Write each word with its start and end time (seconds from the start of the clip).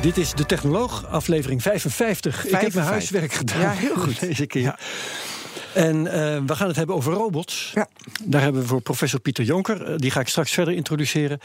Dit 0.00 0.16
is 0.16 0.32
De 0.32 0.46
Technoloog, 0.46 1.06
aflevering 1.06 1.62
55. 1.62 2.46
Ik 2.46 2.60
heb 2.60 2.74
mijn 2.74 2.86
huiswerk 2.86 3.32
gedaan. 3.32 3.60
Ja, 3.60 3.70
heel 3.70 3.96
goed. 3.96 4.20
Deze 4.28 4.46
keer. 4.46 4.78
En 5.74 5.96
uh, 5.96 6.12
we 6.46 6.54
gaan 6.54 6.66
het 6.66 6.76
hebben 6.76 6.96
over 6.96 7.12
robots. 7.12 7.70
Ja. 7.74 7.88
Daar 8.22 8.42
hebben 8.42 8.60
we 8.62 8.66
voor 8.68 8.80
professor 8.80 9.20
Pieter 9.20 9.44
Jonker. 9.44 9.90
Uh, 9.90 9.96
die 9.96 10.10
ga 10.10 10.20
ik 10.20 10.28
straks 10.28 10.52
verder 10.52 10.74
introduceren. 10.74 11.38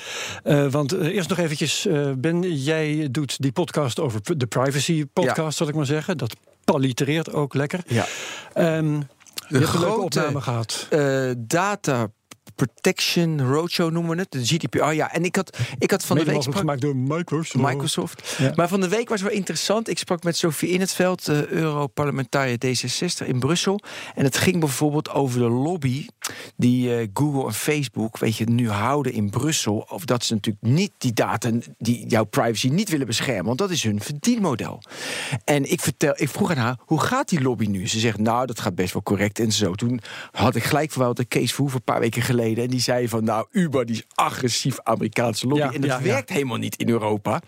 Uh, 0.44 0.68
want 0.72 0.91
eerst 0.91 1.30
nog 1.30 1.38
eventjes, 1.38 1.88
Ben, 2.18 2.54
jij 2.54 3.08
doet 3.12 3.41
die 3.41 3.52
podcast 3.52 4.00
over 4.00 4.38
de 4.38 4.48
privacy 4.48 5.05
podcast, 5.13 5.38
ja. 5.38 5.52
zal 5.52 5.68
ik 5.68 5.76
maar 5.76 5.85
zeggen. 5.85 6.18
Dat 6.18 6.35
palitereert 6.63 7.34
ook 7.34 7.54
lekker. 7.54 7.80
Ja. 7.88 8.05
Um, 8.55 8.55
je 8.55 8.60
hebt 8.60 9.04
een 9.48 9.60
leuke 9.60 9.68
grote, 9.68 10.02
opname 10.02 10.41
gehad. 10.41 10.88
data 11.38 12.10
Protection 12.55 13.41
Roadshow 13.41 13.91
noemen 13.91 14.16
we 14.16 14.21
het, 14.21 14.31
de 14.31 14.45
GDPR. 14.45 14.91
Ja, 14.91 15.13
en 15.13 15.23
ik 15.25 15.35
had, 15.35 15.57
ik 15.77 15.91
had 15.91 16.05
van 16.05 16.17
Mede 16.17 16.30
de 16.30 16.35
week 16.35 16.45
mogelijk 16.45 16.59
gemaakt 16.59 16.81
door 16.81 16.95
Microsoft. 16.95 17.66
Microsoft. 17.66 18.35
Ja. 18.38 18.52
Maar 18.55 18.67
van 18.67 18.81
de 18.81 18.88
week 18.88 19.09
was 19.09 19.21
wel 19.21 19.31
interessant. 19.31 19.89
Ik 19.89 19.98
sprak 19.98 20.23
met 20.23 20.38
Sophie 20.38 20.70
In 20.70 20.79
het 20.79 20.93
Veld, 20.93 21.29
uh, 21.29 21.45
Europarlementariër 21.45 22.57
D66 22.66 23.27
in 23.27 23.40
Brussel. 23.40 23.79
En 24.15 24.23
het 24.23 24.37
ging 24.37 24.60
bijvoorbeeld 24.60 25.10
over 25.10 25.40
de 25.40 25.49
lobby 25.49 26.07
die 26.55 26.90
uh, 26.90 27.07
Google 27.13 27.45
en 27.45 27.54
Facebook, 27.54 28.18
weet 28.18 28.37
je, 28.37 28.45
nu 28.45 28.70
houden 28.70 29.13
in 29.13 29.29
Brussel. 29.29 29.85
Of 29.90 30.05
dat 30.05 30.23
ze 30.23 30.34
natuurlijk 30.34 30.65
niet 30.65 30.91
die 30.98 31.13
data, 31.13 31.49
die 31.77 32.07
jouw 32.07 32.23
privacy 32.23 32.67
niet 32.67 32.90
willen 32.90 33.07
beschermen, 33.07 33.45
want 33.45 33.57
dat 33.57 33.70
is 33.70 33.84
hun 33.84 34.01
verdienmodel. 34.01 34.82
En 35.45 35.71
ik 35.71 35.82
vertel, 35.82 36.13
ik 36.15 36.29
vroeg 36.29 36.51
aan 36.51 36.57
haar, 36.57 36.77
hoe 36.79 36.99
gaat 36.99 37.29
die 37.29 37.41
lobby 37.41 37.65
nu? 37.65 37.88
Ze 37.88 37.99
zegt, 37.99 38.17
nou, 38.17 38.45
dat 38.45 38.60
gaat 38.60 38.76
best 38.76 38.93
wel 38.93 39.04
correct 39.04 39.40
en 39.40 39.51
zo. 39.51 39.73
Toen 39.73 39.99
had 40.32 40.55
ik 40.55 40.63
gelijk 40.63 40.91
verweld 40.91 41.17
de 41.17 41.26
Kees 41.26 41.51
Verhoeven 41.51 41.77
een 41.77 41.93
paar 41.93 41.99
weken 41.99 42.21
geleden. 42.21 42.43
En 42.52 42.68
die 42.68 42.80
zei 42.80 43.08
van, 43.08 43.24
nou, 43.24 43.48
Uber 43.52 43.86
die 43.86 43.96
is 43.96 44.04
agressief 44.16 44.80
Amerikaanse 44.84 45.48
lobby. 45.48 45.63
Ja, 45.63 45.72
en 45.72 45.82
dat 45.82 45.90
ja, 45.90 46.02
werkt 46.02 46.30
ja. 46.30 46.36
helemaal 46.36 46.58
niet 46.58 46.76
in 46.76 46.90
Europa. 46.90 47.41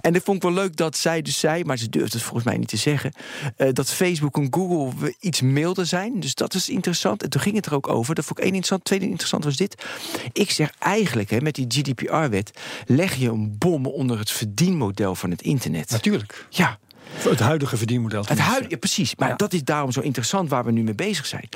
En 0.00 0.12
dat 0.12 0.22
vond 0.22 0.36
ik 0.36 0.42
wel 0.42 0.52
leuk 0.52 0.76
dat 0.76 0.96
zij 0.96 1.22
dus 1.22 1.38
zei, 1.38 1.64
maar 1.64 1.78
ze 1.78 1.88
durfde 1.88 2.16
het 2.16 2.26
volgens 2.26 2.44
mij 2.44 2.56
niet 2.56 2.68
te 2.68 2.76
zeggen, 2.76 3.12
uh, 3.56 3.68
dat 3.72 3.90
Facebook 3.90 4.36
en 4.36 4.46
Google 4.50 5.14
iets 5.20 5.40
milder 5.40 5.86
zijn. 5.86 6.20
Dus 6.20 6.34
dat 6.34 6.54
is 6.54 6.68
interessant. 6.68 7.22
En 7.22 7.30
toen 7.30 7.40
ging 7.40 7.54
het 7.56 7.66
er 7.66 7.74
ook 7.74 7.88
over. 7.88 8.14
Dat 8.14 8.24
vond 8.24 8.38
ik 8.38 8.44
één 8.44 8.54
interessant. 8.54 8.84
Tweede 8.84 9.04
interessant 9.04 9.44
was 9.44 9.56
dit. 9.56 9.84
Ik 10.32 10.50
zeg 10.50 10.72
eigenlijk, 10.78 11.30
hè, 11.30 11.40
met 11.40 11.54
die 11.54 11.66
GDPR-wet, 11.68 12.50
leg 12.86 13.14
je 13.14 13.28
een 13.28 13.58
bom 13.58 13.86
onder 13.86 14.18
het 14.18 14.30
verdienmodel 14.30 15.14
van 15.14 15.30
het 15.30 15.42
internet. 15.42 15.90
Natuurlijk. 15.90 16.46
Ja. 16.50 16.78
Het 17.14 17.40
huidige 17.40 17.76
verdienmodel. 17.76 18.24
Het 18.26 18.38
ja, 18.38 18.76
precies. 18.78 19.16
Maar 19.16 19.28
Ja. 19.28 19.34
dat 19.36 19.52
is 19.52 19.64
daarom 19.64 19.92
zo 19.92 20.00
interessant 20.00 20.48
waar 20.48 20.64
we 20.64 20.70
nu 20.72 20.82
mee 20.82 20.94
bezig 20.94 21.26
zijn. 21.26 21.48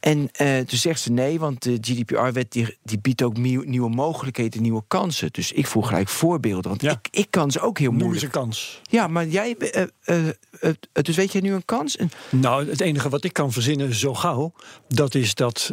En 0.00 0.18
uh, 0.18 0.58
toen 0.58 0.78
zegt 0.78 1.00
ze 1.00 1.12
nee, 1.12 1.38
want 1.38 1.62
de 1.62 1.78
GDPR-wet 1.80 2.52
die, 2.52 2.76
die 2.82 2.98
biedt 2.98 3.22
ook 3.22 3.36
nieuw, 3.36 3.62
nieuwe 3.62 3.88
mogelijkheden, 3.90 4.62
nieuwe 4.62 4.82
kansen. 4.88 5.28
Dus 5.32 5.52
ik 5.52 5.66
voel 5.66 5.82
gelijk 5.82 6.08
voorbeelden, 6.08 6.68
want 6.70 6.82
Ja. 6.82 6.90
ik, 6.90 7.08
ik 7.10 7.30
kan 7.30 7.50
ze 7.50 7.60
ook 7.60 7.78
heel 7.78 7.90
Noem 7.90 8.00
eens 8.00 8.08
moeilijk. 8.10 8.34
een 8.34 8.40
kans. 8.42 8.80
Ja, 8.90 9.06
maar 9.06 9.26
jij, 9.26 9.56
uh, 10.04 10.16
uh, 10.62 10.72
dus 10.92 11.16
weet 11.16 11.32
jij 11.32 11.40
nu 11.40 11.52
een 11.52 11.64
kans? 11.64 11.96
En, 11.96 12.10
Nou, 12.30 12.68
het 12.70 12.80
enige 12.80 13.08
wat 13.08 13.24
ik 13.24 13.32
kan 13.32 13.52
verzinnen 13.52 13.94
zo 13.94 14.14
gauw... 14.14 14.52
dat 14.88 15.14
is 15.14 15.34
dat, 15.34 15.70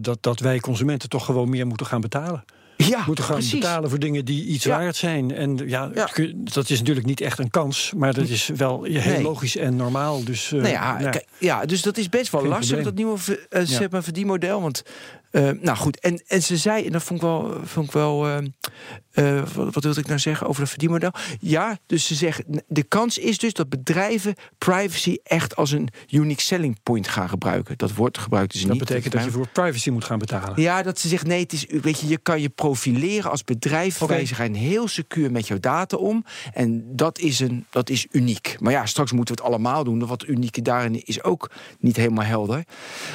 dat, 0.00 0.18
dat 0.20 0.40
wij 0.40 0.60
consumenten 0.60 1.08
toch 1.08 1.24
gewoon 1.24 1.48
meer 1.50 1.66
moeten 1.66 1.86
gaan 1.86 2.00
betalen. 2.00 2.44
Ja, 2.86 3.02
moeten 3.06 3.24
gaan 3.24 3.34
precies. 3.36 3.52
betalen 3.60 3.90
voor 3.90 3.98
dingen 3.98 4.24
die 4.24 4.44
iets 4.44 4.64
Ja. 4.64 4.78
waard 4.78 4.96
zijn. 4.96 5.34
En 5.34 5.56
ja, 5.66 5.90
dat 6.34 6.70
is 6.70 6.78
natuurlijk 6.78 7.06
niet 7.06 7.20
echt 7.20 7.38
een 7.38 7.50
kans, 7.50 7.92
maar 7.96 8.14
dat 8.14 8.28
is 8.28 8.50
wel 8.56 8.82
heel 8.82 9.12
Nee. 9.12 9.22
logisch 9.22 9.56
en 9.56 9.76
normaal. 9.76 10.24
Dus, 10.24 10.50
uh, 10.52 10.60
Nou 10.60 10.72
ja, 10.72 11.12
ja, 11.38 11.66
dus 11.66 11.82
dat 11.82 11.96
is 11.96 12.08
best 12.08 12.30
wel 12.32 12.44
lastig, 12.46 12.66
probleem. 12.66 12.84
dat 12.84 12.94
nieuwe 12.94 13.18
uh, 13.50 13.60
Ja. 13.60 13.64
zeg 13.78 13.90
maar, 13.90 14.02
verdienmodel. 14.02 14.62
Want, 14.62 14.82
uh, 15.32 15.50
nou 15.60 15.76
goed, 15.76 16.00
en, 16.00 16.22
en 16.26 16.42
ze 16.42 16.56
zei, 16.56 16.86
en 16.86 16.92
dat 16.92 17.02
vond 17.02 17.20
ik 17.20 17.26
wel, 17.26 17.56
vond 17.64 17.86
ik 17.86 17.92
wel 17.92 18.26
uh, 19.18 19.28
uh, 19.38 19.42
wat, 19.54 19.74
wat 19.74 19.84
wilde 19.84 20.00
ik 20.00 20.06
nou 20.06 20.18
zeggen 20.18 20.46
over 20.46 20.60
het 20.60 20.70
verdienmodel? 20.70 21.12
Ja, 21.40 21.78
dus 21.86 22.06
ze 22.06 22.14
zeggen, 22.14 22.62
de 22.66 22.82
kans 22.82 23.18
is 23.18 23.38
dus 23.38 23.52
dat 23.52 23.68
bedrijven 23.68 24.34
privacy 24.58 25.16
echt 25.22 25.56
als 25.56 25.70
een 25.70 25.88
unique 26.10 26.42
selling 26.42 26.82
point 26.82 27.08
gaan 27.08 27.28
gebruiken. 27.28 27.78
Dat 27.78 27.94
woord 27.94 28.18
gebruikten 28.18 28.58
ze 28.58 28.66
dat 28.66 28.74
niet. 28.74 28.84
betekent 28.84 29.12
dat 29.12 29.24
je 29.24 29.30
voor 29.30 29.48
privacy 29.48 29.90
moet 29.90 30.04
gaan 30.04 30.18
betalen. 30.18 30.62
Ja, 30.62 30.82
dat 30.82 30.98
ze 30.98 31.08
zegt 31.08 31.26
nee, 31.26 31.42
het 31.42 31.52
is, 31.52 31.66
weet 31.68 32.00
je, 32.00 32.08
je 32.08 32.18
kan 32.18 32.40
je 32.40 32.48
profileren 32.48 33.30
als 33.30 33.44
bedrijf. 33.44 33.98
Wij 33.98 34.26
gaan 34.26 34.54
heel 34.54 34.88
secuur 34.88 35.30
met 35.30 35.46
jouw 35.46 35.60
data 35.60 35.96
om. 35.96 36.24
En 36.52 36.96
dat 36.96 37.18
is, 37.18 37.40
een, 37.40 37.66
dat 37.70 37.90
is 37.90 38.06
uniek. 38.10 38.56
Maar 38.60 38.72
ja, 38.72 38.86
straks 38.86 39.12
moeten 39.12 39.34
we 39.34 39.40
het 39.40 39.50
allemaal 39.50 39.84
doen. 39.84 40.06
Wat 40.06 40.26
unieke 40.26 40.62
daarin 40.62 41.04
is 41.04 41.22
ook 41.22 41.50
niet 41.78 41.96
helemaal 41.96 42.24
helder. 42.24 42.64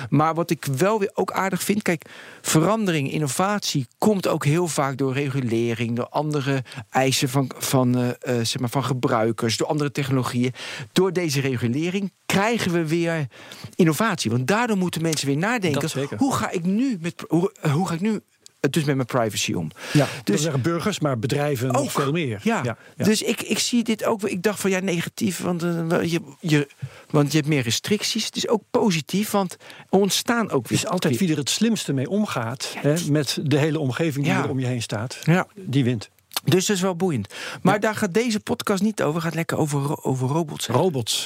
Maar 0.10 0.34
wat 0.34 0.50
ik 0.50 0.66
wel 0.66 1.00
weer 1.00 1.12
ook 1.14 1.32
aardig 1.32 1.64
vind, 1.64 1.82
kijk, 1.82 2.06
verandering, 2.42 3.12
innovatie 3.12 3.88
komt 3.98 4.28
ook 4.28 4.46
heel 4.46 4.68
vaak 4.68 4.98
door 4.98 5.14
regulering, 5.14 5.93
door 5.96 6.08
andere 6.10 6.64
eisen 6.90 7.30
van, 7.30 7.52
van, 7.58 7.98
uh, 7.98 8.06
uh, 8.06 8.14
zeg 8.24 8.60
maar 8.60 8.70
van 8.70 8.84
gebruikers, 8.84 9.58
door 9.58 9.68
andere 9.68 9.92
technologieën. 9.92 10.54
Door 10.92 11.14
deze 11.14 11.42
regulering 11.42 12.12
krijgen 12.26 12.72
we 12.72 12.88
weer 12.88 13.28
innovatie. 13.76 14.32
Want 14.32 14.48
daardoor 14.48 14.78
moeten 14.78 15.02
mensen 15.02 15.28
weer 15.28 15.38
nadenken: 15.38 16.18
hoe 16.18 16.34
ga 16.34 16.52
ik 16.52 16.64
nu 16.64 16.98
met 17.02 17.24
hoe, 17.28 17.52
hoe 17.72 17.88
ga 17.88 17.94
ik 17.94 18.02
nu 18.02 18.22
dus 18.70 18.84
met 18.84 18.96
mijn 18.96 19.08
privacy 19.08 19.54
om? 19.54 19.72
Ja, 19.94 20.08
Dus- 20.24 20.42
zeggen 20.42 20.62
burgers, 20.62 21.00
maar 21.00 21.20
bedrijven 21.20 21.76
Ook. 21.76 21.92
veel 21.92 22.12
meer. 22.12 22.40
Ja, 22.44 22.62
ja. 22.64 22.78
dus 22.96 23.22
ik, 23.22 23.42
ik 23.42 23.60
zie 23.60 23.84
dit 23.84 24.04
ook. 24.06 24.24
Ik 24.24 24.44
dacht 24.44 24.60
van 24.60 24.70
ja, 24.70 24.80
negatief, 24.80 25.40
want, 25.40 25.64
uh, 25.64 26.04
je, 26.04 26.22
je, 26.40 26.68
want 27.10 27.32
je 27.32 27.38
hebt 27.38 27.50
meer 27.50 27.62
restricties. 27.64 28.26
Het 28.26 28.36
is 28.36 28.48
ook 28.48 28.64
positief, 28.72 29.32
want 29.32 29.58
er 29.90 30.00
ontstaan 30.00 30.52
ook 30.52 30.62
Het 30.62 30.70
weer. 30.70 30.80
is 30.80 30.88
altijd 30.88 31.18
wie 31.18 31.32
er 31.32 31.38
het 31.38 31.50
slimste 31.50 31.94
mee 31.94 32.10
omgaat, 32.10 32.74
hè, 32.78 32.94
met 33.10 33.40
de 33.44 33.58
hele 33.58 33.80
omgeving 33.80 34.26
die 34.26 34.34
er 34.34 34.50
om 34.50 34.60
je 34.60 34.66
heen 34.66 34.82
staat, 34.82 35.18
Ja, 35.24 35.48
die 35.56 35.84
wint. 35.84 36.10
dus 36.44 36.66
dat 36.66 36.76
is 36.76 36.82
wel 36.82 36.96
boeiend. 36.96 37.34
Maar 37.62 37.80
daar 37.80 37.96
gaat 37.96 38.14
deze 38.14 38.40
podcast 38.40 38.82
niet 38.84 39.02
over. 39.02 39.14
Het 39.16 39.24
gaat 39.24 39.36
lekker 39.36 39.58
over, 39.58 40.04
over 40.04 40.28
robots. 40.28 40.68
Robots. 40.68 41.26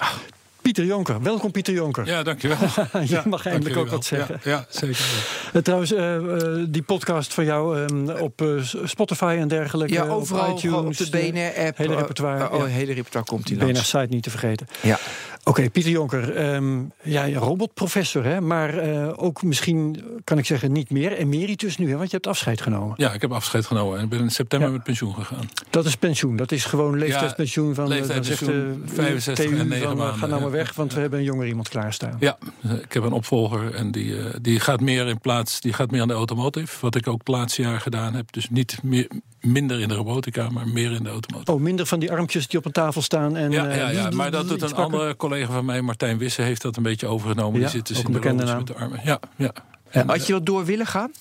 Pieter 0.67 0.85
Jonker, 0.85 1.21
welkom 1.21 1.51
Pieter 1.51 1.73
Jonker. 1.73 2.05
Ja, 2.05 2.23
dankjewel. 2.23 2.57
je 2.91 3.07
Ja, 3.07 3.23
mag 3.25 3.45
eindelijk 3.45 3.75
jullie 3.75 3.77
ook 3.77 3.85
wel. 3.85 3.85
wat 3.85 4.05
zeggen. 4.05 4.39
Ja, 4.43 4.51
ja 4.51 4.65
zeker. 4.69 5.05
Uh, 5.53 5.61
trouwens, 5.61 5.91
uh, 5.91 6.15
uh, 6.15 6.65
die 6.69 6.81
podcast 6.81 7.33
van 7.33 7.45
jou 7.45 7.77
um, 7.77 8.09
op 8.09 8.41
uh, 8.41 8.63
Spotify 8.83 9.37
en 9.39 9.47
dergelijke. 9.47 9.93
Ja, 9.93 10.07
overal 10.07 10.51
op, 10.51 10.57
iTunes, 10.57 11.01
op 11.01 11.11
de 11.11 11.17
BNR-app. 11.31 11.77
hele 11.77 11.95
repertoire. 11.95 12.51
oh, 12.51 12.59
ja. 12.59 12.65
hele 12.65 12.93
repertoire 12.93 13.27
komt 13.27 13.47
die 13.47 13.57
BNR 13.57 13.65
langs. 13.65 13.89
site 13.89 14.07
niet 14.09 14.23
te 14.23 14.29
vergeten. 14.29 14.67
Ja. 14.81 14.99
Oké, 15.47 15.59
okay, 15.59 15.71
Pieter 15.71 15.91
Jonker, 15.91 16.53
um, 16.53 16.91
ja, 17.03 17.33
robotprofessor, 17.33 18.23
hè, 18.23 18.41
maar 18.41 18.87
uh, 18.87 19.13
ook 19.15 19.43
misschien, 19.43 20.03
kan 20.23 20.37
ik 20.37 20.45
zeggen, 20.45 20.71
niet 20.71 20.89
meer 20.89 21.11
emeritus 21.11 21.77
nu, 21.77 21.89
hè, 21.89 21.97
want 21.97 22.09
je 22.09 22.15
hebt 22.15 22.27
afscheid 22.27 22.61
genomen. 22.61 22.93
Ja, 22.97 23.13
ik 23.13 23.21
heb 23.21 23.31
afscheid 23.31 23.65
genomen 23.65 23.99
en 23.99 24.09
ben 24.09 24.19
in 24.19 24.29
september 24.29 24.67
ja. 24.67 24.73
met 24.73 24.83
pensioen 24.83 25.13
gegaan. 25.13 25.49
Dat 25.69 25.85
is 25.85 25.95
pensioen, 25.95 26.35
dat 26.35 26.51
is 26.51 26.65
gewoon 26.65 26.97
leeftijdspensioen 26.97 27.75
van 27.75 27.87
leeftijdspensioen, 27.87 28.83
de 28.85 28.93
65 28.93 29.45
TU 29.45 29.59
en 29.59 29.67
9 29.67 29.87
van, 29.87 29.97
maanden. 29.97 30.17
Ga 30.17 30.25
nou 30.25 30.41
maar 30.41 30.51
weg, 30.51 30.73
want 30.73 30.93
we 30.93 30.99
hebben 30.99 31.19
een 31.19 31.25
jonger 31.25 31.47
iemand 31.47 31.69
klaarstaan. 31.69 32.17
Ja, 32.19 32.37
ik 32.81 32.93
heb 32.93 33.03
een 33.03 33.11
opvolger 33.11 33.73
en 33.73 33.91
die, 33.91 34.05
uh, 34.05 34.25
die 34.41 34.59
gaat 34.59 34.81
meer 34.81 35.07
in 35.07 35.19
plaats, 35.19 35.61
die 35.61 35.73
gaat 35.73 35.91
meer 35.91 36.01
aan 36.01 36.07
de 36.07 36.13
automotive, 36.13 36.77
wat 36.81 36.95
ik 36.95 37.07
ook 37.07 37.19
het 37.19 37.27
laatste 37.27 37.61
jaar 37.61 37.81
gedaan 37.81 38.13
heb. 38.13 38.31
Dus 38.31 38.49
niet 38.49 38.79
meer, 38.83 39.07
minder 39.41 39.79
in 39.79 39.87
de 39.87 39.93
robotica, 39.93 40.49
maar 40.49 40.67
meer 40.67 40.91
in 40.91 41.03
de 41.03 41.09
automotive. 41.09 41.51
Oh, 41.51 41.61
minder 41.61 41.85
van 41.85 41.99
die 41.99 42.11
armpjes 42.11 42.47
die 42.47 42.59
op 42.59 42.65
een 42.65 42.71
tafel 42.71 43.01
staan. 43.01 43.35
En, 43.35 43.51
ja, 43.51 43.73
ja, 43.73 44.09
die, 44.09 44.17
maar 44.17 44.31
dat 44.31 44.47
doet 44.47 44.61
een 44.61 44.75
andere 44.75 45.15
collega 45.15 45.35
van 45.45 45.65
mij, 45.65 45.81
Martijn 45.81 46.17
Wisse, 46.17 46.41
heeft 46.41 46.61
dat 46.61 46.77
een 46.77 46.83
beetje 46.83 47.07
overgenomen. 47.07 47.59
Ja, 47.59 47.65
die 47.65 47.75
zit 47.75 47.87
dus 47.87 47.97
ook 47.97 48.03
in 48.03 48.07
een 48.07 48.13
de 48.13 48.19
bekende 48.19 48.43
naam. 48.43 48.57
met 48.57 48.67
de 48.67 48.75
armen. 48.75 48.99
Ja, 49.03 49.19
ja. 49.35 49.51
En, 49.89 50.09
Had 50.09 50.27
je 50.27 50.33
wel 50.33 50.43
door 50.43 50.65
willen 50.65 50.85
gaan? 50.87 51.11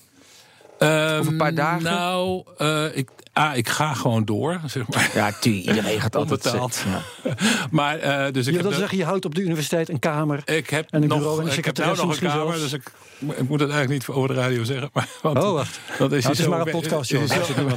Um, 0.78 1.18
Of 1.20 1.26
een 1.26 1.36
paar 1.36 1.54
dagen? 1.54 1.82
Nou, 1.82 2.44
uh, 2.58 2.96
ik, 2.96 3.10
ah, 3.32 3.56
ik 3.56 3.68
ga 3.68 3.94
gewoon 3.94 4.24
door, 4.24 4.60
zeg 4.66 4.88
maar. 4.88 5.10
Ja, 5.14 5.32
tu, 5.40 5.50
iedereen 5.50 6.00
gaat 6.00 6.16
altijd 6.16 6.46
Onbetaald. 6.46 6.84
Ja. 6.86 7.32
maar, 7.70 8.26
uh, 8.26 8.32
dus 8.32 8.46
ik 8.46 8.62
dat 8.62 8.72
de, 8.72 8.78
zeggen, 8.78 8.98
je 8.98 9.04
houdt 9.04 9.24
op 9.24 9.34
de 9.34 9.40
universiteit 9.40 9.88
een 9.88 9.98
kamer 9.98 10.42
ik 10.44 10.70
heb 10.70 10.90
en 10.90 11.02
een 11.02 11.08
nog, 11.08 11.18
bureau 11.18 11.40
en 11.40 11.46
een 11.46 11.58
ik 11.58 11.64
heb 11.64 11.76
nou 11.76 11.96
nog 11.96 12.20
een 12.20 12.28
kamer, 12.28 12.58
zelfs. 12.58 12.60
dus 12.60 12.72
ik, 12.72 12.92
ik, 13.18 13.48
moet 13.48 13.60
het 13.60 13.70
eigenlijk 13.70 13.88
niet 13.88 14.16
over 14.16 14.28
de 14.28 14.34
radio 14.34 14.64
zeggen. 14.64 14.90
Maar, 14.92 15.08
want, 15.22 15.38
oh, 15.38 15.52
wacht. 15.52 15.80
Dat 15.98 16.12
is, 16.12 16.22
nou, 16.22 16.34
het 16.34 16.44
is 16.44 16.48
maar 16.48 16.60
een 16.60 16.70
podcast, 16.72 17.10
joh. 17.10 17.22
Is, 17.26 17.30
Is, 17.30 17.38
is, 17.38 17.54
zo, 17.54 17.68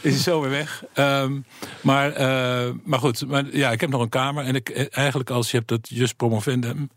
is 0.00 0.12
hij 0.12 0.22
zo 0.22 0.40
weer 0.40 0.50
weg. 0.50 0.84
Um, 0.94 1.44
maar, 1.80 2.20
uh, 2.20 2.72
maar 2.84 2.98
goed, 2.98 3.26
maar, 3.26 3.44
ja, 3.52 3.70
ik 3.70 3.80
heb 3.80 3.90
nog 3.90 4.00
een 4.00 4.08
kamer. 4.08 4.44
En 4.44 4.54
ik, 4.54 4.70
eigenlijk 4.90 5.30
als 5.30 5.50
je 5.50 5.56
hebt 5.56 5.68
dat 5.68 5.88
just 5.88 6.16
promovendum... 6.16 6.90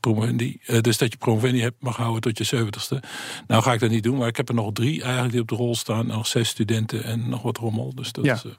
promovendi. 0.00 0.60
Uh, 0.66 0.80
dus 0.80 0.98
dat 0.98 1.12
je 1.12 1.18
promovendi 1.18 1.60
hebt, 1.60 1.76
mag 1.82 1.96
houden 1.96 2.20
tot 2.20 2.38
je 2.38 2.44
zeventigste. 2.44 3.02
Nou 3.46 3.62
ga 3.62 3.72
ik 3.72 3.80
dat 3.80 3.90
niet 3.90 4.02
doen, 4.02 4.16
maar 4.18 4.28
ik 4.28 4.36
heb 4.36 4.48
er 4.48 4.54
nog 4.54 4.72
drie 4.72 5.02
eigenlijk 5.02 5.32
die 5.32 5.40
op 5.40 5.48
de 5.48 5.54
rol 5.54 5.74
staan. 5.74 6.06
Nog 6.06 6.26
zes 6.26 6.48
studenten 6.48 7.04
en 7.04 7.28
nog 7.28 7.42
wat 7.42 7.56
rommel. 7.58 7.94
Dus 7.94 8.12
dat 8.12 8.24
Ja. 8.24 8.34
is, 8.34 8.44
uh, 8.44 8.52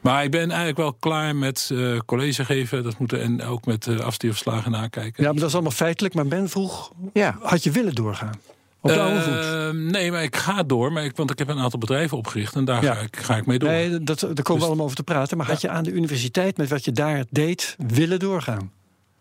maar 0.00 0.24
ik 0.24 0.30
ben 0.30 0.48
eigenlijk 0.48 0.76
wel 0.78 0.92
klaar 0.92 1.36
met 1.36 1.68
uh, 1.72 1.98
college 2.06 2.44
geven. 2.44 2.82
Dat 2.82 2.98
moeten 2.98 3.20
en 3.22 3.42
ook 3.42 3.64
met 3.66 3.86
uh, 3.86 3.98
afstuurverslagen 4.00 4.70
nakijken. 4.70 5.22
Ja, 5.22 5.30
maar 5.30 5.38
dat 5.40 5.48
is 5.48 5.54
allemaal 5.54 5.72
feitelijk. 5.72 6.14
Maar 6.14 6.26
Ben 6.26 6.48
vroeg, 6.48 6.92
Ja. 7.12 7.38
had 7.40 7.62
je 7.64 7.70
willen 7.70 7.94
doorgaan? 7.94 8.34
Uh, 8.82 9.70
nee, 9.70 10.10
maar 10.10 10.22
ik 10.22 10.36
ga 10.36 10.62
door. 10.62 10.92
Maar 10.92 11.04
ik, 11.04 11.16
want 11.16 11.30
ik 11.30 11.38
heb 11.38 11.48
een 11.48 11.58
aantal 11.58 11.78
bedrijven 11.78 12.16
opgericht. 12.16 12.54
En 12.54 12.64
daar 12.64 12.82
Ja. 12.82 12.94
ga, 12.94 13.00
ik, 13.00 13.16
ga 13.16 13.36
ik 13.36 13.46
mee 13.46 13.58
door. 13.58 13.68
Nee, 13.68 13.90
dat, 14.02 14.20
daar 14.20 14.20
komen 14.20 14.44
we 14.44 14.52
Dus- 14.54 14.62
allemaal 14.64 14.84
over 14.84 14.96
te 14.96 15.02
praten. 15.02 15.36
Maar 15.36 15.46
had 15.46 15.60
je 15.60 15.68
aan 15.68 15.84
de 15.84 15.92
universiteit 15.92 16.56
met 16.56 16.68
wat 16.68 16.84
je 16.84 16.92
daar 16.92 17.24
deed 17.30 17.76
willen 17.86 18.18
doorgaan? 18.18 18.70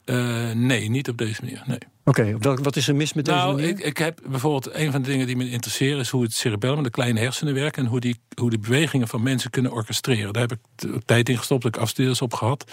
Uh, 0.06 0.52
nee, 0.52 0.90
niet 0.90 1.10
op 1.10 1.18
deze 1.18 1.42
manier. 1.44 1.64
Nee. 1.66 1.78
Oké, 2.04 2.38
wat 2.40 2.76
is 2.76 2.88
er 2.88 2.96
mis 2.96 3.14
met 3.14 3.26
deze 3.26 3.38
Nou, 3.38 3.56
manier? 3.56 3.70
ik, 3.70 3.80
ik 3.80 3.98
heb 3.98 4.20
bijvoorbeeld 4.30 4.74
een 4.76 4.92
van 4.92 5.02
de 5.02 5.10
dingen 5.10 5.28
die 5.28 5.36
me 5.36 5.50
interesseren 5.50 6.00
is 6.00 6.10
hoe 6.10 6.24
het 6.24 6.34
cerebellum, 6.34 6.84
de 6.84 6.90
kleine 6.90 7.20
hersenen 7.20 7.54
werken 7.54 7.84
en 7.84 7.90
hoe 7.90 8.00
die, 8.00 8.20
hoe 8.40 8.50
die 8.50 8.60
bewegingen 8.60 9.08
van 9.08 9.24
mensen 9.24 9.50
kunnen 9.50 9.72
orchestreren. 9.72 10.34
Daar 10.34 10.48
heb 10.48 10.52
ik 10.52 10.92
tijd 11.06 11.30
in 11.30 11.38
gestopt, 11.38 11.64
dat 11.64 11.76
ik 11.76 11.82
afstudeerders 11.82 12.22
op 12.22 12.34
gehad. 12.34 12.72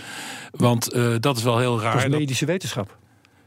Want 0.51 0.95
uh, 0.95 1.15
dat 1.21 1.37
is 1.37 1.43
wel 1.43 1.59
heel 1.59 1.81
raar. 1.81 1.95
dat 1.95 2.05
is 2.05 2.11
dat- 2.11 2.21
medische 2.21 2.47
wetenschap. 2.47 2.99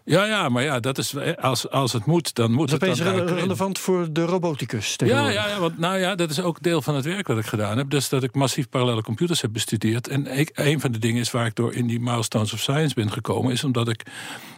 Ja, 0.06 0.26
ja, 0.26 0.50
maar 0.50 0.64
ja, 0.64 0.80
dat 0.80 0.98
is, 0.98 1.16
als, 1.38 1.70
als 1.70 1.94
het 1.94 2.06
moet, 2.06 2.36
dan 2.36 2.52
moet 2.52 2.70
Dat 2.70 2.82
is 2.82 3.00
het. 3.00 3.08
opeens 3.08 3.20
Dan 3.20 3.28
re- 3.36 3.42
relevant 3.42 3.80
voor 3.80 4.08
de 4.14 4.26
roboticus 4.26 4.94
Ja, 4.98 5.30
ja, 5.30 5.48
ja, 5.48 5.60
want 5.60 5.78
nou 5.78 5.98
ja, 5.98 6.16
dat 6.16 6.30
is 6.30 6.42
ook 6.42 6.62
deel 6.62 6.82
van 6.82 6.96
het 6.96 7.06
werk 7.06 7.28
wat 7.28 7.38
ik 7.38 7.46
gedaan 7.46 7.78
heb. 7.78 7.90
Dus 7.90 8.10
dat 8.10 8.24
ik 8.24 8.36
massief 8.36 8.70
parallele 8.70 9.02
computers 9.02 9.42
heb 9.42 9.54
bestudeerd. 9.54 10.08
En 10.08 10.38
ik, 10.38 10.52
een 10.54 10.80
van 10.80 10.92
de 10.92 11.00
dingen 11.00 11.22
is 11.22 11.32
waar 11.32 11.46
ik 11.46 11.56
door 11.56 11.74
in 11.74 11.88
die 11.88 12.00
Milestones 12.00 12.54
of 12.54 12.60
Science 12.60 12.96
ben 12.96 13.12
gekomen, 13.12 13.52
is 13.52 13.64
omdat 13.64 13.90
ik 13.90 14.04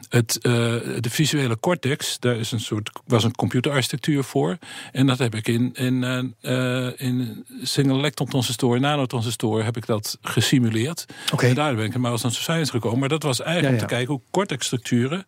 het, 0.09 0.38
eh, 0.42 0.51
de 1.00 1.09
visuele 1.09 1.59
cortex, 1.59 2.19
daar 2.19 2.36
is 2.36 2.51
een 2.51 2.59
soort, 2.59 2.89
was 3.06 3.24
een 3.24 3.36
computerarchitectuur 3.36 4.24
voor. 4.24 4.57
En 4.92 5.07
dat 5.07 5.18
heb 5.18 5.36
ik 5.36 5.48
in, 5.48 5.74
in, 5.74 6.04
eh, 6.04 6.88
eh, 6.88 6.94
in 6.98 7.45
single 7.63 7.98
electron 7.98 8.27
transistoren, 8.27 8.81
nanotransistoren, 8.81 9.65
heb 9.65 9.77
ik 9.77 9.86
dat 9.86 10.18
gesimuleerd. 10.21 11.06
En 11.38 11.56
daar 11.56 11.75
ben 11.75 11.86
ik 11.86 11.94
in 11.94 12.06
of 12.06 12.33
Science 12.33 12.71
gekomen. 12.71 13.00
Maar 13.00 13.09
dat 13.09 13.24
was 13.24 13.42
eigenlijk 13.42 13.75
Ja, 13.75 13.81
om 13.81 13.88
te 13.88 13.94
kijken 13.94 14.13
hoe 14.13 14.21
cortexstructuren 14.31 15.25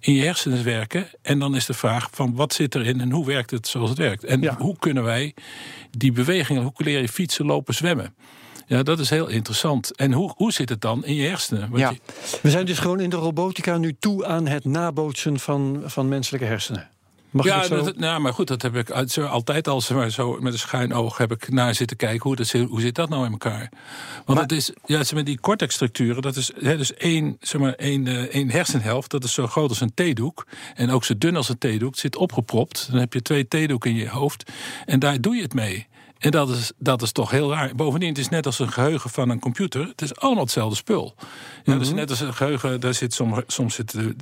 in 0.00 0.14
je 0.14 0.22
hersenen 0.24 0.64
werken. 0.64 1.08
En 1.22 1.38
dan 1.38 1.56
is 1.56 1.66
de 1.66 1.74
vraag 1.74 2.08
van 2.12 2.34
wat 2.34 2.52
zit 2.52 2.74
erin 2.74 3.00
en 3.00 3.10
hoe 3.10 3.26
werkt 3.26 3.50
het 3.50 3.68
zoals 3.68 3.88
het 3.88 3.98
werkt. 3.98 4.24
En 4.24 4.40
Ja. 4.40 4.56
hoe 4.58 4.78
kunnen 4.78 5.02
wij 5.02 5.34
die 5.90 6.12
bewegingen, 6.12 6.62
hoe 6.62 6.72
leer 6.76 7.00
je 7.00 7.08
fietsen, 7.08 7.46
lopen, 7.46 7.74
zwemmen? 7.74 8.14
Ja, 8.68 8.82
dat 8.82 8.98
is 8.98 9.10
heel 9.10 9.26
interessant. 9.28 9.96
En 9.96 10.12
hoe, 10.12 10.32
hoe 10.36 10.52
zit 10.52 10.68
het 10.68 10.80
dan 10.80 11.04
in 11.04 11.14
je 11.14 11.28
hersenen? 11.28 11.60
Want 11.70 11.80
Ja. 11.80 11.90
je- 11.90 11.98
We 12.42 12.50
zijn 12.50 12.66
dus 12.66 12.78
gewoon 12.78 13.00
in 13.00 13.10
de 13.10 13.16
robotica 13.16 13.76
nu 13.78 13.96
toe 13.98 14.26
aan 14.26 14.46
het 14.46 14.64
nabootsen 14.64 15.38
van, 15.40 15.82
van 15.84 16.08
menselijke 16.08 16.46
hersenen. 16.46 16.88
Mag 17.30 17.44
ja, 17.44 17.56
dat 17.58 17.66
zo? 17.66 17.82
dat, 17.84 17.96
nou, 17.96 18.20
maar 18.20 18.34
goed, 18.34 18.46
dat 18.48 18.62
heb 18.62 18.76
ik 18.76 18.90
altijd 19.20 19.68
al 19.68 19.80
zo 19.80 20.36
met 20.40 20.52
een 20.52 20.58
schuin 20.58 20.94
oog 20.94 21.16
heb 21.16 21.32
ik 21.32 21.48
naar 21.50 21.74
zitten 21.74 21.96
kijken 21.96 22.22
hoe, 22.22 22.36
dat, 22.36 22.46
zit- 22.46 22.68
hoe 22.68 22.80
zit 22.80 22.94
dat 22.94 23.08
nou 23.08 23.24
in 23.24 23.30
elkaar. 23.32 23.72
Want 24.24 24.40
het 24.40 24.52
is, 24.52 24.72
ja, 24.86 25.02
maar, 25.14 25.24
die 25.24 25.40
cortexstructuren, 25.40 26.22
dat 26.22 26.36
is 26.36 26.52
hè, 26.60 26.76
dus 26.76 26.94
één, 26.94 27.36
zeg 27.40 27.60
maar, 27.60 27.72
één, 27.72 28.06
eh, 28.06 28.14
één 28.22 28.50
hersenhelft, 28.50 29.10
dat 29.10 29.24
is 29.24 29.32
zo 29.32 29.46
groot 29.46 29.68
als 29.68 29.80
een 29.80 29.94
theedoek. 29.94 30.46
En 30.74 30.90
ook 30.90 31.04
zo 31.04 31.14
dun 31.18 31.36
als 31.36 31.48
een 31.48 31.58
theedoek, 31.58 31.90
het 31.90 32.00
zit 32.00 32.16
opgepropt. 32.16 32.88
Dan 32.90 33.00
heb 33.00 33.12
je 33.12 33.22
twee 33.22 33.48
theedoeken 33.48 33.90
in 33.90 33.96
je 33.96 34.08
hoofd 34.08 34.50
en 34.86 34.98
daar 34.98 35.20
doe 35.20 35.36
je 35.36 35.42
het 35.42 35.54
mee. 35.54 35.86
En 36.18 36.30
dat 36.30 36.48
is, 36.48 36.72
dat 36.78 37.02
is 37.02 37.12
toch 37.12 37.30
heel 37.30 37.50
raar. 37.52 37.74
Bovendien, 37.74 38.08
het 38.08 38.18
is 38.18 38.28
net 38.28 38.46
als 38.46 38.58
een 38.58 38.72
geheugen 38.72 39.10
van 39.10 39.28
een 39.28 39.38
computer. 39.40 39.86
Het 39.86 40.02
is 40.02 40.16
allemaal 40.16 40.42
hetzelfde 40.44 40.76
spul. 40.76 41.14
Ja, 41.18 41.24
Mhm. 41.64 41.78
dus 41.78 41.92
net 41.92 42.10
als 42.10 42.20
een 42.20 42.34
geheugen, 42.34 42.80
daar 42.80 42.94
zit 42.94 43.14
soms, 43.14 43.40
soms 43.46 43.74
zit 43.74 43.90
de, 43.92 44.14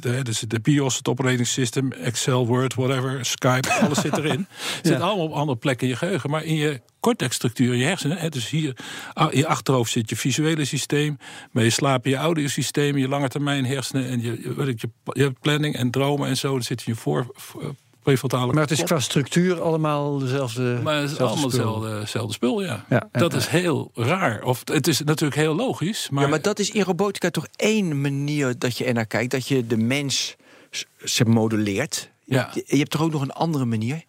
de, 0.46 0.60
BIOS, 0.60 0.96
het 0.96 1.08
operating 1.08 1.46
system, 1.46 1.93
Excel, 1.93 2.46
Word, 2.46 2.75
whatever, 2.75 3.25
Skype, 3.25 3.72
alles 3.72 4.00
zit 4.00 4.16
erin. 4.16 4.46
Het 4.76 4.87
zit 4.87 5.00
allemaal 5.00 5.25
op 5.25 5.32
andere 5.32 5.58
plekken 5.58 5.87
in 5.87 5.93
je 5.93 5.98
geheugen. 5.98 6.31
Maar 6.31 6.44
in 6.44 6.54
je 6.54 6.81
cortexstructuur, 7.00 7.72
in 7.72 7.78
je 7.78 7.84
hersenen, 7.84 8.16
hè, 8.16 8.28
dus 8.28 8.50
hier 8.50 8.76
ah, 9.12 9.32
in 9.32 9.38
je 9.38 9.46
achterhoofd 9.46 9.93
zit 9.93 10.10
je 10.10 10.16
visuele 10.16 10.64
systeem, 10.64 11.19
bij 11.52 11.64
je 11.64 11.70
slaap 11.70 12.04
je 12.04 12.16
audiosysteem, 12.16 12.96
je 12.96 13.08
lange 13.08 13.28
termijn 13.28 13.66
hersenen 13.66 14.08
en 14.08 14.20
je, 14.22 14.54
weet 14.56 14.69
ik, 14.69 14.81
je, 14.81 14.88
je 15.04 15.31
planning 15.40 15.75
en 15.76 15.90
dromen 15.90 16.28
en 16.28 16.37
zo. 16.37 16.54
Dat 16.54 16.64
zit 16.64 16.78
in 16.87 16.93
je 16.93 16.98
voor- 16.98 17.26
prefrontale 18.06 18.53
Maar 18.53 18.62
het 18.62 18.70
is 18.70 18.82
qua 18.82 19.00
structuur 19.00 19.61
allemaal 19.61 20.19
dezelfde. 20.19 20.81
Maar 20.82 20.94
het 20.94 21.05
is 21.05 21.11
dezelfde 21.11 21.35
allemaal 21.35 21.50
spul. 21.50 21.64
hetzelfde, 21.64 22.00
hetzelfde 22.00 22.32
spul, 22.32 22.62
ja. 22.62 22.85
Ja, 22.88 23.08
dat 23.12 23.35
is 23.35 23.47
heel 23.47 23.91
raar. 23.94 24.43
Of 24.43 24.62
het 24.64 24.87
is 24.87 25.00
natuurlijk 25.00 25.41
heel 25.41 25.55
logisch, 25.55 26.08
maar, 26.11 26.23
ja, 26.23 26.29
maar 26.29 26.43
dat 26.43 26.58
is 26.58 26.70
in 26.70 26.82
robotica 26.82 27.31
toch 27.31 27.47
één 27.56 28.00
manier 28.00 28.58
dat 28.58 28.79
je 28.79 28.85
er 28.85 28.94
naar 28.94 29.06
kijkt. 29.06 29.31
Dat 29.31 29.49
je 29.49 29.67
de 29.67 29.76
mens 29.76 30.37
modelleert. 31.26 32.11
Ja. 32.25 32.50
Je, 32.55 32.64
je 32.67 32.79
hebt 32.79 32.91
toch 32.91 33.03
ook 33.03 33.12
nog 33.12 33.23
een 33.23 33.32
andere 33.32 33.64
manier? 33.64 34.03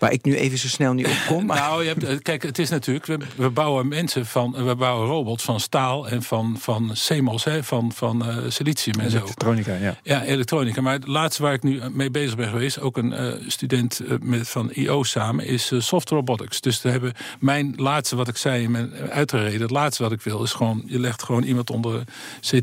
Waar 0.00 0.12
ik 0.12 0.24
nu 0.24 0.36
even 0.36 0.58
zo 0.58 0.68
snel 0.68 0.92
niet 0.92 1.06
op 1.06 1.24
kom. 1.26 1.46
Maar 1.46 1.58
Nou, 1.58 1.82
je 1.82 1.88
hebt, 1.88 2.04
eh, 2.04 2.18
kijk, 2.22 2.42
het 2.42 2.58
is 2.58 2.70
natuurlijk, 2.70 3.06
we, 3.06 3.18
we 3.36 3.50
bouwen 3.50 3.88
mensen 3.88 4.26
van, 4.26 4.64
we 4.64 4.74
bouwen 4.74 5.08
robots 5.08 5.44
van 5.44 5.60
staal 5.60 6.08
en 6.08 6.22
van, 6.22 6.56
van 6.58 6.92
CMOS, 7.06 7.44
hè, 7.44 7.64
van, 7.64 7.92
van 7.92 8.26
eh, 8.26 8.36
silicium 8.48 9.00
en 9.00 9.10
zo. 9.10 9.16
Elektronica, 9.16 9.74
ja. 9.74 9.96
Ja, 10.02 10.24
elektronica. 10.24 10.80
Maar 10.80 10.92
het 10.92 11.06
laatste 11.06 11.42
waar 11.42 11.52
ik 11.52 11.62
nu 11.62 11.80
mee 11.92 12.10
bezig 12.10 12.36
ben 12.36 12.48
geweest, 12.48 12.80
ook 12.80 12.96
een 12.96 13.12
eh, 13.12 13.32
student 13.46 14.00
eh, 14.00 14.16
met, 14.22 14.48
van 14.48 14.70
IO 14.70 15.02
samen, 15.02 15.46
is 15.46 15.70
eh, 15.70 15.80
soft 15.80 16.10
robotics. 16.10 16.60
Dus 16.60 16.82
we 16.82 16.90
hebben 16.90 17.12
mijn 17.40 17.72
laatste 17.76 18.16
wat 18.16 18.28
ik 18.28 18.36
zei 18.36 18.62
in 18.62 18.70
mijn 18.70 18.92
uitgereden, 19.10 19.60
het 19.60 19.70
laatste 19.70 20.02
wat 20.02 20.12
ik 20.12 20.20
wil, 20.20 20.42
is 20.42 20.52
gewoon, 20.52 20.82
je 20.86 20.98
legt 21.00 21.22
gewoon 21.22 21.42
iemand 21.42 21.70
onder 21.70 21.94
een 21.94 22.06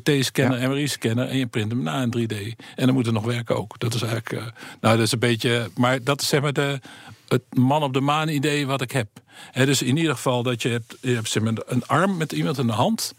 CT-scanner, 0.02 0.70
MRI-scanner 0.70 1.28
en 1.28 1.38
je 1.38 1.48
print 1.48 1.72
hem 1.72 1.84
na 1.84 2.02
in 2.02 2.14
3D. 2.18 2.36
En 2.76 2.86
dan 2.86 2.94
moet 2.94 3.06
het 3.06 3.14
nog 3.14 3.26
werken 3.26 3.58
ook. 3.58 3.80
Dat 3.80 3.94
is 3.94 4.02
eigenlijk, 4.02 4.32
eh, 4.32 4.52
nou, 4.82 4.96
dat 4.98 5.06
is 5.06 5.12
een 5.12 5.20
beetje, 5.20 5.70
maar 5.76 6.04
dat 6.04 6.22
is 6.22 6.28
zeg 6.28 6.42
maar 6.42 6.54
de, 6.54 6.80
het 7.28 7.44
man 7.58 7.84
op 7.84 7.94
de 7.94 8.02
maan 8.02 8.28
idee 8.28 8.68
wat 8.68 8.82
ik 8.82 8.92
heb. 8.92 9.08
Dus 9.54 9.82
in 9.82 9.98
ieder 9.98 10.16
geval 10.16 10.44
dat 10.44 10.62
je 10.62 10.70
hebt, 10.70 10.98
je 11.02 11.14
hebt 11.14 11.30
zeg 11.30 11.44
maar, 11.44 11.54
een 11.66 11.86
arm 11.86 12.18
met 12.18 12.32
iemand 12.32 12.58
in 12.58 12.68
de 12.68 12.74
hand. 12.74 13.14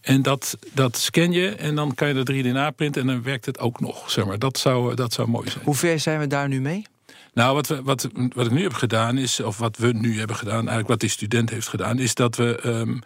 En 0.00 0.22
dat, 0.22 0.58
dat 0.72 0.96
scan 0.96 1.32
je 1.32 1.48
en 1.48 1.74
dan 1.74 1.94
kan 1.94 2.08
je 2.08 2.24
de 2.24 2.42
3D 2.42 2.52
naprinten 2.52 3.00
en 3.00 3.06
dan 3.06 3.22
werkt 3.22 3.46
het 3.46 3.58
ook 3.58 3.80
nog. 3.80 4.10
Zeg 4.10 4.24
maar. 4.24 4.38
dat, 4.38 4.58
zou, 4.58 4.94
dat 4.94 5.12
zou 5.12 5.28
mooi 5.28 5.50
zijn. 5.50 5.64
hoe 5.64 5.74
ver 5.74 6.00
zijn 6.00 6.20
we 6.20 6.26
daar 6.26 6.48
nu 6.48 6.60
mee? 6.60 6.86
Nou, 7.34 7.54
wat, 7.54 7.66
we, 7.66 7.82
wat, 7.82 8.08
wat 8.34 8.46
ik 8.46 8.52
nu 8.52 8.62
heb 8.62 8.72
gedaan 8.72 9.18
is, 9.18 9.40
of 9.40 9.58
wat 9.58 9.76
we 9.76 9.92
nu 9.92 10.18
hebben 10.18 10.36
gedaan, 10.36 10.58
eigenlijk 10.58 10.88
wat 10.88 11.00
die 11.00 11.08
student 11.08 11.50
heeft 11.50 11.68
gedaan, 11.68 11.98
is 11.98 12.14
dat 12.14 12.36
we, 12.36 12.60
ehm, 12.60 12.98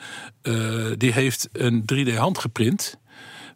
eh, 0.42 0.92
die 0.96 1.12
heeft 1.12 1.48
een 1.52 1.84
3D 1.84 2.16
hand 2.16 2.38
geprint. 2.38 2.98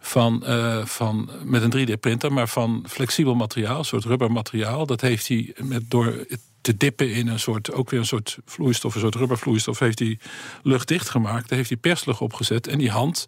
Van, 0.01 0.45
eh, 0.45 0.85
van, 0.85 1.31
met 1.45 1.63
een 1.63 1.71
3D-printer, 1.71 2.33
maar 2.33 2.49
van 2.49 2.85
flexibel 2.89 3.35
materiaal, 3.35 3.79
een 3.79 3.85
soort 3.85 4.05
rubbermateriaal. 4.05 4.87
Dat 4.87 5.01
heeft 5.01 5.29
hij 5.29 5.55
met, 5.57 5.91
door 5.91 6.27
te 6.69 6.77
dippen 6.77 7.13
in 7.13 7.29
een 7.29 7.41
soort, 7.41 7.73
ook 7.73 7.91
weer 7.91 8.01
een 8.01 8.07
soort 8.07 8.39
vloeistof, 8.45 8.95
een 8.95 9.01
soort 9.01 9.15
rubbervloeistof, 9.15 9.79
heeft 9.79 9.99
hij 9.99 10.19
luchtdicht 10.63 11.09
gemaakt. 11.09 11.49
Daar 11.49 11.59
heeft 11.59 11.69
hij 11.71 11.79
perslucht 11.79 12.21
opgezet. 12.21 12.67
En 12.67 12.79
die 12.79 12.91
hand, 12.91 13.27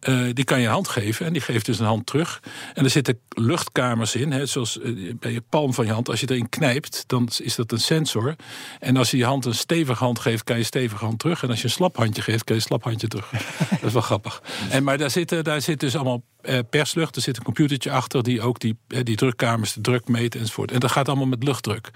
eh, 0.00 0.22
die 0.32 0.44
kan 0.44 0.60
je 0.60 0.68
hand 0.68 0.88
geven. 0.88 1.26
En 1.26 1.32
die 1.32 1.42
geeft 1.42 1.66
dus 1.66 1.78
een 1.78 1.86
hand 1.86 2.06
terug. 2.06 2.42
En 2.74 2.84
er 2.84 2.90
zitten 2.90 3.20
luchtkamers 3.28 4.14
in, 4.14 4.32
hè, 4.32 4.46
zoals 4.46 4.80
eh, 4.80 5.14
bij 5.18 5.32
je 5.32 5.42
palm 5.48 5.74
van 5.74 5.86
je 5.86 5.92
hand. 5.92 6.08
Als 6.08 6.20
je 6.20 6.30
erin 6.30 6.48
knijpt, 6.48 7.04
dan 7.06 7.28
is 7.42 7.54
dat 7.54 7.72
een 7.72 7.80
sensor. 7.80 8.36
En 8.78 8.96
als 8.96 9.10
je 9.10 9.16
je 9.16 9.24
hand 9.24 9.44
een 9.44 9.54
stevige 9.54 10.04
hand 10.04 10.18
geeft, 10.18 10.44
kan 10.44 10.56
je 10.56 10.62
stevige 10.62 11.04
hand 11.04 11.18
terug. 11.18 11.42
En 11.42 11.48
als 11.50 11.58
je 11.58 11.64
een 11.64 11.70
slap 11.70 11.96
handje 11.96 12.22
geeft, 12.22 12.44
kan 12.44 12.56
je 12.56 12.60
een 12.60 12.66
slap 12.66 12.84
handje 12.84 13.08
terug. 13.08 13.30
dat 13.70 13.82
is 13.82 13.92
wel 13.92 14.02
grappig. 14.02 14.42
En, 14.70 14.84
maar 14.84 14.98
daar 14.98 15.10
zit, 15.10 15.44
daar 15.44 15.60
zit 15.60 15.80
dus 15.80 15.94
allemaal 15.94 16.22
perslucht. 16.70 17.16
Er 17.16 17.22
zit 17.22 17.36
een 17.36 17.42
computertje 17.42 17.90
achter 17.90 18.22
die 18.22 18.42
ook 18.42 18.60
die, 18.60 18.76
eh, 18.88 19.04
die 19.04 19.16
drukkamers, 19.16 19.72
de 19.72 19.80
druk 19.80 20.08
meet 20.08 20.34
enzovoort. 20.34 20.72
En 20.72 20.80
dat 20.80 20.90
gaat 20.90 21.08
allemaal 21.08 21.26
met 21.26 21.44
luchtdruk. 21.44 21.90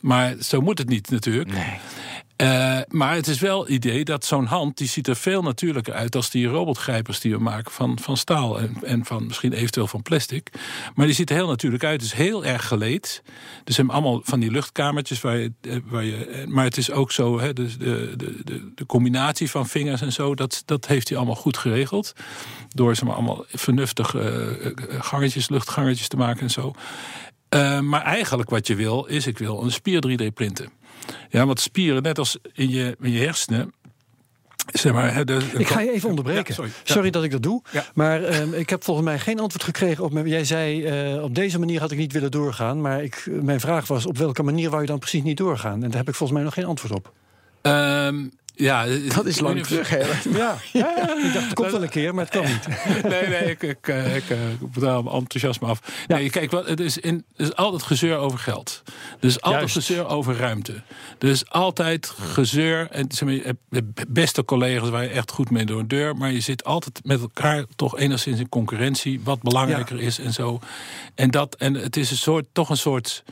Maar 0.00 0.34
zo 0.40 0.60
moet 0.60 0.78
het 0.78 0.88
niet 0.88 1.10
natuurlijk. 1.10 1.50
Eh, 2.38 2.78
maar 2.88 3.14
het 3.14 3.26
is 3.26 3.40
wel 3.40 3.60
het 3.60 3.68
idee 3.68 4.04
dat 4.04 4.24
zo'n 4.24 4.46
hand, 4.46 4.76
die 4.76 4.88
ziet 4.88 5.06
er 5.08 5.16
veel 5.16 5.42
natuurlijker 5.42 5.94
uit 5.94 6.16
als 6.16 6.30
die 6.30 6.46
robotgrijpers 6.46 7.20
die 7.20 7.32
we 7.32 7.42
maken 7.42 7.72
van, 7.72 7.98
van 8.00 8.16
staal 8.16 8.60
en, 8.60 8.76
en 8.82 9.04
van 9.04 9.26
misschien 9.26 9.52
eventueel 9.52 9.86
van 9.86 10.02
plastic. 10.02 10.50
Maar 10.94 11.06
die 11.06 11.14
ziet 11.14 11.30
er 11.30 11.36
heel 11.36 11.46
natuurlijk 11.46 11.84
uit. 11.84 12.02
Is 12.02 12.12
heel 12.12 12.44
erg 12.44 12.66
geleed. 12.66 13.22
Dus 13.64 13.76
hebben 13.76 13.94
allemaal 13.94 14.20
van 14.24 14.40
die 14.40 14.50
luchtkamertjes 14.50 15.20
waar 15.20 15.36
je. 15.36 15.52
eh, 15.60 15.76
Waar 15.84 16.04
je 16.04 16.26
eh, 16.26 16.46
maar 16.46 16.64
het 16.64 16.76
is 16.76 16.90
ook 16.90 17.12
zo, 17.12 17.40
hè, 17.40 17.52
de, 17.52 17.76
de, 17.76 18.14
de, 18.44 18.72
de 18.74 18.86
combinatie 18.86 19.50
van 19.50 19.66
vingers 19.68 20.00
en 20.00 20.12
zo, 20.12 20.34
dat, 20.34 20.62
dat 20.64 20.86
heeft 20.86 21.08
hij 21.08 21.16
allemaal 21.16 21.36
goed 21.36 21.56
geregeld. 21.56 22.12
Door 22.68 22.96
ze 22.96 23.04
maar 23.04 23.14
allemaal 23.14 23.44
vernuftig 23.48 24.14
eh, 24.14 24.46
gangetjes, 24.98 25.48
te 26.08 26.16
maken 26.16 26.40
en 26.40 26.50
zo. 26.50 26.72
Maar 27.80 28.02
eigenlijk 28.02 28.50
wat 28.50 28.66
je 28.66 28.74
wil, 28.74 29.04
is 29.04 29.26
ik 29.26 29.38
wil 29.38 29.62
een 29.62 29.72
spier 29.72 30.04
3D 30.08 30.32
printen. 30.34 30.68
Ja, 31.30 31.46
want 31.46 31.60
spieren, 31.60 32.02
net 32.02 32.18
als 32.18 32.38
in 32.52 32.68
je, 32.70 32.96
in 33.00 33.10
je 33.10 33.18
hersenen. 33.24 33.72
Zeg 34.72 34.92
maar, 34.92 35.24
de- 35.24 35.50
Ik 35.58 35.68
ga 35.68 35.80
je 35.80 35.92
even 35.92 36.08
onderbreken. 36.08 36.44
Ja, 36.46 36.54
sorry. 36.54 36.70
sorry. 36.84 37.06
Ja. 37.06 37.10
dat 37.12 37.24
ik 37.24 37.30
dat 37.30 37.42
doe. 37.42 37.62
Ja. 37.70 37.84
Maar 37.94 38.22
ehm, 38.24 38.52
ik 38.52 38.70
heb 38.70 38.84
volgens 38.84 39.06
mij 39.06 39.18
geen 39.18 39.40
antwoord 39.40 39.64
gekregen 39.64 40.04
op. 40.04 40.12
mijn- 40.12 40.28
Jij 40.28 40.44
zei 40.44 40.84
eh, 40.84 41.22
op 41.22 41.34
deze 41.34 41.58
manier 41.58 41.80
had 41.80 41.90
ik 41.90 41.98
niet 41.98 42.12
willen 42.12 42.30
doorgaan. 42.30 42.80
Maar 42.80 43.02
ik, 43.02 43.28
mijn 43.30 43.60
vraag 43.60 43.86
was 43.86 44.06
op 44.06 44.18
welke 44.18 44.42
manier 44.42 44.70
wou 44.70 44.82
je 44.82 44.88
dan 44.88 44.98
precies 44.98 45.22
niet 45.22 45.36
doorgaan? 45.36 45.82
En 45.82 45.88
daar 45.88 45.98
heb 45.98 46.08
ik 46.08 46.14
volgens 46.14 46.38
mij 46.38 46.42
nog 46.42 46.54
geen 46.54 46.64
antwoord 46.64 46.94
op. 46.94 47.12
Ehm, 47.62 48.26
Ja, 48.58 48.86
Dat 49.14 49.26
is 49.26 49.40
lang 49.40 49.66
terug, 49.66 49.88
hè? 49.88 49.98
Ja, 50.38 50.58
ja, 50.72 51.16
ik 51.26 51.32
dacht, 51.32 51.44
het 51.44 51.54
komt 51.54 51.70
wel 51.70 51.82
een 51.82 51.88
keer, 51.88 52.14
maar 52.14 52.24
het 52.24 52.34
kan 52.34 52.44
niet. 52.44 52.66
nee, 53.02 53.28
nee, 53.28 53.50
ik, 53.50 53.62
ik, 53.62 53.88
eh, 53.88 54.16
ik, 54.16 54.30
eh, 54.30 54.50
ik 54.50 54.72
betaal 54.72 55.02
mijn 55.02 55.16
enthousiasme 55.16 55.66
af. 55.66 55.80
Nee, 56.06 56.30
kijk, 56.30 56.50
wat, 56.50 56.68
het, 56.68 56.80
is 56.80 56.98
in, 56.98 57.24
het 57.36 57.46
is 57.48 57.56
altijd 57.56 57.82
gezeur 57.82 58.16
over 58.16 58.38
geld. 58.38 58.82
Er 59.20 59.26
is 59.26 59.40
altijd 59.40 59.72
Juist. 59.72 59.74
gezeur 59.74 60.06
over 60.06 60.36
ruimte. 60.36 60.82
Er 61.18 61.28
is 61.28 61.50
altijd 61.50 62.06
gezeur. 62.06 62.88
En 62.90 63.08
hebt 63.70 64.12
beste 64.12 64.44
collega's 64.44 64.88
waar 64.88 65.02
je 65.02 65.08
echt 65.08 65.30
goed 65.30 65.50
mee 65.50 65.64
door 65.64 65.80
een 65.80 65.88
deur. 65.88 66.16
Maar 66.16 66.32
je 66.32 66.40
zit 66.40 66.64
altijd 66.64 67.00
met 67.04 67.20
elkaar 67.20 67.64
toch 67.76 67.98
enigszins 67.98 68.40
in 68.40 68.48
concurrentie. 68.48 69.20
Wat 69.24 69.42
belangrijker 69.42 70.00
is 70.00 70.18
en 70.18 70.32
zo. 70.32 70.60
En, 71.14 71.30
dat, 71.30 71.54
en 71.54 71.74
het 71.74 71.96
is 71.96 72.10
een 72.10 72.16
soort, 72.16 72.46
toch 72.52 72.70
een 72.70 72.76
soort 72.76 73.24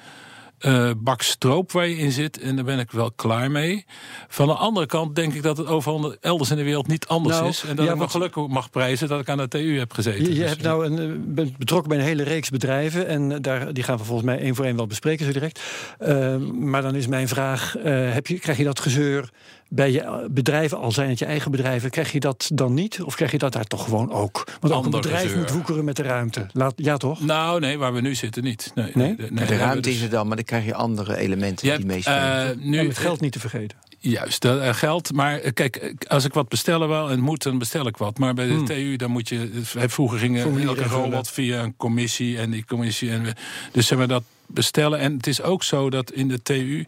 eh, 0.59 0.91
bak 0.97 1.23
stroop 1.23 1.73
waar 1.73 1.87
je 1.87 1.97
in 1.97 2.13
zit. 2.13 2.41
En 2.41 2.57
daar 2.57 2.65
ben 2.65 2.79
ik 2.79 2.91
wel 2.91 3.13
klaar 3.13 3.51
mee. 3.51 3.85
Van 4.29 4.47
de 4.47 4.55
andere 4.55 4.87
kant 4.87 5.15
denk 5.15 5.35
ik 5.35 5.43
dat 5.43 5.57
het 5.57 5.67
overal 5.67 6.17
elders 6.21 6.51
in 6.51 6.57
de 6.57 6.63
wereld 6.63 6.87
niet 6.87 7.07
anders 7.07 7.37
Nou, 7.37 7.49
is. 7.49 7.65
En 7.69 7.77
dat 7.77 7.87
ja, 7.87 7.93
ik 7.93 7.99
me 7.99 8.09
gelukkig 8.09 8.47
mag 8.47 8.71
prijzen 8.71 9.09
dat 9.09 9.21
ik 9.21 9.29
aan 9.29 9.37
de 9.37 9.49
TU 9.49 9.79
heb 9.79 9.93
gezeten. 9.93 10.23
Je, 10.23 10.35
je 10.35 10.41
Dus, 10.41 10.49
hebt 10.49 10.63
nou 10.63 10.87
een, 10.87 10.99
eh, 10.99 11.17
bent 11.19 11.57
betrokken 11.57 11.89
bij 11.89 11.99
een 11.99 12.05
hele 12.05 12.23
reeks 12.23 12.51
bedrijven. 12.51 13.07
En 13.07 13.33
eh, 13.33 13.39
daar, 13.41 13.73
die 13.73 13.85
gaan 13.85 13.97
we 13.97 14.05
volgens 14.05 14.27
mij 14.27 14.39
één 14.39 14.55
voor 14.55 14.65
één 14.65 14.77
wel 14.77 14.87
bespreken 14.87 15.27
zo 15.27 15.33
direct. 15.33 15.61
Eh, 15.99 16.37
maar 16.37 16.83
dan 16.83 16.95
is 16.95 17.07
mijn 17.07 17.29
vraag: 17.29 17.77
heb 17.83 18.27
je, 18.27 18.39
krijg 18.39 18.59
je 18.59 18.65
dat 18.65 18.81
gezeur 18.81 19.31
bij 19.69 19.93
je 19.93 20.01
eh, 20.01 20.15
bedrijven, 20.31 20.79
al 20.79 20.93
zijn 20.93 21.09
het 21.09 21.19
je 21.19 21.25
eigen 21.25 21.51
bedrijven, 21.51 21.91
krijg 21.91 22.13
je 22.13 22.21
dat 22.21 22.51
dan 22.55 22.75
niet? 22.75 23.03
Of 23.03 23.15
krijg 23.15 23.31
je 23.31 23.39
dat 23.39 23.53
daar 23.53 23.65
toch 23.65 23.85
gewoon 23.85 24.13
ook? 24.13 24.33
Want 24.61 24.73
ook 24.75 24.79
een 24.79 24.85
Ander 24.85 25.01
bedrijf 25.01 25.23
gezeur. 25.23 25.39
moet 25.39 25.51
woekeren 25.51 25.85
met 25.85 25.97
de 25.97 26.03
ruimte. 26.03 26.47
Laat, 26.53 26.73
ja, 26.77 26.97
toch? 26.97 27.21
Nou, 27.21 27.61
nee, 27.61 27.79
waar 27.79 27.93
we 27.95 28.01
nu 28.01 28.15
zitten 28.15 28.43
niet. 28.45 28.73
Nee, 28.75 28.91
Nee? 28.95 29.15
nee, 29.31 29.47
de 29.47 29.57
ruimte 29.57 29.81
dus- 29.81 29.95
is 29.95 30.03
er 30.03 30.11
dan, 30.11 30.27
maar 30.27 30.37
dan 30.37 30.45
krijg 30.45 30.65
je 30.65 30.75
andere 30.75 31.17
elementen 31.17 31.69
Je 31.69 31.77
die 31.77 31.87
hebt, 31.87 31.95
meespelen. 31.95 32.51
eh, 32.51 32.65
nu 32.71 32.79
en 32.79 32.87
het 32.89 32.99
geld 32.99 33.21
niet 33.21 33.33
te 33.33 33.41
vergeten. 33.41 33.79
Juist, 33.99 34.43
dat, 34.43 34.61
eh, 34.61 34.75
geld. 34.75 35.13
Maar 35.13 35.39
kijk, 35.39 35.95
als 36.09 36.25
ik 36.25 36.33
wat 36.35 36.49
bestellen 36.49 36.89
wil 36.89 37.11
en 37.11 37.21
moet, 37.21 37.43
dan 37.43 37.59
bestel 37.59 37.87
ik 37.87 37.97
wat. 37.97 38.19
Maar 38.19 38.35
bij 38.35 38.47
de 38.47 38.53
Hmm. 38.53 38.65
TU, 38.65 38.97
dan 38.97 39.11
moet 39.11 39.29
je. 39.29 39.51
Vroeger 39.63 40.19
ging 40.19 40.41
Formulieren 40.41 40.77
elke 40.77 40.89
robot 40.95 41.31
via 41.31 41.63
een 41.63 41.77
commissie 41.77 42.39
en 42.39 42.51
die 42.51 42.65
commissie. 42.65 43.11
En 43.11 43.23
we, 43.23 43.33
dus 43.73 43.87
zeg 43.87 43.99
maar 43.99 44.09
dat 44.09 44.23
bestellen. 44.49 44.99
En 44.99 45.17
het 45.17 45.27
is 45.27 45.43
ook 45.43 45.63
zo 45.63 45.91
dat 45.91 46.13
in 46.13 46.29
de 46.29 46.43
TU 46.43 46.87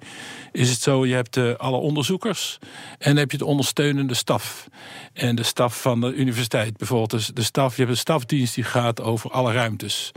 is 0.52 0.70
het 0.70 0.80
zo: 0.80 1.06
je 1.06 1.14
hebt 1.14 1.36
eh, 1.36 1.54
alle 1.54 1.76
onderzoekers 1.76 2.58
en 2.98 3.08
dan 3.10 3.16
heb 3.16 3.30
je 3.30 3.38
de 3.38 3.44
ondersteunende 3.44 4.14
staf. 4.14 4.68
En 5.12 5.34
de 5.34 5.42
staf 5.42 5.80
van 5.80 6.00
de 6.00 6.14
universiteit 6.14 6.76
bijvoorbeeld. 6.76 7.10
Dus 7.10 7.26
de 7.26 7.42
staf, 7.42 7.74
je 7.74 7.80
hebt 7.82 7.92
een 7.92 8.00
stafdienst 8.00 8.54
die 8.54 8.64
gaat 8.64 9.00
over 9.00 9.30
alle 9.30 9.52
ruimtes. 9.52 10.12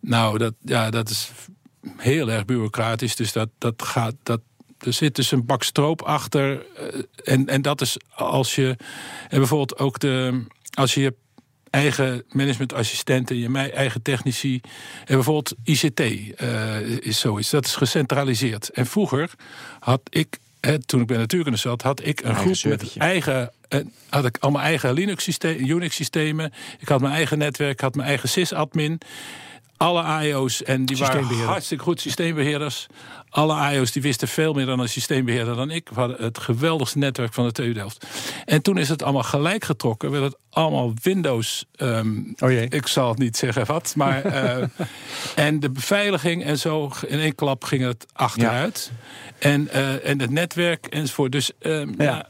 Nou, 0.00 0.38
dat, 0.38 0.54
ja, 0.60 0.90
dat 0.90 1.10
is 1.10 1.30
heel 1.96 2.30
erg 2.30 2.44
bureaucratisch. 2.44 3.16
Dus 3.16 3.32
dat, 3.32 3.48
dat 3.58 3.82
gaat. 3.82 4.14
Dat, 4.22 4.40
er 4.78 4.92
zit 4.92 5.14
dus 5.14 5.30
een 5.30 5.46
bak 5.46 5.62
stroop 5.62 6.02
achter. 6.02 6.66
eh, 6.76 7.02
En, 7.24 7.46
en 7.46 7.62
dat 7.62 7.80
is 7.80 7.96
als 8.14 8.54
je. 8.54 8.76
En 9.28 9.38
bijvoorbeeld 9.38 9.78
ook 9.78 9.98
de. 9.98 10.44
Als 10.74 10.94
je 10.94 11.00
je 11.00 11.14
eigen 11.70 12.24
managementassistenten, 12.30 13.36
je 13.38 13.70
eigen 13.70 14.02
technici. 14.02 14.60
En 15.04 15.14
bijvoorbeeld 15.14 15.54
ICT 15.64 16.00
eh, 16.00 16.80
is 16.80 17.20
zoiets. 17.20 17.50
Dat 17.50 17.66
is 17.66 17.74
gecentraliseerd. 17.74 18.68
En 18.70 18.86
vroeger 18.86 19.30
had 19.80 20.00
ik. 20.10 20.38
Hè, 20.60 20.78
toen 20.78 21.00
ik 21.00 21.06
bij 21.06 21.16
Natuurkunde 21.16 21.58
zat, 21.58 21.82
had 21.82 22.04
ik 22.06 22.20
een 22.20 22.34
Eigen 22.34 22.56
groep 22.56 22.70
met 22.78 22.96
eigen. 22.96 23.50
eh, 23.68 23.80
had 24.08 24.24
ik 24.24 24.36
al 24.40 24.50
mijn 24.50 24.64
eigen 24.64 24.92
Linux-systeem, 24.92 25.58
Unix-systemen. 25.68 26.52
Ik 26.78 26.88
had 26.88 27.00
mijn 27.00 27.12
eigen 27.14 27.38
netwerk, 27.38 27.72
ik 27.72 27.80
had 27.80 27.94
mijn 27.94 28.08
eigen 28.08 28.28
sys-admin. 28.28 28.98
Alle 29.76 30.02
AIO's 30.02 30.62
en 30.62 30.84
die 30.84 30.96
waren 30.96 31.24
hartstikke 31.46 31.84
goed 31.84 32.00
systeembeheerders. 32.00 32.86
Alle 33.30 33.52
AIO's 33.54 33.92
die 33.92 34.02
wisten 34.02 34.28
veel 34.28 34.52
meer 34.52 34.66
dan 34.66 34.78
een 34.80 34.88
systeembeheerder 34.88 35.56
dan 35.56 35.70
ik. 35.70 35.88
We 35.88 36.00
hadden 36.00 36.22
het 36.22 36.38
geweldigste 36.38 36.98
netwerk 36.98 37.34
van 37.34 37.44
de 37.46 37.52
TU 37.52 37.72
Delft. 37.72 38.06
En 38.44 38.62
toen 38.62 38.78
is 38.78 38.88
het 38.88 39.02
allemaal 39.02 39.22
gelijk 39.22 39.64
getrokken. 39.64 40.10
Werd 40.10 40.24
het 40.24 40.36
allemaal 40.50 40.92
Windows. 41.02 41.64
ehm, 41.76 42.18
Oh 42.38 42.50
jee. 42.50 42.68
ik 42.68 42.86
zal 42.86 43.08
het 43.08 43.18
niet 43.18 43.36
zeggen 43.36 43.66
wat, 43.66 43.92
maar. 43.96 44.24
eh, 44.34 44.64
en 45.34 45.60
de 45.60 45.70
beveiliging 45.70 46.44
en 46.44 46.58
zo. 46.58 46.90
In 47.06 47.18
één 47.18 47.34
klap 47.34 47.64
ging 47.64 47.82
het 47.82 48.06
achteruit. 48.12 48.92
En, 49.38 49.68
eh, 49.68 50.08
en 50.08 50.20
het 50.20 50.30
netwerk 50.30 50.86
enzovoort. 50.86 51.32
Dus 51.32 51.50
ehm, 51.58 51.88
Ja. 51.98 52.04
ja. 52.04 52.28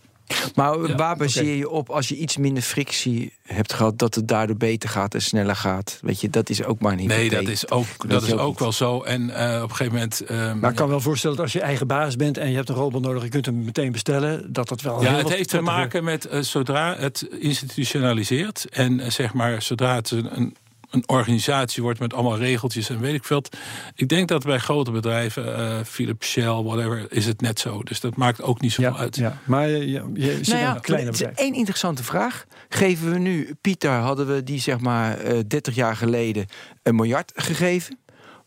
Maar 0.54 0.78
Ja, 0.88 0.94
waar 0.94 1.16
baseer 1.16 1.56
je 1.56 1.68
op 1.68 1.90
als 1.90 2.08
je 2.08 2.16
iets 2.16 2.36
minder 2.36 2.62
frictie 2.62 3.32
hebt 3.42 3.72
gehad, 3.72 3.98
dat 3.98 4.14
het 4.14 4.28
daardoor 4.28 4.56
beter 4.56 4.88
gaat 4.88 5.14
en 5.14 5.22
sneller 5.22 5.56
gaat? 5.56 5.98
Weet 6.02 6.20
je, 6.20 6.30
dat 6.30 6.48
is 6.50 6.64
ook 6.64 6.80
maar 6.80 6.96
niet. 6.96 7.08
Nee, 7.08 7.30
dat 7.30 7.48
is 7.48 7.70
ook, 7.70 8.08
dat 8.08 8.22
is 8.22 8.32
ook 8.32 8.58
wel 8.58 8.72
zo. 8.72 9.02
En 9.02 9.30
eh, 9.30 9.62
op 9.62 9.70
een 9.70 9.76
gegeven 9.76 9.92
moment. 9.92 10.20
ehm, 10.20 10.58
Maar 10.58 10.70
ik 10.70 10.76
kan 10.76 10.88
wel 10.88 11.00
voorstellen 11.00 11.36
dat 11.36 11.44
als 11.44 11.54
je 11.54 11.60
eigen 11.60 11.86
baas 11.86 12.16
bent 12.16 12.38
en 12.38 12.50
je 12.50 12.56
hebt 12.56 12.68
een 12.68 12.74
robot 12.74 13.02
nodig, 13.02 13.22
je 13.22 13.28
kunt 13.28 13.46
hem 13.46 13.64
meteen 13.64 13.92
bestellen, 13.92 14.52
dat 14.52 14.68
dat 14.68 14.80
wel. 14.80 15.02
Ja, 15.02 15.08
heel 15.08 15.18
het 15.18 15.28
heeft 15.28 15.48
te 15.48 15.60
maken 15.60 16.04
met 16.04 16.24
eh, 16.26 16.40
zodra 16.40 16.96
het 16.98 17.26
institutionaliseert 17.40 18.66
en 18.70 19.00
eh, 19.00 19.10
zeg 19.10 19.34
maar 19.34 19.62
zodra 19.62 19.94
het 19.94 20.10
een, 20.10 20.36
een, 20.36 20.56
een 20.90 21.02
organisatie 21.08 21.82
wordt 21.82 21.98
met 22.00 22.14
allemaal 22.14 22.38
regeltjes 22.38 22.88
en 22.88 23.00
weet 23.00 23.14
ik 23.14 23.24
veel. 23.24 23.42
Ik 23.94 24.08
denk 24.08 24.28
dat 24.28 24.42
bij 24.44 24.58
grote 24.58 24.90
bedrijven, 24.90 25.56
eh 25.56 25.84
Philips, 25.84 26.28
Shell, 26.28 26.62
whatever, 26.62 27.06
is 27.12 27.26
het 27.26 27.40
net 27.40 27.60
zo. 27.60 27.82
Dus 27.82 28.00
dat 28.00 28.16
maakt 28.16 28.42
ook 28.42 28.60
niet 28.60 28.72
zoveel 28.72 28.92
Ja, 28.92 28.98
uit. 28.98 29.16
ja, 29.16 29.38
maar 29.44 29.68
je, 29.68 29.78
je, 29.90 30.10
je 30.14 30.30
zit 30.32 30.46
Nou 30.46 30.58
in 30.58 30.64
ja, 30.66 30.74
een 30.74 30.80
kleine 30.80 31.10
bedrijf. 31.10 31.36
één 31.36 31.54
interessante 31.54 32.04
vraag. 32.04 32.46
Geven 32.68 33.12
we 33.12 33.18
nu, 33.18 33.54
Pieter, 33.60 33.90
hadden 33.90 34.26
we 34.34 34.42
die 34.42 34.60
zeg 34.60 34.78
maar 34.80 35.18
eh 35.18 35.38
30 35.46 35.74
jaar 35.74 35.96
geleden 35.96 36.46
een 36.82 36.94
miljard 36.94 37.32
gegeven? 37.34 37.98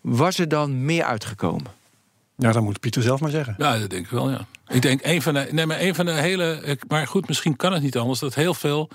Was 0.02 0.40
er 0.40 0.48
dan 0.48 0.86
meer 0.86 1.04
uitgekomen? 1.04 1.78
Ja, 2.38 2.52
dan 2.52 2.64
moet 2.64 2.80
Pieter 2.80 3.02
zelf 3.02 3.20
maar 3.20 3.30
zeggen. 3.32 3.56
Ja, 3.58 3.80
dat 3.80 3.90
denk 3.90 4.06
ik 4.06 4.12
wel, 4.12 4.30
ja. 4.30 4.46
Ik 4.68 4.82
denk 4.82 5.00
een 5.04 5.22
van 5.22 5.34
de, 5.34 5.48
nee, 5.52 5.66
maar 5.66 5.80
een 5.82 5.96
van 5.96 6.06
de 6.06 6.12
hele, 6.12 6.78
maar 6.88 7.08
goed, 7.08 7.28
misschien 7.28 7.56
kan 7.56 7.74
het 7.74 7.82
niet 7.84 7.98
anders, 7.98 8.20
dat 8.20 8.36
heel 8.36 8.54
veel, 8.54 8.90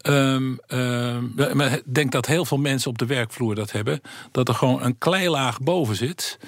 ehm, 0.00 0.52
ehm, 0.66 1.56
maar 1.56 1.72
ik 1.72 1.82
denk 1.84 2.12
dat 2.12 2.26
heel 2.26 2.44
veel 2.44 2.58
mensen 2.58 2.90
op 2.90 2.98
de 2.98 3.06
werkvloer 3.06 3.54
dat 3.54 3.72
hebben, 3.72 4.00
dat 4.32 4.48
er 4.48 4.54
gewoon 4.54 4.82
een 4.82 4.98
kleilaag 4.98 5.60
boven 5.60 5.96
zit, 5.96 6.38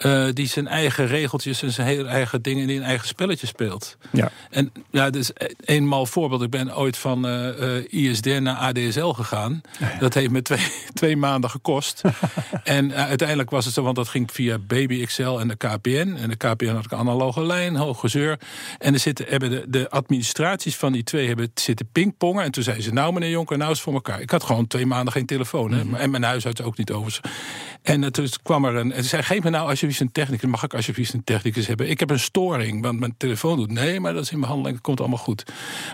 eh, 0.00 0.26
die 0.32 0.46
zijn 0.46 0.66
eigen 0.66 1.06
regeltjes 1.06 1.62
en 1.62 1.72
zijn 1.72 1.86
hele 1.86 2.08
eigen 2.08 2.42
dingen 2.42 2.68
in 2.68 2.76
een 2.76 2.82
eigen 2.82 3.08
spelletje 3.08 3.46
speelt. 3.46 3.96
Ja. 4.12 4.30
En 4.50 4.72
ja, 4.90 5.10
dus 5.10 5.30
eenmaal 5.64 6.06
voorbeeld. 6.06 6.42
Ik 6.42 6.50
ben 6.50 6.76
ooit 6.76 6.96
van 6.96 7.26
eh, 7.26 7.76
eh, 7.76 7.84
ISDN 7.92 8.42
naar 8.42 8.56
ADSL 8.56 9.06
gegaan. 9.06 9.60
Dat 9.98 10.14
heeft 10.14 10.30
me 10.30 10.42
twee, 10.42 10.66
twee 10.92 11.16
maanden 11.16 11.50
gekost. 11.50 12.02
en 12.64 12.94
uiteindelijk 12.94 13.50
was 13.50 13.64
het 13.64 13.74
zo, 13.74 13.82
want 13.82 13.96
dat 13.96 14.08
ging 14.08 14.32
via 14.32 14.58
Baby 14.58 15.04
XL 15.04 15.38
en 15.38 15.48
de 15.48 15.56
KPN. 15.56 16.16
En 16.20 16.28
de 16.28 16.36
KPN 16.36 16.74
had 16.74 16.84
ik 16.84 16.90
een 16.90 16.98
analoge 16.98 17.46
lijn, 17.46 17.76
hoog 17.76 18.00
gezeur. 18.00 18.38
En 18.78 18.94
er 18.94 19.00
zitten, 19.00 19.26
hebben 19.28 19.50
de, 19.50 19.64
de 19.68 19.90
administraties 19.90 20.76
van 20.76 20.92
die 20.92 21.04
twee 21.04 21.26
hebben 21.26 21.50
zitten 21.54 21.88
pingpongen. 21.92 22.44
En 22.44 22.50
toen 22.50 22.62
zei 22.62 22.80
ze, 22.80 22.92
nou 22.92 23.12
meneer 23.12 23.30
Jonker, 23.30 23.58
nou 23.58 23.70
is 23.70 23.76
het 23.76 23.84
voor 23.84 23.94
elkaar. 23.94 24.20
Ik 24.20 24.30
had 24.30 24.44
gewoon 24.44 24.66
twee 24.66 24.86
maanden 24.86 25.12
geen 25.12 25.26
telefoon. 25.26 25.72
Hè? 25.72 25.96
En 25.96 26.10
mijn 26.10 26.22
huisarts 26.22 26.62
ook 26.62 26.76
niet 26.76 26.90
over. 26.90 27.20
En 27.82 28.12
toen 28.12 28.28
kwam 28.42 28.64
er 28.64 28.74
een. 28.74 28.92
En 28.92 29.02
ze 29.02 29.08
zei: 29.08 29.22
Geef 29.22 29.42
me 29.42 29.50
nou 29.50 29.68
alsjeblieft 29.90 30.16
een 30.16 30.24
technicus. 30.24 30.50
Mag 30.50 30.62
ik 30.62 30.74
alsjeblieft 30.74 31.12
een 31.12 31.24
technicus 31.24 31.66
hebben? 31.66 31.90
Ik 31.90 32.00
heb 32.00 32.10
een 32.10 32.20
storing, 32.20 32.82
want 32.82 32.98
mijn 32.98 33.14
telefoon 33.16 33.56
doet. 33.56 33.70
Nee, 33.70 34.00
maar 34.00 34.14
dat 34.14 34.22
is 34.22 34.30
in 34.30 34.40
behandeling. 34.40 34.74
Het 34.74 34.84
komt 34.84 35.00
allemaal 35.00 35.18
goed. 35.18 35.44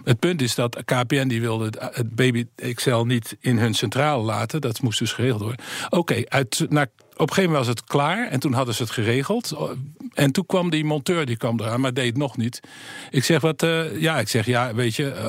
Het 0.04 0.18
punt 0.18 0.42
is 0.42 0.54
dat 0.54 0.84
KPN 0.84 1.26
die 1.26 1.40
wilde 1.40 1.72
het, 1.78 2.14
Baby 2.14 2.46
XL 2.74 2.96
niet 2.96 3.36
in 3.40 3.58
hun 3.58 3.74
centrale 3.74 4.22
laten. 4.22 4.60
Dat 4.60 4.82
moest 4.82 4.98
dus 4.98 5.12
geregeld 5.12 5.40
worden. 5.40 5.64
Oké, 5.90 6.22
uit 6.24 6.66
naar. 6.68 6.88
Op 7.16 7.28
een 7.28 7.34
gegeven 7.34 7.50
moment 7.50 7.66
was 7.66 7.76
het 7.76 7.90
klaar 7.90 8.28
en 8.28 8.40
toen 8.40 8.52
hadden 8.52 8.74
ze 8.74 8.82
het 8.82 8.90
geregeld. 8.92 9.56
En 10.12 10.32
toen 10.32 10.46
kwam 10.46 10.70
die 10.70 10.84
monteur, 10.84 11.26
die 11.26 11.36
kwam 11.36 11.60
eraan, 11.60 11.80
maar 11.80 11.94
deed 11.94 12.16
nog 12.16 12.36
niet. 12.36 12.60
Ik 13.10 13.24
zeg, 13.24 13.40
wat, 13.40 13.62
eh, 13.62 14.00
ja, 14.00 14.18
ik 14.18 14.28
zeg, 14.28 14.46
ja, 14.46 14.74
weet 14.74 14.96
je, 14.96 15.10
eh, 15.10 15.26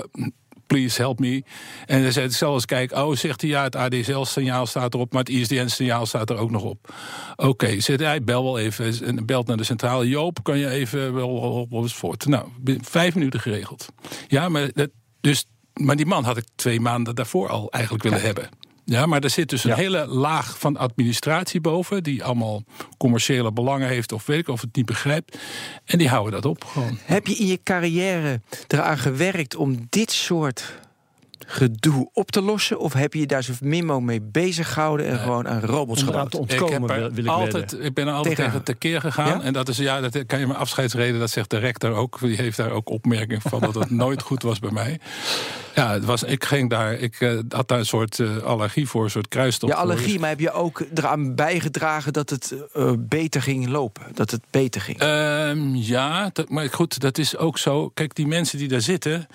please 0.68 1.02
help 1.02 1.20
me. 1.20 1.44
En 1.86 2.06
ik 2.06 2.32
zal 2.32 2.54
eens 2.54 2.66
kijken. 2.66 3.06
Oh, 3.06 3.16
zegt 3.16 3.42
hij, 3.42 3.50
ja, 3.50 3.64
het 3.64 3.76
ADSL-signaal 3.76 4.66
staat 4.66 4.94
erop, 4.94 5.14
maar 5.14 5.24
het 5.24 5.30
ISDN-signaal 5.30 6.06
staat 6.06 6.30
er 6.30 6.38
ook 6.38 6.52
nog 6.52 6.64
op. 6.64 6.94
Oké, 7.36 7.80
zegt 7.80 8.00
hij, 8.00 8.24
bel 8.24 8.44
wel 8.44 8.60
even. 8.60 9.06
En 9.06 9.26
belt 9.26 9.48
naar 9.48 9.58
de 9.58 9.64
centrale. 9.64 10.08
Joop, 10.08 10.44
kan 10.44 10.58
je 10.58 10.70
even 10.70 11.14
wel 11.14 11.30
op 11.30 11.74
ons 11.74 11.96
voort? 11.96 12.26
Nou, 12.26 12.48
vijf 12.82 13.16
minuten 13.16 13.40
geregeld. 13.40 13.88
Ja, 14.28 14.50
maar, 14.50 14.70
dat, 14.74 14.90
dus, 15.22 15.46
maar 15.74 15.96
die 15.96 16.06
man 16.06 16.24
had 16.24 16.38
ik 16.38 16.46
twee 16.56 16.80
maanden 16.80 17.16
daarvoor 17.16 17.50
al 17.50 17.72
eigenlijk 17.72 18.04
willen 18.04 18.22
hebben. 18.22 18.50
Ja, 18.90 19.06
maar 19.06 19.24
er 19.24 19.30
zit 19.30 19.50
dus 19.50 19.64
een 19.64 19.70
Ja. 19.70 19.76
hele 19.76 20.06
laag 20.08 20.60
van 20.60 20.78
administratie 20.78 21.62
boven, 21.62 22.04
die 22.04 22.24
allemaal 22.24 22.64
commerciële 22.98 23.52
belangen 23.52 23.88
heeft, 23.88 24.12
of 24.12 24.26
weet 24.26 24.40
ik 24.40 24.48
of 24.48 24.62
het 24.62 24.76
niet 24.76 24.86
begrijpt. 24.86 25.38
En 25.86 25.98
die 25.98 26.10
houden 26.10 26.32
dat 26.32 26.46
op 26.46 26.64
gewoon. 26.66 26.98
Heb 27.04 27.28
je 27.28 27.36
in 27.36 27.48
je 27.48 27.60
carrière 27.64 28.42
eraan 28.68 28.98
gewerkt 28.98 29.56
om 29.56 29.86
dit 29.90 30.12
soort 30.12 30.74
gedoe 31.48 32.10
op 32.14 32.32
te 32.32 32.42
lossen? 32.42 32.80
Of 32.80 32.94
heb 32.94 33.14
je 33.14 33.20
je 33.20 33.26
daar 33.28 33.44
zo 33.44 33.54
min 33.62 33.86
mogelijk 33.86 34.06
mee 34.08 34.22
bezig 34.32 34.74
gehouden 34.74 35.06
en 35.08 35.20
gewoon 35.20 35.48
aan 35.48 35.62
robots 35.62 36.04
te 36.04 36.12
Ik, 36.12 36.34
ontkomen, 36.36 36.88
wil, 36.88 37.04
er 37.04 37.12
wil 37.14 37.24
ik 37.24 37.30
altijd, 37.30 37.72
wedden. 37.72 37.84
ik 37.84 37.94
ben 37.94 38.08
er 38.08 38.14
altijd 38.14 38.36
Tegen- 38.36 38.52
tegen 38.52 38.66
tekeer 38.66 39.02
gegaan. 39.02 39.28
Ja? 39.28 39.42
En 39.42 39.54
dat 39.54 39.68
is, 39.68 39.78
ja, 39.78 40.02
dat 40.02 40.26
kan 40.26 40.40
je 40.40 40.48
mijn 40.48 40.60
afscheidsreden, 40.60 41.20
dat 41.20 41.30
zegt 41.30 41.50
de 41.50 41.58
rector 41.58 41.92
ook. 41.92 42.20
Die 42.20 42.36
heeft 42.36 42.58
daar 42.58 42.72
ook 42.72 42.90
opmerking 42.90 43.42
van 43.42 43.60
dat 43.60 43.76
het 43.76 43.90
nooit 44.06 44.22
goed 44.22 44.42
was 44.44 44.60
bij 44.60 44.72
mij. 44.72 45.00
Ja, 45.76 45.92
het 45.92 46.06
was, 46.06 46.24
ik 46.24 46.44
ging 46.44 46.70
daar, 46.70 46.94
ik 46.94 47.22
eh, 47.22 47.40
had 47.50 47.68
daar 47.68 47.80
een 47.80 47.86
soort 47.86 48.20
eh, 48.20 48.38
allergie 48.38 48.88
voor, 48.88 49.04
een 49.04 49.10
soort 49.10 49.28
kruistop. 49.28 49.70
Ja, 49.70 49.76
voor. 49.76 49.84
allergie, 49.84 50.20
maar 50.20 50.30
heb 50.30 50.40
je 50.40 50.52
ook 50.52 50.84
eraan 50.94 51.36
bijgedragen 51.36 52.14
dat 52.14 52.30
het 52.30 52.56
eh, 52.74 52.92
beter 53.00 53.42
ging 53.42 53.68
lopen? 53.68 54.04
Dat 54.14 54.32
het 54.32 54.42
beter 54.52 54.82
ging? 54.82 55.00
Ehm, 55.00 55.76
ja, 55.76 56.30
dat, 56.34 56.50
maar 56.50 56.70
goed, 56.70 57.00
dat 57.00 57.18
is 57.18 57.38
ook 57.38 57.58
zo. 57.58 57.90
Kijk, 57.90 58.16
die 58.16 58.28
mensen 58.28 58.58
die 58.58 58.68
daar 58.68 58.82
zitten. 58.82 59.28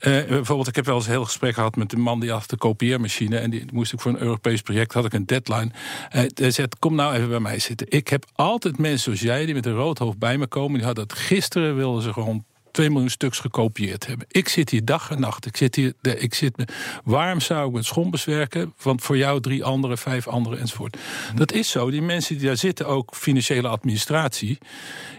Eh, 0.00 0.26
bijvoorbeeld, 0.28 0.68
ik 0.68 0.76
heb 0.76 0.84
wel 0.84 0.96
eens 0.96 1.04
een 1.04 1.10
heel 1.10 1.24
gesprek 1.24 1.54
gehad 1.54 1.76
met 1.76 1.92
een 1.92 2.00
man 2.00 2.20
die 2.20 2.30
had 2.30 2.50
de 2.50 2.56
kopieermachine. 2.56 3.38
En 3.38 3.50
die 3.50 3.64
moest 3.72 3.92
ik 3.92 4.00
voor 4.00 4.10
een 4.10 4.20
Europees 4.20 4.62
project, 4.62 4.92
had 4.92 5.04
ik 5.04 5.12
een 5.12 5.26
deadline. 5.26 5.70
Eh, 6.10 6.22
hij 6.34 6.50
zegt: 6.50 6.78
Kom 6.78 6.94
nou 6.94 7.14
even 7.14 7.28
bij 7.28 7.40
mij 7.40 7.58
zitten. 7.58 7.86
Ik 7.90 8.08
heb 8.08 8.24
altijd 8.34 8.78
mensen 8.78 9.02
zoals 9.02 9.20
jij 9.20 9.44
die 9.44 9.54
met 9.54 9.66
een 9.66 9.74
rood 9.74 9.98
hoofd 9.98 10.18
bij 10.18 10.38
me 10.38 10.46
komen. 10.46 10.76
Die 10.76 10.86
hadden 10.86 11.04
het 11.04 11.12
gisteren, 11.12 11.76
wilden 11.76 12.02
ze 12.02 12.12
gewoon 12.12 12.44
2 12.72 12.90
miljoen 12.90 13.10
stuks 13.10 13.38
gekopieerd 13.38 14.06
hebben. 14.06 14.26
Ik 14.30 14.48
zit 14.48 14.70
hier 14.70 14.84
dag 14.84 15.10
en 15.10 15.20
nacht. 15.20 15.46
Ik 15.46 15.56
zit 15.56 15.74
hier, 15.74 15.92
de, 16.00 16.18
ik 16.18 16.34
zit 16.34 16.72
waarom 17.04 17.40
zou 17.40 17.68
ik 17.68 17.74
met 17.74 17.84
schompers 17.84 18.24
werken? 18.24 18.74
Want 18.82 19.02
voor 19.02 19.16
jou 19.16 19.40
drie 19.40 19.64
anderen, 19.64 19.98
vijf 19.98 20.28
anderen 20.28 20.58
enzovoort. 20.58 20.96
Dat 21.34 21.52
is 21.52 21.70
zo. 21.70 21.90
Die 21.90 22.02
mensen 22.02 22.38
die 22.38 22.46
daar 22.46 22.56
zitten, 22.56 22.86
ook 22.86 23.14
financiële 23.14 23.68
administratie. 23.68 24.58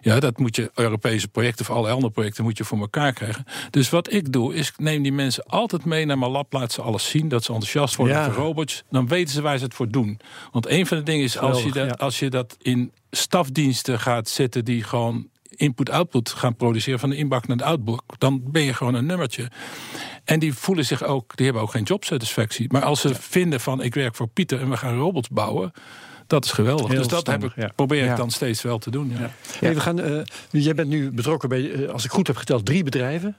Ja, 0.02 0.20
dat 0.20 0.38
moet 0.38 0.56
je, 0.56 0.72
Europese 0.76 1.28
projecten 1.28 1.70
of 1.70 1.76
alle 1.76 1.90
andere 1.90 2.14
projecten 2.14 2.44
moet 2.44 2.58
je 2.58 2.64
voor 2.64 2.80
elkaar 2.80 3.14
krijgen. 3.14 3.46
Dus 3.70 3.90
wat 3.90 4.14
ik 4.14 4.32
doe, 4.32 4.56
is 4.56 4.68
ik 4.68 4.80
neem 4.80 5.04
die 5.04 5.12
mensen 5.14 5.44
altijd 5.46 5.86
mee 5.86 6.06
naar 6.06 6.18
mijn 6.18 6.32
lab, 6.32 6.54
laat 6.54 6.72
ze 6.72 6.82
alles 6.82 7.10
zien, 7.10 7.28
dat 7.28 7.44
ze 7.44 7.52
enthousiast 7.54 7.96
worden 7.96 8.16
Ja. 8.16 8.32
voor 8.32 8.44
robots. 8.44 8.84
Dan 8.90 9.08
weten 9.08 9.34
ze 9.34 9.42
waar 9.42 9.58
ze 9.58 9.64
het 9.64 9.74
voor 9.74 9.90
doen. 9.90 10.20
Want 10.52 10.68
een 10.70 10.86
van 10.86 10.98
de 10.98 11.04
dingen 11.04 11.24
is, 11.24 11.38
als 11.38 11.64
je, 11.64 11.72
dat, 11.72 12.00
als 12.00 12.20
je 12.20 12.30
dat 12.30 12.58
in 12.62 12.92
stafdiensten 13.12 14.00
gaat 14.00 14.30
zetten 14.30 14.66
die 14.66 14.84
gewoon 14.84 15.28
input-output 15.62 16.30
gaan 16.30 16.56
produceren 16.56 17.00
van 17.00 17.10
de 17.10 17.16
inbak 17.16 17.48
naar 17.48 17.58
de 17.58 17.64
outbook, 17.64 18.04
dan 18.18 18.42
ben 18.52 18.62
je 18.64 18.74
gewoon 18.74 18.94
een 18.94 19.06
nummertje. 19.06 19.48
En 20.24 20.40
die 20.40 20.54
voelen 20.54 20.86
zich 20.86 21.04
ook, 21.04 21.36
die 21.36 21.46
hebben 21.46 21.64
ook 21.64 21.72
geen 21.72 21.84
jobsatisfactie. 21.84 22.68
Maar 22.72 22.84
als 22.84 23.02
ze 23.02 23.16
vinden 23.16 23.60
van 23.60 23.82
ik 23.82 23.94
werk 23.94 24.16
voor 24.16 24.28
Pieter 24.28 24.60
en 24.62 24.70
we 24.70 24.78
gaan 24.78 24.98
robots 24.98 25.30
bouwen, 25.30 25.72
dat 26.28 26.46
is 26.46 26.52
geweldig. 26.52 26.88
Heel 26.88 26.98
dus 26.98 27.08
dat 27.08 27.28
heb 27.28 27.44
ik, 27.44 27.52
ja. 27.56 27.72
probeer 27.76 28.04
Ja. 28.04 28.12
ik 28.12 28.18
dan 28.18 28.30
steeds 28.32 28.62
wel 28.62 28.78
te 28.78 28.92
doen. 28.92 29.14
Ja, 29.20 29.32
Hey, 29.60 29.74
we 29.74 29.80
gaan, 29.80 30.00
eh, 30.00 30.22
jij 30.52 30.74
bent 30.76 30.90
nu 30.90 31.12
betrokken 31.12 31.50
bij, 31.50 31.72
eh, 31.72 31.90
als 31.90 32.06
ik 32.06 32.12
goed 32.12 32.28
heb 32.28 32.36
geteld, 32.36 32.66
drie 32.66 32.84
bedrijven. 32.84 33.38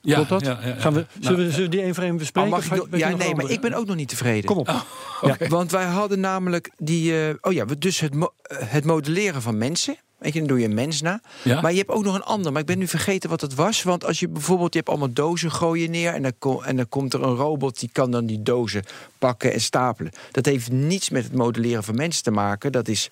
ja, 0.00 0.14
Klopt 0.14 0.28
dat? 0.28 0.44
ja, 0.44 0.58
ja, 0.62 0.68
ja. 0.68 0.74
Gaan 0.80 0.92
we, 0.94 1.06
zullen, 1.20 1.36
Nou, 1.36 1.36
we, 1.46 1.50
zullen 1.52 1.70
we 1.70 1.76
die 1.76 1.82
één 1.84 1.94
voor 1.94 2.02
één 2.04 2.12
Oh, 2.12 2.18
bespreken? 2.18 2.50
mag 2.50 2.70
Of 2.70 2.86
ik 2.92 2.96
ja, 2.98 3.08
nee, 3.16 3.34
maar 3.34 3.50
ik 3.50 3.60
ben 3.60 3.72
ook 3.74 3.86
nog 3.86 3.96
niet 3.96 4.08
tevreden. 4.08 4.44
Kom 4.44 4.56
op. 4.58 4.84
oké. 5.20 5.48
Want 5.48 5.70
wij 5.70 5.84
hadden 5.84 6.20
namelijk 6.20 6.70
die. 6.78 7.26
eh, 7.28 7.34
oh 7.40 7.52
ja, 7.52 7.64
we- 7.66 7.78
dus 7.78 8.00
het, 8.00 8.14
mo- 8.14 8.32
het 8.48 8.84
modelleren 8.84 9.42
van 9.42 9.58
mensen. 9.58 9.96
Weet 10.18 10.32
je, 10.32 10.38
dan 10.38 10.48
doe 10.48 10.58
je 10.58 10.64
een 10.64 10.74
mens 10.74 11.00
na. 11.00 11.20
Ja? 11.44 11.60
Maar 11.60 11.70
je 11.72 11.78
hebt 11.78 11.90
ook 11.90 12.04
nog 12.04 12.14
een 12.14 12.22
ander. 12.22 12.52
Maar 12.52 12.60
ik 12.60 12.66
ben 12.66 12.78
nu 12.78 12.86
vergeten 12.86 13.30
wat 13.30 13.40
het 13.40 13.54
was. 13.54 13.82
Want 13.82 14.04
als 14.04 14.20
je 14.20 14.28
bijvoorbeeld, 14.28 14.72
je 14.72 14.78
hebt 14.78 14.90
allemaal 14.90 15.12
dozen 15.12 15.50
gooien 15.50 15.90
neer. 15.90 16.14
En 16.14 16.22
dan, 16.22 16.64
en 16.64 16.76
dan 16.76 16.88
komt 16.88 17.14
er 17.14 17.22
een 17.22 17.34
robot 17.34 17.80
die 17.80 17.88
kan 17.92 18.10
dan 18.10 18.26
die 18.26 18.42
dozen 18.42 18.84
pakken 19.18 19.52
en 19.52 19.60
stapelen. 19.60 20.12
Dat 20.30 20.44
heeft 20.46 20.70
niets 20.70 21.10
met 21.10 21.24
het 21.24 21.32
modelleren 21.32 21.84
van 21.84 21.94
mensen 21.94 22.22
te 22.22 22.30
maken. 22.30 22.72
Dat 22.72 22.88
is, 22.88 23.08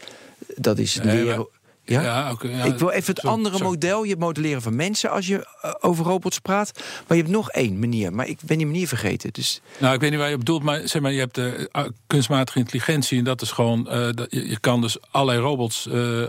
dat 0.56 0.78
is 0.78 1.00
Nee, 1.02 1.24
leren. 1.24 1.46
Ja? 1.84 2.02
Ja, 2.02 2.30
oké, 2.32 2.48
ja. 2.48 2.64
ik 2.64 2.78
wil 2.78 2.90
even 2.90 3.12
het 3.14 3.22
Zo- 3.22 3.28
andere 3.28 3.56
zo. 3.56 3.64
model. 3.64 4.04
Je 4.04 4.16
modelleren 4.16 4.62
van 4.62 4.76
mensen 4.76 5.10
als 5.10 5.26
je 5.26 5.46
eh, 5.60 5.70
over 5.80 6.04
robots 6.04 6.38
praat. 6.38 6.70
Maar 6.74 7.16
je 7.16 7.22
hebt 7.22 7.34
nog 7.34 7.50
één 7.50 7.78
manier. 7.78 8.12
Maar 8.12 8.26
ik 8.28 8.38
ben 8.44 8.56
die 8.56 8.66
manier 8.66 8.88
vergeten. 8.88 9.32
Dus 9.32 9.60
Nou, 9.78 9.94
ik 9.94 10.00
weet 10.00 10.10
niet 10.10 10.18
waar 10.18 10.28
je 10.28 10.34
op 10.34 10.40
bedoelt, 10.40 10.62
maar 10.62 10.88
zeg 10.88 11.02
maar, 11.02 11.12
je 11.12 11.18
hebt 11.18 11.34
de 11.34 11.68
uh, 11.76 11.82
kunstmatige 12.06 12.58
intelligentie 12.58 13.18
en 13.18 13.24
dat 13.24 13.42
is 13.42 13.50
gewoon, 13.50 13.88
eh, 13.88 14.08
dat, 14.14 14.26
je, 14.30 14.48
je 14.48 14.60
kan 14.60 14.80
dus 14.80 14.96
allerlei 15.10 15.38
robots. 15.40 15.86
eh, 15.88 16.22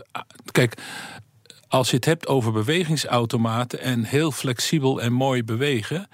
kijk, 0.52 0.74
als 1.68 1.90
je 1.90 1.96
het 1.96 2.06
hebt 2.06 2.28
over 2.28 2.52
bewegingsautomaten 2.52 3.80
en 3.82 4.04
heel 4.04 4.32
flexibel 4.32 5.02
en 5.02 5.14
mooi 5.14 5.44
bewegen. 5.44 6.08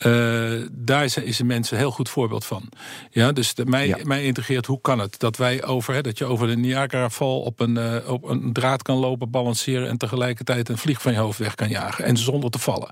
Eh, 0.00 0.52
daar 0.72 1.04
is 1.04 1.36
de 1.36 1.44
mensen 1.44 1.74
een 1.76 1.82
heel 1.82 1.90
goed 1.90 2.08
voorbeeld 2.08 2.44
van. 2.44 2.68
Ja, 3.10 3.32
dus 3.32 3.54
de, 3.54 3.64
mij, 3.66 3.86
Ja. 3.86 3.96
mij 4.02 4.24
integreert 4.24 4.66
hoe 4.66 4.80
kan 4.80 4.98
het 4.98 5.18
dat 5.18 5.36
wij 5.36 5.64
over 5.64 5.94
hè, 5.94 6.00
dat 6.00 6.18
je 6.18 6.24
over 6.24 6.46
de 6.46 6.56
Niagara-val 6.56 7.40
op 7.40 7.60
een, 7.60 7.76
eh, 7.76 8.10
op 8.12 8.24
een 8.24 8.52
draad 8.52 8.82
kan 8.82 8.96
lopen, 8.96 9.30
balanceren 9.30 9.88
en 9.88 9.96
tegelijkertijd 9.98 10.68
een 10.68 10.78
vlieg 10.78 11.02
van 11.02 11.12
je 11.12 11.18
hoofd 11.18 11.38
weg 11.38 11.54
kan 11.54 11.68
jagen 11.68 12.04
en 12.04 12.16
zonder 12.16 12.50
te 12.50 12.58
vallen. 12.58 12.90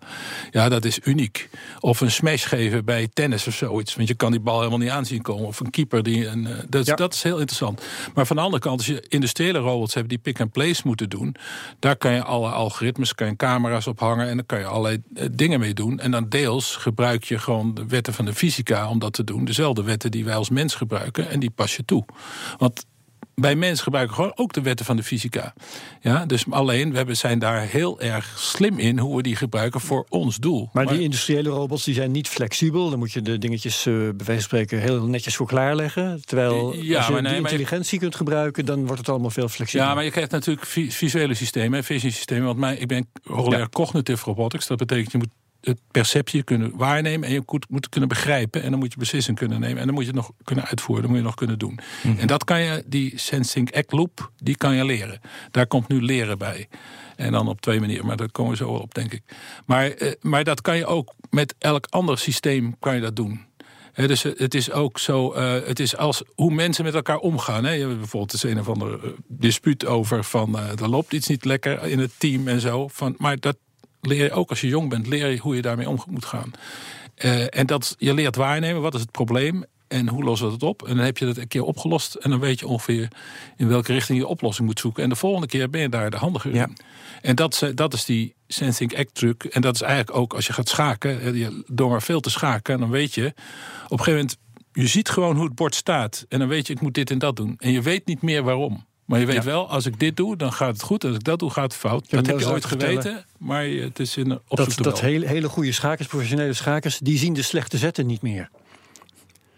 Ja, 0.50 0.68
dat 0.68 0.84
is 0.84 0.98
uniek. 1.04 1.48
Of 1.80 2.00
een 2.00 2.10
smash 2.10 2.46
geven 2.48 2.84
bij 2.84 3.08
tennis 3.12 3.46
of 3.46 3.54
zoiets, 3.54 3.94
want 3.96 4.08
je 4.08 4.14
kan 4.14 4.30
die 4.30 4.40
bal 4.40 4.56
helemaal 4.58 4.78
niet 4.78 4.90
aanzien 4.90 5.22
komen. 5.22 5.46
Of 5.46 5.60
een 5.60 5.70
keeper 5.70 6.02
die 6.02 6.26
een. 6.26 6.46
eh, 6.46 6.54
dat, 6.68 6.80
is- 6.80 6.86
Ja. 6.86 6.94
dat 6.94 7.14
is 7.14 7.22
heel 7.22 7.38
interessant. 7.38 7.82
Maar 8.14 8.26
van 8.26 8.36
de 8.36 8.42
andere 8.42 8.62
kant, 8.62 8.76
als 8.78 8.86
je 8.86 9.04
industriële 9.08 9.58
robots 9.58 9.94
hebt 9.94 10.08
die 10.08 10.18
pick-and-place 10.18 10.82
moeten 10.84 11.08
doen, 11.08 11.34
daar 11.78 11.96
kan 11.96 12.12
je 12.12 12.22
alle 12.22 12.48
algoritmes, 12.50 13.14
kan 13.14 13.26
je 13.26 13.36
camera's 13.36 13.86
op 13.86 14.00
hangen 14.00 14.28
en 14.28 14.36
dan 14.36 14.46
kan 14.46 14.58
je 14.58 14.64
allerlei 14.64 15.02
dingen 15.32 15.60
mee 15.60 15.74
doen. 15.74 16.00
En 16.00 16.10
dan 16.10 16.28
deels 16.28 16.76
gebruik 16.98 17.24
je 17.24 17.38
gewoon 17.38 17.74
de 17.74 17.86
wetten 17.86 18.12
van 18.14 18.24
de 18.24 18.34
fysica 18.34 18.88
om 18.88 18.98
dat 18.98 19.12
te 19.12 19.24
doen. 19.24 19.44
Dezelfde 19.44 19.82
wetten 19.82 20.10
die 20.10 20.24
wij 20.24 20.34
als 20.34 20.50
mens 20.50 20.74
gebruiken 20.74 21.30
en 21.30 21.40
die 21.40 21.50
pas 21.50 21.76
je 21.76 21.84
toe. 21.84 22.04
Want 22.56 22.84
bij 23.34 23.54
mensen 23.56 23.84
gebruiken 23.84 24.16
we 24.16 24.22
gewoon 24.22 24.36
ook 24.38 24.52
de 24.52 24.60
wetten 24.62 24.86
van 24.86 24.96
de 24.96 25.02
fysica. 25.02 25.54
Ja, 26.00 26.26
dus 26.26 26.50
alleen, 26.50 26.90
we 26.90 26.96
hebben, 26.96 27.16
zijn 27.16 27.38
daar 27.38 27.60
heel 27.60 28.00
erg 28.00 28.34
slim 28.38 28.78
in 28.78 28.98
hoe 28.98 29.16
we 29.16 29.22
die 29.22 29.36
gebruiken 29.36 29.80
voor 29.80 30.06
ons 30.08 30.36
doel. 30.36 30.68
Maar 30.72 30.86
die 30.86 31.00
industriële 31.00 31.48
robots 31.48 31.84
die 31.84 31.94
zijn 31.94 32.10
niet 32.10 32.28
flexibel. 32.28 32.90
Dan 32.90 32.98
moet 32.98 33.12
je 33.12 33.22
de 33.22 33.38
dingetjes 33.38 33.86
eh, 33.86 33.92
bij 33.94 34.02
wijze 34.02 34.24
van 34.26 34.40
spreken 34.40 34.80
heel 34.80 35.06
netjes 35.06 35.36
voor 35.36 35.46
klaarleggen. 35.46 36.22
Terwijl 36.24 36.74
Ja, 36.76 36.96
als 36.96 37.06
je 37.06 37.12
maar 37.12 37.22
nee, 37.22 37.32
die 37.32 37.40
maar- 37.42 37.50
intelligentie 37.50 37.98
kunt 37.98 38.14
gebruiken, 38.16 38.64
dan 38.64 38.84
wordt 38.86 38.98
het 38.98 39.08
allemaal 39.08 39.30
veel 39.30 39.48
flexibeler. 39.48 39.88
Ja, 39.88 39.94
maar 39.94 40.04
je 40.04 40.10
krijgt 40.10 40.30
natuurlijk 40.30 40.66
vi- 40.66 40.92
visuele 40.92 41.34
systemen, 41.34 41.84
vision 41.84 42.12
systemen. 42.12 42.44
Want 42.46 42.58
mij, 42.58 42.76
ik 42.76 42.86
ben 42.88 43.06
hoogleraar 43.24 43.68
cognitive 43.68 44.24
robotics. 44.24 44.66
Dat 44.66 44.78
betekent 44.78 45.12
je 45.12 45.18
moet 45.18 45.28
het 45.60 45.78
perceptie 45.90 46.42
kunnen 46.42 46.76
waarnemen 46.76 47.28
en 47.28 47.34
je 47.34 47.42
moet, 47.46 47.66
moet 47.68 47.88
kunnen 47.88 48.08
begrijpen. 48.08 48.62
En 48.62 48.70
dan 48.70 48.78
moet 48.78 48.92
je 48.92 48.98
beslissing 48.98 49.36
kunnen 49.36 49.60
nemen. 49.60 49.78
En 49.78 49.84
dan 49.86 49.94
moet 49.94 50.04
je 50.04 50.10
het 50.10 50.18
nog 50.18 50.30
kunnen 50.44 50.64
uitvoeren. 50.64 51.02
Dan 51.02 51.12
moet 51.12 51.20
je 51.20 51.26
nog 51.26 51.36
kunnen 51.36 51.58
doen. 51.58 51.78
En 52.18 52.26
dat 52.26 52.44
kan 52.44 52.60
je, 52.60 52.84
die 52.86 53.12
Sensing 53.18 53.74
Act 53.74 53.92
Loop, 53.92 54.30
die 54.36 54.56
kan 54.56 54.74
je 54.74 54.84
leren. 54.84 55.20
Daar 55.50 55.66
komt 55.66 55.88
nu 55.88 56.02
leren 56.02 56.38
bij. 56.38 56.68
En 57.16 57.32
dan 57.32 57.48
op 57.48 57.60
twee 57.60 57.80
manieren, 57.80 58.06
maar 58.06 58.16
daar 58.16 58.30
komen 58.30 58.52
we 58.52 58.56
zo 58.56 58.72
wel 58.72 58.80
op, 58.80 58.94
denk 58.94 59.12
ik. 59.12 59.22
Maar, 59.66 59.90
eh, 59.90 60.12
maar 60.20 60.44
dat 60.44 60.60
kan 60.60 60.76
je 60.76 60.86
ook 60.86 61.14
met 61.30 61.54
elk 61.58 61.86
ander 61.88 62.18
systeem 62.18 62.76
kan 62.78 62.94
je 62.94 63.00
dat 63.00 63.16
doen. 63.16 63.46
Dus 64.06 64.22
het 64.22 64.54
is 64.54 64.70
ook 64.70 64.98
zo, 64.98 65.32
eh, 65.32 65.66
het 65.66 65.80
is 65.80 65.96
als 65.96 66.22
hoe 66.34 66.52
mensen 66.52 66.84
met 66.84 66.94
elkaar 66.94 67.16
omgaan. 67.16 67.64
Hè. 67.64 67.72
Je 67.72 67.86
hebt 67.86 67.98
bijvoorbeeld 67.98 68.32
is 68.32 68.42
een 68.42 68.58
of 68.58 68.68
ander 68.68 69.04
eh, 69.04 69.10
dispuut 69.28 69.86
over 69.86 70.24
van 70.24 70.58
eh 70.58 70.80
er 70.80 70.88
loopt 70.88 71.12
iets 71.12 71.26
niet 71.26 71.44
lekker 71.44 71.82
in 71.82 71.98
het 71.98 72.10
team 72.18 72.48
en 72.48 72.60
zo. 72.60 72.88
Van, 72.88 73.14
maar 73.18 73.38
dat 73.38 73.56
leer 74.00 74.24
je 74.24 74.30
ook 74.32 74.50
als 74.50 74.60
je 74.60 74.68
jong 74.68 74.88
bent, 74.90 75.06
leer 75.06 75.30
je 75.30 75.38
hoe 75.38 75.54
je 75.56 75.62
daarmee 75.62 75.88
om 75.88 76.02
moet 76.08 76.24
gaan. 76.24 76.50
Eh, 77.14 77.58
en 77.58 77.66
dat 77.66 77.94
je 77.98 78.14
leert 78.14 78.36
waarnemen, 78.36 78.82
wat 78.82 78.94
is 78.94 79.00
het 79.00 79.10
probleem 79.10 79.64
en 79.88 80.08
hoe 80.08 80.24
lossen 80.24 80.46
we 80.46 80.52
het 80.52 80.62
op? 80.62 80.82
En 80.88 80.96
dan 80.96 81.04
heb 81.04 81.18
je 81.18 81.24
dat 81.24 81.36
een 81.36 81.48
keer 81.48 81.62
opgelost 81.62 82.14
en 82.14 82.30
dan 82.30 82.40
weet 82.40 82.58
je 82.60 82.66
ongeveer 82.66 83.08
in 83.56 83.68
welke 83.68 83.92
richting 83.92 84.18
je 84.18 84.26
oplossing 84.26 84.66
moet 84.66 84.80
zoeken. 84.80 85.02
En 85.02 85.08
de 85.08 85.16
volgende 85.16 85.46
keer 85.46 85.70
ben 85.70 85.80
je 85.80 85.88
daar 85.88 86.10
de 86.10 86.16
handiger 86.16 86.54
Ja. 86.54 86.66
in. 86.66 86.76
En 87.22 87.36
dat, 87.36 87.52
is, 87.62 87.74
dat 87.74 87.92
is 87.94 88.04
die 88.04 88.34
sensing 88.48 88.98
act 88.98 89.14
truc. 89.14 89.44
En 89.44 89.60
dat 89.60 89.74
is 89.74 89.80
eigenlijk 89.80 90.16
ook 90.18 90.34
als 90.34 90.46
je 90.46 90.52
gaat 90.52 90.68
schaken, 90.68 91.20
eh, 91.20 91.34
je- 91.34 91.62
door 91.66 91.90
maar 91.90 92.02
veel 92.02 92.20
te 92.20 92.30
schaken, 92.30 92.78
dan 92.78 92.90
weet 92.90 93.14
je 93.14 93.26
op 93.26 93.98
een 93.98 94.04
gegeven 94.04 94.12
moment, 94.12 94.36
je 94.72 94.86
ziet 94.86 95.08
gewoon 95.08 95.36
hoe 95.36 95.44
het 95.44 95.54
bord 95.54 95.74
staat. 95.74 96.24
En 96.28 96.38
dan 96.38 96.48
weet 96.48 96.66
je, 96.66 96.72
ik 96.72 96.80
moet 96.80 96.94
dit 96.94 97.10
en 97.10 97.18
dat 97.18 97.36
doen. 97.36 97.54
En 97.58 97.72
je 97.72 97.82
weet 97.82 98.06
niet 98.06 98.22
meer 98.22 98.42
waarom. 98.42 98.86
Maar 99.08 99.20
je 99.20 99.26
weet 99.26 99.34
Ja. 99.36 99.42
wel, 99.42 99.68
als 99.70 99.86
ik 99.86 99.98
dit 100.00 100.16
doe, 100.16 100.36
dan 100.36 100.52
gaat 100.52 100.72
het 100.72 100.82
goed. 100.82 101.04
Als 101.04 101.14
ik 101.14 101.24
dat 101.24 101.38
doe, 101.38 101.50
gaat 101.50 101.64
het 101.72 101.74
fout. 101.80 102.10
dat 102.10 102.26
heb 102.26 102.38
je 102.38 102.48
ooit 102.48 102.64
geweten, 102.64 103.24
maar 103.38 103.64
het 103.64 103.98
is 103.98 104.16
in 104.16 104.30
een 104.30 104.40
dat 104.48 104.74
dat 104.76 105.00
hele, 105.00 105.26
hele 105.26 105.48
goede 105.48 105.72
schakers, 105.72 106.08
professionele 106.08 106.52
schakers, 106.52 106.98
die 106.98 107.18
zien 107.18 107.32
de 107.34 107.42
slechte 107.42 107.78
zetten 107.78 108.06
niet 108.06 108.22
meer. 108.22 108.50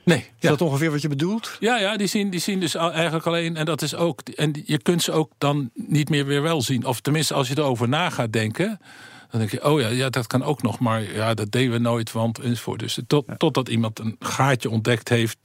Nee, 0.04 0.18
Is 0.18 0.24
ja. 0.38 0.48
dat 0.48 0.60
ongeveer 0.60 0.90
wat 0.90 1.02
je 1.02 1.08
bedoelt? 1.08 1.56
Ja, 1.60 1.78
ja 1.78 1.96
die, 1.96 2.06
zien, 2.06 2.30
die 2.30 2.40
zien 2.40 2.60
dus 2.60 2.74
eigenlijk 2.74 3.26
alleen. 3.26 3.56
En 3.56 3.64
dat 3.64 3.82
is 3.82 3.94
ook. 3.94 4.20
En 4.20 4.62
je 4.64 4.78
kunt 4.82 5.02
ze 5.02 5.12
ook 5.12 5.32
dan 5.38 5.70
niet 5.74 6.08
meer 6.08 6.26
weer 6.26 6.42
wel 6.42 6.62
zien. 6.62 6.84
Of 6.84 7.00
tenminste, 7.00 7.34
als 7.34 7.48
je 7.48 7.58
erover 7.58 7.88
na 7.88 8.10
gaat 8.10 8.32
denken. 8.32 8.80
Dan 9.30 9.40
denk 9.40 9.50
je, 9.52 9.64
oh 9.64 9.80
ja, 9.80 9.88
ja, 9.88 10.10
dat 10.10 10.26
kan 10.26 10.42
ook 10.42 10.62
nog. 10.62 10.78
Maar 10.78 11.02
ja, 11.14 11.34
dat 11.34 11.50
deden 11.52 11.72
we 11.72 11.78
nooit. 11.78 12.12
Want 12.12 12.38
enzovoort. 12.38 12.80
Dus 12.80 12.98
tot, 13.06 13.24
totdat 13.36 13.68
iemand 13.68 13.98
een 13.98 14.16
gaatje 14.18 14.70
ontdekt 14.70 15.08
heeft. 15.08 15.38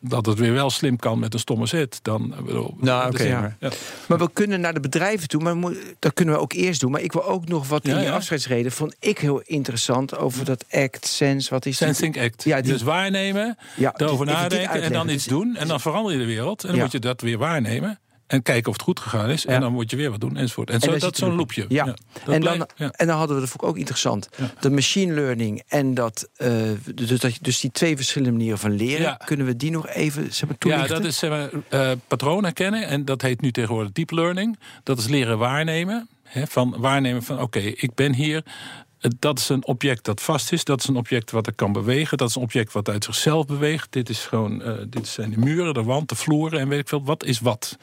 Dat 0.00 0.26
het 0.26 0.38
weer 0.38 0.52
wel 0.52 0.70
slim 0.70 0.96
kan 0.96 1.18
met 1.18 1.34
een 1.34 1.40
stomme 1.40 1.66
zet. 1.66 1.98
Dan. 2.02 2.34
eh, 2.36 2.42
Bedoel, 2.42 2.74
Nou, 2.80 3.10
dat 3.10 3.20
oké, 3.20 3.32
maar- 3.32 3.56
ja. 3.60 3.70
Maar 4.08 4.18
we 4.18 4.30
kunnen 4.32 4.60
naar 4.60 4.74
de 4.74 4.80
bedrijven 4.80 5.28
toe, 5.28 5.54
maar 5.54 5.72
dat 5.98 6.12
kunnen 6.14 6.34
we 6.34 6.40
ook 6.40 6.52
eerst 6.52 6.80
doen. 6.80 6.90
Maar 6.90 7.00
ik 7.00 7.12
wil 7.12 7.24
ook 7.24 7.48
nog 7.48 7.68
wat 7.68 7.86
Ja, 7.86 7.92
in 7.94 7.98
je 8.00 8.04
ja. 8.06 8.14
afscheidsreden 8.14 8.72
vond 8.72 8.96
ik 9.00 9.18
heel 9.18 9.40
interessant 9.44 10.16
over 10.16 10.44
dat 10.44 10.64
act, 10.70 11.06
sense, 11.06 11.50
wat 11.50 11.66
is 11.66 11.78
die- 11.78 11.86
Sensing 11.86 12.20
Act. 12.20 12.44
Ja, 12.44 12.60
die- 12.60 12.72
Dus 12.72 12.82
waarnemen, 12.82 13.56
Ja, 13.76 13.92
erover 13.96 14.26
dus 14.26 14.34
nadenken 14.34 14.82
en 14.82 14.92
dan 14.92 15.08
iets 15.08 15.24
Dus- 15.24 15.32
doen. 15.32 15.56
En 15.56 15.68
dan 15.68 15.80
verander 15.80 16.12
je 16.12 16.18
de 16.18 16.24
wereld. 16.26 16.64
En 16.64 16.70
dan 16.70 16.78
moet 16.80 16.92
je 16.92 16.98
dat 16.98 17.20
weer 17.20 17.38
waarnemen. 17.38 17.98
En 18.28 18.42
kijken 18.42 18.66
of 18.68 18.72
het 18.72 18.82
goed 18.82 19.00
gegaan 19.00 19.30
is. 19.30 19.42
Ja. 19.42 19.48
En 19.48 19.60
dan 19.60 19.72
moet 19.72 19.90
je 19.90 19.96
weer 19.96 20.10
wat 20.10 20.20
doen 20.20 20.36
enzovoort. 20.36 20.70
En, 20.70 20.80
zo, 20.80 20.90
dan 20.90 20.98
dat 20.98 21.12
is 21.12 21.18
zo'n 21.18 21.34
loopje. 21.36 21.64
Ja. 21.68 21.94
en, 22.26 22.40
dan, 22.40 22.66
ja. 22.76 22.90
en 22.90 23.06
dan 23.06 23.16
hadden 23.16 23.34
we, 23.34 23.40
dat 23.42 23.50
vond 23.50 23.62
ik 23.62 23.68
ook 23.68 23.76
interessant, 23.78 24.28
Ja. 24.36 24.50
de 24.60 24.70
machine 24.70 25.12
learning 25.14 25.62
en 25.68 25.94
dat, 25.94 26.28
eh, 26.36 26.52
dus, 26.94 27.20
dat, 27.20 27.38
dus 27.40 27.60
die 27.60 27.70
twee 27.70 27.96
verschillende 27.96 28.36
manieren 28.36 28.58
van 28.58 28.70
leren, 28.76 29.00
Ja. 29.02 29.20
kunnen 29.24 29.46
we 29.46 29.56
die 29.56 29.70
nog 29.70 29.88
even 29.88 30.22
zeg 30.32 30.40
maar, 30.42 30.50
Ja, 30.50 30.56
toelichten? 30.58 30.96
dat 30.96 31.04
is 31.04 31.18
zeg 31.18 31.30
maar, 31.30 31.50
eh, 31.68 31.90
patroon 32.08 32.44
herkennen. 32.44 32.86
En 32.86 33.04
dat 33.04 33.22
heet 33.22 33.40
nu 33.40 33.50
tegenwoordig 33.50 33.92
deep 33.92 34.10
learning. 34.10 34.58
Dat 34.82 34.98
is 34.98 35.06
leren 35.08 35.38
waarnemen. 35.38 36.08
Van 36.48 36.74
waarnemen 36.78 37.22
van 37.22 37.40
oké, 37.40 37.58
ik 37.58 37.94
ben 37.94 38.14
hier. 38.14 38.42
Eh, 39.00 39.10
Dat 39.18 39.38
is 39.38 39.48
een 39.48 39.66
object 39.66 40.04
dat 40.04 40.22
vast 40.22 40.52
is. 40.52 40.64
Dat 40.64 40.80
is 40.80 40.88
een 40.88 40.96
object 40.96 41.30
wat 41.30 41.46
ik 41.46 41.56
kan 41.56 41.72
bewegen. 41.72 42.18
Dat 42.18 42.28
is 42.28 42.34
een 42.34 42.42
object 42.42 42.72
wat 42.72 42.88
uit 42.88 43.04
zichzelf 43.04 43.46
beweegt. 43.46 43.92
Dit 43.92 44.08
is 44.08 44.20
gewoon, 44.26 44.62
eh, 44.62 44.72
dit 44.88 45.08
zijn 45.08 45.30
de 45.30 45.38
muren, 45.38 45.74
de 45.74 45.82
wand, 45.82 46.08
de 46.08 46.14
vloeren 46.14 46.60
en 46.60 46.68
weet 46.68 46.80
ik 46.80 46.88
veel. 46.88 47.04
Wat 47.04 47.24
is 47.24 47.40
wat? 47.40 47.76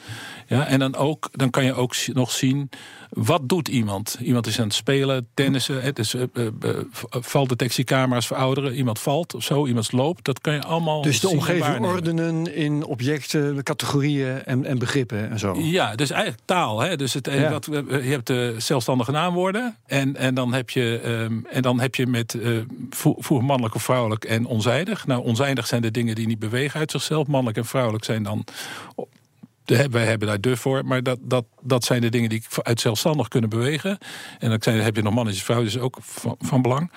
Ja, 0.48 0.66
en 0.68 0.80
dan, 0.80 0.96
ook, 0.96 1.30
dan 1.32 1.50
kan 1.50 1.64
je 1.66 1.74
ook 1.74 1.96
nog 2.14 2.32
zien. 2.32 2.70
Wat 3.10 3.50
doet 3.50 3.68
iemand? 3.68 4.18
Iemand 4.22 4.48
is 4.48 4.60
aan 4.60 4.66
het 4.66 4.74
spelen, 4.76 5.28
tennissen. 5.34 5.82
Het 5.82 6.00
is, 6.00 6.14
eh, 6.14 6.22
eh, 6.34 6.46
eh, 6.62 6.76
valdetectiecamera's 7.10 8.28
voor 8.28 8.38
ouderen. 8.38 8.74
Iemand 8.76 9.00
valt 9.00 9.34
of 9.36 9.44
zo, 9.44 9.68
iemand 9.68 9.92
loopt. 9.92 10.26
Dat 10.26 10.42
kan 10.42 10.54
je 10.54 10.64
allemaal. 10.64 11.02
Dus 11.02 11.20
de 11.20 11.30
omgeving 11.30 11.86
ordenen 11.86 12.56
in 12.56 12.84
objecten, 12.86 13.64
categorieën 13.64 14.44
en, 14.44 14.66
en 14.66 14.78
begrippen 14.80 15.30
en 15.30 15.40
zo. 15.40 15.56
Ja, 15.60 15.96
dus 15.96 16.10
eigenlijk 16.10 16.42
taal. 16.46 16.80
Hè? 16.80 16.96
Dus 16.96 17.14
het, 17.14 17.28
eh, 17.28 17.40
Ja. 17.42 17.50
wat, 17.50 17.66
we- 17.66 17.86
je 18.04 18.10
hebt 18.10 18.28
de 18.28 18.56
zelfstandige 18.58 19.12
naamwoorden. 19.12 19.76
En, 19.86 20.16
en, 20.16 20.34
dan 20.34 20.54
heb 20.54 20.70
je, 20.70 21.00
ehm, 21.06 21.40
en 21.50 21.62
dan 21.62 21.80
heb 21.80 21.96
je 21.96 22.08
met 22.08 22.38
vroeger 22.90 23.44
mannelijk 23.44 23.76
of 23.76 23.84
vrouwelijk 23.84 24.26
en 24.26 24.46
onzijdig. 24.46 25.08
Nou, 25.08 25.24
onzijdig 25.24 25.68
zijn 25.68 25.82
de 25.82 25.92
dingen 25.92 26.16
die 26.16 26.28
niet 26.28 26.40
bewegen 26.40 26.80
uit 26.80 26.92
zichzelf. 26.92 27.28
Mannelijk 27.28 27.58
en 27.58 27.66
vrouwelijk 27.66 28.06
zijn 28.06 28.24
dan. 28.24 28.46
Wij 29.66 30.06
hebben 30.06 30.28
daar 30.28 30.42
de 30.42 30.58
voor, 30.58 30.86
maar 30.86 31.04
dat, 31.04 31.20
dat, 31.22 31.46
dat 31.62 31.84
zijn 31.84 32.02
de 32.02 32.10
dingen 32.10 32.30
die 32.30 32.44
uit 32.62 32.80
zelfstandig 32.80 33.28
kunnen 33.28 33.50
bewegen. 33.50 33.98
En 34.40 34.50
dan 34.50 34.58
zijn, 34.62 34.80
heb 34.82 34.96
je 34.96 35.02
nog 35.02 35.14
mannetjes 35.14 35.40
en 35.40 35.46
vrouwen, 35.46 35.72
dus 35.72 35.82
ook 35.82 35.98
van, 36.02 36.36
van 36.40 36.62
belang. 36.62 36.92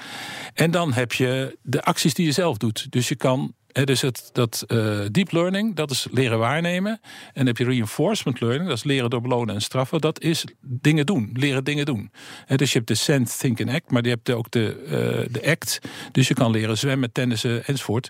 En 0.54 0.70
dan 0.70 0.92
heb 0.92 1.12
je 1.12 1.58
de 1.62 1.82
acties 1.82 2.14
die 2.14 2.26
je 2.26 2.32
zelf 2.32 2.56
doet. 2.56 2.86
Dus 2.90 3.08
je 3.08 3.16
kan 3.16 3.54
dus 3.84 4.00
het, 4.00 4.30
dat 4.32 4.64
eh, 4.66 5.00
deep 5.10 5.32
learning, 5.32 5.74
dat 5.76 5.90
is 5.90 6.06
leren 6.10 6.38
waarnemen. 6.38 6.92
En 6.92 7.32
dan 7.34 7.46
heb 7.46 7.56
je 7.56 7.64
reinforcement 7.64 8.40
learning, 8.40 8.68
dat 8.68 8.76
is 8.76 8.84
leren 8.84 9.10
door 9.10 9.20
belonen 9.20 9.54
en 9.54 9.60
straffen. 9.60 10.00
Dat 10.00 10.20
is 10.20 10.44
dingen 10.60 11.06
doen, 11.06 11.30
leren 11.34 11.64
dingen 11.64 11.86
doen. 11.86 12.10
Dus 12.56 12.72
je 12.72 12.76
hebt 12.76 12.88
de 12.88 12.94
send, 12.94 13.38
think 13.38 13.60
and 13.60 13.70
act, 13.70 13.90
maar 13.90 14.02
je 14.02 14.08
hebt 14.08 14.30
ook 14.30 14.50
de, 14.50 14.76
eh, 14.86 15.32
de 15.32 15.50
act. 15.50 15.78
Dus 16.12 16.28
je 16.28 16.34
kan 16.34 16.50
leren 16.50 16.78
zwemmen, 16.78 17.12
tennissen 17.12 17.64
enzovoort. 17.64 18.08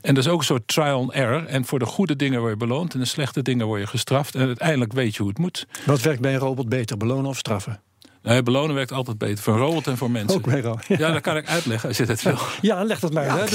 En 0.00 0.14
dat 0.14 0.24
is 0.24 0.30
ook 0.30 0.38
een 0.38 0.44
soort 0.44 0.68
trial 0.68 1.00
and 1.00 1.12
error. 1.12 1.46
En 1.46 1.64
voor 1.64 1.78
de 1.78 1.86
goede 1.86 2.16
dingen 2.16 2.40
word 2.40 2.52
je 2.52 2.58
beloond 2.58 2.94
en 2.94 3.00
de 3.00 3.06
slechte 3.06 3.42
dingen 3.42 3.66
word 3.66 3.80
je 3.80 3.86
gestraft. 3.86 4.34
En 4.34 4.46
uiteindelijk 4.46 4.92
weet 4.92 5.14
je 5.14 5.18
hoe 5.22 5.28
het 5.28 5.38
moet. 5.38 5.66
Wat 5.86 6.00
werkt 6.00 6.20
bij 6.20 6.32
een 6.32 6.38
robot 6.38 6.68
beter, 6.68 6.96
belonen 6.96 7.26
of 7.26 7.38
straffen? 7.38 7.82
Nou, 8.22 8.42
belonen 8.42 8.74
werkt 8.74 8.92
altijd 8.92 9.18
beter 9.18 9.38
voor 9.44 9.52
een 9.54 9.58
robot 9.60 9.86
en 9.86 9.96
voor 9.96 10.10
mensen. 10.10 10.36
Ook 10.38 10.44
bij 10.44 10.60
ro- 10.60 10.78
Ja, 10.88 11.12
dat 11.12 11.20
kan 11.20 11.36
ik 11.36 11.48
uitleggen 11.48 11.88
als 11.88 11.96
je 11.98 12.06
dat 12.06 12.22
wil. 12.22 12.38
Ja, 12.60 12.82
leg 12.84 13.00
dat 13.00 13.12
maar 13.12 13.28
uit. 13.28 13.50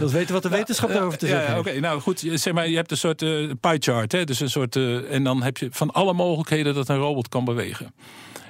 Dat- 0.00 0.10
weten 0.10 0.34
wat 0.34 0.42
de 0.42 0.48
wetenschap 0.48 0.88
daarover 0.92 1.18
te 1.18 1.26
Ja, 1.26 1.32
zeggen 1.32 1.50
ja, 1.50 1.56
heeft. 1.56 1.68
oké. 1.68 1.80
Nou 1.80 2.00
goed, 2.00 2.20
je- 2.20 2.36
zeg 2.36 2.52
maar, 2.52 2.68
je 2.68 2.76
hebt 2.76 2.90
een 2.90 2.96
soort 2.96 3.22
eh, 3.22 3.50
pie 3.60 3.76
chart. 3.78 4.12
Hè? 4.12 4.24
Dus 4.24 4.40
een 4.40 4.50
soort, 4.50 4.76
eh, 4.76 5.12
en 5.14 5.24
dan 5.24 5.42
heb 5.42 5.56
je 5.56 5.68
van 5.70 5.90
alle 5.90 6.12
mogelijkheden 6.12 6.74
dat 6.74 6.88
een 6.88 6.96
robot 6.96 7.28
kan 7.28 7.44
bewegen. 7.44 7.94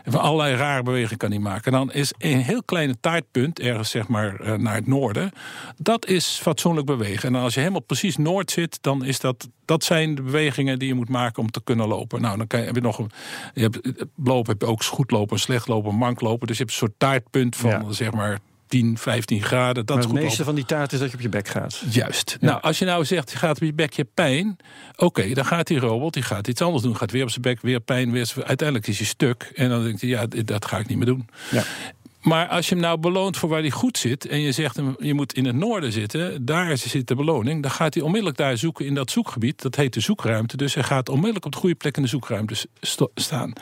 En 0.03 0.13
van 0.13 0.21
allerlei 0.21 0.57
rare 0.57 0.83
bewegingen 0.83 1.19
kan 1.19 1.31
hij 1.31 1.39
maken. 1.39 1.73
En 1.73 1.79
dan 1.79 1.93
is 1.93 2.13
een 2.19 2.41
heel 2.41 2.63
kleine 2.63 3.01
taartpunt, 3.01 3.61
ergens 3.61 3.91
zeg 3.91 4.09
maar 4.09 4.41
eh, 4.41 4.55
naar 4.55 4.75
het 4.75 4.87
noorden. 4.87 5.31
Dat 5.77 6.07
is 6.07 6.39
fatsoenlijk 6.43 6.87
bewegen. 6.87 7.27
En 7.27 7.33
dan 7.33 7.43
als 7.43 7.55
je 7.55 7.61
helemaal 7.61 7.81
precies 7.81 8.17
noord 8.17 8.51
zit, 8.51 8.79
dan 8.83 9.05
is 9.05 9.21
dat. 9.21 9.49
Dat 9.65 9.85
zijn 9.85 10.15
de 10.15 10.23
bewegingen 10.23 10.79
die 10.79 10.89
je 10.89 10.95
moet 10.95 11.09
maken 11.09 11.43
om 11.43 11.51
te 11.51 11.61
kunnen 11.65 11.89
lopen. 11.89 12.21
Nou, 12.21 12.37
dan 12.37 12.47
kan 12.47 12.61
je, 12.61 12.67
heb 12.67 12.75
je 12.75 12.81
nog 12.81 12.99
een. 12.99 13.11
Je 13.55 13.63
hebt, 13.63 13.81
eh, 13.81 13.93
lopen 14.25 14.53
heb 14.53 14.61
je 14.61 14.67
ook 14.67 14.85
goed 14.85 15.11
lopen, 15.11 15.39
slecht 15.39 15.69
lopen, 15.69 15.95
mank 15.95 16.21
lopen. 16.21 16.47
Dus 16.47 16.57
je 16.57 16.63
hebt 16.63 16.75
een 16.75 16.79
soort 16.87 16.99
taartpunt 16.99 17.57
van 17.57 17.71
Ja. 17.71 17.93
zeg 17.93 18.13
maar 18.13 18.39
10, 18.71 18.99
15 18.99 19.43
graden. 19.43 19.87
Dat 19.87 19.97
Maar 19.97 20.05
het 20.05 20.15
goed 20.15 20.23
meeste 20.23 20.45
van 20.45 20.55
die 20.55 20.65
taart 20.65 20.93
is 20.93 20.99
dat 20.99 21.11
je 21.11 21.17
op 21.17 21.23
je 21.23 21.29
bek 21.29 21.49
gaat. 21.49 21.83
Juist. 21.91 22.37
Nou, 22.41 22.61
als 22.61 22.79
je 22.79 22.85
nou 22.85 23.05
zegt, 23.05 23.31
je 23.31 23.37
gaat 23.37 23.57
op 23.57 23.63
je 23.63 23.73
bek, 23.73 23.93
je 23.93 24.03
hebt 24.03 24.15
pijn. 24.15 24.57
Oké, 24.97 25.35
dan 25.35 25.45
gaat 25.45 25.67
die 25.67 25.79
robot, 25.79 26.15
die 26.15 26.23
gaat 26.23 26.49
iets 26.49 26.61
anders 26.61 26.83
doen. 26.83 26.97
Gaat 26.97 27.11
weer 27.11 27.23
op 27.23 27.31
zijn 27.31 27.43
bek, 27.43 27.61
weer 27.61 27.81
pijn, 27.81 28.13
weer. 28.13 28.33
Uiteindelijk 28.45 28.89
is 28.89 28.99
hij 28.99 29.07
stuk. 29.07 29.53
En 29.55 29.69
dan 29.69 29.83
denk 29.83 30.01
je, 30.01 30.07
ja, 30.07 30.27
dat 30.27 30.67
ga 30.67 30.79
ik 30.79 30.87
niet 30.87 30.97
meer 30.97 31.07
doen. 31.07 31.29
Ja. 31.51 31.63
Maar 32.21 32.49
als 32.49 32.69
je 32.69 32.75
hem 32.75 32.85
nou 32.85 32.99
beloont 32.99 33.37
voor 33.37 33.49
waar 33.49 33.61
hij 33.61 33.71
goed 33.71 33.99
zit... 33.99 34.27
en 34.27 34.41
je 34.41 34.53
zegt 34.53 34.77
hem, 34.77 34.97
je 34.99 35.15
moet 35.15 35.33
in 35.33 35.45
het 35.45 35.57
noorden 35.57 35.93
zitten... 35.93 36.45
daar 36.45 36.77
zit 36.77 37.09
de 37.09 37.15
beloning, 37.15 37.63
dan 37.63 37.71
gaat 37.71 37.95
hij 37.95 38.03
onmiddellijk 38.03 38.39
daar 38.39 38.57
zoeken 38.57 38.87
in 38.87 38.95
dat 38.95 39.11
zoekgebied. 39.11 39.63
Dat 39.63 39.77
heet 39.77 39.95
de 39.95 40.01
zoekruimte. 40.01 40.57
Dus 40.57 40.75
hij 40.75 40.83
gaat 40.83 41.09
onmiddellijk 41.09 41.45
op 41.45 41.53
de 41.53 41.59
goede 41.59 41.75
plek 41.75 41.97
in 41.97 42.03
de 42.03 42.09
zoekruimte 42.09 42.55
staan. 43.15 43.53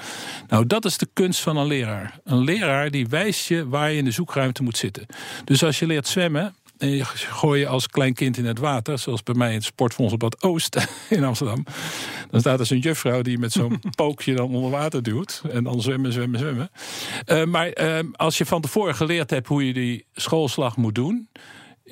Nou, 0.49 0.67
dat 0.67 0.85
is 0.85 0.99
de 0.99 1.09
kunst 1.13 1.41
van 1.41 1.57
een 1.57 1.67
leraar. 1.67 2.21
Een 2.25 2.45
leraar 2.45 2.91
die 2.91 3.07
wijst 3.07 3.49
je 3.49 3.69
waar 3.69 3.91
je 3.91 3.99
in 3.99 4.05
de 4.05 4.11
zoekruimte 4.11 4.63
moet 4.63 4.77
zitten. 4.77 5.07
Dus 5.45 5.65
als 5.65 5.79
je 5.79 5.87
leert 5.87 6.09
zwemmen... 6.09 6.55
En 6.79 6.89
je 6.89 7.05
gooi 7.05 7.61
je 7.61 7.67
als 7.67 7.87
klein 7.87 8.15
kind 8.15 8.37
in 8.37 8.45
het 8.45 8.59
water, 8.59 8.99
zoals 8.99 9.23
bij 9.23 9.35
mij 9.35 9.49
in 9.49 9.55
het 9.55 9.65
Sportfonds 9.65 10.13
op 10.13 10.21
dat 10.21 10.43
Oost 10.43 10.89
in 11.09 11.25
Amsterdam. 11.25 11.65
Dan 12.31 12.41
staat 12.41 12.61
er 12.61 12.67
zo'n 12.67 12.79
juffrouw 12.79 13.23
die 13.23 13.39
met 13.39 13.53
zo'n 13.53 13.81
pookje 13.97 14.35
dan 14.35 14.55
onder 14.55 14.71
water 14.71 15.03
duwt. 15.03 15.43
En 15.51 15.65
dan 15.65 15.81
zwemmen, 15.83 16.13
zwemmen, 16.13 16.41
zwemmen. 16.41 16.71
Eh, 17.25 17.45
maar 17.45 17.69
eh, 17.69 17.99
als 18.13 18.39
je 18.39 18.47
van 18.47 18.61
tevoren 18.61 18.95
geleerd 18.95 19.31
hebt 19.31 19.47
hoe 19.47 19.67
je 19.67 19.73
die 19.73 20.07
schoolslag 20.15 20.77
moet 20.77 20.95
doen. 20.95 21.29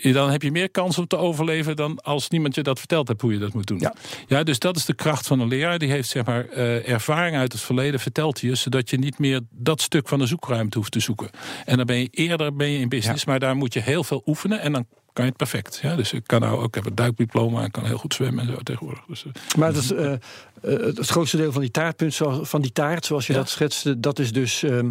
Dan 0.03 0.31
heb 0.31 0.43
je 0.43 0.51
meer 0.51 0.71
kans 0.71 0.99
om 0.99 1.07
te 1.07 1.17
overleven 1.17 1.77
dan 1.77 2.01
als 2.01 2.29
niemand 2.29 2.55
je 2.55 2.63
dat 2.63 2.79
verteld 2.79 3.09
hebt 3.09 3.21
hoe 3.21 3.33
je 3.33 3.39
dat 3.39 3.53
moet 3.53 3.67
doen. 3.67 3.79
Ja. 3.79 3.95
Ja, 4.27 4.43
dus 4.43 4.59
dat 4.59 4.77
is 4.77 4.85
de 4.85 4.95
kracht 4.95 5.27
van 5.27 5.41
een 5.41 5.49
leraar. 5.49 5.79
Die 5.79 5.91
heeft 5.91 6.09
zeg 6.09 6.25
maar 6.25 6.49
eh, 6.49 6.89
ervaring 6.89 7.37
uit 7.37 7.53
het 7.53 7.61
verleden, 7.61 8.01
vertelt 8.01 8.41
hij 8.41 8.51
je, 8.51 8.57
zodat 8.57 8.91
je 8.91 8.99
niet 8.99 9.19
meer 9.19 9.41
dat 9.51 9.81
stuk 9.81 10.09
van 10.09 10.19
de 10.19 10.27
zoekruimte 10.27 10.79
hoeft 10.79 10.93
te 10.93 11.01
zoeken. 11.01 11.31
En 11.65 11.77
dan 11.77 11.87
ben 11.87 11.99
je 11.99 12.09
eerder 12.11 12.57
ben 12.57 12.71
je 12.71 12.79
in 12.79 12.89
business, 12.89 13.25
maar 13.25 13.39
daar 13.39 13.57
moet 13.57 13.73
je 13.73 13.81
heel 13.81 14.05
veel 14.05 14.23
oefenen 14.27 14.61
en 14.61 14.73
dan 14.73 14.87
kan 15.17 15.25
je 15.25 15.31
het 15.31 15.37
perfect. 15.51 15.79
Ja, 15.83 15.97
dus 15.97 16.13
ik 16.13 16.23
kan 16.27 16.41
nou 16.41 16.59
ook 16.59 16.67
ik 16.67 16.75
heb 16.75 16.87
een 16.87 16.95
duikdiploma 16.95 17.63
en 17.63 17.71
kan 17.71 17.85
heel 17.85 17.99
goed 17.99 18.15
zwemmen 18.15 18.47
en 18.47 18.53
zo 18.53 18.59
tegenwoordig. 18.63 19.05
Dus, 19.09 19.25
eh, 19.25 19.33
Maar 19.59 19.73
dat 19.73 19.83
is, 19.83 19.93
eh, 19.93 20.13
eh, 20.13 20.19
het 20.63 21.09
grootste 21.09 21.37
deel 21.37 21.53
van 21.53 21.61
die 21.61 21.71
taartpunt, 21.71 22.17
van 22.43 22.61
die 22.61 22.73
taart, 22.73 23.07
zoals 23.07 23.27
je 23.27 23.33
Ja. 23.33 23.39
dat 23.39 23.49
schetste, 23.49 24.01
dat 24.01 24.19
is 24.19 24.33
dus 24.33 24.63
ehm, 24.63 24.91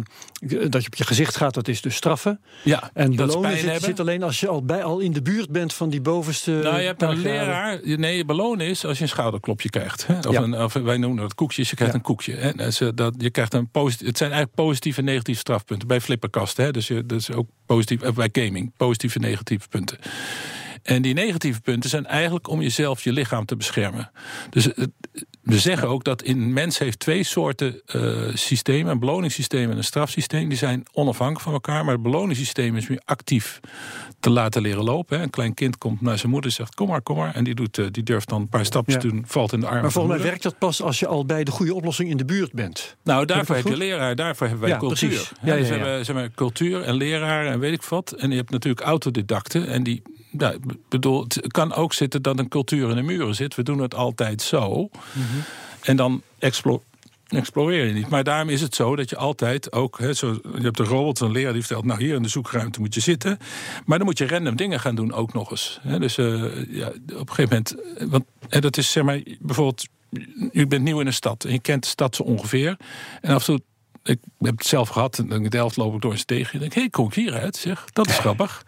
dat 0.68 0.80
je 0.82 0.86
op 0.86 0.94
je 0.94 1.04
gezicht 1.04 1.36
gaat, 1.36 1.54
dat 1.54 1.68
is 1.68 1.80
dus 1.80 1.94
straffen. 1.94 2.40
ja, 2.64 2.90
En 2.94 3.16
belonen 3.16 3.58
zit, 3.58 3.82
zit 3.82 4.00
alleen 4.00 4.22
als 4.22 4.40
je 4.40 4.48
al, 4.48 4.64
bij, 4.64 4.82
al 4.84 4.98
in 4.98 5.12
de 5.12 5.22
buurt 5.22 5.50
bent 5.50 5.72
van 5.74 5.90
die 5.90 6.00
bovenste. 6.00 6.50
Nou, 6.50 6.78
je 6.78 6.86
hebt 6.86 7.02
een 7.02 7.18
leraar. 7.20 7.80
Nee, 7.84 8.24
belonen 8.24 8.66
is 8.66 8.84
als 8.84 8.96
je 8.96 9.02
een 9.02 9.08
schouderklopje 9.08 9.70
krijgt. 9.70 10.06
Hè? 10.06 10.18
Of, 10.18 10.30
Ja. 10.32 10.42
een, 10.42 10.54
of 10.62 10.72
wij 10.72 10.96
noemen 10.96 11.22
dat 11.22 11.34
koekjes. 11.34 11.70
Je 11.70 11.76
krijgt 11.76 11.92
Ja. 11.94 11.98
een 11.98 12.04
koekje. 12.04 12.34
Hè? 12.34 12.50
En 12.50 12.72
ze- 12.72 12.94
dat, 12.94 13.14
je 13.18 13.30
krijgt 13.30 13.54
een 13.54 13.68
positief, 13.68 14.06
het 14.06 14.16
zijn 14.18 14.30
eigenlijk 14.32 14.60
positieve 14.60 14.98
en 15.00 15.04
negatieve 15.06 15.40
strafpunten. 15.40 15.88
Bij 15.88 16.00
flipperkasten. 16.00 16.64
Hè? 16.64 16.70
Dus 16.70 16.86
je, 16.86 17.06
dat 17.06 17.18
is 17.20 17.32
ook 17.32 17.48
positief. 17.66 18.02
eh, 18.02 18.12
Bij 18.12 18.28
gaming. 18.32 18.72
Positieve 18.76 19.16
en 19.16 19.24
negatieve 19.24 19.68
punten. 19.68 19.98
En 20.86 21.02
die 21.02 21.14
negatieve 21.14 21.60
punten 21.60 21.90
zijn 21.90 22.06
eigenlijk 22.06 22.48
om 22.48 22.62
jezelf, 22.62 23.04
je 23.04 23.12
lichaam 23.12 23.44
te 23.44 23.56
beschermen. 23.56 24.10
Dus 24.50 24.68
we 25.42 25.58
zeggen 25.58 25.88
ook 25.88 26.04
dat 26.04 26.22
in 26.22 26.40
een 26.40 26.52
mens 26.52 26.78
heeft 26.78 26.98
twee 26.98 27.22
soorten 27.24 27.80
eh, 27.86 28.34
systemen: 28.34 28.92
een 28.92 28.98
beloningssysteem 28.98 29.70
en 29.70 29.76
een 29.76 29.84
strafsysteem. 29.84 30.48
Die 30.48 30.58
zijn 30.58 30.82
onafhankelijk 30.92 31.44
van 31.44 31.52
elkaar. 31.52 31.84
Maar 31.84 31.94
het 31.94 32.02
beloningssysteem 32.02 32.76
is 32.76 32.88
meer 32.88 33.00
actief 33.04 33.60
te 34.20 34.30
laten 34.30 34.62
leren 34.62 34.84
lopen. 34.84 35.16
Hè. 35.16 35.22
Een 35.22 35.30
klein 35.30 35.54
kind 35.54 35.78
komt 35.78 36.00
naar 36.00 36.18
zijn 36.18 36.30
moeder 36.30 36.50
en 36.50 36.56
zegt: 36.56 36.74
Kom 36.74 36.88
maar, 36.88 37.00
kom 37.02 37.16
maar. 37.16 37.34
En 37.34 37.44
die, 37.44 37.54
doet, 37.54 37.78
eh, 37.78 37.86
die 37.90 38.02
durft 38.02 38.28
dan 38.28 38.40
een 38.40 38.48
paar 38.48 38.64
stapjes 38.64 38.94
Ja. 38.94 39.00
doen, 39.10 39.24
valt 39.26 39.52
in 39.52 39.60
de 39.60 39.66
armen. 39.66 39.82
Maar 39.82 39.92
volgens 39.92 40.14
mij 40.16 40.24
werkt 40.26 40.42
dat 40.42 40.58
pas 40.58 40.82
als 40.82 40.98
je 40.98 41.06
al 41.06 41.24
bij 41.26 41.44
de 41.44 41.50
goede 41.50 41.74
oplossing 41.74 42.10
in 42.10 42.16
de 42.16 42.24
buurt 42.24 42.52
bent. 42.52 42.96
Nou, 43.04 43.24
daarvoor 43.26 43.56
heb 43.56 43.66
je 43.66 43.76
leraar, 43.76 44.16
daarvoor 44.16 44.46
hebben 44.46 44.64
wij 44.64 44.74
Ja, 44.74 44.78
cultuur. 44.78 45.08
precies. 45.08 45.32
Ja, 45.42 45.52
ja, 45.54 45.58
dus 45.60 45.68
ja. 45.68 45.74
we 45.74 45.80
hebben 45.80 46.04
zeg 46.04 46.14
maar, 46.14 46.30
cultuur 46.34 46.82
en 46.82 46.94
leraren 46.94 47.52
en 47.52 47.58
weet 47.58 47.72
ik 47.72 47.82
wat. 47.82 48.12
En 48.12 48.30
je 48.30 48.36
hebt 48.36 48.50
natuurlijk 48.50 48.86
autodidacten. 48.86 49.66
En 49.68 49.82
die, 49.82 50.02
ja, 50.38 50.54
bedoel, 50.88 51.22
het 51.22 51.52
kan 51.52 51.74
ook 51.74 51.92
zitten 51.92 52.22
dat 52.22 52.38
een 52.38 52.48
cultuur 52.48 52.90
in 52.90 52.96
de 52.96 53.02
muren 53.02 53.34
zit. 53.34 53.54
We 53.54 53.62
doen 53.62 53.78
het 53.78 53.94
altijd 53.94 54.42
zo. 54.42 54.88
En 55.82 55.96
dan 55.96 56.22
explo 56.38 56.82
exploreer 57.26 57.86
je 57.86 57.92
niet. 57.92 58.08
Maar 58.08 58.24
daarom 58.24 58.48
is 58.48 58.60
het 58.60 58.74
zo 58.74 58.96
dat 58.96 59.10
je 59.10 59.16
altijd 59.16 59.72
ook... 59.72 59.98
Hè, 59.98 60.12
zo, 60.12 60.38
je 60.54 60.62
hebt 60.62 60.78
een 60.78 60.86
robot, 60.86 61.20
een 61.20 61.30
leraar 61.30 61.52
die 61.52 61.62
vertelt... 61.62 61.84
nou, 61.84 62.02
hier 62.02 62.14
in 62.14 62.22
de 62.22 62.28
zoekruimte 62.28 62.80
moet 62.80 62.94
je 62.94 63.00
zitten. 63.00 63.38
Maar 63.84 63.98
dan 63.98 64.06
moet 64.06 64.18
je 64.18 64.26
random 64.26 64.56
dingen 64.56 64.80
gaan 64.80 64.94
doen 64.94 65.12
ook 65.12 65.32
nog 65.32 65.50
eens. 65.50 65.78
Hè, 65.82 65.98
dus 65.98 66.18
eh, 66.18 66.26
ja, 66.68 66.86
op 66.88 67.28
een 67.28 67.34
gegeven 67.34 67.42
moment... 67.42 67.74
eh, 67.98 68.06
Want 68.06 68.24
hè, 68.48 68.60
dat 68.60 68.76
is 68.76 68.92
zeg 68.92 69.04
maar 69.04 69.22
bijvoorbeeld... 69.40 69.86
U 70.52 70.66
bent 70.66 70.82
nieuw 70.82 71.00
in 71.00 71.06
een 71.06 71.12
stad 71.12 71.44
en 71.44 71.52
je 71.52 71.60
kent 71.60 71.82
de 71.82 71.88
stad 71.88 72.16
zo 72.16 72.22
ongeveer. 72.22 72.76
En 73.20 73.34
af 73.34 73.48
en 73.48 73.54
toe 73.54 73.60
ik 74.06 74.18
heb 74.38 74.58
het 74.58 74.66
zelf 74.66 74.88
gehad. 74.88 75.18
En 75.18 75.30
in 75.30 75.42
Delft 75.42 75.76
loop 75.76 75.94
ik 75.94 76.00
door 76.00 76.12
een 76.12 76.18
steegje. 76.18 76.52
En 76.52 76.58
denk, 76.58 76.72
hé, 76.72 76.80
hey, 76.80 76.90
kom 76.90 77.06
ik 77.06 77.14
hieruit? 77.14 77.56
Zeg, 77.56 77.84
dat 77.92 78.08
is 78.08 78.18
grappig. 78.24 78.64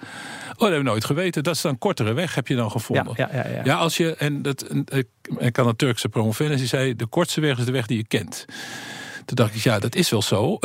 Oh, 0.53 0.59
dat 0.59 0.69
heb 0.69 0.79
ik 0.79 0.85
nooit 0.85 1.05
geweten. 1.05 1.43
Dat 1.43 1.55
is 1.55 1.61
dan 1.61 1.73
een 1.73 1.79
kortere 1.79 2.13
weg, 2.13 2.35
heb 2.35 2.49
je 2.49 2.57
dan 2.57 2.71
gevonden. 2.71 3.15
ja, 3.17 3.29
ja, 3.33 3.49
ja. 3.49 3.61
Ja, 3.65 3.77
als 3.77 3.97
je, 3.97 4.15
en 4.15 4.43
dat, 4.43 4.75
ik 5.39 5.53
kan 5.53 5.67
een 5.67 5.77
Turkse 5.77 6.09
promovendus, 6.09 6.59
die 6.59 6.69
zei, 6.69 6.97
de 6.97 7.07
kortste 7.07 7.41
weg 7.41 7.59
is 7.59 7.65
de 7.65 7.73
weg 7.73 7.87
die 7.87 7.97
je 7.97 8.07
kent. 8.07 8.45
Toen 9.29 9.37
dacht 9.37 9.55
ik, 9.55 9.61
ja, 9.63 9.79
dat 9.79 9.95
is 9.95 10.11
wel 10.11 10.23
zo. 10.23 10.59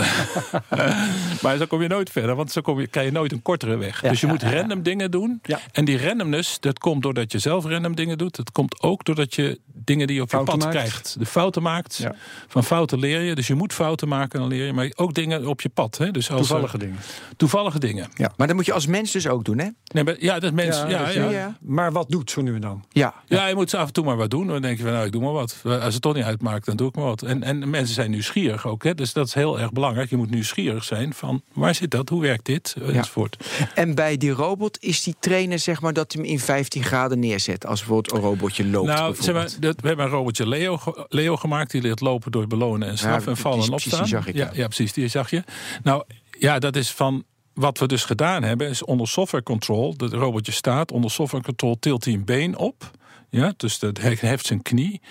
maar 1.42 1.58
zo 1.58 1.66
kom 1.68 1.82
je 1.82 1.88
nooit 1.88 2.10
verder, 2.10 2.36
want 2.36 2.52
zo 2.52 2.62
kom 2.62 2.80
je, 2.80 2.88
krijg 2.88 3.06
je 3.08 3.12
nooit 3.12 3.32
een 3.32 3.42
kortere 3.42 3.78
weg. 3.78 4.02
Ja, 4.02 4.10
dus 4.10 4.20
je 4.20 4.26
ja, 4.26 4.32
moet 4.32 4.42
ja, 4.42 4.50
ja. 4.50 4.60
random 4.60 4.84
dingen 4.84 5.12
doen. 5.12 5.40
Ja. 5.44 5.60
En 5.72 5.86
die 5.86 6.06
randomness, 6.06 6.60
dat 6.60 6.80
komt 6.80 7.02
doordat 7.04 7.32
je 7.32 7.40
zelf 7.40 7.66
random 7.66 7.96
dingen 7.96 8.18
doet. 8.18 8.36
Dat 8.36 8.52
komt 8.52 8.82
ook 8.82 9.06
doordat 9.06 9.36
je 9.36 9.60
dingen 9.66 10.08
die 10.08 10.16
je 10.16 10.22
op 10.22 10.32
je 10.32 10.44
pad 10.44 10.60
maakt. 10.60 10.70
krijgt. 10.70 11.16
De 11.20 11.26
fouten 11.26 11.62
maakt. 11.62 11.96
Ja. 11.98 12.16
Van 12.48 12.64
fouten 12.64 13.00
leer 13.00 13.22
je. 13.22 13.36
Dus 13.36 13.48
je 13.48 13.56
moet 13.56 13.74
fouten 13.74 14.08
maken, 14.08 14.40
dan 14.40 14.48
leer 14.48 14.66
je. 14.66 14.74
Maar 14.74 14.92
ook 14.96 15.14
dingen 15.14 15.48
op 15.48 15.62
je 15.62 15.70
pad. 15.70 15.98
Hè? 15.98 16.12
Dus 16.12 16.32
als 16.32 16.40
er- 16.40 16.46
Toevallige 16.48 16.78
dingen. 16.78 16.98
toevallige 17.38 17.80
dingen. 17.80 18.10
Ja. 18.16 18.32
Maar 18.38 18.48
dat 18.48 18.56
moet 18.56 18.66
je 18.66 18.74
als 18.74 18.86
mens 18.88 19.12
dus 19.12 19.28
ook 19.28 19.46
doen, 19.46 19.58
hè? 19.58 19.68
Nee, 19.94 20.04
maar, 20.04 20.16
ja, 20.20 20.40
dat 20.40 20.54
mensen. 20.54 20.90
Ja, 20.90 21.10
ja, 21.10 21.30
ja. 21.30 21.58
Maar 21.62 21.92
wat 21.92 22.10
doet 22.10 22.32
zo 22.32 22.42
nu 22.42 22.56
en 22.56 22.62
dan? 22.62 22.84
Ja. 22.90 23.14
je 23.28 23.52
moet 23.56 23.74
af 23.74 23.88
en 23.88 23.94
toe 23.94 24.06
maar 24.06 24.18
wat 24.18 24.30
doen. 24.30 24.48
Dan 24.48 24.62
denk 24.62 24.78
je 24.78 24.84
van, 24.84 24.92
nou, 24.92 25.06
ik 25.06 25.12
doe 25.12 25.22
maar 25.22 25.32
wat. 25.32 25.56
Als 25.64 25.94
het 25.94 26.02
toch 26.02 26.14
niet 26.14 26.24
uitmaakt, 26.24 26.66
dan 26.66 26.76
doe 26.76 26.88
ik 26.88 26.96
maar 26.96 27.06
wat. 27.06 27.22
En, 27.22 27.44
en 27.44 27.70
mensen 27.70 27.96
zijn 27.96 28.12
nieuwsgierig 28.12 28.53
ook. 28.66 28.84
Hè? 28.84 28.94
Dus 28.94 29.14
dat 29.14 29.28
is 29.28 29.34
heel 29.34 29.60
erg 29.60 29.72
belangrijk. 29.72 30.10
Je 30.10 30.18
moet 30.18 30.30
nieuwsgierig 30.30 30.84
zijn 30.84 31.14
van, 31.14 31.42
waar 31.54 31.76
zit 31.76 31.92
dat? 31.92 32.10
Hoe 32.10 32.22
werkt 32.22 32.46
dit? 32.46 32.76
Enzovoort. 32.88 33.38
En 33.76 33.96
bij 33.96 34.18
die 34.18 34.32
robot 34.32 34.78
is 34.82 35.04
die 35.04 35.16
trainer, 35.20 35.60
zeg 35.60 35.82
maar, 35.82 35.94
dat 35.94 36.14
hij 36.14 36.22
hem 36.22 36.32
in 36.32 36.40
15 36.40 36.84
graden 36.84 37.20
neerzet. 37.20 37.66
Als 37.66 37.80
bijvoorbeeld 37.80 38.14
een 38.16 38.30
robotje 38.30 38.66
loopt. 38.66 38.88
Nou, 38.88 39.16
zeg 39.20 39.36
maar, 39.36 39.50
dat, 39.60 39.82
we 39.82 39.88
hebben 39.88 40.06
een 40.06 40.12
robotje 40.12 40.48
Leo, 40.48 40.80
Leo 41.10 41.36
gemaakt. 41.36 41.72
Die 41.72 41.82
leert 41.82 42.02
lopen 42.02 42.32
door 42.32 42.48
belonen 42.48 42.88
en 42.88 42.98
straffen 42.98 43.32
Ja, 43.32 43.36
en 43.38 43.42
vallen 43.42 43.66
en 43.66 43.72
opstaan. 43.72 44.08
zag 44.08 44.28
ik, 44.28 44.36
ja, 44.36 44.50
ja. 44.54 44.66
precies, 44.66 44.94
die 44.94 45.08
zag 45.08 45.30
je. 45.30 45.44
Nou, 45.84 46.04
ja, 46.40 46.60
dat 46.60 46.76
is 46.76 46.92
van... 46.92 47.24
Wat 47.54 47.80
we 47.80 47.88
dus 47.88 48.06
gedaan 48.06 48.44
hebben, 48.44 48.70
is 48.70 48.84
onder 48.84 49.08
software 49.08 49.44
control... 49.44 49.98
dat 49.98 50.14
robotje 50.14 50.52
staat, 50.52 50.92
onder 50.92 51.12
software 51.12 51.44
control 51.44 51.80
tilt 51.80 52.06
hij 52.06 52.14
een 52.14 52.26
been 52.26 52.58
op... 52.58 52.92
Ja, 53.30 53.54
dus 53.58 53.80
dat 53.80 53.98
he- 53.98 54.16
heft 54.20 54.46
zijn 54.46 54.62
knie. 54.62 55.02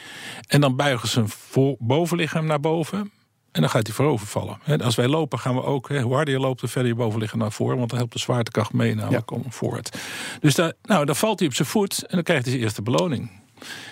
En 0.48 0.60
dan 0.60 0.76
buigen 0.76 1.08
ze 1.08 1.14
zijn 1.14 1.28
voor, 1.28 1.76
bovenlichaam 1.78 2.46
naar 2.46 2.60
boven. 2.60 3.12
En 3.52 3.60
dan 3.60 3.70
gaat 3.70 3.86
hij 3.86 3.96
voorover 3.96 4.26
vallen. 4.26 4.58
Als 4.82 4.94
wij 4.94 5.08
lopen 5.08 5.38
gaan 5.38 5.54
we 5.54 5.62
ook, 5.62 5.88
hè, 5.88 6.00
hoe 6.00 6.14
harder 6.14 6.34
je 6.34 6.40
loopt, 6.40 6.60
hoe 6.60 6.68
verder 6.68 6.90
je 6.90 6.96
bovenlichaam 6.96 7.38
naar 7.38 7.52
voren. 7.52 7.76
Want 7.76 7.88
dan 7.90 7.98
helpt 7.98 8.12
de 8.12 8.18
zwaartekracht 8.18 8.72
mee 8.72 8.94
namelijk 8.94 9.30
om 9.30 9.44
vooruit. 9.48 9.98
Dus 10.40 10.54
daar, 10.54 10.72
nou, 10.82 11.04
dan 11.04 11.16
valt 11.16 11.38
hij 11.38 11.48
op 11.48 11.54
zijn 11.54 11.68
voet 11.68 12.02
en 12.02 12.14
dan 12.14 12.22
krijgt 12.22 12.42
hij 12.42 12.52
zijn 12.52 12.64
eerste 12.64 12.82
beloning. 12.82 13.30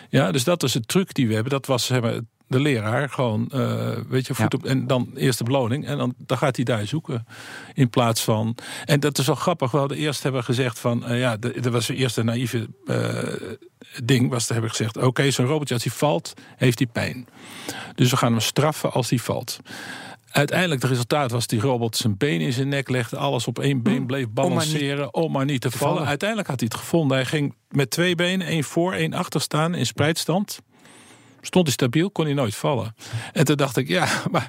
Ja, 0.09 0.33
dus 0.33 0.45
dat 0.45 0.63
is 0.63 0.75
het 0.75 0.89
truc 0.89 1.15
die 1.15 1.29
we 1.29 1.35
hebben. 1.35 1.53
Dat 1.53 1.67
was 1.67 1.87
zeg 1.87 2.01
maar, 2.01 2.21
de 2.51 2.61
leraar 2.61 3.09
gewoon, 3.09 3.49
eh, 3.49 3.91
weet 4.09 4.27
je, 4.27 4.35
voet 4.35 4.55
op 4.55 4.65
en 4.65 4.87
dan 4.87 5.11
eerste 5.15 5.45
beloning. 5.45 5.87
En 5.87 5.99
dan, 5.99 6.15
dan 6.19 6.39
gaat 6.39 6.57
hij 6.57 6.65
daar 6.65 6.87
zoeken. 6.87 7.27
In 7.75 7.91
plaats 7.91 8.23
van. 8.25 8.57
En 8.85 9.01
dat 9.01 9.19
is 9.19 9.27
wel 9.27 9.35
grappig. 9.35 9.71
We 9.71 9.79
hadden 9.79 9.97
eerst 9.97 10.23
hebben 10.23 10.45
gezegd 10.45 10.79
van, 10.79 11.07
eh, 11.07 11.21
ja, 11.21 11.37
de- 11.37 11.61
dat 11.61 11.73
was 11.73 11.87
de 11.87 11.95
eerste 11.95 12.23
naïeve 12.23 12.69
eh, 12.87 13.59
ding. 14.05 14.31
Was 14.31 14.47
te 14.47 14.53
hebben 14.53 14.71
gezegd, 14.71 14.97
oké, 14.97 15.31
zo'n 15.31 15.47
robotje 15.47 15.75
als 15.75 15.85
hij 15.85 15.93
valt, 15.93 16.33
heeft 16.57 16.79
hij 16.79 16.89
pijn. 16.93 17.27
Dus 17.95 18.11
we 18.11 18.17
gaan 18.17 18.33
hem 18.33 18.41
straffen 18.41 18.93
als 18.93 19.11
hij 19.11 19.19
valt. 19.19 19.59
Uiteindelijk, 20.31 20.83
het 20.83 20.91
resultaat 20.91 21.31
was 21.31 21.47
die 21.47 21.61
robot 21.61 21.97
zijn 21.97 22.17
been 22.17 22.41
in 22.41 22.53
zijn 22.53 22.69
nek 22.69 22.89
legde, 22.89 23.17
alles 23.17 23.47
op 23.47 23.59
één 23.59 23.83
been 23.83 24.07
bleef 24.07 24.29
balanceren 24.29 25.15
om 25.15 25.33
maar 25.33 25.45
niet 25.45 25.61
te 25.61 25.71
vallen. 25.71 25.95
vallen. 25.95 26.09
Uiteindelijk 26.09 26.49
had 26.49 26.61
hij 26.61 26.69
het 26.73 26.81
gevonden. 26.81 27.17
Hij 27.17 27.27
ging 27.27 27.55
met 27.69 27.91
twee 27.91 28.15
benen, 28.15 28.47
één 28.47 28.65
voor, 28.65 28.93
één 28.93 29.13
achter 29.13 29.41
staan 29.41 29.75
in 29.75 29.87
spreidstand. 29.87 30.61
Stond 31.41 31.65
hij 31.65 31.73
stabiel, 31.73 32.11
kon 32.11 32.25
hij 32.25 32.35
nooit 32.35 32.55
vallen. 32.55 32.95
En 33.33 33.45
toen 33.45 33.57
dacht 33.57 33.77
ik, 33.77 33.89
ja, 33.89 34.09
maar 34.31 34.49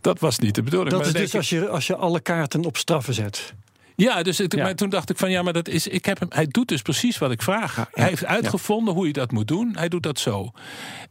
dat 0.00 0.18
was 0.18 0.38
niet 0.38 0.54
de 0.54 0.62
bedoeling. 0.62 0.90
Dat 0.90 0.98
Maar 1.00 1.14
is 1.14 1.30
dus 1.30 1.34
als 1.34 1.48
je, 1.48 1.68
als 1.68 1.86
je 1.86 1.96
alle 1.96 2.20
kaarten 2.20 2.64
op 2.64 2.76
straffen 2.76 3.14
zet. 3.14 3.54
Ja, 3.96 4.22
dus 4.22 4.36
Ja. 4.36 4.62
maar 4.62 4.74
toen 4.74 4.90
dacht 4.90 5.10
ik 5.10 5.16
van 5.18 5.30
ja, 5.30 5.42
maar 5.42 5.52
dat 5.52 5.68
is, 5.68 5.86
ik 5.86 6.04
heb 6.04 6.18
hem, 6.18 6.28
hij 6.32 6.46
doet 6.46 6.68
dus 6.68 6.82
precies 6.82 7.18
wat 7.18 7.30
ik 7.30 7.42
vraag. 7.42 7.86
Hij 7.92 8.08
heeft 8.08 8.24
uitgevonden 8.24 8.94
hoe 8.94 9.06
je 9.06 9.12
dat 9.12 9.32
moet 9.32 9.48
doen. 9.48 9.72
Hij 9.76 9.88
doet 9.88 10.02
dat 10.02 10.18
zo. 10.18 10.50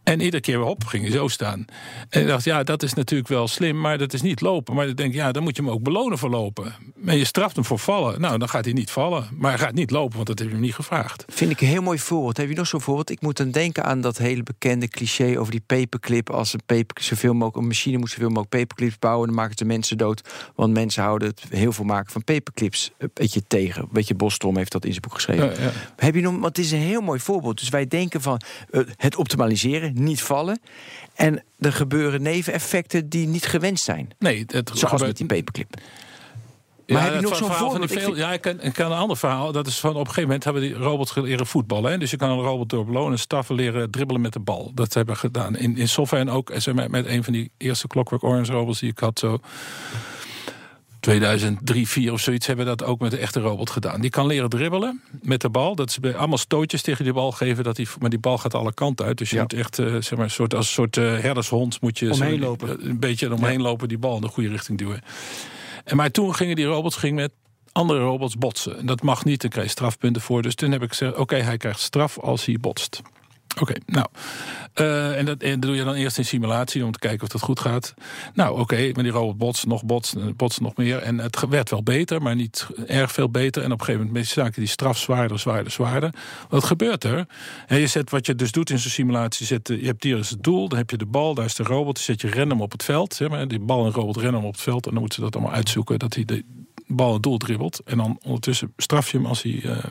En 0.03 0.21
iedere 0.21 0.41
keer 0.41 0.59
weer 0.59 0.67
op 0.67 0.85
ging 0.85 1.03
hij 1.03 1.11
zo 1.11 1.27
staan. 1.27 1.65
En 2.09 2.21
ik 2.21 2.27
dacht, 2.27 2.43
ja, 2.43 2.63
dat 2.63 2.83
is 2.83 2.93
natuurlijk 2.93 3.29
wel 3.29 3.47
slim, 3.47 3.79
maar 3.79 3.97
dat 3.97 4.13
is 4.13 4.21
niet 4.21 4.41
lopen. 4.41 4.75
Maar 4.75 4.87
ik 4.87 4.97
denk, 4.97 5.13
ja, 5.13 5.31
dan 5.31 5.43
moet 5.43 5.55
je 5.55 5.61
hem 5.61 5.71
ook 5.71 5.83
belonen 5.83 6.17
voor 6.17 6.29
lopen. 6.29 6.73
Maar 6.95 7.15
je 7.15 7.25
straft 7.25 7.55
hem 7.55 7.65
voor 7.65 7.79
vallen. 7.79 8.21
Nou, 8.21 8.37
dan 8.37 8.49
gaat 8.49 8.65
hij 8.65 8.73
niet 8.73 8.91
vallen. 8.91 9.27
Maar 9.37 9.51
hij 9.51 9.59
gaat 9.59 9.73
niet 9.73 9.91
lopen, 9.91 10.15
want 10.15 10.27
dat 10.27 10.39
heb 10.39 10.47
je 10.47 10.53
hem 10.53 10.63
niet 10.63 10.75
gevraagd. 10.75 11.25
Vind 11.27 11.51
ik 11.51 11.61
een 11.61 11.67
heel 11.67 11.81
mooi 11.81 11.99
voorbeeld. 11.99 12.37
Heb 12.37 12.49
je 12.49 12.55
nog 12.55 12.67
zo'n 12.67 12.81
voorbeeld? 12.81 13.09
Ik 13.09 13.21
moet 13.21 13.37
dan 13.37 13.51
denken 13.51 13.83
aan 13.83 14.01
dat 14.01 14.17
hele 14.17 14.43
bekende 14.43 14.87
cliché 14.87 15.39
over 15.39 15.51
die 15.51 15.63
paperclip. 15.65 16.29
Als 16.29 16.53
een, 16.53 16.61
paper, 16.65 17.03
zoveel 17.03 17.33
mogelijk, 17.33 17.55
een 17.57 17.67
machine 17.67 17.97
moet 17.97 18.09
zoveel 18.09 18.29
mogelijk 18.29 18.49
paperclips 18.49 18.99
bouwen, 18.99 19.27
dan 19.27 19.35
maken 19.35 19.57
ze 19.57 19.65
mensen 19.65 19.97
dood. 19.97 20.29
Want 20.55 20.73
mensen 20.73 21.03
houden 21.03 21.27
het 21.27 21.43
heel 21.49 21.71
veel 21.71 21.85
maken 21.85 22.11
van 22.11 22.23
paperclips 22.23 22.70
een 22.97 23.11
beetje 23.13 23.43
tegen. 23.47 23.81
Een 23.81 23.87
beetje 23.91 24.15
Bostrom 24.15 24.57
heeft 24.57 24.71
dat 24.71 24.83
in 24.85 24.89
zijn 24.91 25.01
boek 25.01 25.13
geschreven. 25.13 25.45
Ja, 25.45 25.61
ja. 25.61 25.71
Heb 25.95 26.15
je 26.15 26.21
nog, 26.21 26.31
want 26.33 26.45
het 26.45 26.57
is 26.65 26.71
een 26.71 26.77
heel 26.79 27.01
mooi 27.01 27.19
voorbeeld. 27.19 27.59
Dus 27.59 27.69
wij 27.69 27.87
denken 27.87 28.21
van 28.21 28.41
eh, 28.69 28.81
het 28.97 29.15
optimaliseren, 29.15 29.93
niet 30.03 30.21
vallen. 30.21 30.59
En 31.15 31.43
er 31.59 31.73
gebeuren 31.73 32.21
neveneffecten 32.21 33.09
die 33.09 33.27
niet 33.27 33.45
gewenst 33.45 33.83
zijn. 33.83 34.09
Nee, 34.19 34.39
het 34.47 34.67
Zoals 34.73 34.81
gebeurt- 34.83 35.01
met 35.07 35.17
die 35.17 35.25
paperclip. 35.25 35.73
Ja, 36.85 36.97
Maar 36.97 37.05
heb 37.05 37.15
je 37.15 37.21
nog 37.21 37.35
zo'n 37.35 37.47
van 37.47 37.55
voorbeeld? 37.57 37.91
Veel- 37.91 38.15
Ja, 38.17 38.33
ik 38.33 38.41
kan, 38.41 38.61
ik 38.61 38.73
kan 38.73 38.91
een 38.91 38.97
ander 38.97 39.17
verhaal. 39.17 39.51
Dat 39.51 39.67
is 39.67 39.79
van 39.79 39.89
op 39.89 39.95
een 39.97 40.05
gegeven 40.05 40.23
moment 40.23 40.43
hebben 40.43 40.61
die 40.61 40.73
robots 40.73 41.15
leren 41.15 41.45
voetballen. 41.47 41.91
Hè? 41.91 41.97
Dus 41.97 42.11
je 42.11 42.17
kan 42.17 42.29
een 42.29 42.39
robot 42.39 42.69
door 42.69 42.85
belonen, 42.85 43.19
staffen 43.19 43.55
leren 43.55 43.91
dribbelen 43.91 44.21
met 44.21 44.33
de 44.33 44.39
bal. 44.39 44.71
Dat 44.75 44.93
hebben 44.93 45.13
we 45.13 45.19
gedaan 45.19 45.57
in, 45.57 45.77
in 45.77 45.87
software 45.89 46.23
en 46.23 46.29
ook 46.29 46.49
eh, 46.49 46.73
maar, 46.73 46.89
met 46.89 47.05
een 47.05 47.23
van 47.23 47.33
die 47.33 47.51
eerste 47.57 47.87
Clockwork 47.87 48.23
Orange 48.23 48.51
robots 48.51 48.79
die 48.79 48.89
ik 48.89 48.99
had. 48.99 49.19
Zo 49.19 49.39
2003, 51.01 51.87
4 51.87 52.11
of 52.11 52.19
zoiets 52.21 52.47
hebben 52.47 52.65
we 52.65 52.75
dat 52.75 52.87
ook 52.87 52.99
met 52.99 53.11
de 53.11 53.17
echte 53.17 53.39
robot 53.39 53.69
gedaan. 53.69 54.01
Die 54.01 54.09
kan 54.09 54.27
leren 54.27 54.49
dribbelen 54.49 55.01
met 55.21 55.41
de 55.41 55.49
bal. 55.49 55.75
Dat 55.75 55.91
ze 55.91 56.15
allemaal 56.17 56.37
stootjes 56.37 56.81
tegen 56.81 57.03
die 57.03 57.13
bal 57.13 57.31
geven. 57.31 57.63
Dat 57.63 57.75
die, 57.75 57.87
maar 57.99 58.09
die 58.09 58.19
bal 58.19 58.37
gaat 58.37 58.53
alle 58.53 58.73
kanten 58.73 59.05
uit. 59.05 59.17
Dus 59.17 59.29
je 59.29 59.35
Ja. 59.35 59.41
moet 59.41 59.53
echt 59.53 59.79
eh, 59.79 59.85
zeg 59.85 60.11
maar, 60.15 60.23
een 60.25 60.29
soort, 60.31 60.53
als 60.55 60.65
een 60.67 60.73
soort 60.73 60.97
eh, 60.97 61.03
herdershond 61.19 61.81
moet 61.81 61.99
je 61.99 62.11
Omheen 62.11 62.39
zo- 62.39 62.45
lopen. 62.45 62.89
Een 62.89 62.99
beetje 62.99 63.33
omheen 63.33 63.61
lopen, 63.61 63.87
die 63.87 63.97
bal 63.97 64.15
in 64.15 64.21
de 64.21 64.27
goede 64.27 64.49
richting 64.49 64.77
duwen. 64.77 65.01
En 65.83 65.95
maar 65.95 66.11
toen 66.11 66.35
gingen 66.35 66.55
die 66.55 66.65
robots 66.65 66.95
gingen 66.95 67.15
met 67.15 67.31
andere 67.71 67.99
robots 67.99 68.37
botsen. 68.37 68.77
En 68.77 68.85
dat 68.85 69.01
mag 69.01 69.25
niet, 69.25 69.41
dan 69.41 69.49
krijg 69.49 69.65
je 69.65 69.71
strafpunten 69.71 70.21
voor. 70.21 70.41
Dus 70.41 70.55
toen 70.55 70.71
heb 70.71 70.81
ik 70.83 70.89
gezegd, 70.89 71.15
oké, 71.15 71.35
hij 71.35 71.57
krijgt 71.57 71.79
straf 71.79 72.19
als 72.19 72.45
hij 72.45 72.57
botst. 72.61 73.01
Oké, 73.59 73.73
nou. 73.85 74.05
eh, 74.73 75.17
en, 75.17 75.25
dat, 75.25 75.39
dat 75.39 75.61
doe 75.61 75.75
je 75.75 75.83
dan 75.83 75.93
eerst 75.93 76.17
in 76.17 76.25
simulatie 76.25 76.85
om 76.85 76.91
te 76.91 76.99
kijken 76.99 77.21
of 77.21 77.27
dat 77.27 77.41
goed 77.41 77.59
gaat. 77.59 77.93
Nou, 78.33 78.59
oké, 78.59 78.91
maar 78.93 79.03
die 79.03 79.11
robot 79.11 79.37
botst, 79.37 79.65
nog 79.65 79.83
botst, 79.85 80.13
en 80.13 80.35
botst 80.35 80.61
nog 80.61 80.75
meer. 80.75 80.97
En 80.97 81.17
het 81.17 81.47
werd 81.49 81.69
wel 81.69 81.83
beter, 81.83 82.21
maar 82.21 82.35
niet 82.35 82.67
erg 82.87 83.11
veel 83.11 83.29
beter. 83.29 83.63
En 83.63 83.71
op 83.71 83.79
een 83.79 83.85
gegeven 83.85 84.07
moment 84.07 84.27
zaken 84.27 84.61
die 84.61 84.69
straf 84.69 84.97
zwaarder, 84.97 85.39
zwaarder, 85.39 85.71
zwaarder. 85.71 86.13
Wat 86.49 86.63
gebeurt 86.63 87.03
er? 87.03 87.25
En 87.67 87.79
je 87.79 87.87
zet 87.87 88.09
wat 88.09 88.25
je 88.25 88.35
dus 88.35 88.51
doet 88.51 88.69
in 88.69 88.79
zo'n 88.79 88.91
simulatie. 88.91 89.45
Zet, 89.45 89.67
je 89.67 89.85
hebt 89.85 90.03
hier 90.03 90.17
is 90.17 90.29
het 90.29 90.43
doel, 90.43 90.67
dan 90.69 90.77
heb 90.77 90.89
je 90.89 90.97
de 90.97 91.05
bal, 91.05 91.33
daar 91.33 91.45
is 91.45 91.55
de 91.55 91.63
robot. 91.63 91.95
Die 91.95 92.03
zet 92.03 92.21
je 92.21 92.31
random 92.31 92.61
op 92.61 92.71
het 92.71 92.83
veld. 92.83 93.19
Maar. 93.29 93.47
Die 93.47 93.59
bal 93.59 93.85
en 93.85 93.91
robot 93.91 94.17
random 94.17 94.45
op 94.45 94.53
het 94.53 94.61
veld. 94.61 94.85
En 94.85 94.91
dan 94.91 94.99
moeten 94.99 95.17
ze 95.17 95.23
dat 95.23 95.35
allemaal 95.35 95.55
uitzoeken 95.55 95.99
dat 95.99 96.13
hij 96.13 96.25
de 96.25 96.43
bal 96.95 97.13
het 97.13 97.23
doel 97.23 97.37
dribbelt. 97.37 97.79
En 97.85 97.97
dan 97.97 98.19
ondertussen 98.23 98.73
straf 98.77 99.11
je 99.11 99.17
hem 99.17 99.25
als 99.25 99.41
hij, 99.41 99.61
eh, 99.63 99.83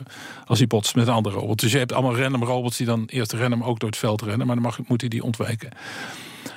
als 0.45 0.57
hij 0.57 0.67
botst 0.67 0.95
met 0.95 1.07
een 1.07 1.13
andere 1.13 1.35
robot. 1.35 1.59
Dus 1.59 1.71
je 1.71 1.77
hebt 1.77 1.93
allemaal 1.93 2.17
random 2.17 2.43
robots 2.43 2.77
die 2.77 2.85
dan 2.85 3.05
eerst 3.05 3.33
random 3.33 3.63
ook 3.63 3.79
door 3.79 3.89
het 3.89 3.97
veld 3.97 4.21
rennen. 4.21 4.47
Maar 4.47 4.55
dan 4.55 4.65
mag, 4.65 4.79
moet 4.87 5.01
hij 5.01 5.09
die 5.09 5.23
ontwijken. 5.23 5.69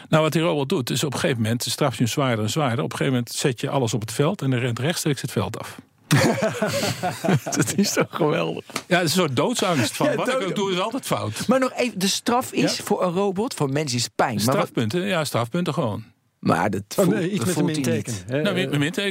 Nou, 0.09 0.23
wat 0.23 0.33
die 0.33 0.43
robot 0.43 0.69
doet, 0.69 0.91
is 0.91 1.05
op 1.05 1.13
een 1.13 1.19
gegeven 1.19 1.43
moment 1.43 1.63
straf 1.63 1.93
je 1.93 1.99
hem 1.99 2.07
zwaarder 2.13 2.45
en 2.45 2.51
zwaarder. 2.51 2.85
Op 2.85 2.93
een 2.93 2.97
gegeven 2.97 3.13
moment 3.19 3.33
zet 3.35 3.61
je 3.61 3.71
alles 3.71 3.95
op 3.95 4.01
het 4.01 4.13
veld 4.13 4.43
en 4.43 4.51
dan 4.51 4.59
rent 4.61 4.79
rechtstreeks 4.79 5.21
het 5.21 5.33
veld 5.33 5.59
af. 5.59 5.79
Dat 7.57 7.75
is 7.77 7.93
toch 7.93 8.07
geweldig. 8.11 8.65
Ja, 8.87 8.99
het 8.99 9.09
is 9.09 9.15
een 9.15 9.21
soort 9.21 9.37
doodsangst. 9.37 9.97
Van, 9.97 10.07
Ja, 10.07 10.15
wat 10.15 10.29
ik 10.29 10.43
ook 10.43 10.55
doe 10.55 10.73
is 10.73 10.79
altijd 10.81 11.07
fout. 11.07 11.47
Maar 11.47 11.61
nog 11.61 11.73
even, 11.73 11.99
de 11.99 12.07
straf 12.07 12.53
is 12.53 12.77
Ja? 12.77 12.85
voor 12.85 13.03
een 13.03 13.13
robot, 13.13 13.55
voor 13.55 13.71
mensen 13.71 13.99
is 13.99 14.09
pijn. 14.09 14.35
Maar, 14.35 14.45
wat, 14.45 14.55
Strafpunten, 14.55 15.03
ja, 15.03 15.25
strafpunten 15.25 15.75
gewoon. 15.75 16.05
Maar 16.45 16.71
dat 16.71 16.83
Oh, 16.97 17.05
voelt, 17.05 17.17
nee, 17.17 17.31
iets 17.31 17.37
dat 17.39 17.47
met 17.47 17.57
een 17.57 17.63
voelt 17.63 17.71
hij 17.71 17.81
minteken. 17.81 18.13
niet. 18.13 18.27
Nou, 18.27 18.43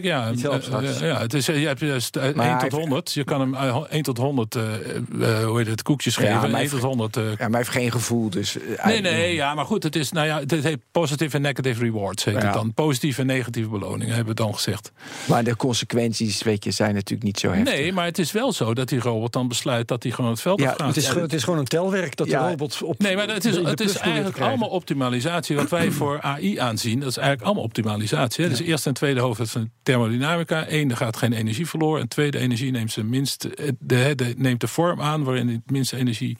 ja. 0.03 0.31
Iets 0.31 0.43
Eh, 0.43 1.01
eh, 1.01 1.07
ja, 1.09 1.19
het 1.19 1.33
is, 1.33 1.47
eh, 1.47 1.59
je 1.61 1.67
hebt 1.67 1.79
juist 1.79 2.15
eh, 2.15 2.23
1 2.23 2.35
Maar 2.35 2.59
tot 2.59 2.71
hij- 2.71 2.79
100. 2.79 3.11
Je 3.13 3.23
kan 3.23 3.39
hem 3.39 3.55
eh, 3.55 3.77
1 3.89 4.01
tot 4.03 4.17
100, 4.17 4.55
eh, 4.55 4.61
eh, 4.63 5.45
hoe 5.45 5.57
heet 5.57 5.67
het, 5.67 5.81
koekjes 5.81 6.15
Ja, 6.15 6.21
geven. 6.21 6.35
maar 6.35 6.45
1 6.49 6.55
hij- 6.55 6.67
tot 6.67 6.81
100 6.81 7.17
eh, 7.17 7.23
Ja, 7.23 7.29
maar 7.37 7.49
hij 7.49 7.57
heeft 7.57 7.69
geen 7.69 7.91
gevoel, 7.91 8.29
dus... 8.29 8.57
Nee, 8.85 9.01
nee, 9.01 9.33
ja, 9.35 9.53
maar 9.53 9.65
goed, 9.65 9.83
het 9.83 9.95
is, 9.95 10.11
nou 10.11 10.27
ja, 10.27 10.39
het 10.39 10.51
heet 10.63 10.79
positive 10.91 11.35
en 11.35 11.41
negative 11.41 11.83
rewards, 11.83 12.23
heet 12.23 12.33
Ja. 12.35 12.41
het 12.43 12.53
dan. 12.53 12.73
Positieve 12.73 13.21
en 13.21 13.27
negatieve 13.27 13.69
beloningen, 13.69 14.15
hebben 14.15 14.35
we 14.35 14.41
dan 14.41 14.53
gezegd. 14.55 14.91
Maar 15.27 15.43
de 15.43 15.55
consequenties, 15.55 16.43
weet 16.43 16.63
je, 16.63 16.71
zijn 16.71 16.93
natuurlijk 16.93 17.23
niet 17.23 17.39
zo 17.39 17.51
heftig. 17.51 17.73
Nee, 17.73 17.93
maar 17.93 18.05
het 18.05 18.19
is 18.19 18.31
wel 18.31 18.51
zo 18.51 18.73
dat 18.73 18.89
die 18.89 18.99
robot 18.99 19.33
dan 19.33 19.47
besluit 19.47 19.87
dat 19.87 20.03
hij 20.03 20.11
gewoon 20.11 20.31
het 20.31 20.41
veld 20.41 20.59
Ja, 20.59 20.69
afgaat. 20.69 20.87
Het 20.87 20.97
is, 20.97 21.07
gewoon- 21.07 21.23
het 21.23 21.33
is 21.33 21.43
gewoon 21.43 21.59
een 21.59 21.65
telwerk 21.65 22.15
dat 22.15 22.27
Ja. 22.27 22.43
de 22.43 22.49
robot 22.49 22.81
op. 22.83 22.99
Nee, 22.99 23.15
maar 23.15 23.27
het 23.27 23.45
is, 23.45 23.53
de- 23.55 23.61
de 23.61 23.69
het 23.69 23.79
is 23.79 23.97
eigenlijk 23.97 24.39
allemaal 24.39 24.69
optimalisatie. 24.69 25.55
Wat 25.55 25.69
wij 25.69 25.91
voor 25.91 26.21
AI 26.21 26.57
aanzien, 26.59 26.99
dat 26.99 27.09
is 27.09 27.17
eigenlijk 27.23 27.41
allemaal 27.43 27.63
optimalisatie. 27.63 28.43
Hè? 28.43 28.49
Dus 28.49 28.59
eerste 28.59 28.87
en 28.87 28.93
tweede 28.95 29.19
hoofdstuk 29.19 29.47
van 29.47 29.69
thermodynamica. 29.83 30.65
Eén, 30.67 30.89
er 30.89 30.97
gaat 30.97 31.17
geen 31.17 31.33
energie 31.33 31.67
verloren. 31.67 32.01
En 32.01 32.07
tweede, 32.07 32.37
energie 32.39 32.71
neemt, 32.71 32.91
zijn 32.91 33.09
minst, 33.09 33.43
eh, 33.43 33.67
de, 33.79 34.13
de, 34.15 34.33
neemt 34.37 34.61
de 34.61 34.67
vorm 34.67 35.01
aan 35.01 35.23
waarin 35.23 35.45
hij 35.45 35.55
het 35.55 35.71
minste 35.71 35.97
energie 35.97 36.37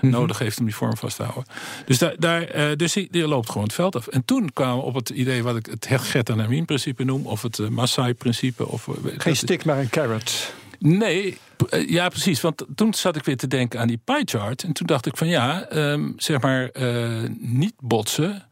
Mhm. 0.00 0.12
nodig 0.12 0.38
heeft 0.38 0.58
om 0.58 0.64
die 0.64 0.74
vorm 0.74 0.96
vast 0.96 1.16
te 1.16 1.22
houden. 1.22 1.44
Dus, 1.86 1.98
daar, 1.98 2.14
daar, 2.18 2.42
eh, 2.42 2.76
dus 2.76 2.92
die, 2.92 3.08
die 3.10 3.28
loopt 3.28 3.48
gewoon 3.48 3.64
het 3.66 3.74
veld 3.74 3.96
af. 3.96 4.06
En 4.06 4.24
toen 4.24 4.52
kwamen 4.52 4.76
we 4.76 4.82
op 4.82 4.94
het 4.94 5.08
idee 5.08 5.42
wat 5.42 5.56
ik 5.56 5.66
het 5.66 5.88
Hertz-Hertz-principe 5.88 7.04
noem. 7.04 7.26
Of 7.26 7.42
het 7.42 7.58
uh, 7.58 7.68
Massai-principe. 7.68 8.68
Of, 8.68 8.88
eh, 8.88 8.94
Geen 9.16 9.36
stick, 9.36 9.64
maar 9.64 9.78
een 9.78 9.90
carrot. 9.90 10.52
Nee, 10.78 11.38
eh, 11.70 11.88
ja, 11.88 12.08
precies. 12.08 12.40
Want 12.40 12.64
toen 12.74 12.94
zat 12.94 13.16
ik 13.16 13.24
weer 13.24 13.36
te 13.36 13.46
denken 13.46 13.80
aan 13.80 13.88
die 13.88 14.00
pie 14.04 14.22
chart. 14.24 14.62
En 14.62 14.72
toen 14.72 14.86
dacht 14.86 15.06
ik 15.06 15.16
van 15.16 15.28
ja, 15.28 15.64
ehm, 15.68 16.10
zeg 16.16 16.40
maar, 16.40 16.68
eh, 16.68 17.22
niet 17.38 17.74
botsen 17.80 18.44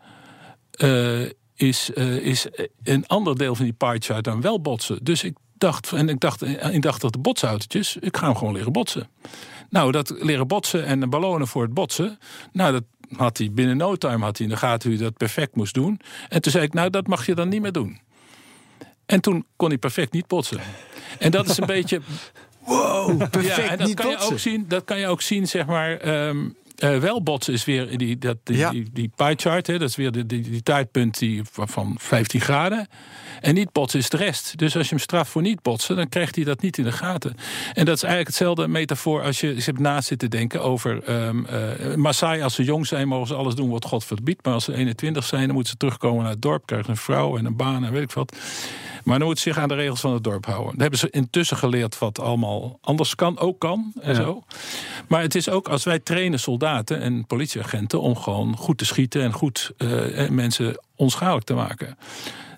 eh, 0.71 1.21
is, 1.55 1.93
eh, 1.93 2.17
is 2.17 2.47
een 2.83 3.07
ander 3.07 3.39
deel 3.39 3.55
van 3.55 3.65
die 3.65 3.75
pie 3.75 4.01
chart 4.01 4.25
dan 4.25 4.41
wel 4.41 4.61
botsen. 4.61 4.99
Dus 5.05 5.25
ik 5.25 5.37
dacht, 5.59 5.93
en 5.93 6.09
ik 6.09 6.21
dacht, 6.21 6.43
ik 6.73 6.83
dacht 6.83 7.01
dat 7.01 7.13
de 7.13 7.19
botsautootjes, 7.19 7.97
ik 8.01 8.17
ga 8.17 8.27
hem 8.27 8.37
gewoon 8.37 8.55
leren 8.55 8.73
botsen. 8.73 9.09
Nou, 9.71 9.93
dat 9.93 10.15
leren 10.19 10.47
botsen 10.47 10.85
en 10.85 11.11
belonen 11.11 11.47
voor 11.49 11.63
het 11.63 11.75
botsen. 11.75 12.19
Nou, 12.53 12.73
dat 12.73 12.85
had 13.17 13.39
hij 13.39 13.53
binnen 13.53 13.77
no 13.77 13.97
time 13.97 14.25
had 14.25 14.37
hij 14.39 14.47
in 14.47 14.53
de 14.53 14.59
gaten 14.59 14.89
hoe 14.89 14.99
hij 14.99 15.09
dat 15.09 15.17
perfect 15.17 15.57
moest 15.57 15.75
doen. 15.75 16.01
En 16.29 16.43
toen 16.43 16.53
zei 16.53 16.65
ik, 16.65 16.73
nou, 16.75 16.91
dat 16.91 17.07
mag 17.07 17.27
je 17.27 17.35
dan 17.35 17.49
niet 17.49 17.61
meer 17.63 17.73
doen. 17.73 18.01
En 19.07 19.21
toen 19.21 19.47
kon 19.57 19.69
hij 19.69 19.79
perfect 19.79 20.13
niet 20.13 20.27
botsen. 20.27 20.61
En 21.19 21.31
dat 21.31 21.49
is 21.49 21.57
een 21.59 21.67
beetje. 21.79 22.01
Wow, 22.59 23.19
perfect 23.19 23.57
ja, 23.57 23.63
en 23.63 23.79
dat 23.79 23.87
niet 23.87 23.97
kan 23.97 24.11
je 24.11 24.19
ook 24.19 24.39
zien. 24.39 24.65
Dat 24.69 24.85
kan 24.85 24.99
je 24.99 25.07
ook 25.07 25.23
zien, 25.23 25.49
zeg 25.49 25.67
maar. 25.67 25.97
ehm, 25.97 26.49
eh, 26.93 26.99
wel 26.99 27.23
botsen 27.23 27.53
is 27.53 27.65
weer 27.65 27.99
die, 27.99 28.19
dat, 28.19 28.37
die, 28.43 28.57
Ja. 28.57 28.71
die, 28.71 28.89
die 28.93 29.11
pie 29.17 29.35
chart. 29.37 29.67
Hè, 29.67 29.79
dat 29.79 29.89
is 29.89 29.97
weer 29.97 30.13
die, 30.13 30.27
die, 30.27 30.41
die 30.43 30.63
tijdpunt 30.63 31.19
die, 31.19 31.43
van- 31.53 31.69
van 31.69 31.95
15 31.99 32.41
graden. 32.41 32.89
En 33.41 33.55
niet 33.55 33.73
botsen 33.73 33.99
is 34.01 34.09
de 34.09 34.17
rest. 34.17 34.59
Dus 34.59 34.77
als 34.77 34.85
je 34.89 34.95
hem 34.95 34.99
straft 35.05 35.31
voor 35.31 35.43
niet 35.43 35.63
botsen, 35.63 35.97
dan 35.97 36.09
krijgt 36.09 36.35
hij 36.35 36.45
dat 36.45 36.61
niet 36.63 36.79
in 36.79 36.85
de 36.85 36.93
gaten. 36.93 37.35
En 37.73 37.85
dat 37.85 37.97
is 37.97 38.03
eigenlijk 38.03 38.27
hetzelfde 38.27 38.69
metafoor 38.69 39.23
als 39.23 39.41
je, 39.41 39.55
hebt 39.65 39.79
naast 39.79 40.09
zitten 40.09 40.31
denken 40.31 40.63
over 40.63 41.03
ehm 41.03 41.45
eh, 41.45 41.95
Maasai. 41.95 42.43
Als 42.43 42.55
ze 42.55 42.65
jong 42.65 42.87
zijn, 42.87 43.09
mogen 43.09 43.27
ze 43.27 43.35
alles 43.35 43.55
doen 43.55 43.71
wat 43.71 43.85
God 43.85 44.05
verbiedt. 44.05 44.45
Maar 44.45 44.55
als 44.55 44.65
ze 44.65 44.75
21 44.75 45.25
zijn, 45.25 45.45
dan 45.45 45.55
moeten 45.55 45.73
ze 45.73 45.77
terugkomen 45.79 46.23
naar 46.23 46.33
het 46.33 46.43
dorp, 46.43 46.67
krijgen 46.67 46.91
een 46.91 46.97
vrouw 46.97 47.37
en 47.39 47.45
een 47.45 47.57
baan 47.57 47.85
en 47.85 47.93
weet 47.93 48.03
ik 48.03 48.13
wat. 48.13 48.37
Maar 49.05 49.19
dan 49.19 49.27
moeten 49.27 49.45
ze 49.45 49.53
zich 49.53 49.63
aan 49.63 49.69
de 49.69 49.75
regels 49.75 50.01
van 50.01 50.13
het 50.13 50.25
dorp 50.25 50.47
houden. 50.47 50.71
Dan 50.73 50.81
hebben 50.81 50.99
ze 50.99 51.11
intussen 51.11 51.57
geleerd 51.57 51.99
wat 51.99 52.19
allemaal 52.21 52.79
anders 52.81 53.15
kan, 53.15 53.39
ook 53.39 53.59
kan 53.59 53.93
en 54.01 54.15
Ja. 54.15 54.23
zo. 54.23 54.43
Maar 55.09 55.21
het 55.23 55.35
is 55.35 55.49
ook 55.49 55.69
als 55.69 55.85
wij 55.85 55.99
trainen 55.99 56.41
soldaten 56.41 56.74
en 56.83 57.27
politieagenten 57.27 58.01
om 58.01 58.17
gewoon 58.17 58.57
goed 58.57 58.79
te 58.79 58.85
schieten 58.85 59.23
en 59.23 59.33
goed 59.33 59.71
eh, 59.77 60.29
mensen 60.29 60.83
onschadelijk 60.97 61.47
te 61.47 61.55
maken. 61.55 61.99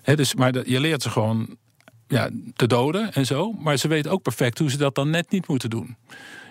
Hè, 0.01 0.15
dus, 0.15 0.35
maar 0.35 0.51
dat- 0.51 0.67
je 0.67 0.79
leert 0.79 1.01
ze 1.01 1.09
gewoon 1.09 1.55
ja, 2.07 2.29
te 2.55 2.67
doden 2.67 3.13
en 3.13 3.25
zo. 3.25 3.51
Maar 3.51 3.77
ze 3.77 3.87
weten 3.87 4.11
ook 4.11 4.21
perfect 4.21 4.59
hoe 4.59 4.69
ze 4.69 4.77
dat 4.77 4.95
dan 4.95 5.09
net 5.09 5.31
niet 5.31 5.47
moeten 5.47 5.69
doen. 5.69 5.95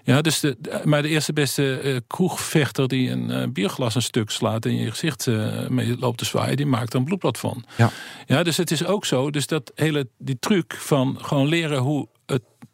Ja, 0.04 0.20
dus 0.20 0.40
de, 0.40 0.56
maar 0.84 1.02
de 1.02 1.08
eerste 1.08 1.32
beste 1.32 1.78
eh, 1.78 1.96
kroegvechter 2.06 2.88
die 2.88 3.10
een 3.10 3.30
eh, 3.30 3.48
bierglas 3.48 3.94
een 3.94 4.02
stuk 4.02 4.30
slaat 4.30 4.64
en 4.64 4.70
in 4.70 4.76
je 4.76 4.90
gezicht 4.90 5.26
eh, 5.26 5.68
mee 5.68 5.98
loopt 5.98 6.18
te 6.18 6.24
zwaaien, 6.24 6.56
die 6.56 6.66
maakt 6.66 6.92
er 6.92 6.98
een 6.98 7.04
bloedblad 7.04 7.38
van. 7.38 7.64
Ja. 7.76 7.90
Ja, 8.26 8.42
dus 8.42 8.56
het 8.56 8.70
is 8.70 8.84
ook 8.84 9.04
zo. 9.04 9.30
Dus 9.30 9.46
dat 9.46 9.72
hele 9.74 10.08
die 10.18 10.36
truc 10.40 10.74
van 10.78 11.18
gewoon 11.20 11.46
leren 11.46 11.78
hoe 11.78 12.00
het 12.00 12.08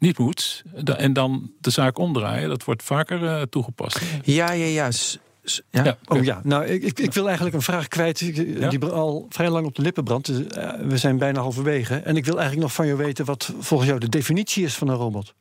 niet 0.03 0.17
moet 0.17 0.63
en 0.97 1.13
dan 1.13 1.51
de 1.61 1.69
zaak 1.69 1.97
omdraaien, 1.97 2.49
dat 2.49 2.63
wordt 2.63 2.83
vaker 2.83 3.25
eh, 3.25 3.41
toegepast. 3.41 4.01
Ja, 4.23 4.51
ja, 4.51 4.65
ja. 4.65 4.89
Ja. 5.69 5.83
Ja. 5.83 5.97
Oh 6.05 6.23
ja, 6.23 6.41
nou, 6.43 6.65
ik, 6.65 6.99
ik, 6.99 7.13
wil 7.13 7.25
eigenlijk 7.25 7.55
een 7.55 7.61
vraag 7.61 7.87
kwijt 7.87 8.17
die 8.17 8.59
Ja? 8.59 8.69
die 8.69 8.85
al 8.85 9.25
vrij 9.29 9.49
lang 9.49 9.65
op 9.65 9.75
de 9.75 9.81
lippen 9.81 10.03
brandt. 10.03 10.25
Dus, 10.25 10.47
eh, 10.47 10.73
we 10.87 10.97
zijn 10.97 11.17
bijna 11.17 11.39
halverwege. 11.41 11.95
En 11.95 12.15
ik 12.15 12.25
wil 12.25 12.33
eigenlijk 12.33 12.67
nog 12.67 12.73
van 12.73 12.85
jou 12.85 12.97
weten 12.97 13.25
wat 13.25 13.53
volgens 13.59 13.89
jou 13.89 14.01
de 14.01 14.09
definitie 14.09 14.63
is 14.63 14.75
van 14.75 14.87
een 14.87 14.95
robot. 14.95 15.33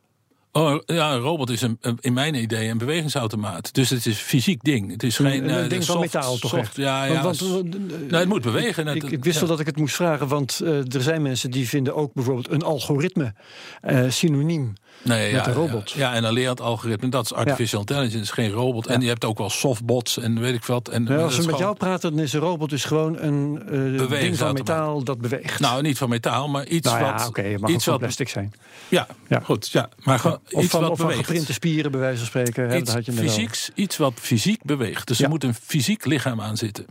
Oh, 0.52 0.80
ja, 0.86 1.12
een 1.12 1.20
robot 1.20 1.50
is 1.50 1.62
een, 1.62 1.78
een- 1.80 1.98
in 2.00 2.12
mijn 2.12 2.34
idee 2.34 2.68
een 2.68 2.78
bewegingsautomaat. 2.78 3.74
Dus 3.74 3.90
het 3.90 3.98
is 3.98 4.06
een 4.06 4.12
fysiek 4.24 4.62
ding. 4.62 4.90
Het 4.90 5.02
is 5.02 5.16
geen 5.16 5.48
een 5.48 5.62
eh, 5.62 5.68
ding 5.68 5.84
van 5.84 6.00
metaal 6.00 6.36
toch 6.36 6.50
soft- 6.50 6.62
echt? 6.62 6.76
Ja, 6.76 7.04
ja. 7.04 7.22
Want- 7.22 7.22
want, 7.22 7.36
s- 7.36 7.80
nou, 8.08 8.14
het 8.16 8.28
moet 8.28 8.42
bewegen. 8.42 8.86
Ik, 8.86 9.02
ik 9.02 9.24
wist 9.24 9.34
ja. 9.34 9.40
wel 9.40 9.50
dat 9.50 9.60
ik 9.60 9.66
het 9.66 9.76
moest 9.76 9.94
vragen, 9.94 10.28
want 10.28 10.60
eh, 10.64 10.94
er 10.94 11.02
zijn 11.02 11.22
mensen 11.22 11.50
die 11.50 11.68
vinden 11.68 11.94
ook 11.94 12.14
bijvoorbeeld 12.14 12.50
een 12.50 12.62
algoritme 12.62 13.34
eh, 13.80 14.04
synoniem. 14.08 14.72
Nee, 15.04 15.32
met 15.32 15.44
ja, 15.44 15.52
robot. 15.52 15.90
Ja, 15.90 15.98
ja, 16.00 16.14
en 16.14 16.24
een 16.36 16.56
algoritme, 16.58 17.08
dat 17.08 17.24
is 17.24 17.32
artificial 17.32 17.80
intelligence, 17.80 18.32
geen 18.32 18.50
robot. 18.50 18.86
En 18.86 19.00
je 19.00 19.08
hebt 19.08 19.24
ook 19.24 19.38
wel 19.38 19.50
softbots 19.50 20.18
en 20.18 20.40
weet 20.40 20.54
ik 20.54 20.64
wat. 20.64 20.88
En, 20.88 21.08
als 21.08 21.30
we 21.30 21.36
met 21.36 21.44
gewoon- 21.44 21.60
jou 21.60 21.76
praten, 21.76 22.10
dan 22.10 22.20
is 22.24 22.32
een 22.32 22.40
robot 22.40 22.70
dus 22.70 22.84
gewoon 22.84 23.18
een 23.18 23.62
eh, 24.00 24.08
ding 24.20 24.36
van 24.36 24.52
metaal 24.52 25.04
dat 25.04 25.20
beweegt. 25.20 25.60
Nou, 25.60 25.82
niet 25.82 25.98
van 25.98 26.08
metaal, 26.08 26.48
maar 26.48 26.66
iets 26.66 26.86
Nou 26.88 26.98
ja, 27.04 27.12
wat... 27.12 27.36
het 27.36 27.60
mag 27.60 27.70
iets 27.70 27.84
wat 27.84 27.98
plastic 27.98 28.28
zijn. 28.28 28.52
Ja, 28.88 29.06
Ja. 29.28 29.40
goed. 29.44 29.68
Ja, 29.68 29.88
maar 30.02 30.18
gewoon 30.18 30.38
Of 30.50 30.62
iets 30.62 30.70
van, 30.72 30.80
wat 30.80 30.90
of 30.90 30.98
beweegt. 30.98 31.18
geprinte 31.18 31.52
spieren, 31.52 31.90
bij 31.90 32.00
wijze 32.00 32.18
van 32.18 32.26
spreken. 32.26 32.68
Hè, 32.68 32.76
iets, 32.76 32.92
had 32.92 33.04
je 33.04 33.12
fysieks, 33.12 33.70
iets 33.74 33.96
wat 33.96 34.12
fysiek 34.16 34.62
beweegt. 34.64 35.06
Dus 35.08 35.20
er 35.20 35.28
moet 35.28 35.44
een 35.44 35.54
fysiek 35.54 36.04
lichaam 36.04 36.40
aan 36.40 36.56
zitten. 36.56 36.86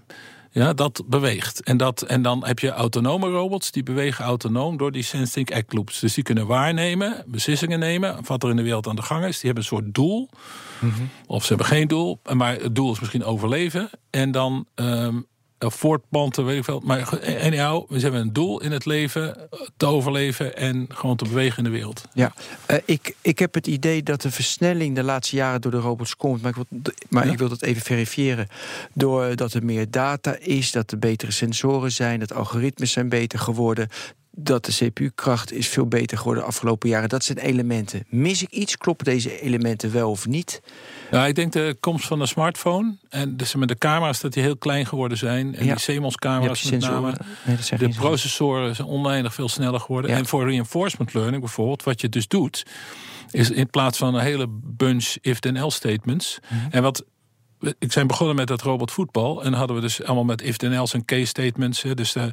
Ja, 0.53 0.73
dat 0.73 1.03
beweegt. 1.05 1.63
En, 1.63 1.77
dat, 1.77 2.01
en 2.01 2.21
dan 2.21 2.45
heb 2.45 2.59
je 2.59 2.71
autonome 2.71 3.29
robots 3.29 3.71
die 3.71 3.83
bewegen 3.83 4.25
autonoom 4.25 4.77
door 4.77 4.91
die 4.91 5.03
sensing 5.03 5.55
act 5.55 5.73
loops. 5.73 5.99
Dus 5.99 6.13
die 6.13 6.23
kunnen 6.23 6.47
waarnemen, 6.47 7.23
beslissingen 7.27 7.79
nemen, 7.79 8.17
wat 8.25 8.43
er 8.43 8.49
in 8.49 8.55
de 8.55 8.63
wereld 8.63 8.87
aan 8.87 8.95
de 8.95 9.01
gang 9.01 9.25
is. 9.25 9.39
Die 9.39 9.51
hebben 9.51 9.63
een 9.63 9.77
soort 9.77 9.93
doel. 9.93 10.29
Of 11.27 11.41
ze 11.41 11.47
hebben 11.47 11.65
geen 11.65 11.87
doel, 11.87 12.19
maar 12.33 12.53
het 12.53 12.75
doel 12.75 12.91
is 12.91 12.99
misschien 12.99 13.23
overleven. 13.23 13.89
En 14.09 14.31
dan 14.31 14.65
ehm 14.75 15.17
voortplanten, 15.69 16.45
weet 16.45 16.57
ik 16.57 16.63
veel. 16.63 16.81
Maar 16.85 17.19
anyhow, 17.43 17.89
we 17.89 17.99
hebben 17.99 18.21
een 18.21 18.33
doel 18.33 18.61
in 18.61 18.71
het 18.71 18.85
leven 18.85 19.35
eh, 19.51 19.59
te 19.77 19.85
overleven 19.85 20.55
en 20.57 20.85
gewoon 20.89 21.15
te 21.15 21.23
bewegen 21.23 21.57
in 21.57 21.63
de 21.63 21.69
wereld. 21.69 22.03
Ja, 22.13 22.33
eh, 22.65 22.77
ik, 22.85 23.15
ik 23.21 23.39
heb 23.39 23.53
het 23.53 23.67
idee 23.67 24.03
dat 24.03 24.21
de 24.21 24.31
versnelling 24.31 24.95
de 24.95 25.03
laatste 25.03 25.35
jaren 25.35 25.61
door 25.61 25.71
de 25.71 25.77
robots 25.77 26.15
komt. 26.15 26.41
Maar 26.41 26.49
ik 26.49 26.55
wil, 26.55 26.65
maar 27.09 27.25
Ja? 27.25 27.31
ik 27.31 27.37
wil 27.37 27.49
dat 27.49 27.61
even 27.61 27.81
verifiëren. 27.81 28.47
Doordat 28.93 29.53
er 29.53 29.65
meer 29.65 29.91
data 29.91 30.35
is, 30.39 30.71
dat 30.71 30.91
er 30.91 30.99
betere 30.99 31.31
sensoren 31.31 31.91
zijn, 31.91 32.19
dat 32.19 32.33
algoritmes 32.33 32.91
zijn 32.91 33.09
beter 33.09 33.39
geworden. 33.39 33.87
Dat 34.33 34.65
de 34.65 34.71
CPU-kracht 34.71 35.51
is 35.51 35.67
veel 35.67 35.87
beter 35.87 36.17
geworden 36.17 36.43
de 36.43 36.49
afgelopen 36.49 36.89
jaren. 36.89 37.09
Dat 37.09 37.23
zijn 37.23 37.37
elementen. 37.37 38.05
Mis 38.09 38.41
ik 38.41 38.51
iets? 38.51 38.77
Kloppen 38.77 39.05
deze 39.05 39.41
elementen 39.41 39.91
wel 39.91 40.09
of 40.09 40.27
niet? 40.27 40.61
Ja, 41.11 41.25
ik 41.25 41.35
denk 41.35 41.51
de 41.51 41.77
komst 41.79 42.07
van 42.07 42.19
de 42.19 42.25
smartphone 42.25 42.97
en 43.09 43.37
dus 43.37 43.55
met 43.55 43.67
de 43.67 43.77
camera's 43.77 44.19
dat 44.21 44.33
die 44.33 44.43
heel 44.43 44.57
klein 44.57 44.85
geworden 44.85 45.17
zijn. 45.17 45.55
En 45.55 45.65
Ja. 45.65 45.75
die 45.75 45.95
CMOS 45.95 46.11
Je 46.13 46.19
camera's 46.19 46.61
hebt 46.61 46.81
met 46.81 46.91
name. 46.91 47.13
Nee, 47.45 47.79
De 47.79 47.89
processoren 47.89 48.75
zijn 48.75 48.87
oneindig 48.87 49.33
veel 49.33 49.49
sneller 49.49 49.79
geworden. 49.79 50.11
Ja. 50.11 50.17
En 50.17 50.25
voor 50.25 50.45
reinforcement 50.45 51.13
learning 51.13 51.41
bijvoorbeeld, 51.41 51.83
wat 51.83 52.01
je 52.01 52.09
dus 52.09 52.27
doet, 52.27 52.65
is 53.31 53.51
in 53.51 53.69
plaats 53.69 53.97
van 53.97 54.15
een 54.15 54.21
hele 54.21 54.47
bunch 54.49 55.15
if-then-else 55.21 55.77
statements. 55.77 56.39
Mhm. 56.49 56.67
En 56.71 56.81
wat 56.81 57.05
ik 57.79 57.91
zijn 57.91 58.07
begonnen 58.07 58.35
met 58.35 58.47
dat 58.47 58.61
robotvoetbal. 58.61 59.43
En 59.43 59.53
hadden 59.53 59.75
we 59.75 59.81
dus 59.81 60.03
allemaal 60.03 60.23
met 60.23 60.41
if-then-else 60.41 60.95
en 60.95 61.05
case 61.05 61.25
statements. 61.25 61.83
Dus 61.93 62.13
daar 62.13 62.31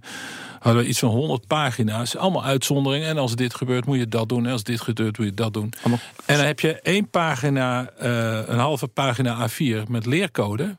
hadden 0.60 0.82
we 0.82 0.88
iets 0.88 0.98
van 0.98 1.08
100 1.08 1.46
pagina's. 1.46 2.16
Allemaal 2.16 2.44
uitzonderingen. 2.44 3.08
En 3.08 3.18
als 3.18 3.34
dit 3.36 3.54
gebeurt, 3.54 3.86
moet 3.86 3.98
je 3.98 4.08
dat 4.08 4.28
doen. 4.28 4.46
En 4.46 4.52
als 4.52 4.62
dit 4.62 4.80
gebeurt, 4.80 5.18
moet 5.18 5.26
je 5.26 5.34
dat 5.34 5.52
doen. 5.54 5.72
Allemaal- 5.80 6.00
En 6.26 6.36
dan 6.36 6.46
heb 6.46 6.60
je 6.60 6.80
één 6.80 7.10
pagina, 7.10 7.88
eh, 7.98 8.38
een 8.48 8.58
halve 8.58 8.86
pagina 8.88 9.48
A4 9.48 9.82
met 9.88 10.06
leercode. 10.06 10.76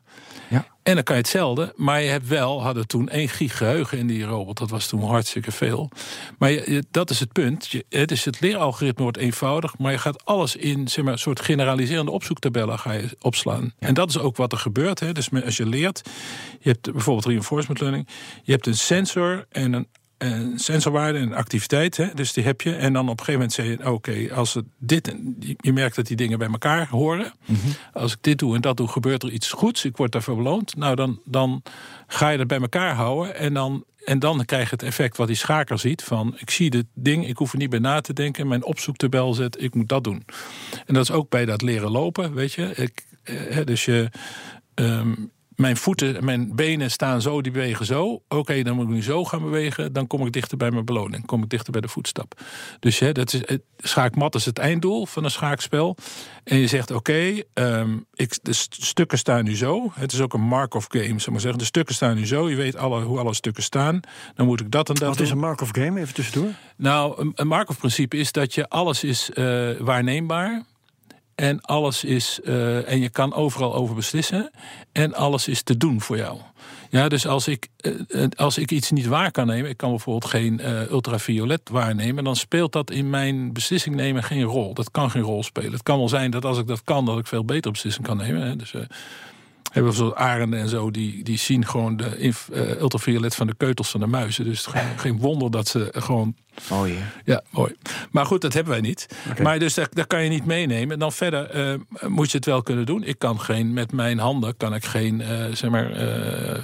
Ja. 0.48 0.66
En 0.82 0.94
dan 0.94 1.04
kan 1.04 1.14
je 1.16 1.20
hetzelfde. 1.22 1.72
Maar 1.76 2.02
je 2.02 2.08
hebt 2.10 2.28
wel, 2.28 2.62
hadden 2.62 2.86
toen 2.86 3.08
1 3.12 3.28
gig 3.28 3.56
geheugen 3.56 3.98
in 3.98 4.06
die 4.06 4.24
robot. 4.24 4.58
Dat 4.58 4.70
was 4.70 4.86
toen 4.86 5.02
hartstikke 5.04 5.52
veel. 5.52 5.90
Maar 6.38 6.50
je, 6.50 6.62
je- 6.72 6.84
dat 6.90 7.10
is 7.10 7.20
het 7.20 7.32
punt. 7.32 7.68
Je, 7.68 7.84
het, 7.88 8.10
is 8.10 8.24
het 8.24 8.40
leeralgoritme 8.40 9.02
wordt 9.02 9.16
eenvoudig. 9.18 9.78
Maar 9.78 9.92
je 9.92 9.98
gaat 9.98 10.24
alles 10.24 10.56
in 10.56 10.88
zeg 10.88 11.04
maar, 11.04 11.12
een 11.12 11.18
soort 11.18 11.40
generaliserende 11.40 12.10
opzoektabellen 12.10 12.78
ga 12.78 12.92
je 12.92 13.16
opslaan. 13.20 13.72
En 13.78 13.94
dat 13.94 14.08
is 14.08 14.18
ook 14.18 14.36
wat 14.36 14.52
er 14.52 14.58
gebeurt. 14.58 15.00
Hè. 15.00 15.12
Dus 15.12 15.28
als 15.44 15.56
je 15.56 15.66
leert. 15.66 16.02
Je 16.60 16.68
hebt 16.68 16.92
bijvoorbeeld 16.92 17.26
reinforcement 17.26 17.80
learning. 17.80 18.08
Je 18.42 18.52
hebt 18.52 18.66
een 18.66 18.74
sensor 18.76 19.46
en 19.50 19.69
een 19.72 19.86
een 20.18 20.58
sensorwaarde 20.58 21.18
en 21.18 21.24
een 21.24 21.34
activiteit. 21.34 21.96
Hè? 21.96 22.06
Dus 22.14 22.32
die 22.32 22.44
heb 22.44 22.60
je. 22.60 22.74
En 22.74 22.92
dan 22.92 23.08
op 23.08 23.18
een 23.18 23.24
gegeven 23.24 23.32
moment 23.32 23.52
zeg 23.52 23.66
je: 23.66 23.92
Oké, 23.92 24.34
als 24.34 24.54
het 24.54 24.64
dit. 24.78 25.08
en- 25.08 25.36
Je 25.60 25.72
merkt 25.72 25.96
dat 25.96 26.06
die 26.06 26.16
dingen 26.16 26.38
bij 26.38 26.48
elkaar 26.48 26.88
horen. 26.88 27.32
Als 27.92 28.12
ik 28.12 28.18
dit 28.20 28.38
doe 28.38 28.54
en 28.54 28.60
dat 28.60 28.76
doe, 28.76 28.88
gebeurt 28.88 29.22
er 29.22 29.30
iets 29.30 29.50
goeds. 29.50 29.84
Ik 29.84 29.96
word 29.96 30.12
daarvoor 30.12 30.36
beloond. 30.36 30.76
Nou, 30.76 30.94
dan, 30.96 31.20
dan 31.24 31.62
ga 32.06 32.28
je 32.28 32.38
dat 32.38 32.46
bij 32.46 32.60
elkaar 32.60 32.94
houden. 32.94 33.34
En 33.36 33.54
dan, 33.54 33.84
en 34.04 34.18
dan 34.18 34.44
krijg 34.44 34.64
je 34.64 34.70
het 34.70 34.82
effect 34.82 35.16
wat 35.16 35.26
die 35.26 35.36
schaker 35.36 35.78
ziet: 35.78 36.02
van 36.02 36.34
ik 36.38 36.50
zie 36.50 36.70
dit 36.70 36.86
ding, 36.94 37.28
ik 37.28 37.36
hoef 37.36 37.52
er 37.52 37.58
niet 37.58 37.70
bij 37.70 37.78
na 37.78 38.00
te 38.00 38.12
denken. 38.12 38.48
Mijn 38.48 38.64
opzoektabel 38.64 39.34
zet, 39.34 39.62
ik 39.62 39.74
moet 39.74 39.88
dat 39.88 40.04
doen. 40.04 40.22
En 40.86 40.94
dat 40.94 41.02
is 41.02 41.10
ook 41.10 41.28
bij 41.30 41.44
dat 41.44 41.62
leren 41.62 41.90
lopen, 41.90 42.34
weet 42.34 42.52
je. 42.52 42.74
Ik, 42.74 43.04
eh, 43.22 43.64
dus 43.64 43.84
je. 43.84 44.08
ehm, 44.74 45.12
mijn 45.60 45.76
voeten, 45.76 46.24
mijn 46.24 46.54
benen 46.54 46.90
staan 46.90 47.22
zo, 47.22 47.40
die 47.40 47.52
bewegen 47.52 47.86
zo. 47.86 48.22
Oké, 48.28 48.62
dan 48.62 48.74
moet 48.76 48.84
ik 48.84 48.90
nu 48.90 49.02
zo 49.02 49.24
gaan 49.24 49.42
bewegen. 49.42 49.92
Dan 49.92 50.06
kom 50.06 50.26
ik 50.26 50.32
dichter 50.32 50.56
bij 50.56 50.70
mijn 50.70 50.84
beloning. 50.84 51.26
Kom 51.26 51.42
ik 51.42 51.48
dichter 51.48 51.72
bij 51.72 51.80
de 51.80 51.88
voetstap. 51.88 52.40
Dus 52.80 52.98
hè, 52.98 53.12
dat 53.12 53.32
is, 53.32 53.40
het- 53.46 53.62
schaakmat 53.78 54.34
is 54.34 54.44
het 54.44 54.58
einddoel 54.58 55.06
van 55.06 55.24
een 55.24 55.30
schaakspel. 55.30 55.96
En 56.44 56.56
je 56.58 56.66
zegt, 56.66 56.90
oké, 56.90 57.42
ehm, 57.54 57.96
ik 58.14 58.38
de 58.42 58.52
st- 58.52 58.76
stukken 58.84 59.18
staan 59.18 59.44
nu 59.44 59.56
zo. 59.56 59.90
Het 59.94 60.12
is 60.12 60.20
ook 60.20 60.32
een 60.34 60.40
Markov 60.40 60.84
game, 60.88 61.18
zou 61.18 61.30
maar 61.30 61.40
zeggen. 61.40 61.58
De 61.58 61.64
stukken 61.64 61.94
staan 61.94 62.16
nu 62.16 62.26
zo. 62.26 62.50
Je 62.50 62.56
weet 62.56 62.76
alle, 62.76 63.02
hoe 63.02 63.18
alle 63.18 63.34
stukken 63.34 63.62
staan. 63.62 64.00
Dan 64.34 64.46
moet 64.46 64.60
ik 64.60 64.70
dat 64.70 64.88
en 64.88 64.94
dat 64.94 65.08
Wat 65.08 65.20
is 65.20 65.30
een 65.30 65.38
Markov 65.38 65.68
game? 65.72 66.00
Even 66.00 66.14
tussendoor. 66.14 66.50
Nou, 66.76 67.20
een- 67.20 67.32
een 67.34 67.46
Markov-principe 67.46 68.16
is 68.16 68.32
dat 68.32 68.54
je 68.54 68.68
alles 68.68 69.04
is 69.04 69.30
eh, 69.30 69.70
waarneembaar. 69.78 70.62
En 71.40 71.60
alles 71.60 72.04
is. 72.04 72.40
eh, 72.44 72.90
en 72.90 73.00
je 73.00 73.08
kan 73.08 73.34
overal 73.34 73.74
over 73.74 73.94
beslissen. 73.94 74.50
En 74.92 75.14
alles 75.14 75.48
is 75.48 75.62
te 75.62 75.76
doen 75.76 76.00
voor 76.00 76.16
jou. 76.16 76.38
Ja, 76.90 77.08
dus 77.08 77.26
als 77.26 77.48
ik, 77.48 77.68
eh, 77.76 78.22
eh, 78.22 78.28
als 78.36 78.58
ik 78.58 78.70
iets 78.70 78.90
niet 78.90 79.06
waar 79.06 79.30
kan 79.30 79.46
nemen, 79.46 79.70
ik 79.70 79.76
kan 79.76 79.90
bijvoorbeeld 79.90 80.30
geen 80.30 80.60
ultraviolet 80.90 81.60
waarnemen, 81.70 82.24
dan 82.24 82.36
speelt 82.36 82.72
dat 82.72 82.90
in 82.90 83.10
mijn 83.10 83.52
beslissing 83.52 83.96
nemen 83.96 84.22
geen 84.22 84.42
rol. 84.42 84.74
Dat 84.74 84.90
kan 84.90 85.10
geen 85.10 85.22
rol 85.22 85.42
spelen. 85.42 85.72
Het 85.72 85.82
kan 85.82 85.98
wel 85.98 86.08
zijn 86.08 86.30
dat 86.30 86.44
als 86.44 86.58
ik 86.58 86.66
dat 86.66 86.84
kan, 86.84 87.04
dat 87.04 87.18
ik 87.18 87.26
veel 87.26 87.44
beter 87.44 87.70
beslissing 87.70 88.06
kan 88.06 88.16
nemen. 88.16 88.42
Hè. 88.42 88.56
Dus, 88.56 88.74
hebben 89.70 89.92
we 89.92 89.98
zo'n 89.98 90.16
arenden 90.16 90.60
en 90.60 90.68
zo, 90.68 90.90
die, 90.90 91.24
die 91.24 91.38
zien 91.38 91.66
gewoon 91.66 91.96
de 91.96 92.18
inf, 92.18 92.48
uh, 92.52 92.80
ultraviolet 92.80 93.34
van 93.34 93.46
de 93.46 93.54
keutels 93.56 93.90
van 93.90 94.00
de 94.00 94.06
muizen. 94.06 94.44
Dus 94.44 94.66
geen, 94.66 94.98
geen 94.98 95.18
wonder 95.18 95.50
dat 95.50 95.68
ze 95.68 95.88
gewoon. 95.92 96.34
Mooi. 96.70 96.98
Ja, 97.24 97.42
mooi. 97.50 97.74
Maar 98.10 98.26
goed, 98.26 98.40
dat 98.40 98.52
hebben 98.52 98.72
wij 98.72 98.80
niet. 98.80 99.06
Okay. 99.30 99.42
Maar 99.42 99.58
dus 99.58 99.74
daar, 99.74 99.88
daar, 99.90 100.06
kan 100.06 100.22
je 100.22 100.28
niet 100.28 100.44
meenemen. 100.44 100.92
En 100.92 100.98
dan 100.98 101.12
verder 101.12 101.72
uh, 101.72 102.08
moet 102.08 102.30
je 102.30 102.36
het 102.36 102.46
wel 102.46 102.62
kunnen 102.62 102.86
doen. 102.86 103.02
Ik 103.02 103.18
kan 103.18 103.40
geen, 103.40 103.72
met 103.72 103.92
mijn 103.92 104.18
handen 104.18 104.56
kan 104.56 104.74
ik 104.74 104.84
geen, 104.84 105.20
uh, 105.20 105.44
zeg 105.52 105.70
maar, 105.70 105.90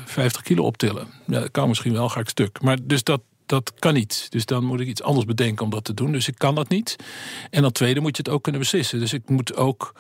50 0.05 0.43
kilo 0.43 0.65
optillen. 0.65 1.07
Ja, 1.27 1.41
dat 1.41 1.51
kan 1.51 1.69
misschien 1.69 1.93
wel, 1.93 2.09
ga 2.09 2.21
ik 2.21 2.29
stuk. 2.29 2.61
Maar 2.61 2.79
dus 2.83 3.03
dat, 3.03 3.21
dat 3.47 3.73
kan 3.79 3.95
niet. 3.95 4.27
Dus 4.31 4.45
dan 4.45 4.65
moet 4.65 4.81
ik 4.81 4.87
iets 4.87 5.03
anders 5.03 5.27
bedenken 5.27 5.65
om 5.65 5.71
dat 5.71 5.85
te 5.85 5.95
doen. 5.95 6.13
Dus 6.13 6.29
ik 6.29 6.39
kan 6.39 6.55
dat 6.55 6.69
niet. 6.69 6.97
En 7.51 7.63
dan 7.63 7.73
tweede 7.73 8.01
moet 8.01 8.17
je 8.17 8.23
het 8.23 8.33
ook 8.33 8.43
kunnen 8.43 8.61
beslissen. 8.61 8.99
Dus 8.99 9.13
ik 9.13 9.29
moet 9.29 9.57
ook 9.57 9.95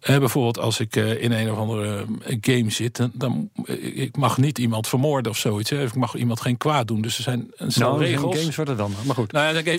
eh, 0.00 0.18
bijvoorbeeld 0.18 0.58
als 0.58 0.80
ik 0.80 0.96
uh, 0.96 1.22
in 1.22 1.32
een 1.32 1.50
of 1.50 1.58
andere 1.58 2.04
uh, 2.26 2.36
game 2.40 2.70
zit, 2.70 2.96
dan, 2.96 3.10
dan 3.14 3.50
ik 3.94 4.16
mag 4.16 4.38
niet 4.38 4.58
iemand 4.58 4.88
vermoorden 4.88 5.32
of 5.32 5.38
zoiets. 5.38 5.70
Hè. 5.70 5.84
Ik 5.84 5.94
mag 5.94 6.14
iemand 6.14 6.40
geen 6.40 6.56
kwaad 6.56 6.88
doen. 6.88 7.00
Dus 7.00 7.16
er 7.16 7.22
zijn 7.22 7.50
een 7.56 7.72
stel 7.72 7.88
nou, 7.88 8.04
regels. 8.04 8.38
games 8.38 8.56
worden 8.56 8.76
dan, 8.76 8.92
maar 9.04 9.14
goed. 9.14 9.32
Nou, 9.32 9.46
ja, 9.46 9.62
dan 9.62 9.74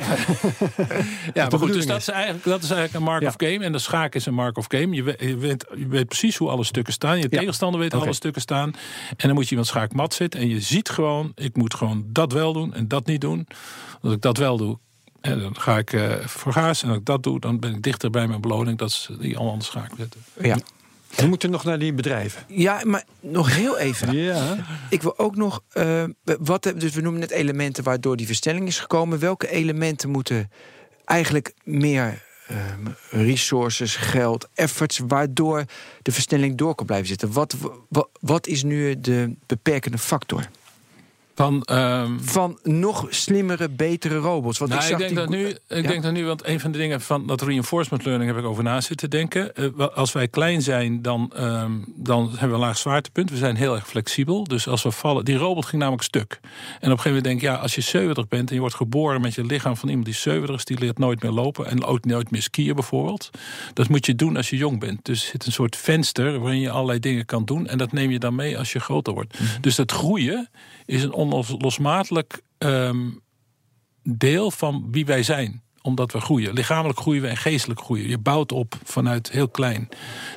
ja, 1.34 1.48
maar 1.50 1.60
goed. 1.60 1.74
Dus 1.74 1.86
dat 1.86 1.98
is, 1.98 2.08
eigenlijk, 2.08 2.44
dat 2.44 2.64
is 2.64 2.70
eigenlijk 2.70 2.94
een 2.94 3.12
mark 3.12 3.22
ja. 3.22 3.28
of 3.28 3.34
game. 3.38 3.66
En 3.66 3.72
de 3.72 3.80
schaak 3.80 4.16
is 4.16 4.26
een 4.26 4.34
mark 4.34 4.58
of 4.58 4.66
game. 4.68 4.96
Je 4.96 5.04
weet, 5.04 5.22
je 5.22 5.38
weet, 5.38 5.66
je 5.76 5.88
weet 5.88 6.08
precies 6.08 6.36
hoe 6.38 6.50
alle 6.50 6.64
stukken 6.64 6.94
staan. 6.94 7.18
Je 7.18 7.28
ja. 7.30 7.38
tegenstander 7.38 7.80
weet 7.80 7.94
okay. 7.94 8.06
alle 8.06 8.16
stukken 8.16 8.42
staan. 8.42 8.74
En 9.10 9.28
dan 9.28 9.34
moet 9.34 9.44
je 9.44 9.50
iemand 9.50 9.68
schaak 9.68 9.94
mat 9.94 10.14
zitten. 10.14 10.40
En 10.40 10.50
je 10.50 10.62
ziet 10.62 10.90
gewoon, 10.90 11.32
ik 11.36 11.56
moet 11.56 11.74
gewoon 11.74 12.06
dat 12.08 12.32
wel 12.32 12.54
doen 12.54 12.74
en 12.74 12.88
dat 12.88 13.06
niet 13.06 13.22
doen. 13.22 13.48
Als 14.02 14.14
ik 14.14 14.22
dat 14.22 14.38
wel 14.38 14.58
doe, 14.58 14.78
en 15.22 15.40
dan 15.40 15.60
ga 15.60 15.78
ik 15.78 15.94
uh, 15.94 16.16
voor 16.26 16.54
gaas. 16.54 16.84
En 16.84 16.90
als 16.90 16.98
ik 16.98 17.06
dat 17.06 17.24
doe, 17.24 17.40
dan 17.40 17.60
ben 17.60 17.76
ik 17.76 17.84
dichter 17.84 18.10
bij 18.10 18.28
mijn 18.28 18.42
beloning. 18.42 18.78
Dat 18.78 18.90
is 18.90 19.10
die 19.20 19.36
allemaal 19.36 19.52
anders 19.52 19.70
ga 19.70 19.84
ik 19.84 19.92
zetten. 19.98 20.24
Ja. 20.42 20.58
We 21.16 21.28
moeten 21.28 21.50
nog 21.50 21.64
naar 21.64 21.80
die 21.80 21.94
bedrijven. 21.94 22.44
Ja, 22.48 22.82
maar 22.86 23.04
nog 23.20 23.56
heel 23.56 23.78
even. 23.78 24.14
Ja. 24.18 24.58
Ik 24.90 25.02
wil 25.02 25.20
ook 25.20 25.36
nog. 25.36 25.62
Uh, 25.74 26.04
wat, 26.24 26.74
dus 26.78 26.94
we 26.94 27.02
noemen 27.02 27.20
net 27.20 27.32
elementen 27.32 27.84
waardoor 27.84 28.18
die 28.18 28.26
verstelling 28.26 28.68
is 28.68 28.80
gekomen. 28.80 29.20
Welke 29.20 29.50
elementen 29.50 30.10
moeten 30.10 30.52
eigenlijk 31.06 31.54
meer 31.64 32.26
uh, 32.52 32.58
resources, 33.10 33.96
geld, 33.96 34.48
efforts, 34.54 35.00
waardoor 35.08 35.66
de 36.02 36.12
versnelling 36.12 36.58
door 36.58 36.76
kan 36.76 36.86
blijven 36.86 37.08
zitten? 37.08 37.32
Wat, 37.32 37.56
wat, 37.90 38.10
wat 38.20 38.48
is 38.48 38.64
nu 38.64 39.00
de 39.00 39.36
beperkende 39.46 39.98
factor? 39.98 40.50
Van, 41.38 41.68
um, 41.72 42.20
van 42.22 42.60
nog 42.64 43.06
slimmere, 43.10 43.70
betere 43.70 44.18
robots. 44.18 44.58
Want 44.58 44.72
nou, 44.72 44.84
ik, 44.84 44.92
ik, 44.92 44.98
denk 44.98 45.16
dat 45.16 45.30
nu, 45.30 45.48
ik 45.48 45.60
ja? 45.68 45.82
denk 45.82 46.04
dat 46.04 46.14
nu, 46.14 46.26
want 46.26 46.48
een 46.48 46.60
van 46.60 46.72
de 46.72 46.78
dingen 46.78 47.02
van 47.02 47.28
dat 47.28 47.42
reinforcement 47.42 48.06
learning 48.06 48.32
heb 48.32 48.40
ik 48.40 48.50
over 48.50 48.64
na 48.64 48.82
zitten 48.82 49.10
denken. 49.10 49.52
Uh, 49.56 49.88
als 49.88 50.12
wij 50.12 50.28
klein 50.28 50.62
zijn, 50.62 51.02
dan, 51.02 51.34
um, 51.40 51.94
dan 51.96 52.30
hebben 52.30 52.48
we 52.48 52.54
een 52.54 52.60
laag 52.60 52.78
zwaartepunt. 52.78 53.30
We 53.30 53.38
zijn 53.38 53.56
heel 53.56 53.76
erg 53.76 53.88
flexibel. 53.88 54.44
Dus 54.44 54.68
als 54.68 54.84
we 54.84 54.92
vallen, 54.92 55.26
die 55.26 55.36
robot 55.36 55.66
ging 55.66 55.82
namelijk 55.82 56.04
stuk. 56.04 56.40
En 56.42 56.48
op 56.48 56.82
een 56.82 56.90
gegeven 56.90 57.06
moment 57.06 57.24
denk 57.24 57.38
ik, 57.38 57.42
ja, 57.42 57.56
als 57.56 57.76
je 57.76 57.82
70 57.82 58.28
bent 58.28 58.50
en 58.50 58.56
je 58.56 58.62
wordt 58.62 58.76
geboren 58.76 59.22
met 59.22 59.36
je 59.36 59.46
lichaam 59.46 59.78
van 59.78 59.90
iemand 59.90 60.06
die 60.06 60.16
70 60.16 60.56
is, 60.56 60.66
die 60.66 60.80
leert 60.80 60.98
nooit 60.98 61.22
meer 61.22 61.32
lopen 61.32 61.68
en 61.68 61.84
ook 61.84 62.06
nooit 62.06 62.32
meer 62.32 62.42
skiën 62.42 62.76
bijvoorbeeld. 62.76 63.30
Dat 63.74 63.90
moet 63.90 64.06
je 64.06 64.16
doen 64.16 64.38
als 64.38 64.50
je 64.50 64.58
jong 64.58 64.80
bent. 64.80 65.06
Dus 65.06 65.24
er 65.24 65.30
zit 65.30 65.46
een 65.46 65.52
soort 65.52 65.76
venster 65.76 66.40
waarin 66.40 66.60
je 66.60 66.70
allerlei 66.70 67.00
dingen 67.00 67.26
kan 67.26 67.46
doen. 67.46 67.68
En 67.68 67.78
dat 67.78 67.92
neem 67.92 68.12
je 68.12 68.20
dan 68.20 68.36
mee 68.36 68.58
als 68.58 68.72
je 68.72 68.80
groter 68.80 69.14
wordt. 69.14 69.40
Mm 69.40 69.46
-hmm. 69.46 69.62
Dus 69.62 69.76
dat 69.76 69.92
groeien 69.92 70.50
is 70.88 71.04
een 71.04 71.14
onlosmakelijk 71.14 72.42
um, 72.58 73.22
deel 74.04 74.52
van 74.52 74.88
wie 74.92 75.06
wij 75.06 75.24
zijn 75.24 75.62
omdat 75.88 76.12
we 76.12 76.22
groeien. 76.22 76.54
Lichamelijk 76.54 77.00
groeien 77.00 77.22
we 77.22 77.28
en 77.28 77.38
geestelijk 77.38 77.82
groeien. 77.82 78.10
Je 78.10 78.18
bouwt 78.18 78.52
op 78.52 78.76
vanuit 78.84 79.32
heel 79.32 79.50
klein. 79.50 79.90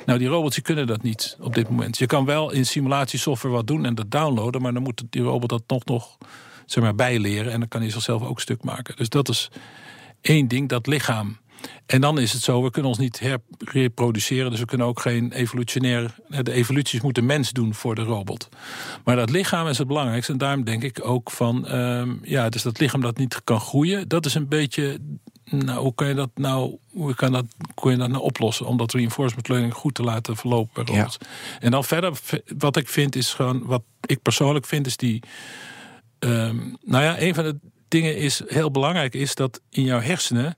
Nou, 0.05 0.19
die 0.19 0.27
robots 0.27 0.55
die 0.55 0.63
kunnen 0.63 0.87
dat 0.87 1.01
niet 1.01 1.37
op 1.39 1.53
dit 1.53 1.69
moment. 1.69 1.97
Je 1.97 2.05
kan 2.05 2.25
wel 2.25 2.51
in 2.51 2.65
simulatiesoftware 2.65 3.55
wat 3.55 3.67
doen 3.67 3.85
en 3.85 3.95
dat 3.95 4.11
downloaden... 4.11 4.61
maar 4.61 4.73
dan 4.73 4.83
moet 4.83 5.03
die 5.09 5.21
robot 5.21 5.49
dat 5.49 5.63
nog, 5.67 5.85
nog 5.85 6.17
zeg 6.65 6.83
maar, 6.83 6.95
bijleren... 6.95 7.51
en 7.51 7.59
dan 7.59 7.67
kan 7.67 7.81
hij 7.81 7.89
zichzelf 7.89 8.23
ook 8.23 8.39
stuk 8.39 8.63
maken. 8.63 8.95
Dus 8.95 9.09
dat 9.09 9.29
is 9.29 9.49
één 10.21 10.47
ding, 10.47 10.69
dat 10.69 10.87
lichaam. 10.87 11.37
En 11.85 12.01
dan 12.01 12.19
is 12.19 12.33
het 12.33 12.41
zo, 12.41 12.63
we 12.63 12.71
kunnen 12.71 12.91
ons 12.91 12.99
niet 12.99 13.19
herreproduceren. 13.19 14.51
Dus 14.51 14.59
we 14.59 14.65
kunnen 14.65 14.87
ook 14.87 14.99
geen 14.99 15.31
evolutionair... 15.31 16.15
De 16.27 16.51
evoluties 16.51 17.01
moet 17.01 17.15
de 17.15 17.21
mens 17.21 17.51
doen 17.51 17.73
voor 17.73 17.95
de 17.95 18.01
robot. 18.01 18.49
Maar 19.03 19.15
dat 19.15 19.29
lichaam 19.29 19.67
is 19.67 19.77
het 19.77 19.87
belangrijkste. 19.87 20.31
En 20.31 20.37
daarom 20.37 20.63
denk 20.63 20.83
ik 20.83 21.05
ook 21.05 21.31
van... 21.31 21.75
Um, 21.75 22.19
ja, 22.23 22.49
dus 22.49 22.61
dat 22.61 22.79
lichaam 22.79 23.01
dat 23.01 23.17
niet 23.17 23.43
kan 23.43 23.59
groeien... 23.59 24.07
dat 24.07 24.25
is 24.25 24.33
een 24.33 24.47
beetje... 24.47 24.99
Nou, 25.43 25.79
hoe 25.79 25.95
kan 25.95 26.07
je 26.07 26.13
dat 26.13 26.29
nou, 26.35 26.77
hoe 26.91 27.15
kan 27.15 27.31
dat, 27.31 27.45
kun 27.75 27.91
je 27.91 27.97
dat 27.97 28.09
nou 28.09 28.23
oplossen? 28.23 28.65
Om 28.65 28.77
dat 28.77 28.93
reinforcement 28.93 29.47
learning 29.47 29.73
goed 29.73 29.93
te 29.93 30.03
laten 30.03 30.35
verlopen 30.35 30.85
bij 30.85 30.95
robots. 30.95 31.17
Ja. 31.19 31.27
En 31.59 31.71
dan 31.71 31.83
verder, 31.83 32.19
wat 32.57 32.77
ik 32.77 32.87
vind 32.87 33.15
is 33.15 33.33
gewoon... 33.33 33.65
Wat 33.65 33.83
ik 34.05 34.21
persoonlijk 34.21 34.65
vind 34.65 34.85
is 34.85 34.97
die... 34.97 35.23
Um, 36.19 36.77
nou 36.83 37.03
ja, 37.03 37.21
een 37.21 37.35
van 37.35 37.43
de 37.43 37.57
dingen 37.87 38.17
is 38.17 38.41
heel 38.47 38.71
belangrijk... 38.71 39.13
is 39.13 39.35
dat 39.35 39.61
in 39.69 39.83
jouw 39.83 39.99
hersenen 39.99 40.55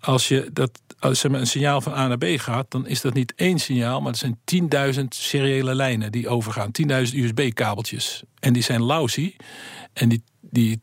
als 0.00 0.28
je 0.28 0.50
dat 0.52 0.80
als 0.98 1.24
er 1.24 1.34
een 1.34 1.46
signaal 1.46 1.80
van 1.80 1.92
A 1.92 2.06
naar 2.06 2.18
B 2.18 2.24
gaat, 2.24 2.70
dan 2.70 2.86
is 2.86 3.00
dat 3.00 3.14
niet 3.14 3.34
één 3.34 3.58
signaal, 3.58 4.00
maar 4.00 4.12
het 4.12 4.36
zijn 4.44 4.94
10.000 4.94 5.04
seriële 5.08 5.74
lijnen 5.74 6.12
die 6.12 6.28
overgaan. 6.28 6.70
10.000 6.82 7.14
USB-kabeltjes. 7.14 8.22
En 8.40 8.52
die 8.52 8.62
zijn 8.62 8.82
lousy. 8.82 9.34
En 9.92 10.08
die, 10.08 10.22
die 10.40 10.80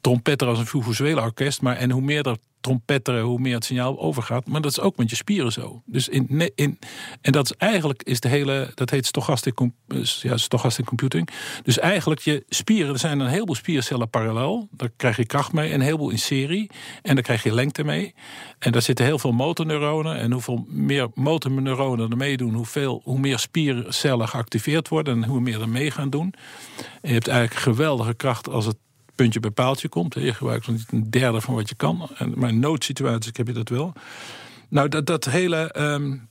trompetteren 0.00 0.54
als 0.54 0.62
een 0.62 0.68
Vuvuzuela 0.68 1.22
orkest. 1.22 1.62
Maar 1.62 1.76
en 1.76 1.90
hoe 1.90 2.02
meer 2.02 2.26
er 2.26 2.36
trompetteren, 2.60 3.22
hoe 3.22 3.38
meer 3.38 3.54
het 3.54 3.64
signaal 3.64 4.00
overgaat. 4.00 4.46
Maar 4.46 4.60
dat 4.60 4.70
is 4.70 4.80
ook 4.80 4.96
met 4.96 5.10
je 5.10 5.16
spieren 5.16 5.52
zo. 5.52 5.82
Dus 5.86 6.08
in, 6.08 6.52
in, 6.54 6.78
en 7.20 7.32
dat 7.32 7.44
is 7.44 7.56
eigenlijk 7.56 8.02
is 8.02 8.20
de 8.20 8.28
hele, 8.28 8.70
dat 8.74 8.90
heet 8.90 9.06
stochastic, 9.06 9.58
ja, 10.22 10.36
stochastic 10.36 10.84
computing. 10.84 11.28
Dus 11.62 11.78
eigenlijk 11.78 12.20
je 12.20 12.44
spieren, 12.48 12.92
er 12.92 12.98
zijn 12.98 13.20
een 13.20 13.26
heleboel 13.26 13.54
spiercellen 13.54 14.10
parallel. 14.10 14.68
Daar 14.70 14.90
krijg 14.96 15.16
je 15.16 15.26
kracht 15.26 15.52
mee, 15.52 15.68
en 15.68 15.74
een 15.74 15.80
heleboel 15.80 16.10
in 16.10 16.18
serie. 16.18 16.70
En 17.02 17.14
daar 17.14 17.24
krijg 17.24 17.42
je 17.42 17.54
lengte 17.54 17.84
mee. 17.84 18.14
En 18.58 18.72
daar 18.72 18.82
zitten 18.82 19.04
heel 19.04 19.18
veel 19.18 19.32
motorneuronen. 19.32 20.16
En 20.16 20.32
hoeveel 20.32 20.64
meer 20.68 21.08
motorneuronen 21.14 22.10
er 22.10 22.16
meedoen, 22.16 22.54
hoeveel, 22.54 23.00
hoe 23.04 23.18
meer 23.18 23.38
spiercellen 23.38 24.28
geactiveerd 24.28 24.88
worden 24.88 25.22
en 25.22 25.28
hoe 25.28 25.40
meer 25.40 25.60
er 25.60 25.68
mee 25.68 25.90
gaan 25.90 26.10
doen. 26.10 26.34
En 26.76 27.08
je 27.08 27.12
hebt 27.12 27.28
eigenlijk 27.28 27.60
geweldige 27.60 28.14
kracht 28.14 28.48
als 28.48 28.66
het 28.66 28.76
puntje 29.20 29.40
bij 29.40 29.50
paaltje 29.50 29.88
komt. 29.88 30.14
Je 30.14 30.34
gebruikt 30.34 30.68
niet 30.68 30.92
een 30.92 31.10
derde 31.10 31.40
van 31.40 31.54
wat 31.54 31.68
je 31.68 31.74
kan. 31.74 32.08
En, 32.16 32.32
maar 32.36 32.48
in 32.48 32.58
noodsituaties 32.58 33.32
heb 33.32 33.46
je 33.46 33.52
dat 33.52 33.68
wel. 33.68 33.92
Nou, 34.68 34.88
dat, 34.88 35.06
dat 35.06 35.24
hele. 35.24 35.74
Um, 35.78 36.28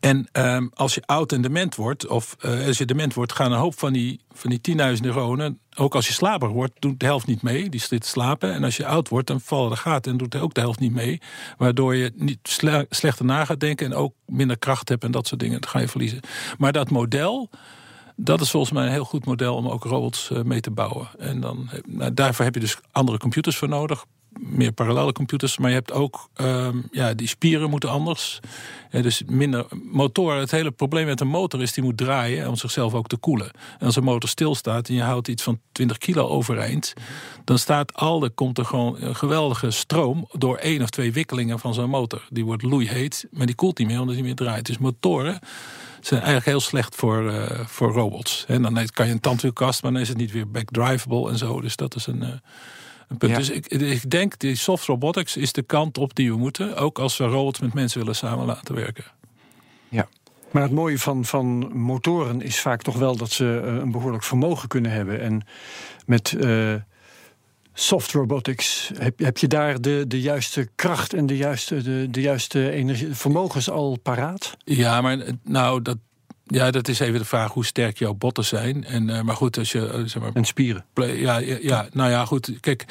en 0.00 0.28
um, 0.32 0.70
als 0.74 0.94
je 0.94 1.02
oud 1.06 1.32
en 1.32 1.42
dement 1.42 1.74
wordt, 1.74 2.06
of 2.06 2.36
uh, 2.40 2.66
als 2.66 2.78
je 2.78 2.84
dement 2.84 3.14
wordt, 3.14 3.32
gaan 3.32 3.52
een 3.52 3.58
hoop 3.58 3.78
van 3.78 3.92
die, 3.92 4.20
van 4.32 4.50
die 4.50 4.76
10.000 4.96 5.00
neuronen, 5.00 5.58
ook 5.76 5.94
als 5.94 6.06
je 6.06 6.12
slaperig 6.12 6.54
wordt, 6.54 6.72
doet 6.78 7.00
de 7.00 7.06
helft 7.06 7.26
niet 7.26 7.42
mee. 7.42 7.68
Die 7.68 7.80
zit 7.80 8.06
slapen. 8.06 8.52
En 8.52 8.64
als 8.64 8.76
je 8.76 8.86
oud 8.86 9.08
wordt, 9.08 9.26
dan 9.26 9.40
vallen 9.40 9.70
de 9.70 9.76
gaten 9.76 10.12
en 10.12 10.18
doet 10.18 10.36
ook 10.36 10.54
de 10.54 10.60
helft 10.60 10.80
niet 10.80 10.94
mee. 10.94 11.20
Waardoor 11.56 11.94
je 11.94 12.12
niet 12.14 12.38
sle 12.42 12.86
slechter 12.90 13.24
na 13.24 13.44
gaat 13.44 13.60
denken 13.60 13.86
en 13.86 13.94
ook 13.94 14.14
minder 14.26 14.58
kracht 14.58 14.88
hebt 14.88 15.04
en 15.04 15.10
dat 15.10 15.26
soort 15.26 15.40
dingen. 15.40 15.60
Dat 15.60 15.70
ga 15.70 15.78
je 15.78 15.88
verliezen. 15.88 16.20
Maar 16.58 16.72
dat 16.72 16.90
model 16.90 17.50
dat 18.24 18.40
is 18.40 18.50
volgens 18.50 18.72
mij 18.72 18.84
een 18.84 18.92
heel 18.92 19.04
goed 19.04 19.24
model 19.24 19.54
om 19.54 19.68
ook 19.68 19.84
robots 19.84 20.30
mee 20.44 20.60
te 20.60 20.70
bouwen. 20.70 21.08
En 21.18 21.40
dan, 21.40 21.70
nou, 21.86 22.14
daarvoor 22.14 22.44
heb 22.44 22.54
je 22.54 22.60
dus 22.60 22.78
andere 22.92 23.18
computers 23.18 23.56
voor 23.56 23.68
nodig. 23.68 24.04
Meer 24.38 24.72
parallele 24.72 25.12
computers. 25.12 25.58
Maar 25.58 25.68
je 25.68 25.76
hebt 25.76 25.92
ook, 25.92 26.28
um, 26.40 26.88
ja, 26.90 27.14
die 27.14 27.28
spieren 27.28 27.70
moeten 27.70 27.90
anders. 27.90 28.40
Ja, 28.90 29.02
dus 29.02 29.22
minder 29.26 29.66
motoren. 29.92 30.38
Het 30.38 30.50
hele 30.50 30.70
probleem 30.70 31.06
met 31.06 31.20
een 31.20 31.28
motor 31.28 31.62
is 31.62 31.72
die 31.72 31.84
moet 31.84 31.96
draaien 31.96 32.48
om 32.48 32.56
zichzelf 32.56 32.94
ook 32.94 33.06
te 33.06 33.16
koelen. 33.16 33.50
En 33.78 33.86
als 33.86 33.96
een 33.96 34.04
motor 34.04 34.28
stilstaat 34.28 34.88
en 34.88 34.94
je 34.94 35.02
houdt 35.02 35.28
iets 35.28 35.42
van 35.42 35.60
20 35.72 35.98
kilo 35.98 36.26
overeind, 36.28 36.92
dan 37.44 37.58
staat 37.58 37.94
al 37.94 38.18
de, 38.18 38.30
komt 38.30 38.58
er 38.58 38.64
gewoon 38.64 38.96
een 39.00 39.16
geweldige 39.16 39.70
stroom 39.70 40.28
door 40.32 40.56
één 40.56 40.82
of 40.82 40.90
twee 40.90 41.12
wikkelingen 41.12 41.58
van 41.58 41.74
zo'n 41.74 41.90
motor. 41.90 42.26
Die 42.30 42.44
wordt 42.44 42.62
loeiheet, 42.62 43.26
maar 43.30 43.46
die 43.46 43.54
koelt 43.54 43.78
niet 43.78 43.86
meer 43.86 44.00
omdat 44.00 44.14
hij 44.14 44.24
meer 44.24 44.34
draait. 44.34 44.66
Dus 44.66 44.78
motoren 44.78 45.40
zijn 46.06 46.20
eigenlijk 46.20 46.50
heel 46.50 46.60
slecht 46.60 46.94
voor, 46.94 47.22
uh, 47.22 47.60
voor 47.66 47.92
robots. 47.92 48.44
En 48.48 48.62
dan 48.62 48.88
kan 48.92 49.06
je 49.06 49.12
een 49.12 49.20
tandwielkast, 49.20 49.82
maar 49.82 49.92
dan 49.92 50.00
is 50.00 50.08
het 50.08 50.16
niet 50.16 50.32
weer 50.32 50.50
backdrivable 50.50 51.30
en 51.30 51.38
zo. 51.38 51.60
Dus 51.60 51.76
dat 51.76 51.94
is 51.94 52.06
een, 52.06 52.22
uh, 52.22 52.28
een 53.08 53.16
punt. 53.16 53.32
Ja. 53.32 53.38
Dus 53.38 53.50
ik, 53.50 53.66
ik 53.66 54.10
denk, 54.10 54.38
die 54.38 54.54
soft 54.54 54.86
robotics 54.86 55.36
is 55.36 55.52
de 55.52 55.62
kant 55.62 55.98
op 55.98 56.14
die 56.14 56.30
we 56.30 56.38
moeten. 56.38 56.76
Ook 56.76 56.98
als 56.98 57.16
we 57.16 57.24
robots 57.24 57.58
met 57.58 57.74
mensen 57.74 57.98
willen 57.98 58.16
samen 58.16 58.46
laten 58.46 58.74
werken. 58.74 59.04
Ja. 59.88 60.08
Maar 60.50 60.62
het 60.62 60.72
mooie 60.72 60.98
van, 60.98 61.24
van 61.24 61.78
motoren 61.78 62.42
is 62.42 62.60
vaak 62.60 62.82
toch 62.82 62.96
wel 62.96 63.16
dat 63.16 63.30
ze 63.30 63.62
uh, 63.64 63.74
een 63.74 63.90
behoorlijk 63.90 64.24
vermogen 64.24 64.68
kunnen 64.68 64.90
hebben. 64.90 65.20
En 65.20 65.42
met 66.06 66.36
soft 67.80 68.12
robotics, 68.12 68.90
heb, 68.98 69.18
heb 69.18 69.38
je 69.38 69.48
daar 69.48 69.80
de, 69.80 70.04
de 70.08 70.20
juiste 70.20 70.68
kracht 70.74 71.14
en 71.14 71.26
de 71.26 71.36
juiste, 71.36 71.82
de, 71.82 72.06
de 72.10 72.20
juiste 72.20 72.70
energie, 72.70 73.14
vermogens 73.14 73.70
al 73.70 73.98
paraat? 74.02 74.56
Ja, 74.64 75.00
maar 75.00 75.18
nou, 75.42 75.82
dat, 75.82 75.98
ja, 76.50 76.70
dat 76.70 76.88
is 76.88 77.00
even 77.00 77.18
de 77.18 77.24
vraag 77.24 77.52
hoe 77.52 77.64
sterk 77.64 77.98
jouw 77.98 78.14
botten 78.14 78.44
zijn. 78.44 78.84
En, 78.84 79.08
uh, 79.08 79.20
maar 79.20 79.36
goed, 79.36 79.58
als 79.58 79.72
je 79.72 79.78
uh, 79.78 80.06
zeg 80.06 80.22
maar. 80.22 80.30
En 80.32 80.44
spieren. 80.44 80.84
Ja, 80.94 81.38
ja, 81.38 81.58
ja, 81.60 81.88
nou 81.92 82.10
ja, 82.10 82.24
goed. 82.24 82.52
Kijk, 82.60 82.84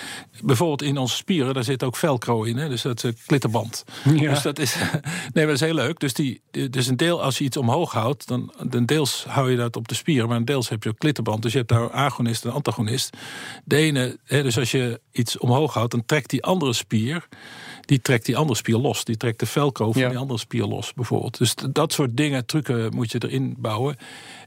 bijvoorbeeld 0.44 0.82
in 0.82 0.98
onze 0.98 1.16
spieren, 1.16 1.54
daar 1.54 1.64
zit 1.64 1.84
ook 1.84 1.96
velcro 1.96 2.44
in. 2.44 2.58
Hè, 2.58 2.70
dus 2.70 2.82
dat 2.82 2.98
is 2.98 3.04
een 3.04 3.18
klitterband. 3.26 3.84
Ja. 4.16 4.30
Dus 4.30 4.42
dat 4.42 4.60
is. 4.60 4.76
nee, 5.34 5.46
maar 5.46 5.46
dat 5.46 5.54
is 5.54 5.60
heel 5.60 5.74
leuk. 5.74 6.00
Dus, 6.00 6.14
die, 6.14 6.42
dus 6.70 6.88
een 6.88 6.98
deel, 6.98 7.24
als 7.24 7.38
je 7.38 7.44
iets 7.44 7.58
omhoog 7.58 7.92
houdt, 7.92 8.28
dan, 8.28 8.54
dan 8.68 8.86
deels 8.86 9.26
hou 9.28 9.52
je 9.52 9.58
dat 9.58 9.76
op 9.76 9.88
de 9.88 9.96
spieren. 9.96 10.28
Maar 10.28 10.38
een 10.38 10.46
deels 10.46 10.70
heb 10.70 10.84
je 10.84 10.90
ook 10.90 11.00
klitterband. 11.00 11.42
Dus 11.42 11.52
je 11.52 11.58
hebt 11.58 11.70
daar 11.70 11.92
agonist 11.92 12.46
en 12.46 12.52
antagonist. 12.52 13.18
De 13.66 13.76
ene, 13.76 14.18
hè, 14.26 14.44
dus 14.44 14.58
als 14.58 14.72
je 14.72 15.02
iets 15.12 15.38
omhoog 15.38 15.74
houdt, 15.74 15.92
dan 15.92 16.06
trekt 16.06 16.30
die 16.30 16.44
andere 16.44 16.74
spier 16.74 17.28
die 17.90 18.02
trekt 18.02 18.26
die 18.26 18.38
andere 18.38 18.58
spier 18.58 18.78
los. 18.78 19.04
Die 19.04 19.18
trekt 19.18 19.40
de 19.40 19.46
velcro 19.46 19.92
van 19.92 20.10
die 20.10 20.18
andere 20.18 20.40
spier 20.40 20.66
los, 20.66 20.94
bijvoorbeeld. 20.94 21.38
Dus 21.38 21.56
dat 21.72 21.94
soort 21.94 22.18
dingen, 22.18 22.46
trucken 22.46 22.96
moet 22.96 23.12
je 23.12 23.24
erin 23.24 23.56
bouwen. 23.58 23.96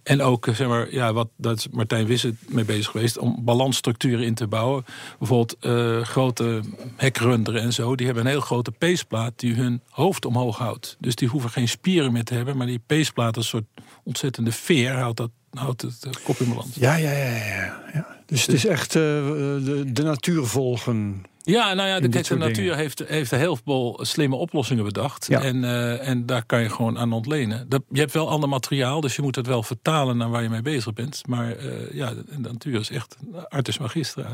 En 0.02 0.22
ook, 0.22 0.48
zeg 0.52 0.68
maar, 0.68 0.92
ja, 0.92 1.12
wat 1.12 1.28
dat 1.36 1.58
is 1.58 1.68
Martijn 1.68 2.06
Wisse 2.06 2.34
mee 2.48 2.64
bezig 2.64 2.90
geweest... 2.90 3.18
om 3.18 3.44
balansstructuren 3.44 4.24
in 4.24 4.34
te 4.34 4.46
bouwen. 4.46 4.84
Bijvoorbeeld 5.18 5.56
uh, 5.60 6.00
grote 6.02 6.60
hekrunderen 6.96 7.62
en 7.62 7.72
zo... 7.72 7.96
die 7.96 8.06
hebben 8.06 8.24
een 8.24 8.30
heel 8.30 8.40
grote 8.40 8.70
peesplaat 8.70 9.32
die 9.36 9.54
hun 9.54 9.80
hoofd 9.88 10.24
omhoog 10.24 10.58
houdt. 10.58 10.96
Dus 11.00 11.14
die 11.14 11.28
hoeven 11.28 11.50
geen 11.50 11.68
spieren 11.68 12.12
meer 12.12 12.24
te 12.24 12.34
hebben... 12.34 12.56
maar 12.56 12.66
die 12.66 12.82
peesplaat, 12.86 13.36
een 13.36 13.44
soort 13.44 13.66
ontzettende 14.02 14.52
veer... 14.52 14.92
houdt, 14.92 15.16
dat, 15.16 15.30
houdt 15.50 15.82
het 15.82 16.04
uh, 16.06 16.12
kop 16.24 16.36
in 16.36 16.48
balans. 16.48 16.74
Ja, 16.74 16.94
ja, 16.96 17.12
ja. 17.12 17.36
ja, 17.36 17.82
ja. 17.92 18.11
Dus 18.32 18.46
het 18.46 18.54
is 18.54 18.66
echt 18.66 18.94
uh, 18.94 19.02
de, 19.02 19.82
de 19.92 20.02
natuur 20.02 20.44
volgen... 20.44 21.24
Ja, 21.44 21.74
nou 21.74 21.88
ja, 21.88 22.00
de, 22.00 22.08
de 22.08 22.36
natuur 22.36 22.76
heeft, 22.76 23.02
heeft 23.06 23.32
een 23.32 23.38
heel 23.38 23.58
veel 23.64 23.98
slimme 24.02 24.36
oplossingen 24.36 24.84
bedacht. 24.84 25.26
Ja. 25.26 25.40
En, 25.40 25.56
uh, 25.56 26.08
en 26.08 26.26
daar 26.26 26.44
kan 26.44 26.62
je 26.62 26.68
gewoon 26.68 26.98
aan 26.98 27.12
ontlenen. 27.12 27.68
Dat, 27.68 27.82
je 27.90 28.00
hebt 28.00 28.12
wel 28.12 28.30
ander 28.30 28.48
materiaal, 28.48 29.00
dus 29.00 29.16
je 29.16 29.22
moet 29.22 29.36
het 29.36 29.46
wel 29.46 29.62
vertalen 29.62 30.16
naar 30.16 30.30
waar 30.30 30.42
je 30.42 30.48
mee 30.48 30.62
bezig 30.62 30.92
bent. 30.92 31.22
Maar 31.26 31.56
uh, 31.64 31.92
ja, 31.92 32.14
de, 32.14 32.24
natuur 32.38 32.80
is 32.80 32.90
echt 32.90 33.16
artis 33.48 33.78
magistra. 33.78 34.30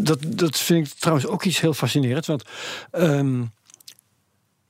Dat, 0.00 0.18
dat 0.26 0.58
vind 0.58 0.86
ik 0.86 0.92
trouwens 0.92 1.26
ook 1.26 1.44
iets 1.44 1.60
heel 1.60 1.74
fascinerends. 1.74 2.28
Want 2.28 2.44
um, 2.92 3.50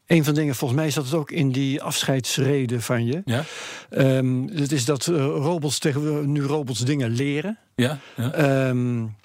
een 0.07 0.25
van 0.25 0.35
de 0.35 0.41
dingen, 0.41 0.55
volgens 0.55 0.81
mij 0.81 0.91
zat 0.91 1.05
het 1.05 1.15
ook 1.15 1.31
in 1.31 1.53
die 1.53 1.83
afscheidsreden 1.83 2.83
van 2.83 3.07
je. 3.07 3.23
Ja. 3.25 3.45
Um, 3.91 4.49
het 4.49 4.73
is 4.73 4.85
dat 4.85 5.07
uh, 5.07 5.17
robots 5.17 5.79
tegen 5.79 6.33
nu 6.33 6.43
robots 6.43 6.81
dingen 6.81 7.11
leren. 7.11 7.59
Ja. 7.75 7.99
ja. 8.17 8.69
Um, 8.69 9.17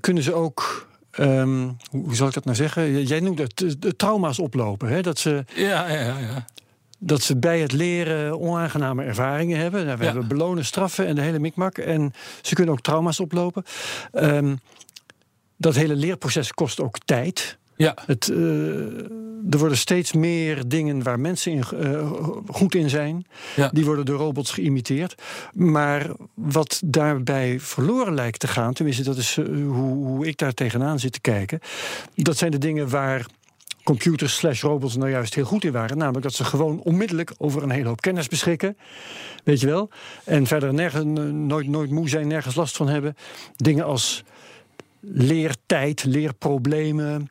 kunnen 0.00 0.22
ze 0.22 0.32
ook 0.32 0.84
Um, 1.20 1.76
hoe 1.90 2.14
zal 2.14 2.28
ik 2.28 2.34
dat 2.34 2.44
nou 2.44 2.56
zeggen? 2.56 3.06
Jij 3.06 3.20
noemt 3.20 3.38
het 3.38 3.76
de 3.78 3.96
trauma's 3.96 4.38
oplopen. 4.38 4.88
Hè? 4.88 5.00
Dat 5.00 5.18
ze. 5.18 5.44
Ja, 5.54 5.88
ja, 5.88 6.18
ja. 6.18 6.44
Dat 6.98 7.22
ze 7.22 7.36
bij 7.36 7.60
het 7.60 7.72
leren 7.72 8.40
onaangename 8.40 9.04
ervaringen 9.04 9.58
hebben. 9.58 9.84
Nou, 9.84 9.98
we 9.98 10.04
ja. 10.04 10.10
hebben 10.10 10.28
belonen, 10.28 10.64
straffen 10.64 11.06
en 11.06 11.14
de 11.14 11.20
hele 11.20 11.38
mikmak. 11.38 11.78
En 11.78 12.12
ze 12.42 12.54
kunnen 12.54 12.74
ook 12.74 12.80
trauma's 12.80 13.20
oplopen. 13.20 13.64
Dat 15.56 15.74
hele 15.74 15.96
leerproces 15.96 16.52
kost 16.52 16.80
ook 16.80 16.98
tijd. 17.04 17.58
Ja. 17.76 17.96
Het, 18.06 18.28
uh, 18.28 18.38
er 19.50 19.58
worden 19.58 19.78
steeds 19.78 20.12
meer 20.12 20.68
dingen 20.68 21.02
waar 21.02 21.20
mensen 21.20 21.52
in, 21.52 21.64
uh, 21.74 22.12
goed 22.46 22.74
in 22.74 22.90
zijn. 22.90 23.26
Ja. 23.56 23.68
Die 23.72 23.84
worden 23.84 24.04
door 24.04 24.18
robots 24.18 24.50
geïmiteerd. 24.50 25.22
Maar 25.52 26.10
wat 26.34 26.80
daarbij 26.84 27.60
verloren 27.60 28.14
lijkt 28.14 28.40
te 28.40 28.48
gaan, 28.48 28.72
tenminste, 28.72 29.02
dat 29.02 29.16
is 29.16 29.36
uh, 29.36 29.46
hoe, 29.46 30.06
hoe 30.06 30.26
ik 30.26 30.36
daar 30.38 30.54
tegenaan 30.54 30.98
zit 30.98 31.12
te 31.12 31.20
kijken. 31.20 31.60
Dat 32.14 32.36
zijn 32.36 32.50
de 32.50 32.58
dingen 32.58 32.88
waar 32.88 33.26
computers 33.84 34.36
slash 34.36 34.62
robots 34.62 34.96
nou 34.96 35.10
juist 35.10 35.34
heel 35.34 35.44
goed 35.44 35.64
in 35.64 35.72
waren. 35.72 35.98
Namelijk 35.98 36.22
dat 36.22 36.34
ze 36.34 36.44
gewoon 36.44 36.80
onmiddellijk 36.80 37.34
over 37.38 37.62
een 37.62 37.70
hele 37.70 37.88
hoop 37.88 38.00
kennis 38.00 38.28
beschikken. 38.28 38.76
Weet 39.44 39.60
je 39.60 39.66
wel? 39.66 39.90
En 40.24 40.46
verder 40.46 40.74
nergens, 40.74 41.04
nooit, 41.32 41.68
nooit 41.68 41.90
moe 41.90 42.08
zijn, 42.08 42.26
nergens 42.26 42.54
last 42.54 42.76
van 42.76 42.88
hebben. 42.88 43.16
Dingen 43.56 43.84
als 43.84 44.24
leertijd, 45.00 46.04
leerproblemen, 46.04 47.30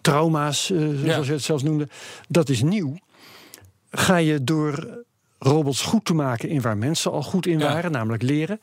trauma's, 0.00 0.70
uh, 0.70 0.78
zoals 0.78 1.02
ja. 1.02 1.22
je 1.22 1.32
het 1.32 1.42
zelfs 1.42 1.62
noemde, 1.62 1.88
dat 2.28 2.48
is 2.48 2.62
nieuw. 2.62 2.98
Ga 3.90 4.16
je 4.16 4.44
door 4.44 5.04
robots 5.38 5.82
goed 5.82 6.04
te 6.04 6.14
maken 6.14 6.48
in 6.48 6.60
waar 6.60 6.76
mensen 6.76 7.12
al 7.12 7.22
goed 7.22 7.46
in 7.46 7.58
waren, 7.58 7.92
ja. 7.92 7.98
namelijk 7.98 8.22
leren. 8.22 8.60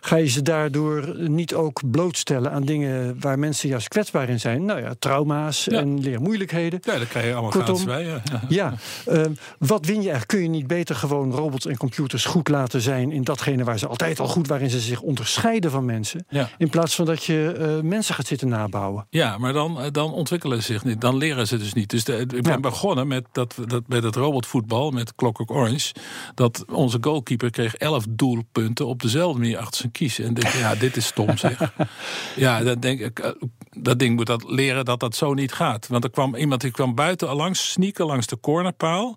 Ga 0.00 0.16
je 0.16 0.26
ze 0.26 0.42
daardoor 0.42 1.14
niet 1.16 1.54
ook 1.54 1.90
blootstellen 1.90 2.52
aan 2.52 2.62
dingen 2.62 3.20
waar 3.20 3.38
mensen 3.38 3.68
juist 3.68 3.88
kwetsbaar 3.88 4.28
in 4.28 4.40
zijn? 4.40 4.64
Nou 4.64 4.80
ja, 4.80 4.94
trauma's 4.98 5.64
ja. 5.64 5.78
en 5.78 6.00
leermoeilijkheden. 6.00 6.80
Ja, 6.82 6.98
dat 6.98 7.08
krijg 7.08 7.26
je 7.26 7.32
allemaal 7.32 7.50
Kortom, 7.50 7.84
bij. 7.84 8.04
Ja, 8.04 8.22
ja 8.48 8.74
uh, 9.08 9.24
wat 9.58 9.86
win 9.86 9.94
je 9.94 10.10
eigenlijk? 10.10 10.28
Kun 10.28 10.42
je 10.42 10.48
niet 10.48 10.66
beter 10.66 10.96
gewoon 10.96 11.32
robots 11.32 11.66
en 11.66 11.76
computers 11.76 12.24
goed 12.24 12.48
laten 12.48 12.80
zijn 12.80 13.12
in 13.12 13.24
datgene 13.24 13.64
waar 13.64 13.78
ze 13.78 13.86
altijd 13.86 14.20
al 14.20 14.28
goed 14.28 14.48
waarin 14.48 14.70
ze 14.70 14.80
zich 14.80 15.00
onderscheiden 15.00 15.70
van 15.70 15.84
mensen, 15.84 16.26
in 16.58 16.70
plaats 16.70 16.94
van 16.94 17.04
dat 17.04 17.24
je 17.24 17.54
uh, 17.58 17.90
mensen 17.90 18.14
gaat 18.14 18.26
zitten 18.26 18.48
nabouwen? 18.48 19.06
Ja, 19.10 19.38
maar 19.38 19.52
dan, 19.52 19.78
dan 19.92 20.12
ontwikkelen 20.12 20.62
ze 20.62 20.72
zich 20.72 20.84
niet. 20.84 21.00
Dan 21.00 21.16
leren 21.16 21.46
ze 21.46 21.58
dus 21.58 21.72
niet. 21.72 21.90
Dus 21.90 22.04
de, 22.04 22.26
ik 22.34 22.42
ben 22.42 22.60
begonnen 22.60 23.06
met 23.08 23.24
dat, 23.32 23.54
dat 23.66 23.82
met 23.86 24.02
het 24.02 24.16
robotvoetbal 24.16 24.90
met 24.90 25.14
Clockwork 25.14 25.50
Orange 25.50 25.92
dat 26.34 26.64
onze 26.72 26.98
goalkeeper 27.00 27.50
kreeg 27.50 27.74
elf 27.74 28.04
doelpunten 28.08 28.86
op 28.86 29.02
dezelfde 29.02 29.38
manier 29.38 29.58
achter 29.58 29.76
zijn 29.76 29.92
kies. 29.92 30.18
En 30.18 30.34
denk 30.34 30.54
ja, 30.54 30.74
dit 30.74 30.96
is 30.96 31.06
stom 31.06 31.36
zeg. 31.36 31.72
ja, 32.36 32.62
dan 32.62 32.80
denk 32.80 33.00
ik, 33.00 33.34
dat 33.76 33.98
ding 33.98 34.16
moet 34.16 34.26
dat 34.26 34.50
leren 34.50 34.84
dat 34.84 35.00
dat 35.00 35.16
zo 35.16 35.34
niet 35.34 35.52
gaat. 35.52 35.86
Want 35.86 36.04
er 36.04 36.10
kwam 36.10 36.34
iemand 36.34 36.60
die 36.60 36.70
kwam 36.70 36.94
buiten 36.94 37.34
langs, 37.34 37.70
sneaken 37.70 38.06
langs 38.06 38.26
de 38.26 38.40
cornerpaal. 38.40 39.16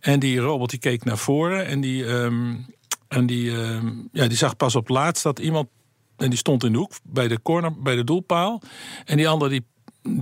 En 0.00 0.18
die 0.18 0.38
robot 0.38 0.70
die 0.70 0.78
keek 0.78 1.04
naar 1.04 1.18
voren 1.18 1.66
en 1.66 1.80
die, 1.80 2.04
um, 2.04 2.66
en 3.08 3.26
die, 3.26 3.50
um, 3.50 4.08
ja, 4.12 4.26
die 4.26 4.36
zag 4.36 4.56
pas 4.56 4.74
op 4.74 4.88
laatst 4.88 5.22
dat 5.22 5.38
iemand 5.38 5.68
en 6.18 6.30
die 6.30 6.38
stond 6.38 6.64
in 6.64 6.72
de 6.72 6.78
hoek 6.78 6.92
bij 7.02 7.28
de 7.28 7.42
corner, 7.42 7.82
bij 7.82 7.96
de 7.96 8.04
doelpaal. 8.04 8.62
En 9.04 9.16
die 9.16 9.28
andere 9.28 9.50
die 9.50 9.64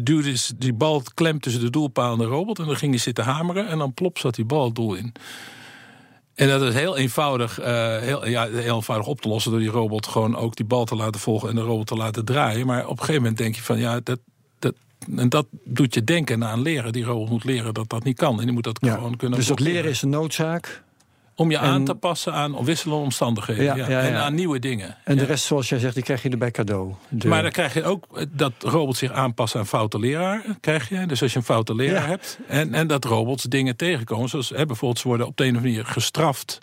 duwde 0.02 0.34
die 0.56 0.72
bal 0.72 1.02
klem 1.14 1.40
tussen 1.40 1.60
de 1.60 1.70
doelpaal 1.70 2.12
en 2.12 2.18
de 2.18 2.24
robot. 2.24 2.58
En 2.58 2.66
dan 2.66 2.76
ging 2.76 2.90
hij 2.90 3.00
zitten 3.00 3.24
hameren. 3.24 3.68
En 3.68 3.78
dan 3.78 3.94
plop 3.94 4.18
zat 4.18 4.34
die 4.34 4.44
bal 4.44 4.64
het 4.64 4.74
doel 4.74 4.94
in. 4.94 5.12
En 6.36 6.48
dat 6.48 6.62
is 6.62 6.74
heel 6.74 6.96
eenvoudig, 6.96 7.60
uh, 7.60 7.66
heel, 7.98 8.26
ja, 8.26 8.48
heel 8.48 8.74
eenvoudig 8.74 9.06
op 9.06 9.20
te 9.20 9.28
lossen 9.28 9.50
door 9.50 9.60
die 9.60 9.68
robot 9.68 10.06
gewoon 10.06 10.36
ook 10.36 10.56
die 10.56 10.66
bal 10.66 10.84
te 10.84 10.96
laten 10.96 11.20
volgen 11.20 11.48
en 11.48 11.54
de 11.54 11.60
robot 11.60 11.86
te 11.86 11.96
laten 11.96 12.24
draaien. 12.24 12.66
Maar 12.66 12.84
op 12.84 12.90
een 12.90 12.98
gegeven 12.98 13.20
moment 13.20 13.38
denk 13.38 13.54
je 13.54 13.62
van 13.62 13.78
ja, 13.78 14.00
dat, 14.02 14.18
dat, 14.58 14.74
en 15.16 15.28
dat 15.28 15.46
doet 15.64 15.94
je 15.94 16.04
denken 16.04 16.44
aan 16.44 16.62
leren. 16.62 16.92
Die 16.92 17.04
robot 17.04 17.30
moet 17.30 17.44
leren 17.44 17.74
dat 17.74 17.88
dat 17.88 18.04
niet 18.04 18.16
kan. 18.16 18.38
En 18.38 18.44
die 18.44 18.54
moet 18.54 18.64
dat 18.64 18.78
ja, 18.80 18.94
gewoon 18.94 19.16
kunnen. 19.16 19.38
Dus 19.38 19.48
dat 19.48 19.60
leren 19.60 19.90
is 19.90 20.02
een 20.02 20.08
noodzaak. 20.08 20.84
Om 21.38 21.50
je 21.50 21.56
en, 21.56 21.62
aan 21.62 21.84
te 21.84 21.94
passen 21.94 22.32
aan 22.32 22.64
wisselende 22.64 23.02
omstandigheden. 23.02 23.64
Ja, 23.64 23.74
ja, 23.74 23.88
ja, 23.88 24.00
en 24.00 24.16
aan 24.16 24.34
nieuwe 24.34 24.58
dingen. 24.58 24.96
En 25.04 25.16
de 25.16 25.24
rest, 25.24 25.44
zoals 25.44 25.68
jij 25.68 25.78
zegt, 25.78 25.94
die 25.94 26.02
krijg 26.02 26.22
je 26.22 26.28
erbij 26.28 26.50
cadeau. 26.50 26.94
De... 27.08 27.28
Maar 27.28 27.42
dan 27.42 27.50
krijg 27.50 27.74
je 27.74 27.84
ook 27.84 28.06
dat 28.28 28.52
robots 28.58 28.98
zich 28.98 29.12
aanpassen 29.12 29.60
aan 29.60 29.66
foute 29.66 29.98
leraar. 29.98 30.42
Krijg 30.60 30.88
je. 30.88 31.06
Dus 31.06 31.22
als 31.22 31.32
je 31.32 31.38
een 31.38 31.44
foute 31.44 31.74
leraar 31.74 32.06
hebt. 32.06 32.38
En, 32.48 32.74
en 32.74 32.86
dat 32.86 33.04
robots 33.04 33.42
dingen 33.42 33.76
tegenkomen. 33.76 34.28
Zoals 34.28 34.48
hè, 34.48 34.66
bijvoorbeeld 34.66 35.00
ze 35.00 35.08
worden 35.08 35.26
op 35.26 35.36
de 35.36 35.44
een 35.44 35.50
of 35.50 35.56
andere 35.56 35.74
manier 35.74 35.92
gestraft. 35.92 36.58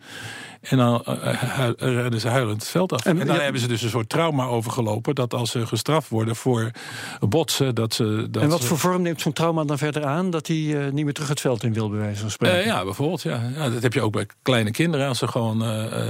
En 0.63 0.77
dan 0.77 1.03
uh, 1.07 1.73
redden 1.77 2.19
ze 2.19 2.27
huilend 2.27 2.61
het 2.61 2.71
veld 2.71 2.93
af. 2.93 3.05
En, 3.05 3.19
en 3.19 3.27
dan 3.27 3.35
ja, 3.35 3.41
hebben 3.41 3.61
ze 3.61 3.67
dus 3.67 3.81
een 3.81 3.89
soort 3.89 4.09
trauma 4.09 4.45
overgelopen. 4.45 5.15
Dat 5.15 5.33
als 5.33 5.51
ze 5.51 5.67
gestraft 5.67 6.09
worden 6.09 6.35
voor 6.35 6.71
botsen. 7.19 7.75
Dat 7.75 7.93
ze, 7.93 8.27
dat 8.31 8.43
en 8.43 8.49
wat 8.49 8.61
ze... 8.61 8.67
voor 8.67 8.77
vorm 8.77 9.01
neemt 9.01 9.21
zo'n 9.21 9.33
trauma 9.33 9.63
dan 9.63 9.77
verder 9.77 10.05
aan? 10.05 10.29
Dat 10.29 10.47
hij 10.47 10.57
uh, 10.57 10.91
niet 10.91 11.03
meer 11.03 11.13
terug 11.13 11.29
het 11.29 11.41
veld 11.41 11.63
in 11.63 11.73
wil, 11.73 11.89
bij 11.89 11.99
wijze 11.99 12.21
van 12.21 12.31
spreken? 12.31 12.59
Uh, 12.59 12.65
ja, 12.65 12.83
bijvoorbeeld. 12.83 13.21
Ja. 13.21 13.51
ja. 13.55 13.69
dat 13.69 13.81
heb 13.81 13.93
je 13.93 14.01
ook 14.01 14.11
bij 14.11 14.25
kleine 14.41 14.71
kinderen. 14.71 15.07
Als 15.07 15.17
ze 15.17 15.27
gewoon. 15.27 15.63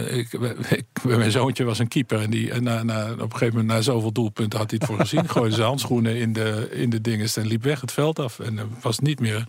ik, 0.08 0.34
ik, 0.70 0.86
mijn 1.04 1.32
zoontje 1.32 1.64
was 1.64 1.80
een 1.80 1.88
keeper. 1.88 2.22
En 2.22 2.30
die 2.30 2.62
na, 2.62 2.84
na, 2.84 3.12
op 3.12 3.20
een 3.20 3.32
gegeven 3.32 3.56
moment, 3.56 3.68
na 3.68 3.82
zoveel 3.82 4.12
doelpunten, 4.12 4.60
had 4.60 4.70
hij 4.70 4.80
het 4.82 4.90
voor 4.90 5.00
gezien. 5.00 5.30
Gooide 5.34 5.56
zijn 5.56 5.68
handschoenen 5.68 6.16
in 6.16 6.34
de, 6.34 6.70
in 6.72 6.90
de 6.90 7.02
dinges 7.02 7.38
en 7.38 7.48
liep 7.48 7.64
weg 7.64 7.82
het 7.82 7.92
veld 7.92 8.20
af. 8.20 8.40
En 8.40 8.60
was 8.82 9.00
niet 9.00 9.20
meer. 9.20 9.48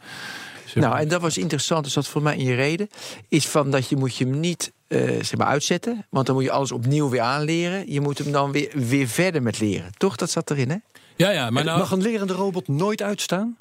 Nou, 0.75 0.99
en 0.99 1.09
dat 1.09 1.21
was 1.21 1.39
interessant, 1.39 1.85
dus 1.85 1.93
dat 1.93 2.07
voor 2.07 2.23
mij 2.23 2.37
in 2.37 2.45
je 2.45 2.55
reden, 2.55 2.89
is 3.29 3.49
van 3.49 3.71
dat 3.71 3.89
je 3.89 3.97
moet 3.97 4.17
je 4.17 4.25
hem 4.25 4.41
niet 4.41 4.73
uh, 4.89 5.01
zeg 5.01 5.37
maar 5.37 5.47
uitzetten, 5.47 6.07
want 6.11 6.27
dan 6.27 6.35
moet 6.35 6.45
je 6.45 6.51
alles 6.51 6.73
opnieuw 6.73 7.09
weer 7.09 7.21
aanleren. 7.21 7.93
Je 7.93 8.01
moet 8.01 8.19
hem 8.19 8.33
dan 8.33 8.53
weer, 8.53 8.71
weer 8.75 9.09
verder 9.09 9.43
met 9.43 9.61
leren. 9.61 9.93
Toch? 9.97 10.17
Dat 10.17 10.31
zat 10.31 10.51
erin, 10.51 10.71
hè? 10.71 10.77
Ja, 11.17 11.31
ja, 11.31 11.51
maar 11.51 11.65
nou... 11.65 11.79
Mag 11.79 11.91
een 11.91 12.03
lerende 12.03 12.33
robot 12.33 12.69
nooit 12.69 13.03
uitstaan? 13.03 13.57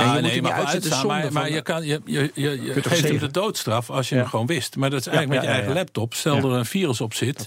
Nou, 0.00 0.20
nee, 0.20 0.30
nee 0.30 0.42
maar, 0.42 0.52
uitstaan, 0.52 1.06
maar, 1.06 1.32
maar 1.32 1.50
je, 1.50 1.62
kan, 1.62 1.84
je, 1.84 2.00
je, 2.04 2.30
je, 2.34 2.62
je 2.62 2.82
geeft 2.82 3.08
hem 3.08 3.18
de 3.18 3.30
doodstraf 3.30 3.90
als 3.90 4.08
je 4.08 4.14
ja. 4.14 4.20
hem 4.20 4.30
gewoon 4.30 4.46
wist. 4.46 4.76
Maar 4.76 4.90
dat 4.90 5.00
is 5.00 5.06
eigenlijk 5.06 5.34
ja, 5.34 5.40
met 5.40 5.50
je 5.50 5.60
eigen 5.60 5.78
laptop. 5.78 6.14
Stel 6.14 6.36
er 6.36 6.44
een 6.44 6.66
virus 6.66 7.00
op 7.00 7.14
zit, 7.14 7.46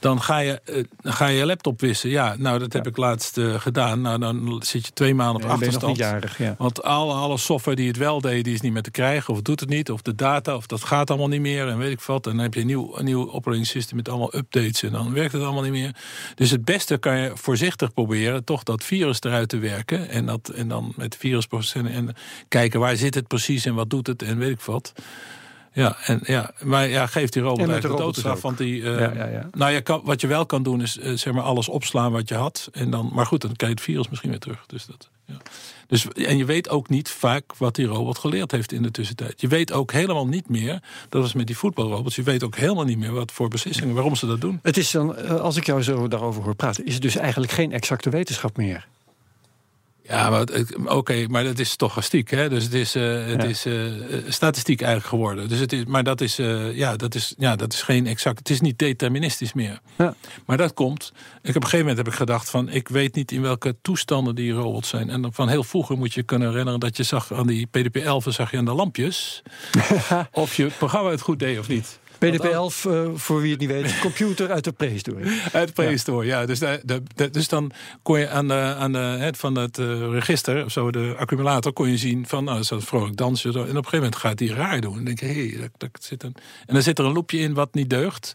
dan 0.00 0.22
ga 0.22 0.38
je, 0.38 0.60
uh, 0.64 0.84
ga 1.02 1.26
je 1.26 1.46
laptop 1.46 1.80
wissen. 1.80 2.10
Ja, 2.10 2.34
nou, 2.38 2.58
dat 2.58 2.72
heb 2.72 2.86
ik 2.86 2.96
laatst 2.96 3.36
uh, 3.36 3.60
gedaan. 3.60 4.00
Nou, 4.00 4.18
dan 4.18 4.62
zit 4.64 4.86
je 4.86 4.92
twee 4.92 5.14
maanden 5.14 5.44
op 5.44 5.50
achterstand. 5.50 5.96
Jarig, 5.96 6.38
Want 6.58 6.82
alle, 6.82 7.12
alle 7.12 7.38
software 7.38 7.76
die 7.76 7.88
het 7.88 7.96
wel 7.96 8.20
deed, 8.20 8.44
die 8.44 8.54
is 8.54 8.60
niet 8.60 8.72
meer 8.72 8.82
te 8.82 8.90
krijgen. 8.90 9.34
Of 9.34 9.42
doet 9.42 9.60
het 9.60 9.68
niet. 9.68 9.90
Of 9.90 10.02
de 10.02 10.14
data, 10.14 10.56
of 10.56 10.66
dat 10.66 10.84
gaat 10.84 11.10
allemaal 11.10 11.28
niet 11.28 11.40
meer. 11.40 11.68
En 11.68 11.78
weet 11.78 11.92
ik 11.92 12.00
wat. 12.00 12.26
En 12.26 12.32
dan 12.32 12.42
heb 12.42 12.54
je 12.54 12.60
een 12.60 12.66
nieuw, 12.66 12.98
een 12.98 13.04
nieuw 13.04 13.32
operating 13.32 13.66
system 13.66 13.96
met 13.96 14.08
allemaal 14.08 14.34
updates. 14.34 14.82
En 14.82 14.92
dan 14.92 15.12
werkt 15.12 15.32
het 15.32 15.42
allemaal 15.42 15.62
niet 15.62 15.72
meer. 15.72 15.96
Dus 16.34 16.50
het 16.50 16.64
beste 16.64 16.98
kan 16.98 17.18
je 17.18 17.30
voorzichtig 17.34 17.92
proberen 17.92 18.44
toch 18.44 18.62
dat 18.62 18.84
virus 18.84 19.20
eruit 19.20 19.48
te 19.48 19.58
werken. 19.58 20.08
En, 20.08 20.26
dat, 20.26 20.48
en 20.48 20.68
dan 20.68 20.92
met 20.96 21.16
virusprocessen 21.16 21.81
en 21.86 22.14
kijken 22.48 22.80
waar 22.80 22.96
zit 22.96 23.14
het 23.14 23.26
precies 23.26 23.64
en 23.64 23.74
wat 23.74 23.90
doet 23.90 24.06
het 24.06 24.22
en 24.22 24.38
weet 24.38 24.50
ik 24.50 24.60
wat. 24.60 24.92
Ja, 25.74 25.96
en, 26.04 26.20
ja, 26.24 26.50
maar 26.62 26.88
ja, 26.88 27.06
geef 27.06 27.30
die 27.30 27.42
robot 27.42 27.58
de 27.58 27.72
eigenlijk 27.72 27.96
de 27.96 28.02
robots 28.02 28.22
doodstraf. 28.22 28.42
Want 28.42 28.58
die, 28.58 28.82
Ja, 28.82 29.12
ja, 29.14 29.26
ja. 29.26 29.48
Nou, 29.52 29.80
kan, 29.80 30.00
wat 30.04 30.20
je 30.20 30.26
wel 30.26 30.46
kan 30.46 30.62
doen 30.62 30.82
is 30.82 30.98
eh, 30.98 31.12
zeg 31.12 31.32
maar 31.32 31.42
alles 31.42 31.68
opslaan 31.68 32.12
wat 32.12 32.28
je 32.28 32.34
had. 32.34 32.68
En 32.72 32.90
dan, 32.90 33.10
maar 33.12 33.26
goed, 33.26 33.40
dan 33.40 33.56
krijg 33.56 33.72
je 33.72 33.78
het 33.78 33.88
virus 33.88 34.08
misschien 34.08 34.30
weer 34.30 34.38
terug. 34.38 34.64
Dus 34.66 34.86
dat, 34.86 35.08
ja. 35.24 35.36
dus, 35.86 36.08
en 36.08 36.36
je 36.36 36.44
weet 36.44 36.68
ook 36.68 36.88
niet 36.88 37.10
vaak 37.10 37.56
wat 37.56 37.74
die 37.74 37.86
robot 37.86 38.18
geleerd 38.18 38.50
heeft 38.50 38.72
in 38.72 38.82
de 38.82 38.90
tussentijd. 38.90 39.40
Je 39.40 39.48
weet 39.48 39.72
ook 39.72 39.92
helemaal 39.92 40.26
niet 40.26 40.48
meer, 40.48 40.82
dat 41.08 41.22
was 41.22 41.32
met 41.32 41.46
die 41.46 41.56
voetbalrobots, 41.56 42.16
je 42.16 42.22
weet 42.22 42.42
ook 42.42 42.56
helemaal 42.56 42.84
niet 42.84 42.98
meer 42.98 43.12
wat 43.12 43.32
voor 43.32 43.48
beslissingen, 43.48 43.94
waarom 43.94 44.16
ze 44.16 44.26
dat 44.26 44.40
doen. 44.40 44.58
Het 44.62 44.76
is 44.76 44.90
dan, 44.90 45.16
eh, 45.16 45.40
als 45.40 45.56
ik 45.56 45.66
jou 45.66 45.82
zo 45.82 46.08
daarover 46.08 46.42
hoor 46.42 46.54
praten, 46.54 46.86
is 46.86 46.92
het 46.92 47.02
dus 47.02 47.16
eigenlijk 47.16 47.52
geen 47.52 47.72
exacte 47.72 48.10
wetenschap 48.10 48.56
meer. 48.56 48.86
Ja, 50.12 50.30
maar 50.30 50.46
oké, 50.84 51.26
maar 51.28 51.44
dat 51.44 51.58
is 51.58 51.70
stochastiek, 51.70 52.30
hè? 52.30 52.48
Dus 52.48 52.64
het 52.64 52.74
is, 52.74 52.94
eh, 52.94 53.02
het 53.26 53.42
Ja. 53.42 53.48
is 53.48 53.64
eh, 53.66 53.74
statistiek 54.28 54.80
eigenlijk 54.80 55.08
geworden. 55.10 55.48
Dus 55.48 55.58
het 55.58 55.72
is, 55.72 55.84
maar 55.84 56.04
dat 56.04 56.20
is, 56.20 56.38
eh, 56.38 56.76
ja, 56.76 56.96
dat 56.96 57.14
is, 57.14 57.34
ja, 57.38 57.56
dat 57.56 57.72
is 57.72 57.82
geen 57.82 58.06
exact. 58.06 58.38
Het 58.38 58.50
is 58.50 58.60
niet 58.60 58.78
deterministisch 58.78 59.52
meer. 59.52 59.80
Ja. 59.98 60.14
Maar 60.46 60.56
dat 60.56 60.74
komt. 60.74 61.12
Ik 61.42 61.48
op 61.48 61.54
een 61.54 61.62
gegeven 61.62 61.78
moment 61.78 61.96
heb 61.96 62.06
ik 62.06 62.14
gedacht 62.14 62.50
van, 62.50 62.68
ik 62.68 62.88
weet 62.88 63.14
niet 63.14 63.32
in 63.32 63.42
welke 63.42 63.76
toestanden 63.82 64.34
die 64.34 64.52
robots 64.52 64.88
zijn. 64.88 65.10
En 65.10 65.22
dan 65.22 65.32
van 65.32 65.48
heel 65.48 65.64
vroeger 65.64 65.96
moet 65.98 66.14
je 66.14 66.22
kunnen 66.22 66.48
herinneren 66.48 66.80
dat 66.80 66.96
je 66.96 67.02
zag 67.02 67.32
aan 67.32 67.46
die 67.46 67.66
PDP-11 67.66 68.32
zag 68.32 68.50
je 68.50 68.56
aan 68.58 68.64
de 68.64 68.72
lampjes 68.74 69.42
of 70.32 70.54
je 70.56 70.66
programma 70.78 71.10
het 71.10 71.20
goed 71.20 71.38
deed 71.38 71.58
of 71.58 71.68
niet. 71.68 71.98
PDP-11, 72.24 72.86
eh, 72.90 73.08
voor 73.14 73.40
wie 73.40 73.50
het 73.50 73.60
niet 73.60 73.68
weet, 73.68 73.98
computer 74.00 74.50
uit 74.50 74.64
de 74.64 74.72
prehistorie. 74.72 75.40
Uit 75.52 75.66
de 75.66 75.72
prehistorie, 75.74 76.28
ja. 76.28 76.46
Dus, 76.46 76.58
de, 76.58 77.02
de, 77.14 77.30
dus 77.30 77.48
dan 77.48 77.70
kon 78.02 78.18
je 78.18 78.28
aan 78.28 78.48
de, 78.48 78.74
aan 78.78 78.92
de, 78.92 78.98
het, 78.98 79.36
van 79.36 79.54
het 79.54 79.78
eh, 79.78 80.10
register, 80.10 80.64
of 80.64 80.72
zo, 80.72 80.90
de 80.90 81.14
accumulator, 81.18 81.72
kon 81.72 81.88
je 81.88 81.96
zien 81.96 82.26
van, 82.26 82.44
nou, 82.44 82.56
dat 82.56 82.64
is 82.64 82.70
een 82.70 82.82
vrolijk 82.82 83.16
dansje. 83.16 83.52
Zo. 83.52 83.58
En 83.58 83.62
op 83.62 83.68
een 83.68 83.74
gegeven 83.74 83.96
moment 83.98 84.16
gaat 84.16 84.38
die 84.38 84.54
raar 84.54 84.80
doen. 84.80 84.90
En 84.90 84.96
dan 84.96 85.04
denk 85.04 85.20
je, 85.20 85.26
hé, 85.26 85.48
hey, 85.48 85.58
dat, 85.60 85.70
dat 85.76 86.04
zit 86.04 86.22
een... 86.22 86.34
En 86.66 86.74
dan 86.74 86.82
zit 86.82 86.98
er 86.98 87.04
een 87.04 87.12
loopje 87.12 87.38
in 87.38 87.54
wat 87.54 87.74
niet 87.74 87.90
deugt. 87.90 88.32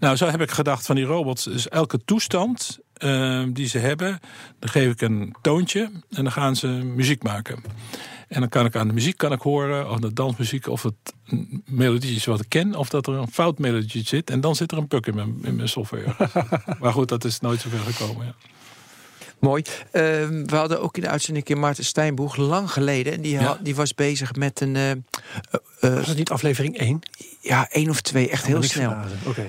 Nou, 0.00 0.16
zo 0.16 0.26
heb 0.26 0.40
ik 0.40 0.50
gedacht 0.50 0.86
van 0.86 0.96
die 0.96 1.04
robots. 1.04 1.44
Dus 1.44 1.68
elke 1.68 2.04
toestand 2.04 2.78
eh, 3.02 3.42
die 3.48 3.66
ze 3.66 3.78
hebben, 3.78 4.20
dan 4.58 4.68
geef 4.68 4.92
ik 4.92 5.00
een 5.00 5.34
toontje 5.40 5.80
en 6.10 6.22
dan 6.22 6.32
gaan 6.32 6.56
ze 6.56 6.66
muziek 6.68 7.22
maken. 7.22 7.62
En 8.32 8.40
dan 8.40 8.48
kan 8.48 8.64
ik 8.64 8.76
aan 8.76 8.88
de 8.88 8.94
muziek 8.94 9.16
kan 9.16 9.32
ik 9.32 9.40
horen, 9.40 9.90
of 9.90 9.98
de 9.98 10.12
dansmuziek, 10.12 10.66
of 10.66 10.82
het 10.82 11.14
melodietje 11.64 12.16
is 12.16 12.24
wat 12.24 12.40
ik 12.40 12.48
ken, 12.48 12.74
of 12.74 12.88
dat 12.88 13.06
er 13.06 13.14
een 13.14 13.30
fout 13.30 13.58
melodietje 13.58 14.02
zit. 14.02 14.30
En 14.30 14.40
dan 14.40 14.56
zit 14.56 14.72
er 14.72 14.78
een 14.78 14.88
bug 14.88 15.06
in 15.06 15.14
mijn, 15.14 15.38
in 15.42 15.56
mijn 15.56 15.68
software. 15.68 16.14
maar 16.80 16.92
goed, 16.92 17.08
dat 17.08 17.24
is 17.24 17.40
nooit 17.40 17.60
zover 17.60 17.78
gekomen. 17.78 18.26
Ja. 18.26 18.34
Mooi. 19.42 19.62
Ehm, 19.90 20.44
we 20.46 20.56
hadden 20.56 20.80
ook 20.82 20.96
in 20.96 21.02
de 21.02 21.08
uitzending 21.08 21.44
keer 21.44 21.58
Maarten 21.58 21.84
Steinboeg, 21.84 22.36
lang 22.36 22.70
geleden. 22.70 23.12
En 23.12 23.20
die, 23.20 23.32
Ja. 23.32 23.42
had- 23.42 23.58
die 23.62 23.74
was 23.74 23.94
bezig 23.94 24.34
met 24.34 24.60
een, 24.60 24.76
eh, 24.76 24.90
eh, 24.90 24.96
Was 25.80 26.06
het 26.06 26.16
niet 26.16 26.30
aflevering 26.30 26.78
1? 26.80 27.00
ja, 27.40 27.68
één 27.70 27.90
of 27.90 28.00
twee, 28.00 28.30
echt 28.30 28.46
heel 28.46 28.62
snel. 28.62 28.96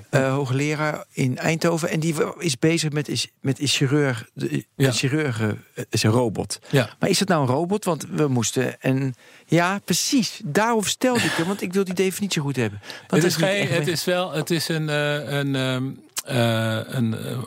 Eh, 0.10 0.30
hoogleraar 0.34 1.06
in 1.12 1.38
Eindhoven. 1.38 1.90
En 1.90 2.00
die 2.00 2.16
is 2.38 2.60
bezig 2.60 2.92
met, 2.92 3.08
is, 3.08 3.28
met 3.42 3.60
een 3.62 3.68
chirurg. 3.68 4.30
De, 4.34 4.66
Ja. 4.76 4.88
een 4.88 4.94
chirurg 4.94 5.42
eh, 5.42 5.50
is 5.90 6.04
een 6.04 6.12
robot. 6.12 6.60
Ja. 6.70 6.90
Maar 7.00 7.10
is 7.10 7.20
het 7.20 7.30
nou 7.30 7.42
een 7.42 7.54
robot? 7.56 7.86
Want 7.86 8.06
we 8.12 8.28
moesten. 8.28 8.82
En 8.82 9.14
ja, 9.46 9.80
precies. 9.86 10.42
Daarover 10.44 10.90
stelde 10.90 11.20
ik 11.24 11.32
hem. 11.32 11.48
Want 11.48 11.62
ik 11.62 11.74
wil 11.74 11.84
die 11.84 11.94
definitie 11.94 12.42
goed 12.42 12.56
hebben. 12.56 12.82
Want 13.08 13.24
Het 13.24 13.32
is, 13.32 13.38
geen, 13.38 13.68
het 13.68 13.88
is 13.88 14.04
wel, 14.06 14.32
het 14.32 14.50
is 14.50 14.68
een, 14.68 14.90
eh, 14.90 15.32
een, 15.32 15.56
ehm, 15.56 15.84
eh, 16.26 16.80
een 16.96 17.14
eh, 17.18 17.38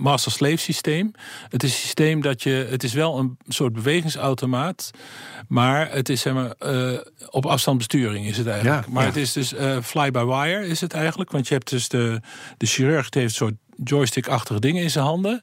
master-slave 0.00 0.56
systeem. 0.56 1.12
Het 1.48 1.62
is 1.62 1.72
een 1.72 1.78
systeem 1.78 2.20
dat 2.22 2.42
je, 2.42 2.66
het 2.70 2.82
is 2.82 2.92
wel 2.92 3.18
een 3.18 3.38
soort 3.48 3.72
bewegingsautomaat, 3.72 4.90
maar 5.48 5.92
het 5.92 6.08
is 6.08 6.20
zeg 6.20 6.32
maar, 6.32 6.52
eh, 6.58 6.98
op 7.30 7.46
afstandsbesturing 7.46 8.26
is 8.26 8.36
het 8.36 8.46
eigenlijk. 8.46 8.86
Ja, 8.86 8.92
maar 8.92 9.02
ja. 9.02 9.08
het 9.08 9.18
is 9.18 9.32
dus 9.32 9.54
eh, 9.54 9.78
fly-by-wire 9.82 10.66
is 10.66 10.80
het 10.80 10.92
eigenlijk, 10.92 11.30
want 11.30 11.48
je 11.48 11.54
hebt 11.54 11.70
dus 11.70 11.88
de, 11.88 12.20
de 12.56 12.66
chirurg 12.66 13.08
die 13.08 13.22
heeft 13.22 13.40
een 13.40 13.46
soort 13.46 13.58
joystick-achtige 13.84 14.60
dingen 14.60 14.82
in 14.82 14.90
zijn 14.90 15.04
handen. 15.04 15.42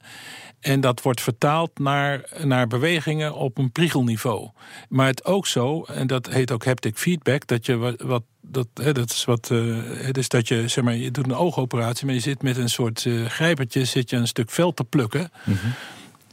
En 0.59 0.81
dat 0.81 1.01
wordt 1.01 1.21
vertaald 1.21 1.79
naar, 1.79 2.29
naar 2.43 2.67
bewegingen 2.67 3.33
op 3.33 3.57
een 3.57 3.71
priegelniveau. 3.71 4.49
Maar 4.89 5.07
het 5.07 5.25
ook 5.25 5.47
zo, 5.47 5.83
en 5.83 6.07
dat 6.07 6.29
heet 6.29 6.51
ook 6.51 6.65
haptic 6.65 6.97
feedback, 6.97 7.47
dat 7.47 7.65
je 7.65 7.75
wat. 7.75 8.01
wat 8.01 8.23
dat, 8.49 8.67
hè, 8.73 8.93
dat 8.93 9.09
is 9.09 9.25
wat. 9.25 9.47
het 9.47 10.17
is 10.17 10.29
dat 10.29 10.47
je, 10.47 10.67
zeg 10.67 10.83
maar, 10.83 10.95
je 10.95 11.11
doet 11.11 11.25
een 11.25 11.35
oogoperatie, 11.35 12.05
maar 12.05 12.15
je 12.15 12.21
zit 12.21 12.41
met 12.41 12.57
een 12.57 12.69
soort 12.69 13.05
eh, 13.05 13.25
grijpertje, 13.25 13.85
zit 13.85 14.09
je 14.09 14.15
een 14.15 14.27
stuk 14.27 14.49
vel 14.49 14.73
te 14.73 14.83
plukken. 14.83 15.31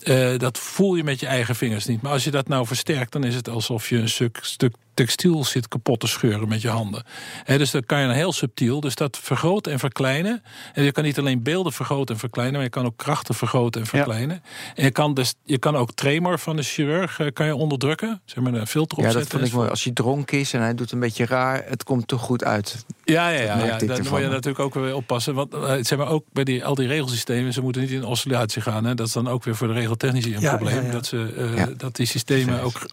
Eh, 0.03 0.39
dat 0.39 0.59
voel 0.59 0.95
je 0.95 1.05
met 1.05 1.21
je 1.21 1.27
eigen 1.27 1.57
vingers 1.57 1.87
niet. 1.87 2.03
Maar 2.03 2.13
als 2.13 2.25
je 2.25 2.31
dat 2.31 2.49
nou 2.49 2.67
versterkt, 2.67 3.13
dan 3.13 3.25
is 3.25 3.35
het 3.35 3.49
alsof 3.49 3.89
je 3.89 3.97
een 3.97 4.09
stuk, 4.09 4.39
stuk 4.43 4.75
textiel 4.95 5.45
zit 5.45 5.69
kapot 5.69 6.01
te 6.01 6.07
scheuren 6.07 6.49
met 6.49 6.63
je 6.63 6.69
handen. 6.69 7.03
Hè, 7.45 7.59
dus 7.59 7.71
dat 7.71 7.87
kan 7.87 8.01
je 8.01 8.07
dan 8.07 8.15
heel 8.15 8.33
subtiel. 8.33 8.81
Dus 8.81 8.95
dat 8.95 9.19
vergroten 9.23 9.73
en 9.73 9.79
verkleinen. 9.79 10.43
En 10.73 10.83
je 10.85 10.93
kan 10.93 11.05
niet 11.05 11.19
alleen 11.19 11.43
beelden 11.43 11.73
vergroten 11.73 12.15
en 12.15 12.21
verkleinen, 12.21 12.55
maar 12.55 12.65
je 12.65 12.71
kan 12.71 12.85
ook 12.87 12.97
krachten 12.97 13.35
vergroten 13.35 13.81
en 13.81 13.87
verkleinen. 13.87 14.43
En 14.75 14.85
je 14.85 14.91
kan, 14.91 15.15
dus, 15.15 15.35
je 15.45 15.59
kan 15.59 15.77
ook 15.77 15.93
tremor 15.93 16.39
van 16.39 16.57
de 16.57 16.63
chirurg 16.63 17.19
eh, 17.21 17.27
kan 17.33 17.47
je 17.47 17.55
onderdrukken. 17.55 18.21
Zeg 18.25 18.45
maar 18.45 18.55
een 18.55 18.67
filter 18.67 18.99
Ja, 19.01 19.05
opzetten. 19.07 19.31
dat 19.31 19.39
vond 19.41 19.51
ik 19.53 19.57
mooi. 19.59 19.69
Als 19.71 19.85
hij 19.85 19.93
dronken 19.93 20.39
is 20.39 20.53
en 20.53 20.61
hij 20.61 20.75
doet 20.75 20.93
een 20.93 21.01
beetje 21.01 21.27
raar, 21.27 21.65
het 21.69 21.83
komt 21.85 22.09
toch 22.09 22.21
goed 22.21 22.45
uit. 22.45 22.85
Ja, 23.05 23.29
ja, 23.29 23.41
ja, 23.41 23.65
ja. 23.65 23.79
moet 23.81 24.21
je 24.21 24.29
natuurlijk 24.29 24.59
ook 24.59 24.75
weer 24.75 24.95
oppassen. 24.95 25.35
Want 25.35 25.55
eh, 25.55 25.73
zeg 25.81 25.99
maar, 25.99 26.09
ook 26.09 26.25
bij 26.33 26.45
die, 26.45 26.65
al 26.65 26.75
die 26.75 26.87
regelsystemen, 26.89 27.53
ze 27.53 27.61
moeten 27.61 27.83
niet 27.83 27.91
in 27.91 28.05
oscillatie 28.05 28.63
gaan. 28.63 28.85
Hè. 28.85 28.95
Dat 28.95 29.07
is 29.07 29.13
dan 29.13 29.29
ook 29.29 29.45
weer 29.45 29.57
voor 29.57 29.67
de 29.67 29.73
regeltechnici 29.73 30.35
een 30.35 30.41
Ja, 30.41 30.57
probleem. 30.57 30.77
ja, 30.77 30.83
ja. 30.83 30.91
Dat, 30.93 31.07
ze, 31.07 31.33
eh, 31.37 31.57
Ja. 31.57 31.69
dat 31.77 31.97
die 31.97 32.07
systemen 32.07 32.61
ook 32.63 32.87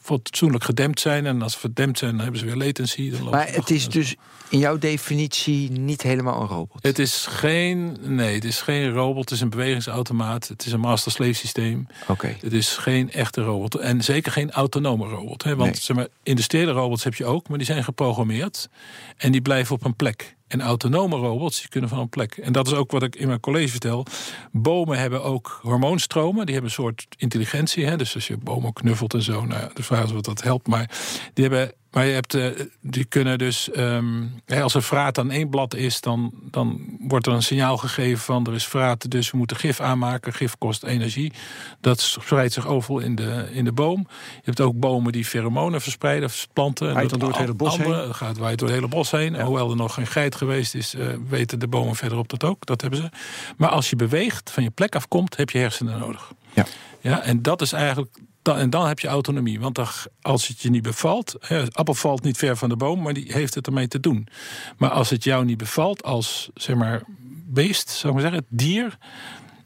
fatsoenlijk 0.00 0.64
gedempt 0.64 1.00
zijn. 1.00 1.26
En 1.26 1.39
als 1.42 1.52
ze 1.52 1.58
verdempt 1.58 1.98
zijn, 1.98 2.10
dan 2.10 2.20
hebben 2.20 2.38
ze 2.40 2.46
weer 2.46 2.56
latency. 2.66 3.10
Dan 3.10 3.30
Maar 3.30 3.46
het 3.46 3.56
achter. 3.58 3.74
is 3.74 3.88
dus 3.88 4.14
in 4.48 4.58
jouw 4.58 4.78
definitie 4.78 5.70
niet 5.70 6.02
helemaal 6.02 6.40
een 6.40 6.46
robot. 6.48 6.82
Het 6.82 6.98
is 6.98 7.26
geen, 7.28 7.96
nee, 8.00 8.34
het 8.34 8.44
is 8.44 8.60
geen 8.60 8.90
robot. 8.92 9.22
Het 9.24 9.30
is 9.30 9.40
een 9.40 9.50
bewegingsautomaat. 9.50 10.48
Het 10.48 10.66
is 10.66 10.72
een 10.72 10.80
master-slave 10.80 11.32
systeem. 11.32 11.86
Oké. 12.08 12.36
Het 12.40 12.52
is 12.52 12.68
geen 12.76 13.12
echte 13.12 13.42
robot. 13.42 13.74
En 13.74 14.02
zeker 14.04 14.32
geen 14.32 14.50
autonome 14.50 15.08
robot. 15.08 15.42
Hè? 15.42 15.56
Want 15.56 15.70
Nee. 15.72 15.80
zeg 15.80 15.96
maar, 15.96 16.06
industriële 16.22 16.72
robots 16.72 17.04
heb 17.04 17.14
je 17.14 17.24
ook, 17.24 17.48
maar 17.48 17.58
die 17.58 17.66
zijn 17.66 17.84
geprogrammeerd. 17.84 18.68
En 19.16 19.32
die 19.32 19.42
blijven 19.42 19.74
op 19.74 19.84
een 19.84 19.96
plek. 19.96 20.36
En 20.50 20.60
autonome 20.60 21.16
robots 21.16 21.60
die 21.60 21.68
kunnen 21.68 21.90
van 21.90 21.98
een 21.98 22.08
plek. 22.08 22.36
En 22.36 22.52
dat 22.52 22.66
is 22.66 22.72
ook 22.72 22.90
wat 22.90 23.02
ik 23.02 23.16
in 23.16 23.26
mijn 23.26 23.40
college 23.40 23.68
vertel. 23.68 24.06
Bomen 24.52 24.98
hebben 24.98 25.22
ook 25.22 25.60
hormoonstromen. 25.62 26.46
Die 26.46 26.54
hebben 26.54 26.72
een 26.72 26.82
soort 26.82 27.06
intelligentie. 27.16 27.86
Hè? 27.86 27.96
Dus 27.96 28.14
als 28.14 28.26
je 28.26 28.36
bomen 28.36 28.72
knuffelt 28.72 29.14
en 29.14 29.22
zo. 29.22 29.44
Nou 29.44 29.70
de 29.74 29.82
vraag 29.82 30.04
is 30.04 30.12
wat 30.12 30.24
dat 30.24 30.42
helpt. 30.42 30.66
Maar 30.66 30.90
die 31.34 31.44
hebben. 31.44 31.72
Maar 31.90 32.06
je 32.06 32.12
hebt, 32.12 32.34
eh, 32.34 32.46
die 32.80 33.04
kunnen 33.04 33.38
dus, 33.38 33.70
ehm, 33.70 34.22
als 34.62 34.74
er 34.74 34.82
vraat 34.82 35.18
aan 35.18 35.30
één 35.30 35.48
blad 35.48 35.74
is, 35.74 36.00
dan, 36.00 36.32
dan 36.50 36.80
wordt 37.00 37.26
er 37.26 37.32
een 37.32 37.42
signaal 37.42 37.76
gegeven 37.76 38.18
van 38.18 38.46
er 38.46 38.54
is 38.54 38.66
vraat, 38.66 39.10
dus 39.10 39.30
we 39.30 39.36
moeten 39.36 39.56
gif 39.56 39.80
aanmaken. 39.80 40.32
Gif 40.32 40.58
kost 40.58 40.82
energie. 40.82 41.32
Dat 41.80 42.00
spreidt 42.00 42.52
zich 42.52 42.66
overal 42.66 42.98
in 42.98 43.14
de, 43.14 43.48
in 43.52 43.64
de 43.64 43.72
boom. 43.72 44.06
Je 44.34 44.40
hebt 44.44 44.60
ook 44.60 44.74
bomen 44.78 45.12
die 45.12 45.24
pheromonen 45.24 45.80
verspreiden, 45.80 46.28
of 46.28 46.46
planten. 46.52 46.88
En 46.88 46.94
Waait 46.94 47.10
dat 47.10 47.20
dan 47.20 47.28
door 47.28 47.38
het 47.38 47.46
hele 47.46 47.56
bos 47.58 47.72
andere- 47.78 48.02
heen? 48.02 48.14
Gaat 48.14 48.38
waait 48.38 48.58
door 48.58 48.68
het 48.68 48.76
hele 48.76 48.90
bos 48.90 49.10
heen. 49.10 49.40
Hoewel 49.40 49.70
er 49.70 49.76
nog 49.76 49.94
geen 49.94 50.06
geit 50.06 50.34
geweest 50.34 50.74
is, 50.74 50.94
eh, 50.94 51.06
weten 51.28 51.58
de 51.58 51.68
bomen 51.68 51.96
verderop 51.96 52.28
dat 52.28 52.44
ook. 52.44 52.66
Dat 52.66 52.80
hebben 52.80 53.00
ze. 53.00 53.08
Maar 53.56 53.68
als 53.70 53.90
je 53.90 53.96
beweegt, 53.96 54.50
van 54.50 54.62
je 54.62 54.70
plek 54.70 54.94
afkomt, 54.94 55.36
heb 55.36 55.50
je 55.50 55.58
hersenen 55.58 55.98
nodig. 55.98 56.32
Ja. 56.52 56.66
Ja, 57.00 57.22
en 57.22 57.42
dat 57.42 57.62
is 57.62 57.72
eigenlijk. 57.72 58.18
Dan, 58.42 58.56
en 58.56 58.70
dan 58.70 58.86
heb 58.86 58.98
je 58.98 59.08
autonomie. 59.08 59.60
Want 59.60 59.74
dan, 59.74 59.86
als 60.22 60.48
het 60.48 60.60
je 60.60 60.70
niet 60.70 60.82
bevalt. 60.82 61.36
Hè, 61.40 61.72
appel 61.72 61.94
valt 61.94 62.22
niet 62.22 62.36
ver 62.36 62.56
van 62.56 62.68
de 62.68 62.76
boom, 62.76 63.02
maar 63.02 63.12
die 63.12 63.32
heeft 63.32 63.54
het 63.54 63.66
ermee 63.66 63.88
te 63.88 64.00
doen. 64.00 64.28
Maar 64.76 64.90
als 64.90 65.10
het 65.10 65.24
jou 65.24 65.44
niet 65.44 65.58
bevalt 65.58 66.02
als 66.02 66.50
zeg 66.54 66.76
maar 66.76 67.02
beest, 67.46 67.88
zou 67.90 68.14
ik 68.16 68.20
maar 68.20 68.30
zeggen, 68.30 68.46
dier. 68.48 68.98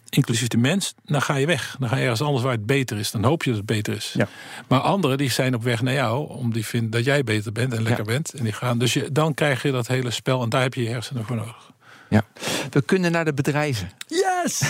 Inclusief 0.08 0.48
de 0.48 0.56
mens, 0.56 0.94
dan 1.04 1.22
ga 1.22 1.36
je 1.36 1.46
weg. 1.46 1.76
Dan 1.78 1.88
ga 1.88 1.96
je 1.96 2.02
ergens 2.02 2.22
anders 2.22 2.42
waar 2.42 2.52
het 2.52 2.66
beter 2.66 2.98
is. 2.98 3.10
Dan 3.10 3.24
hoop 3.24 3.42
je 3.42 3.50
dat 3.50 3.58
het 3.58 3.66
beter 3.66 3.94
is. 3.94 4.14
Ja. 4.16 4.28
Maar 4.68 4.80
anderen 4.80 5.18
die 5.18 5.30
zijn 5.30 5.54
op 5.54 5.62
weg 5.62 5.82
naar 5.82 5.94
jou, 5.94 6.28
om 6.28 6.52
die 6.52 6.66
vinden 6.66 6.90
dat 6.90 7.04
jij 7.04 7.24
beter 7.24 7.52
bent 7.52 7.72
en 7.72 7.82
lekker 7.82 8.04
bent. 8.04 8.32
En 8.32 8.44
die 8.44 8.52
gaan. 8.52 8.78
Dus 8.78 8.92
je, 8.92 9.12
dan 9.12 9.34
krijg 9.34 9.62
je 9.62 9.70
dat 9.70 9.86
hele 9.86 10.10
spel 10.10 10.42
en 10.42 10.48
daar 10.48 10.62
heb 10.62 10.74
je 10.74 10.82
je 10.82 10.88
hersenen 10.88 11.24
voor 11.24 11.36
nodig. 11.36 11.72
Ja. 12.08 12.24
We 12.70 12.82
kunnen 12.82 13.12
naar 13.12 13.24
de 13.24 13.34
bedrijven. 13.34 13.90
Yes! 14.44 14.62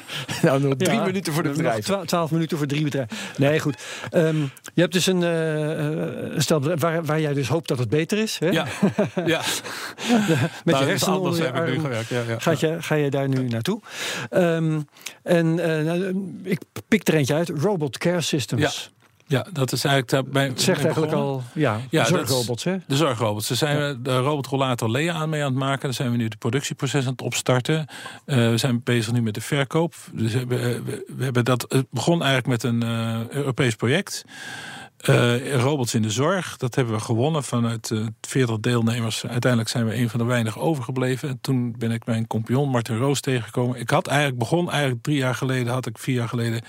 nou, 0.42 0.60
nog 0.60 0.74
drie 0.76 0.92
Ja, 0.98 1.04
minuten 1.04 1.32
voor 1.32 1.42
de 1.42 1.48
nog 1.48 1.56
bedrijven. 1.56 1.84
twa- 1.84 2.04
Twaalf 2.04 2.30
minuten 2.30 2.58
voor 2.58 2.66
drie 2.66 2.82
bedrijven. 2.84 3.16
Nee, 3.36 3.60
goed. 3.60 3.76
Ehm, 4.10 4.36
je 4.74 4.80
hebt 4.80 4.92
dus 4.92 5.06
een 5.06 5.22
een 5.22 6.42
stel 6.42 6.58
bedrijf 6.60 6.80
waar, 6.80 7.04
waar 7.04 7.20
jij 7.20 7.34
dus 7.34 7.48
hoopt 7.48 7.68
dat 7.68 7.78
het 7.78 7.88
beter 7.88 8.18
is. 8.18 8.38
Hè? 8.38 8.46
Ja, 8.48 8.66
ja. 9.26 9.40
Met 10.08 10.08
Nou, 10.08 10.50
je 10.64 10.72
dus 10.78 10.84
hersenen 10.86 11.20
onder 11.20 11.42
je 11.42 11.52
arm. 11.52 11.80
gewerkt. 11.80 12.08
Ja, 12.08 12.22
ja. 12.28 12.38
Gaat 12.38 12.60
je, 12.60 12.76
ga 12.80 12.94
je 12.94 13.10
daar 13.10 13.28
nu 13.28 13.48
naartoe? 13.48 13.80
Ehm, 14.30 14.80
en 15.22 15.54
nou, 15.54 16.30
ik 16.42 16.58
pik 16.88 17.08
er 17.08 17.14
eentje 17.14 17.34
uit. 17.34 17.48
Robot 17.48 17.98
Care 17.98 18.20
Systems. 18.20 18.92
Ja, 19.28 19.46
dat 19.52 19.72
is 19.72 19.84
eigenlijk. 19.84 20.12
daar 20.12 20.32
bij- 20.32 20.48
Het 20.48 20.60
zegt 20.60 20.82
eigenlijk 20.84 21.12
al, 21.12 21.42
ja, 21.54 21.80
Ja, 21.90 21.98
dat 22.02 22.08
zorgrobots, 22.08 22.64
hè? 22.64 22.76
De 22.86 22.96
zorgrobots. 22.96 23.48
Daar 23.48 23.56
zijn 23.56 23.76
we 23.78 24.02
de 24.02 24.18
robotrollator 24.18 24.90
Lea 24.90 25.14
aan 25.14 25.28
mee 25.28 25.40
aan 25.42 25.50
het 25.50 25.58
maken. 25.58 25.82
Daar 25.82 25.92
zijn 25.94 26.10
we 26.10 26.16
nu 26.16 26.24
het 26.24 26.38
productieproces 26.38 27.04
aan 27.04 27.10
het 27.12 27.22
opstarten. 27.22 27.86
Eh, 28.24 28.36
we 28.36 28.56
zijn 28.56 28.80
bezig 28.84 29.12
nu 29.12 29.22
met 29.22 29.34
de 29.34 29.40
verkoop. 29.40 29.94
Dus 30.12 30.32
we, 30.34 30.46
we, 30.46 30.82
we 31.16 31.24
hebben 31.24 31.44
dat, 31.44 31.64
het 31.68 31.86
begon 31.90 32.22
eigenlijk 32.22 32.46
met 32.46 32.62
een 32.72 32.82
eh, 32.82 33.28
Europees 33.30 33.74
project. 33.74 34.24
Uh, 35.08 35.54
robots 35.54 35.94
in 35.94 36.02
de 36.02 36.10
zorg, 36.10 36.56
dat 36.56 36.74
hebben 36.74 36.94
we 36.94 37.00
gewonnen 37.00 37.44
vanuit 37.44 37.90
uh, 37.90 38.06
40 38.20 38.58
deelnemers. 38.60 39.26
Uiteindelijk 39.26 39.70
zijn 39.70 39.86
we 39.86 39.94
een 39.96 40.08
van 40.10 40.18
de 40.20 40.26
weinig 40.26 40.58
overgebleven. 40.58 41.28
En 41.28 41.38
toen 41.40 41.74
ben 41.78 41.90
ik 41.90 42.06
mijn 42.06 42.26
compagnon 42.26 42.68
Martin 42.70 42.96
Roos 42.96 43.20
tegengekomen. 43.20 43.80
Ik 43.80 43.90
had 43.90 44.06
eigenlijk 44.06 44.38
begon, 44.38 44.70
eigenlijk 44.70 45.02
drie 45.02 45.16
jaar 45.16 45.34
geleden, 45.34 45.72
had 45.72 45.86
ik 45.86 45.98
vier 45.98 46.14
jaar 46.14 46.28
geleden 46.28 46.60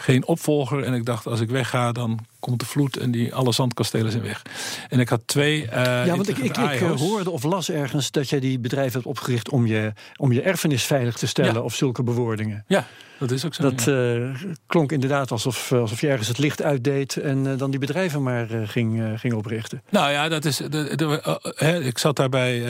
geen 0.00 0.26
opvolger. 0.26 0.82
En 0.82 0.94
ik 0.94 1.04
dacht, 1.04 1.26
als 1.26 1.40
ik 1.40 1.50
wegga, 1.50 1.92
dan 1.92 2.18
komt 2.40 2.60
de 2.60 2.66
vloed 2.66 2.96
en 2.96 3.10
die 3.10 3.34
alle 3.34 3.52
zandkastelen 3.52 4.10
zijn 4.10 4.22
weg. 4.22 4.42
En 4.88 5.00
ik 5.00 5.08
had 5.08 5.20
twee. 5.26 5.62
Uh, 5.64 5.70
ja, 5.72 6.16
want 6.16 6.28
ik, 6.28 6.38
ik, 6.38 6.56
ik, 6.56 6.78
hoorde 6.78 7.30
of 7.30 7.42
las 7.42 7.70
ergens 7.70 8.10
dat 8.10 8.28
jij 8.28 8.40
die 8.40 8.58
bedrijf 8.58 8.92
hebt 8.92 9.06
opgericht 9.06 9.50
om 9.50 9.66
je, 9.66 9.92
om 10.16 10.32
je 10.32 10.42
erfenis 10.42 10.84
veilig 10.84 11.16
te 11.16 11.26
stellen 11.26 11.64
of 11.64 11.74
zulke 11.74 12.02
bewoordingen. 12.02 12.64
Ja, 12.66 12.86
dat 13.18 13.30
is 13.30 13.44
ook 13.44 13.54
zo. 13.54 13.62
Dat 13.62 13.86
uh, 13.86 14.34
klonk 14.66 14.92
inderdaad 14.92 15.30
alsof, 15.30 15.72
eh, 15.72 15.78
alsof 15.78 16.00
je 16.00 16.08
ergens 16.08 16.28
het 16.28 16.38
licht 16.38 16.62
uitdeed 16.62 17.16
en 17.16 17.44
uh, 17.44 17.58
dan 17.58 17.70
die 17.70 17.80
bedrijven 17.80 18.22
maar 18.22 18.46
ging, 18.64 19.20
ging 19.20 19.34
oprichten. 19.34 19.82
Nou 19.90 20.10
ja, 20.10 20.28
dat 20.28 20.44
is. 20.44 20.56
De, 20.56 20.96
de, 20.96 21.82
ik 21.84 21.98
zat 21.98 22.16
daar 22.16 22.28
bij, 22.28 22.62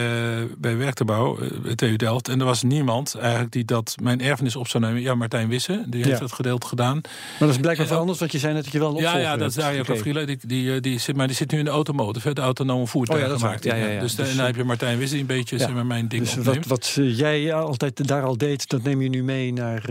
bij 0.57 0.77
Werkterbouw, 0.77 1.37
TU 1.75 1.95
Delft, 1.95 2.27
en 2.27 2.39
er 2.39 2.45
was 2.45 2.63
niemand 2.63 3.15
eigenlijk 3.15 3.51
die 3.51 3.65
dat 3.65 3.95
mijn 4.01 4.21
erfenis 4.21 4.55
op 4.55 4.67
zou 4.67 4.83
nemen. 4.83 5.01
Ja, 5.01 5.15
Martijn 5.15 5.49
Wissen, 5.49 5.85
die 5.89 6.03
heeft 6.03 6.19
het 6.19 6.31
gedeelte 6.31 6.67
gedaan. 6.67 7.01
Maar 7.01 7.39
dat 7.39 7.49
is 7.49 7.57
blijkbaar 7.57 7.87
veranderd, 7.87 8.19
wat 8.19 8.31
je 8.31 8.39
zei 8.39 8.53
net 8.53 8.63
dat 8.63 8.73
je 8.73 8.79
wel 8.79 8.89
een 8.89 9.01
Ja, 9.01 9.17
ja, 9.17 9.37
dat 9.37 9.53
okay. 9.61 10.25
die, 10.25 10.37
die, 10.45 10.79
die, 10.79 10.99
zit, 10.99 11.15
maar 11.15 11.27
die 11.27 11.35
zit 11.35 11.51
nu 11.51 11.57
in 11.57 11.65
de 11.65 11.71
automotive, 11.71 12.33
de 12.33 12.41
autonome 12.41 12.87
voertuig 12.87 13.23
oh, 13.23 13.27
ja, 13.27 13.37
gemaakt. 13.37 13.63
Ja, 13.63 13.75
ja, 13.75 13.87
ja. 13.87 13.99
Dus, 13.99 14.15
dus 14.15 14.35
dan 14.35 14.45
heb 14.45 14.55
je 14.55 14.63
Martijn 14.63 14.97
Wissen 14.97 15.17
die 15.17 15.29
een 15.29 15.37
beetje 15.37 15.57
zeg 15.57 15.73
maar, 15.73 15.85
mijn 15.85 16.07
ding 16.07 16.23
dus 16.23 16.35
wat, 16.35 16.65
wat 16.65 16.93
jij 16.95 17.53
altijd 17.53 18.07
daar 18.07 18.23
al 18.23 18.37
deed, 18.37 18.69
dat 18.69 18.83
neem 18.83 19.01
je 19.01 19.09
nu 19.09 19.23
mee 19.23 19.53
naar. 19.53 19.89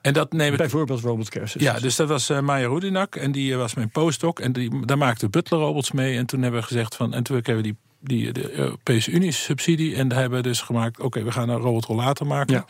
En 0.00 0.12
dat 0.12 0.32
neem 0.32 0.52
ik... 0.52 0.58
Bijvoorbeeld 0.58 1.00
Robot 1.00 1.28
Care 1.28 1.46
Ja, 1.52 1.78
dus 1.78 1.96
dat 1.96 2.08
was 2.08 2.30
uh, 2.30 2.40
Maya 2.40 2.68
Rudinak 2.68 3.16
en 3.16 3.32
die 3.32 3.56
was 3.56 3.74
mijn 3.74 3.90
postdoc. 3.90 4.40
En 4.40 4.52
die, 4.52 4.86
daar 4.86 4.98
maakte 4.98 5.28
Butler 5.28 5.60
Robots 5.60 5.92
mee. 5.92 6.16
En 6.16 6.26
toen 6.26 6.42
hebben 6.42 6.60
we 6.60 6.66
gezegd 6.66 6.96
van... 6.96 7.14
En 7.14 7.22
toen 7.22 7.36
hebben 7.36 7.56
we 7.56 7.62
die 7.62 7.76
die, 8.00 8.32
de 8.32 8.52
Europese 8.52 9.10
Unie 9.10 9.32
subsidie. 9.32 9.96
En 9.96 10.08
daar 10.08 10.18
hebben 10.18 10.42
we 10.42 10.48
dus 10.48 10.60
gemaakt, 10.60 11.00
oké, 11.00 11.22
we 11.22 11.32
gaan 11.32 11.48
een 11.48 11.58
robotrollator 11.58 12.26
maken. 12.26 12.54
Ja. 12.54 12.64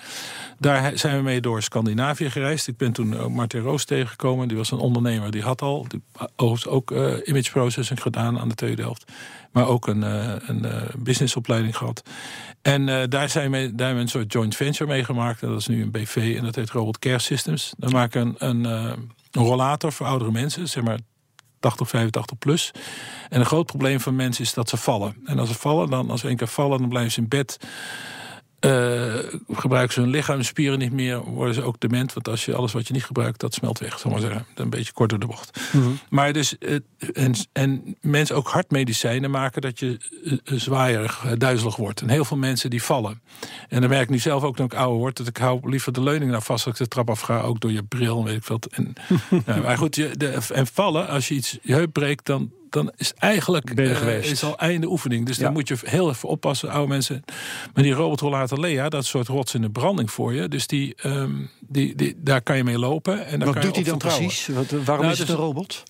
Daar 0.59 0.99
zijn 0.99 1.16
we 1.16 1.22
mee 1.22 1.41
door 1.41 1.62
Scandinavië 1.62 2.31
gereisd. 2.31 2.68
Ik 2.68 2.76
ben 2.76 2.93
toen 2.93 3.18
ook 3.18 3.31
Martin 3.31 3.61
Roos 3.61 3.85
tegengekomen. 3.85 4.49
Die 4.49 4.57
was 4.57 4.70
een 4.70 4.79
ondernemer, 4.79 5.31
die 5.31 5.43
had 5.43 5.62
al 5.62 5.87
die, 5.89 6.03
ook 6.66 6.91
uh, 6.91 7.14
image 7.24 7.51
processing 7.51 8.03
gedaan 8.03 8.39
aan 8.39 8.49
de 8.49 8.55
TU 8.55 8.74
Delft. 8.74 9.12
Maar 9.53 9.66
ook 9.66 9.87
een, 9.87 10.03
uh, 10.03 10.35
een 10.47 10.64
uh, 10.64 10.83
businessopleiding 10.99 11.76
gehad. 11.76 12.03
En 12.62 13.11
daar, 13.11 13.29
zijn 13.29 13.51
we, 13.51 13.59
daar 13.59 13.87
hebben 13.87 13.95
we 13.95 14.01
een 14.01 14.09
soort 14.09 14.33
joint 14.33 14.57
venture 14.57 14.91
mee 14.91 15.05
gemaakt. 15.05 15.43
En 15.43 15.49
dat 15.49 15.61
is 15.61 15.66
nu 15.66 15.83
een 15.83 15.91
BV 15.91 16.35
en 16.39 16.45
dat 16.45 16.55
heet 16.55 16.70
Robot 16.70 16.99
Care 16.99 17.18
Systems. 17.18 17.72
Dan 17.76 17.93
maken 17.93 18.35
een, 18.39 18.64
een, 18.64 18.64
een 18.64 19.43
rollator 19.43 19.93
voor 19.93 20.07
oudere 20.07 20.31
mensen, 20.31 20.68
zeg 20.68 20.85
maar 20.85 20.99
80, 21.61 21.89
85 21.89 22.39
plus. 22.39 22.71
En 23.29 23.41
een 23.41 23.47
groot 23.47 23.67
probleem 23.67 24.01
van 24.01 24.17
mensen 24.17 24.45
is 24.45 24.55
dat 24.55 24.69
ze 24.69 24.77
vallen. 24.77 25.17
En 25.25 25.39
als 25.39 25.49
ze 25.49 25.55
vallen, 25.55 25.91
dan 25.91 26.11
als 26.11 26.21
ze 26.21 26.29
één 26.29 26.37
keer 26.37 26.47
vallen, 26.47 26.79
dan 26.79 26.89
blijven 26.89 27.13
ze 27.13 27.21
in 27.21 27.29
bed. 27.29 27.59
Uh, 28.61 29.15
gebruiken 29.51 29.95
ze 29.95 30.01
hun 30.01 30.11
lichaamsspieren 30.11 30.79
niet 30.79 30.93
meer, 30.93 31.21
worden 31.21 31.55
ze 31.55 31.63
ook 31.63 31.81
dement. 31.81 32.13
Want 32.13 32.29
als 32.29 32.45
je 32.45 32.55
alles 32.55 32.73
wat 32.73 32.87
je 32.87 32.93
niet 32.93 33.05
gebruikt, 33.05 33.41
dat 33.41 33.55
smelt 33.55 33.79
weg. 33.79 33.99
Zal 33.99 34.11
maar 34.11 34.21
zeggen. 34.21 34.47
Een 34.55 34.71
beetje 34.71 34.93
kort 34.93 35.11
door 35.11 35.19
de 35.19 35.27
bocht. 35.27 35.61
Mhm. 35.73 35.89
Maar 36.09 36.33
dus, 36.33 36.57
uh, 36.59 36.79
en, 37.13 37.35
en, 37.53 37.97
mensen 38.01 38.37
ook 38.37 38.49
hartmedicijnen 38.49 39.31
maken 39.31 39.63
dat 39.63 39.79
je 39.79 39.97
uh, 40.23 40.59
zwaaierig, 40.59 41.25
duizelig 41.37 41.77
wordt. 41.77 42.01
En 42.01 42.09
heel 42.09 42.25
veel 42.25 42.37
mensen 42.37 42.71
die 42.71 42.83
vallen. 42.83 43.21
En 43.69 43.81
dan 43.81 43.91
merk 43.91 44.03
ik 44.03 44.09
nu 44.09 44.19
zelf 44.19 44.43
ook 44.43 44.57
toen 44.57 44.67
ik 44.67 44.75
ouder 44.75 44.99
word, 44.99 45.17
dat 45.17 45.27
ik 45.27 45.37
hou 45.37 45.71
liever 45.71 45.93
de 45.93 46.03
leuning 46.03 46.31
naar 46.31 46.43
vast 46.43 46.67
als 46.67 46.75
ik 46.75 46.81
de 46.81 46.89
trap 46.89 47.11
af 47.11 47.21
ga. 47.21 47.41
Ook 47.41 47.61
door 47.61 47.73
je 47.73 47.83
bril, 47.83 48.25
weet 48.25 48.37
ik 48.37 48.45
wat. 48.45 48.67
En, 48.67 48.93
maar 49.63 49.79
goed, 49.79 49.97
je, 49.97 50.11
de, 50.17 50.39
en 50.55 50.67
vallen, 50.67 51.09
als 51.09 51.29
je 51.29 51.35
iets 51.35 51.59
je 51.63 51.73
heup 51.73 51.93
breekt, 51.93 52.27
dan 52.27 52.53
dan 52.71 52.93
is 52.97 53.12
eigenlijk 53.14 53.79
uh, 53.79 54.23
is 54.31 54.45
al 54.45 54.59
einde 54.59 54.87
oefening. 54.87 55.27
Dus 55.27 55.39
dan 55.39 55.53
moet 55.53 55.69
je 55.69 55.77
heel 55.83 56.11
even 56.11 56.29
oppassen, 56.29 56.71
oude 56.71 56.89
mensen. 56.89 57.25
Maar 57.75 57.83
die 57.83 57.93
robotrollator 57.93 58.61
Lea, 58.61 58.89
dat 58.89 59.05
soort 59.05 59.29
rots 59.29 59.55
in 59.55 59.61
de 59.61 59.71
branding 59.71 60.11
voor 60.11 60.35
je. 60.35 60.49
Dus 60.49 60.66
die, 60.66 60.95
um, 61.05 61.51
die, 61.61 61.95
die, 61.95 62.14
daar 62.16 62.43
kan 62.43 62.57
je 62.57 62.64
mee 62.64 62.79
lopen. 62.79 63.27
En 63.27 63.45
Wat 63.45 63.62
doet 63.62 63.75
hij 63.75 63.85
dan 63.85 63.99
precies? 63.99 64.47
Wat, 64.47 64.71
waarom 64.71 64.85
nou, 64.85 65.12
is 65.12 65.19
het 65.19 65.27
dus, 65.27 65.37
een 65.37 65.43
robot? 65.43 65.83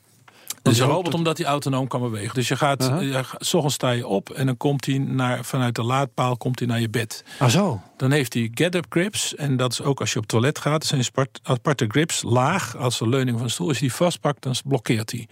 Het 0.62 0.72
is 0.72 0.78
een 0.78 0.88
robot 0.88 1.14
omdat 1.14 1.38
hij 1.38 1.46
autonoom 1.46 1.86
kan 1.86 2.00
bewegen. 2.00 2.34
Dus 2.34 2.48
je 2.48 2.56
gaat, 2.56 2.82
uh 2.82 2.98
-huh. 2.98 3.24
ochtends 3.40 3.74
sta 3.74 3.90
je 3.90 4.06
op 4.06 4.30
en 4.30 4.46
dan 4.46 4.56
komt 4.56 4.86
hij 4.86 4.98
naar, 4.98 5.44
vanuit 5.44 5.74
de 5.74 5.82
laadpaal 5.82 6.36
komt 6.36 6.58
hij 6.58 6.68
naar 6.68 6.80
je 6.80 6.88
bed. 6.88 7.24
Ah 7.38 7.48
zo. 7.48 7.80
Dan 7.96 8.10
heeft 8.10 8.34
hij 8.34 8.50
get-up 8.54 8.86
grips. 8.88 9.34
En 9.34 9.56
dat 9.56 9.72
is 9.72 9.82
ook 9.82 10.00
als 10.00 10.12
je 10.12 10.16
op 10.16 10.22
het 10.22 10.30
toilet 10.30 10.58
gaat. 10.58 10.88
Dat 10.88 11.04
zijn 11.04 11.28
aparte 11.42 11.84
grips, 11.88 12.22
laag. 12.22 12.76
Als 12.76 12.98
de 12.98 13.08
leuning 13.08 13.36
van 13.36 13.46
de 13.46 13.52
stoel, 13.52 13.68
als 13.68 13.78
je 13.78 13.82
die 13.82 13.94
vastpakt, 13.94 14.42
dan 14.42 14.54
blokkeert 14.64 15.10
hij. 15.10 15.28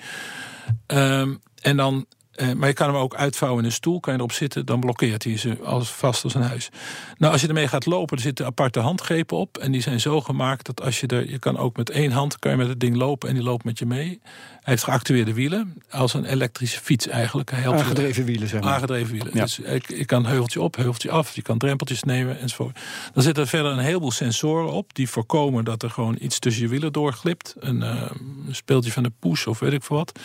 Um, 0.86 1.40
en 1.62 1.76
dan, 1.76 2.06
eh, 2.36 2.52
maar 2.52 2.68
je 2.68 2.74
kan 2.74 2.86
hem 2.86 2.96
ook 2.96 3.14
uitvouwen 3.14 3.60
in 3.60 3.66
een 3.66 3.72
stoel, 3.74 4.00
kan 4.00 4.12
je 4.12 4.18
erop 4.18 4.32
zitten, 4.32 4.66
dan 4.66 4.80
blokkeert 4.80 5.24
hij 5.24 5.36
ze 5.36 5.58
als 5.64 5.90
vast 5.90 6.24
als 6.24 6.34
een 6.34 6.42
huis. 6.42 6.68
Nou, 7.18 7.32
als 7.32 7.40
je 7.40 7.48
ermee 7.48 7.68
gaat 7.68 7.86
lopen, 7.86 8.16
er 8.16 8.22
zitten 8.22 8.46
aparte 8.46 8.80
handgrepen 8.80 9.36
op. 9.36 9.58
En 9.58 9.72
die 9.72 9.80
zijn 9.80 10.00
zo 10.00 10.20
gemaakt 10.20 10.66
dat 10.66 10.82
als 10.82 11.00
je 11.00 11.06
er, 11.06 11.30
je 11.30 11.38
kan 11.38 11.56
ook 11.56 11.76
met 11.76 11.90
één 11.90 12.10
hand 12.10 12.38
kan 12.38 12.50
je 12.50 12.56
met 12.56 12.68
het 12.68 12.80
ding 12.80 12.96
lopen 12.96 13.28
en 13.28 13.34
die 13.34 13.44
loopt 13.44 13.64
met 13.64 13.78
je 13.78 13.86
mee. 13.86 14.20
Hij 14.66 14.74
heeft 14.74 14.84
geactueerde 14.84 15.32
wielen, 15.32 15.82
als 15.90 16.14
een 16.14 16.24
elektrische 16.24 16.80
fiets 16.80 17.08
eigenlijk. 17.08 17.50
Hij 17.50 17.60
helpt 17.60 17.80
Aangedreven 17.80 18.24
wielen, 18.24 18.48
zeg 18.48 18.60
maar. 18.60 18.72
Aangedreven 18.72 19.12
wielen. 19.12 19.30
Ja. 19.32 19.42
Dus 19.42 19.60
je, 19.86 20.04
kan 20.04 20.26
heuveltje 20.26 20.60
op, 20.60 20.76
heuveltje 20.76 21.10
af, 21.10 21.34
je 21.34 21.42
kan 21.42 21.58
drempeltjes 21.58 22.02
nemen 22.02 22.40
enzovoort. 22.40 22.78
Dan 23.12 23.22
zitten 23.22 23.42
er 23.42 23.48
verder 23.48 23.72
een 23.72 23.78
heleboel 23.78 24.10
sensoren 24.10 24.72
op 24.72 24.94
die 24.94 25.08
voorkomen 25.08 25.64
dat 25.64 25.82
er 25.82 25.90
gewoon 25.90 26.16
iets 26.20 26.38
tussen 26.38 26.62
je 26.62 26.68
wielen 26.68 26.92
doorglipt. 26.92 27.54
Een, 27.58 27.76
uh, 27.76 28.10
een 28.46 28.54
speeltje 28.54 28.92
van 28.92 29.02
de 29.02 29.12
push 29.18 29.46
of 29.46 29.58
weet 29.58 29.72
ik 29.72 29.82
veel 29.82 29.96
wat. 29.96 30.18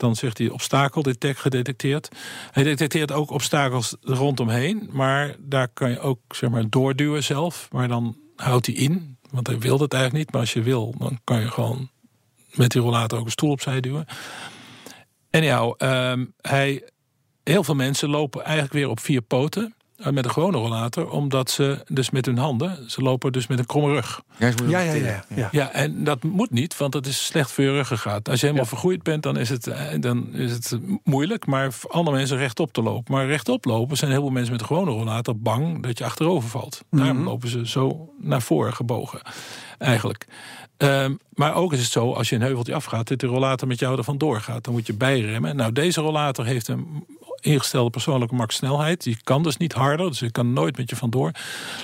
Dan 0.00 0.16
zegt 0.16 0.38
hij 0.38 0.48
obstakel 0.48 1.02
detect 1.02 1.38
gedetecteerd. 1.38 2.08
Hij 2.50 2.62
detecteert 2.62 3.12
ook 3.12 3.30
obstakels 3.30 3.96
rondomheen. 4.00 4.88
Maar 4.92 5.36
daar 5.38 5.68
kan 5.68 5.90
je 5.90 6.00
ook 6.00 6.20
zeg 6.28 6.50
maar, 6.50 6.70
doorduwen 6.70 7.24
zelf. 7.24 7.68
Maar 7.72 7.88
dan 7.88 8.16
houdt 8.36 8.66
hij 8.66 8.74
in. 8.74 9.18
Want 9.30 9.46
hij 9.46 9.58
wil 9.58 9.78
dat 9.78 9.92
eigenlijk 9.92 10.24
niet. 10.24 10.32
Maar 10.32 10.42
als 10.42 10.52
je 10.52 10.62
wil, 10.62 10.94
dan 10.98 11.20
kan 11.24 11.40
je 11.40 11.50
gewoon 11.50 11.90
met 12.54 12.70
die 12.70 12.80
rollator 12.80 13.18
ook 13.18 13.24
een 13.24 13.30
stoel 13.30 13.50
opzij 13.50 13.80
duwen. 13.80 14.06
En 15.30 15.42
ja, 15.42 15.74
um, 16.12 16.34
hij, 16.40 16.90
heel 17.44 17.64
veel 17.64 17.74
mensen 17.74 18.08
lopen 18.08 18.44
eigenlijk 18.44 18.72
weer 18.72 18.88
op 18.88 19.00
vier 19.00 19.22
poten. 19.22 19.74
Eh, 20.00 20.12
met 20.12 20.24
een 20.24 20.30
gewone 20.30 20.56
rollator, 20.56 21.10
omdat 21.10 21.50
ze 21.50 21.84
dus 21.88 22.10
met 22.10 22.26
hun 22.26 22.38
handen, 22.38 22.90
ze 22.90 23.02
lopen 23.02 23.32
dus 23.32 23.46
met 23.46 23.58
een 23.58 23.66
kromme 23.66 23.92
rug. 23.92 24.22
Ja, 24.38 24.52
ja, 24.68 24.80
ja. 24.80 25.24
Ja, 25.34 25.48
ja. 25.52 25.72
en 25.72 26.04
dat 26.04 26.22
moet 26.22 26.50
niet, 26.50 26.76
want 26.76 26.92
dat 26.92 27.06
is 27.06 27.26
slecht 27.26 27.52
voor 27.52 27.64
je 27.64 27.70
ruggengraat. 27.70 28.28
Als 28.28 28.40
je 28.40 28.46
helemaal 28.46 28.68
vergroeid 28.68 29.02
bent, 29.02 29.22
dan 29.22 29.36
is, 29.36 29.48
het, 29.48 29.66
eh, 29.66 30.00
dan 30.00 30.34
is 30.34 30.52
het 30.52 30.78
moeilijk, 31.04 31.46
maar 31.46 31.72
voor 31.72 31.90
andere 31.90 32.16
mensen 32.16 32.36
rechtop 32.36 32.72
te 32.72 32.82
lopen. 32.82 33.14
Maar 33.14 33.26
rechtop 33.26 33.64
lopen 33.64 33.96
zijn 33.96 34.10
heel 34.10 34.20
veel 34.20 34.30
mensen 34.30 34.52
met 34.52 34.60
een 34.60 34.66
gewone 34.66 34.90
rollator 34.90 35.38
bang 35.38 35.82
dat 35.82 35.98
je 35.98 36.04
achterover 36.04 36.48
valt. 36.48 36.84
Daarom 36.90 37.16
mhm. 37.16 37.26
lopen 37.26 37.48
ze 37.48 37.68
zo 37.68 38.08
naar 38.20 38.42
voren 38.42 38.74
gebogen, 38.74 39.20
eigenlijk. 39.78 40.26
Um, 40.76 41.18
maar 41.34 41.54
ook 41.54 41.72
is 41.72 41.80
het 41.80 41.90
zo, 41.90 42.12
als 42.12 42.28
je 42.28 42.34
een 42.34 42.42
heuveltje 42.42 42.74
afgaat, 42.74 43.08
dat 43.08 43.18
de 43.18 43.26
rollator 43.26 43.68
met 43.68 43.78
jou 43.78 43.98
er 43.98 44.04
vandoor 44.04 44.40
gaat. 44.40 44.64
Dan 44.64 44.72
moet 44.72 44.86
je 44.86 44.94
bijremmen. 44.94 45.56
Nou, 45.56 45.72
deze 45.72 46.00
rollator 46.00 46.44
heeft 46.44 46.68
een 46.68 47.06
ingestelde 47.40 47.90
persoonlijke 47.90 48.34
maxsnelheid. 48.34 49.02
Die 49.02 49.18
kan 49.22 49.42
dus 49.42 49.56
niet 49.56 49.72
harder, 49.72 50.08
dus 50.08 50.22
ik 50.22 50.32
kan 50.32 50.52
nooit 50.52 50.76
met 50.76 50.90
je 50.90 50.96
vandoor. 50.96 51.30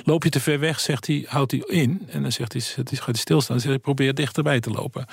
Loop 0.05 0.25
je 0.25 0.31
te 0.31 0.41
ver 0.41 0.61
weg, 0.61 0.81
zegt 0.81 1.07
hij, 1.07 1.25
houdt 1.29 1.51
hij 1.51 1.61
in. 1.67 2.03
En 2.09 2.23
dan 2.23 2.33
zegt 2.33 2.53
hij, 2.53 2.63
gaat 2.63 2.91
hij 2.91 3.15
stilstaan. 3.15 3.57
Dan 3.57 3.67
zegt 3.67 3.81
probeer 3.81 4.15
dichterbij 4.15 4.61
te 4.61 4.71
lopen. 4.71 5.07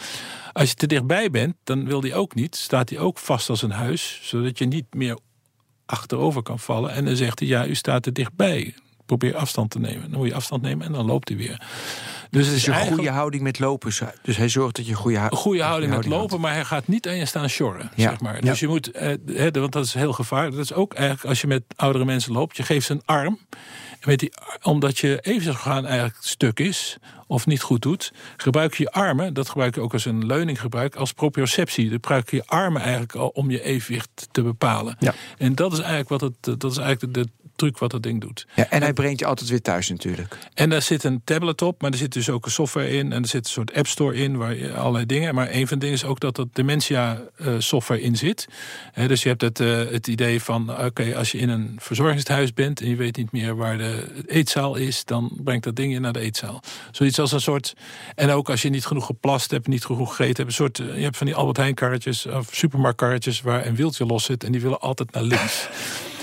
Als 0.54 0.70
je 0.70 0.76
te 0.76 0.88
dichtbij 0.88 1.30
bent, 1.30 1.56
dan 1.64 1.86
wil 1.86 2.02
hij 2.02 2.14
ook 2.14 2.36
niet. 2.36 2.56
Staat 2.56 2.90
hij 2.90 3.00
ook 3.00 3.18
vast 3.18 3.50
als 3.50 3.62
een 3.62 3.72
huis, 3.72 4.20
zodat 4.22 4.58
je 4.58 4.66
niet 4.66 4.94
meer 4.94 5.18
achterover 5.86 6.42
kan 6.42 6.60
vallen. 6.60 6.92
En 6.92 7.06
dan 7.06 7.16
zegt 7.16 7.40
hij, 7.40 7.48
ja, 7.48 7.68
u 7.68 7.76
staat 7.76 8.04
te 8.04 8.12
dichtbij. 8.12 8.74
Probeer 9.06 9.36
afstand 9.36 9.72
te 9.72 9.80
nemen. 9.80 10.10
Dan 10.10 10.20
moet 10.20 10.28
je 10.28 10.36
afstand 10.36 10.62
nemen 10.62 10.86
en 10.86 10.94
dan 10.94 11.06
loopt 11.06 11.30
hij 11.30 11.38
weer. 11.38 11.62
Dus 12.34 12.48
het 12.48 12.56
is 12.56 12.68
een 12.68 12.76
goede 12.76 13.10
houding 13.10 13.44
met 13.44 13.60
lopen. 13.60 13.92
Dus 14.22 14.38
hij 14.38 14.50
zorgt 14.50 14.76
dat 14.76 14.88
je 14.88 14.94
goede, 14.94 15.18
een 15.18 15.32
goede 15.32 15.64
houding 15.64 15.96
met 15.96 16.06
lopen, 16.06 16.40
maar 16.40 16.54
hij 16.54 16.66
gaat 16.66 16.88
niet 16.88 17.08
aan 17.08 17.16
je 17.16 17.26
staan 17.26 17.50
sjorren. 17.50 17.92
Ja. 17.96 18.10
Zeg 18.10 18.20
maar. 18.20 18.42
Dus 18.42 18.60
je 18.60 18.68
moet, 18.68 18.92
eh, 18.92 19.48
want 19.52 19.72
dat 19.72 19.86
is 19.86 19.94
heel 19.94 20.14
gevaarlijk. 20.14 20.56
Dat 20.56 20.64
is 20.64 20.74
ook 20.74 20.94
eigenlijk 20.94 21.26
als 21.26 21.42
je 21.42 21.48
met 21.48 21.64
oudere 21.76 22.06
mensen 22.06 22.34
loopt. 22.34 22.58
Je 22.58 22.64
geeft 22.64 22.86
ze 22.86 22.94
een 22.94 23.02
arm. 23.06 23.40
En 24.00 24.10
met 24.10 24.20
die, 24.20 24.32
omdat 24.62 24.98
je 24.98 25.20
even 25.22 25.56
gaan 25.56 25.86
eigenlijk 25.86 26.18
stuk 26.20 26.60
is 26.60 26.98
of 27.28 27.46
niet 27.46 27.62
goed 27.62 27.82
doet, 27.82 28.14
gebruik 28.38 28.74
je 28.74 28.84
je 28.84 28.92
armen, 28.92 29.34
dat 29.34 29.50
gebruik 29.50 29.76
je 29.76 29.82
ook 29.82 29.94
als 29.94 30.06
een 30.06 30.26
leuninggebruik, 30.26 30.96
als 30.96 31.14
proprioceptie. 31.14 31.84
Dan 31.84 31.94
gebruik 31.94 32.30
je 32.30 32.36
je 32.36 32.46
armen 32.46 32.82
eigenlijk 32.82 33.16
al 33.16 33.28
om 33.28 33.52
je 33.52 33.64
evenwicht 33.64 34.28
te 34.32 34.42
bepalen. 34.42 34.96
Ja. 35.00 35.14
En 35.38 35.56
dat 35.56 35.72
is 35.72 35.80
eigenlijk 35.80 36.10
wat 36.10 36.22
het, 36.22 36.60
dat 36.60 36.72
is 36.72 36.78
eigenlijk 36.78 37.14
de 37.14 37.28
truc 37.56 37.78
wat 37.78 37.92
dat 37.92 38.04
ding 38.04 38.22
doet. 38.22 38.48
Ja, 38.56 38.70
en 38.70 38.82
hij 38.82 38.94
brengt 38.94 39.20
je 39.20 39.26
altijd 39.26 39.50
weer 39.50 39.62
thuis 39.62 39.90
natuurlijk. 39.90 40.38
En 40.54 40.70
daar 40.70 40.82
zit 40.82 41.04
een 41.04 41.22
tablet 41.24 41.62
op, 41.62 41.82
maar 41.82 41.92
er 41.92 41.98
zit 41.98 42.14
dus 42.14 42.30
ook 42.30 42.46
een 42.46 42.52
software 42.52 42.90
in. 42.90 43.14
En 43.14 43.22
er 43.22 43.28
zit 43.28 43.46
een 43.46 43.52
soort 43.52 43.74
app 43.74 43.88
store 43.88 44.16
in, 44.16 44.38
waar 44.38 44.56
je 44.56 44.74
allerlei 44.74 45.06
dingen. 45.06 45.36
Maar 45.36 45.48
een 45.52 45.68
van 45.68 45.80
de 45.80 45.86
dingen 45.86 46.02
is 46.02 46.06
ook 46.06 46.20
dat 46.20 46.38
er 46.38 46.46
dementia 46.54 47.22
eh, 47.38 47.54
software 47.58 48.02
in 48.02 48.16
zit. 48.16 48.48
Dus 49.08 49.24
je 49.24 49.30
hebt 49.30 49.42
het, 49.42 49.60
eh, 49.60 49.78
het 49.92 50.08
idee 50.08 50.42
van, 50.42 50.86
oké, 50.86 51.16
als 51.16 51.32
je 51.32 51.38
in 51.38 51.50
een 51.50 51.76
verzorgingshuis 51.80 52.54
bent... 52.54 52.82
en 52.82 52.90
je 52.90 52.96
weet 52.96 53.18
niet 53.18 53.32
meer 53.32 53.56
waar 53.56 53.78
de 53.78 54.24
eetzaal 54.28 54.76
is... 54.76 55.06
dan 55.06 55.32
brengt 55.44 55.64
dat 55.64 55.76
ding 55.76 55.94
je 55.94 56.00
naar 56.00 56.14
de 56.14 56.20
eetzaal. 56.20 56.62
Zoiets 56.92 57.20
als 57.20 57.32
een 57.32 57.42
soort... 57.42 57.74
En 58.16 58.30
ook 58.30 58.50
als 58.50 58.62
je 58.62 58.70
niet 58.70 58.86
genoeg 58.86 59.06
geplast 59.06 59.52
hebt, 59.52 59.68
niet 59.68 59.86
genoeg 59.86 60.16
gegeten 60.16 60.36
hebt... 60.36 60.48
Een 60.48 60.54
soort, 60.54 60.80
eh, 60.80 60.96
je 60.96 61.04
hebt 61.04 61.18
van 61.18 61.28
die 61.28 61.36
Albert 61.36 61.58
Heijn 61.58 61.74
karretjes 61.74 62.26
of 62.26 62.48
supermarktkarretjes... 62.52 63.42
waar 63.42 63.66
een 63.66 63.76
wieltje 63.76 64.06
los 64.06 64.24
zit 64.24 64.44
en 64.44 64.52
die 64.52 64.62
willen 64.62 64.80
altijd 64.80 65.12
naar 65.12 65.24
links. 65.24 65.68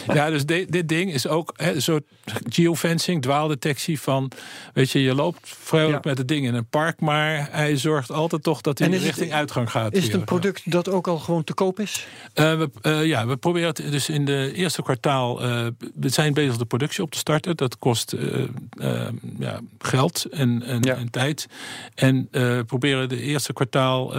Ja, 0.06 0.30
dus 0.30 0.46
de- 0.46 0.66
dit 0.68 0.88
ding 0.88 1.12
is 1.12 1.26
ook 1.26 1.52
hè, 1.56 1.74
een 1.74 1.82
soort 1.82 2.02
geofencing, 2.48 3.22
dwaaldetectie 3.22 4.00
van... 4.00 4.30
weet 4.74 4.90
je, 4.90 5.02
je 5.02 5.14
loopt 5.14 5.38
vrolijk 5.42 6.04
Ja. 6.04 6.10
met 6.10 6.18
het 6.18 6.28
ding 6.28 6.46
in 6.46 6.54
een 6.54 6.66
park... 6.66 7.00
maar 7.00 7.48
hij 7.50 7.76
zorgt 7.76 8.10
altijd 8.12 8.42
toch 8.42 8.60
dat 8.60 8.78
hij 8.78 8.88
En 8.88 8.92
is 8.92 8.98
het- 8.98 9.08
richting 9.08 9.32
uitgang 9.32 9.70
gaat. 9.70 9.92
Is 9.92 10.04
het 10.04 10.12
een 10.14 10.24
product 10.24 10.70
dat 10.70 10.88
ook 10.88 11.08
al 11.08 11.18
gewoon 11.18 11.44
te 11.44 11.54
koop 11.54 11.80
is? 11.80 12.06
Eh, 12.34 12.58
we, 12.58 12.70
eh, 12.82 13.04
ja, 13.06 13.26
we 13.26 13.36
proberen 13.36 13.68
het 13.68 13.76
dus 13.90 14.08
in 14.08 14.24
de 14.24 14.52
eerste 14.54 14.82
kwartaal. 14.82 15.42
eh, 15.42 15.66
we 15.94 16.08
zijn 16.08 16.34
bezig 16.34 16.56
de 16.56 16.64
productie 16.64 17.02
op 17.02 17.10
te 17.10 17.18
starten. 17.18 17.56
Dat 17.56 17.78
kost 17.78 18.12
eh, 18.12 18.42
eh, 18.78 19.06
ja, 19.38 19.60
geld 19.78 20.24
en, 20.30 20.62
en, 20.62 21.10
tijd. 21.10 21.46
En 21.94 22.28
eh, 22.30 22.58
proberen 22.66 23.08
de 23.08 23.20
eerste 23.22 23.52
kwartaal 23.52 24.12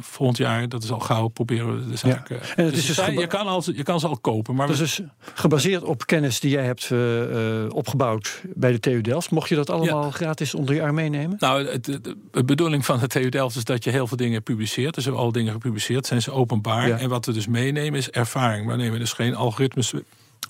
volgend 0.00 0.36
jaar, 0.38 0.68
dat 0.68 0.82
is 0.82 0.90
al 0.90 1.00
gauw, 1.00 1.28
proberen 1.28 1.78
we 1.84 1.88
de 1.90 1.96
zaak. 1.96 2.30
En 2.30 2.64
het 2.64 2.76
is 2.76 2.86
dus 2.86 2.98
geba- 2.98 3.20
je, 3.20 3.26
kan 3.26 3.46
al, 3.46 3.62
je 3.74 3.82
kan 3.82 4.00
ze 4.00 4.06
al 4.08 4.16
kopen. 4.18 4.54
Maar 4.54 4.66
we- 4.66 4.82
is 4.82 4.91
dus 4.96 5.06
gebaseerd 5.34 5.82
op 5.82 6.06
kennis 6.06 6.40
die 6.40 6.50
jij 6.50 6.64
hebt 6.64 6.90
eh, 6.90 7.62
eh, 7.62 7.70
opgebouwd 7.74 8.42
bij 8.54 8.72
de 8.72 8.80
TU 8.80 9.00
Delft. 9.00 9.30
Mocht 9.30 9.48
je 9.48 9.54
dat 9.54 9.70
allemaal 9.70 10.10
gratis 10.10 10.54
onder 10.54 10.74
je 10.74 10.82
arm 10.82 10.94
meenemen? 10.94 11.36
Nou, 11.38 11.66
het, 11.66 11.84
de 11.84 12.44
bedoeling 12.44 12.84
van 12.84 12.98
de 12.98 13.06
TU 13.06 13.28
Delft 13.28 13.56
is 13.56 13.64
dat 13.64 13.84
je 13.84 13.90
heel 13.90 14.06
veel 14.06 14.16
dingen 14.16 14.42
publiceert. 14.42 14.94
Dus 14.94 15.04
we 15.04 15.10
hebben 15.10 15.26
al 15.26 15.32
dingen 15.32 15.52
gepubliceerd, 15.52 16.06
zijn 16.06 16.22
ze 16.22 16.30
openbaar. 16.30 16.88
Ja. 16.88 16.98
En 16.98 17.08
wat 17.08 17.26
we 17.26 17.32
dus 17.32 17.46
meenemen 17.46 17.98
is 17.98 18.10
ervaring. 18.10 18.66
We 18.66 18.76
nemen 18.76 18.98
dus 18.98 19.12
geen 19.12 19.34
algoritmes 19.34 19.92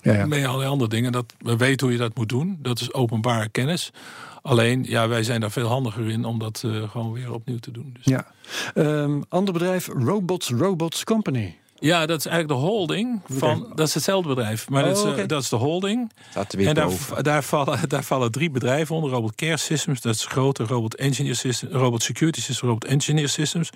Ja, 0.01 0.13
ja. 0.13 0.25
mee, 0.25 0.47
allerlei 0.47 0.69
andere 0.69 0.89
dingen. 0.89 1.11
Dat, 1.11 1.33
we 1.39 1.57
weten 1.57 1.87
hoe 1.87 1.95
je 1.95 2.01
dat 2.01 2.15
moet 2.15 2.29
doen. 2.29 2.57
Dat 2.61 2.79
is 2.79 2.93
openbare 2.93 3.49
kennis. 3.49 3.91
Alleen, 4.41 4.83
ja, 4.87 5.07
wij 5.07 5.23
zijn 5.23 5.41
daar 5.41 5.51
veel 5.51 5.67
handiger 5.67 6.09
in 6.09 6.25
om 6.25 6.39
dat 6.39 6.63
eh, 6.65 6.89
gewoon 6.89 7.11
weer 7.11 7.33
opnieuw 7.33 7.59
te 7.59 7.71
doen. 7.71 7.89
Dus. 7.93 8.05
Ja. 8.05 8.25
Ehm, 8.73 9.21
ander 9.29 9.53
bedrijf, 9.53 9.87
Robots 9.87 10.49
Robots 10.49 11.03
Company. 11.03 11.55
Ja, 11.83 12.05
dat 12.05 12.19
is 12.19 12.25
eigenlijk 12.25 12.59
de 12.59 12.67
holding 12.67 13.21
van. 13.29 13.71
Dat 13.75 13.87
is 13.87 13.93
hetzelfde 13.93 14.29
bedrijf, 14.29 14.69
maar 14.69 14.83
dat, 14.83 14.97
is, 14.97 15.03
Oh, 15.03 15.19
eh, 15.19 15.27
dat 15.27 15.41
is 15.41 15.49
de 15.49 15.55
holding. 15.55 16.11
Staat 16.29 16.53
weer 16.53 16.67
En 16.67 16.73
daar, 16.73 16.91
daar, 17.21 17.43
vallen, 17.43 17.79
daar 17.89 18.03
vallen 18.03 18.31
drie 18.31 18.49
bedrijven 18.49 18.95
onder. 18.95 19.11
Robot 19.11 19.35
Care 19.35 19.57
Systems, 19.57 20.01
dat 20.01 20.15
is 20.15 20.25
grote. 20.25 20.63
Robot 20.63 20.95
Engineer 20.95 21.35
Systems, 21.35 21.73
Robot 21.73 22.03
Security 22.03 22.39
Systems, 22.39 22.59
Robot 22.61 22.85
Engineer 22.85 23.29
Systems. 23.29 23.69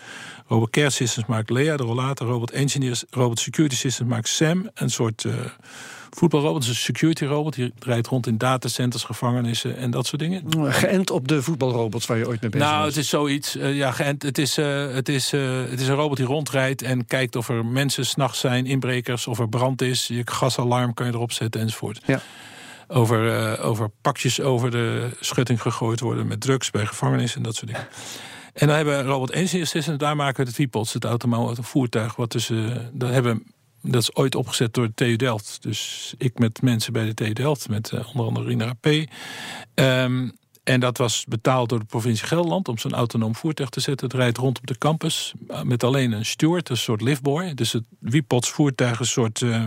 Robot 0.47 0.69
Care 0.69 0.89
Systems 0.89 1.27
maakt 1.27 1.49
Lea, 1.49 1.77
de 1.77 1.83
rollator. 1.83 2.27
Robot 2.27 2.51
Engineers, 2.51 3.03
Robot 3.09 3.39
Security 3.39 3.75
Systems 3.75 4.09
maakt 4.09 4.27
SAM, 4.27 4.69
een 4.73 4.89
soort 4.89 5.25
eh, 5.25 5.33
voetbalrobot. 6.09 6.59
Dus 6.61 6.69
een 6.69 6.75
security 6.75 7.25
robot. 7.25 7.53
Die 7.55 7.73
rijdt 7.79 8.07
rond 8.07 8.27
in 8.27 8.37
datacenters, 8.37 9.03
gevangenissen 9.03 9.77
en 9.77 9.91
dat 9.91 10.05
soort 10.05 10.21
dingen. 10.21 10.43
Geënt 10.73 11.09
op 11.11 11.27
de 11.27 11.41
voetbalrobots 11.43 12.05
waar 12.05 12.17
je 12.17 12.27
ooit 12.27 12.41
mee 12.41 12.49
bezig 12.49 12.67
Nou, 12.67 12.79
was. 12.83 12.87
het 12.95 13.03
is 13.03 13.09
zoiets. 13.09 13.55
eh, 13.57 13.75
ja, 13.75 13.91
geënt. 13.91 14.23
het, 14.23 14.37
is, 14.37 14.57
eh, 14.57 14.87
het, 14.93 15.09
is, 15.09 15.33
eh, 15.33 15.61
het 15.69 15.81
is 15.81 15.87
een 15.87 15.95
robot 15.95 16.17
die 16.17 16.25
rondrijdt 16.25 16.81
en 16.81 17.05
kijkt 17.05 17.35
of 17.35 17.49
er 17.49 17.65
mensen 17.65 18.05
s'nachts 18.05 18.39
zijn, 18.39 18.65
inbrekers, 18.65 19.27
of 19.27 19.39
er 19.39 19.49
brand 19.49 19.81
is. 19.81 20.07
Je 20.07 20.21
gasalarm 20.25 20.93
kan 20.93 21.05
je 21.05 21.13
erop 21.13 21.31
zetten 21.31 21.61
enzovoort. 21.61 22.01
Ja. 22.05 22.21
Over, 22.87 23.35
eh, 23.57 23.65
over 23.65 23.89
pakjes 24.01 24.41
over 24.41 24.71
de 24.71 25.09
schutting 25.19 25.61
gegooid 25.61 25.99
worden 25.99 26.27
met 26.27 26.41
drugs 26.41 26.71
bij 26.71 26.85
gevangenissen 26.85 27.37
en 27.37 27.43
dat 27.43 27.55
soort 27.55 27.67
dingen. 27.71 27.87
En 28.53 28.67
dan 28.67 28.75
hebben 28.75 28.97
we 28.97 29.03
Robot 29.03 29.31
Engineer 29.31 29.67
Systems, 29.67 29.97
daar 29.97 30.15
maken 30.15 30.43
we 30.43 30.49
het 30.49 30.55
VPOTS, 30.59 30.93
het 30.93 31.03
automatische 31.05 31.63
voertuig. 31.63 32.15
Wat 32.15 32.35
eh, 32.35 32.57
dat, 32.91 33.09
hebben, 33.09 33.43
dat 33.91 34.01
is 34.01 34.15
ooit 34.15 34.35
opgezet 34.35 34.73
door 34.73 34.85
de 34.85 34.93
TU 34.93 35.15
Delft. 35.15 35.57
Dus 35.61 36.13
ik 36.17 36.39
met 36.39 36.61
mensen 36.61 36.93
bij 36.93 37.05
de 37.05 37.13
TU 37.13 37.33
Delft, 37.33 37.69
met 37.69 37.91
eh, 37.91 38.07
onder 38.07 38.25
andere 38.25 38.45
Rina 38.45 38.73
P. 38.73 38.87
Ehm, 39.73 40.29
en 40.63 40.79
dat 40.79 40.97
was 40.97 41.25
betaald 41.27 41.69
door 41.69 41.79
de 41.79 41.85
provincie 41.85 42.27
Gelderland 42.27 42.67
om 42.67 42.77
zo'n 42.77 42.93
autonoom 42.93 43.35
voertuig 43.35 43.69
te 43.69 43.79
zetten. 43.79 44.07
Het 44.07 44.15
rijdt 44.15 44.37
rond 44.37 44.57
op 44.57 44.67
de 44.67 44.77
campus 44.77 45.33
eh, 45.47 45.61
met 45.61 45.83
alleen 45.83 46.11
een 46.11 46.25
steward, 46.25 46.69
een 46.69 46.77
soort 46.77 47.01
liftboy. 47.01 47.53
Dus 47.53 47.71
het 47.71 47.83
Wipots 47.99 48.49
voertuig 48.49 48.99
een 48.99 49.05
soort 49.05 49.41
eh, 49.41 49.65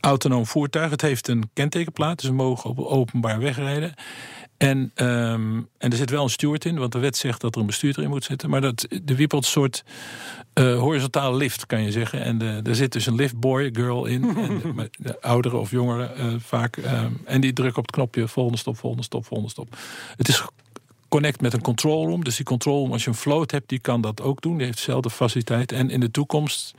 autonoom 0.00 0.46
voertuig. 0.46 0.90
Het 0.90 1.00
heeft 1.00 1.28
een 1.28 1.50
kentekenplaat, 1.52 2.20
dus 2.20 2.28
we 2.28 2.34
mogen 2.34 2.70
op 2.70 2.78
openbaar 2.78 3.38
wegrijden. 3.38 3.94
En, 4.62 4.90
ehm, 4.94 5.56
en 5.78 5.90
er 5.90 5.96
zit 5.96 6.10
wel 6.10 6.22
een 6.22 6.30
steward 6.30 6.64
in, 6.64 6.78
want 6.78 6.92
de 6.92 6.98
wet 6.98 7.16
zegt 7.16 7.40
dat 7.40 7.54
er 7.54 7.60
een 7.60 7.66
bestuurder 7.66 8.02
in 8.02 8.08
moet 8.08 8.24
zitten. 8.24 8.50
Maar 8.50 8.60
dat, 8.60 8.86
de 9.02 9.14
Wipots 9.16 9.50
soort 9.50 9.84
eh, 10.52 10.78
horizontale 10.78 11.36
lift, 11.36 11.66
kan 11.66 11.82
je 11.82 11.90
zeggen. 11.90 12.22
En 12.22 12.38
de, 12.38 12.60
er 12.64 12.74
zit 12.74 12.92
dus 12.92 13.06
een 13.06 13.14
liftboy, 13.14 13.70
girl 13.72 14.04
in. 14.04 14.36
en 14.36 14.90
de 14.98 15.20
ouderen 15.20 15.60
of 15.60 15.70
jongeren 15.70 16.16
eh, 16.16 16.34
vaak. 16.38 16.76
ehm, 16.76 17.12
en 17.24 17.40
die 17.40 17.52
drukken 17.52 17.78
op 17.78 17.86
het 17.86 17.94
knopje 17.94 18.28
volgende 18.28 18.58
stop, 18.58 18.76
volgende 18.76 19.04
stop, 19.04 19.26
volgende 19.26 19.52
stop. 19.52 19.76
Het 20.16 20.28
is 20.28 20.42
connect 21.08 21.40
met 21.40 21.52
een 21.52 21.62
control 21.62 22.06
room. 22.06 22.24
Dus 22.24 22.36
die 22.36 22.44
control 22.44 22.78
room, 22.78 22.92
als 22.92 23.04
je 23.04 23.10
een 23.10 23.16
float 23.16 23.50
hebt, 23.50 23.68
die 23.68 23.80
kan 23.80 24.00
dat 24.00 24.20
ook 24.20 24.42
doen. 24.42 24.56
Die 24.56 24.66
heeft 24.66 24.78
dezelfde 24.78 25.10
faciliteit. 25.10 25.72
En 25.72 25.90
in 25.90 26.00
de 26.00 26.10
toekomst 26.10 26.74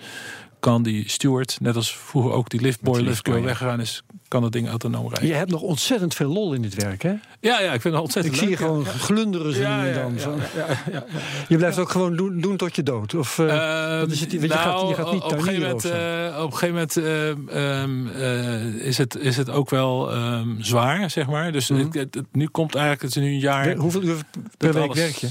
kan 0.63 0.83
die 0.83 1.09
steward, 1.09 1.57
net 1.61 1.75
als 1.75 1.97
vroeger 1.97 2.31
ook 2.31 2.49
die 2.49 2.61
liftboy, 2.61 2.99
liftgirl 3.01 3.37
ja. 3.37 3.43
weggegaan 3.43 3.79
is, 3.79 4.03
kan 4.27 4.43
het 4.43 4.51
ding 4.51 4.69
autonoom 4.69 5.07
rijden. 5.09 5.27
Je 5.27 5.33
hebt 5.33 5.51
nog 5.51 5.61
ontzettend 5.61 6.13
veel 6.15 6.29
lol 6.33 6.53
in 6.53 6.61
dit 6.61 6.73
werk, 6.75 7.01
hè? 7.01 7.13
Ja, 7.39 7.59
ja, 7.61 7.73
ik 7.73 7.81
vind 7.81 7.93
het 7.93 8.03
ontzettend 8.03 8.35
Ik 8.35 8.41
zie 8.41 8.49
je 8.49 8.55
leuk, 8.57 8.59
ja. 8.59 8.65
gewoon 8.67 8.85
glunderen 8.85 9.53
zo 9.53 9.61
Ja, 9.61 9.81
nu 9.83 9.93
dan. 9.93 10.13
ja, 10.13 10.19
Zo. 10.19 10.35
ja, 10.55 10.65
ja, 10.67 10.77
ja. 10.91 11.03
Je 11.47 11.57
blijft 11.57 11.77
ook 11.79 11.89
gewoon 11.89 12.15
doen, 12.15 12.41
doen 12.41 12.57
tot 12.57 12.75
je 12.75 12.83
dood. 12.83 13.13
Of, 13.15 13.39
eh, 13.39 13.45
Ehm, 13.91 13.99
wat 13.99 14.11
is 14.11 14.19
het? 14.19 14.29
Want 14.31 14.41
je 14.43 14.49
gaat- 14.49 14.87
je 14.89 14.93
gaat 14.95 15.11
niet 15.11 15.21
op 15.23 15.31
een 15.31 15.43
gegeven 15.43 15.61
moment, 15.61 15.85
eh, 15.85 16.43
op 16.43 16.51
een 16.51 16.57
gegeven 16.57 16.87
moment 16.97 18.11
eh, 18.11 18.85
is, 18.87 18.97
het, 18.97 19.15
is 19.15 19.37
het 19.37 19.49
ook 19.49 19.69
wel 19.69 20.11
ehm, 20.11 20.49
zwaar, 20.61 21.09
zeg 21.09 21.27
maar. 21.27 21.51
Dus 21.51 21.69
Mhm. 21.69 21.79
het, 21.81 21.93
het- 21.93 22.13
het- 22.15 22.25
nu 22.31 22.47
komt 22.47 22.75
eigenlijk, 22.75 23.01
het 23.05 23.15
is 23.15 23.21
nu 23.27 23.33
een 23.33 23.39
jaar. 23.39 23.75
Hoeveel 23.75 24.01
uur 24.03 24.15
per 24.57 24.71
dat 24.71 24.73
week 24.73 24.83
alles- 24.83 24.97
werk 24.97 25.15
je? 25.15 25.27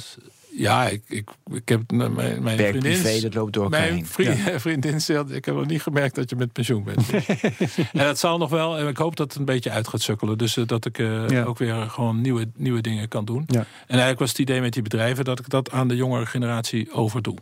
Ja, 0.57 0.89
ik, 0.89 1.03
ik, 1.09 1.29
ik 1.53 1.69
heb 1.69 1.91
mijn, 1.91 2.13
mijn 2.15 2.43
Werk 2.43 2.59
vriendin. 2.59 2.81
privé, 3.03 3.21
dat 3.21 3.35
loopt 3.35 3.53
door 3.53 3.69
Mijn 3.69 4.07
vriend, 4.07 4.39
vriendin 4.63 5.01
zegt, 5.01 5.31
ik 5.31 5.45
heb 5.45 5.55
nog 5.55 5.67
niet 5.67 5.83
gemerkt 5.83 6.15
dat 6.15 6.31
je 6.31 6.37
met 6.37 6.53
pensioen 6.53 6.85
bent. 6.85 7.11
en 7.93 8.05
dat 8.05 8.19
zal 8.19 8.39
nog 8.39 8.51
wel, 8.51 8.79
en 8.79 8.89
ik 8.89 8.97
hoop 8.97 9.17
dat 9.17 9.29
het 9.31 9.39
een 9.39 9.45
beetje 9.45 9.71
uit 9.71 9.89
gaat 9.89 10.01
sukkelen. 10.03 10.39
Dus 10.39 10.57
eh, 10.57 10.67
dat 10.67 10.85
ik 10.85 10.99
eh, 10.99 11.29
Ja. 11.29 11.45
ook 11.45 11.59
weer 11.59 11.75
gewoon 11.75 12.21
nieuwe, 12.21 12.49
nieuwe 12.57 12.81
dingen 12.81 13.09
kan 13.09 13.25
doen. 13.25 13.43
Ja. 13.47 13.59
En 13.61 13.67
eigenlijk 13.89 14.19
was 14.19 14.29
het 14.31 14.39
idee 14.39 14.61
met 14.61 14.73
die 14.73 14.83
bedrijven 14.83 15.25
dat 15.25 15.39
ik 15.39 15.49
dat 15.49 15.71
aan 15.71 15.89
de 15.89 15.97
jongere 15.97 16.27
generatie 16.27 16.93
overdoe. 16.93 17.37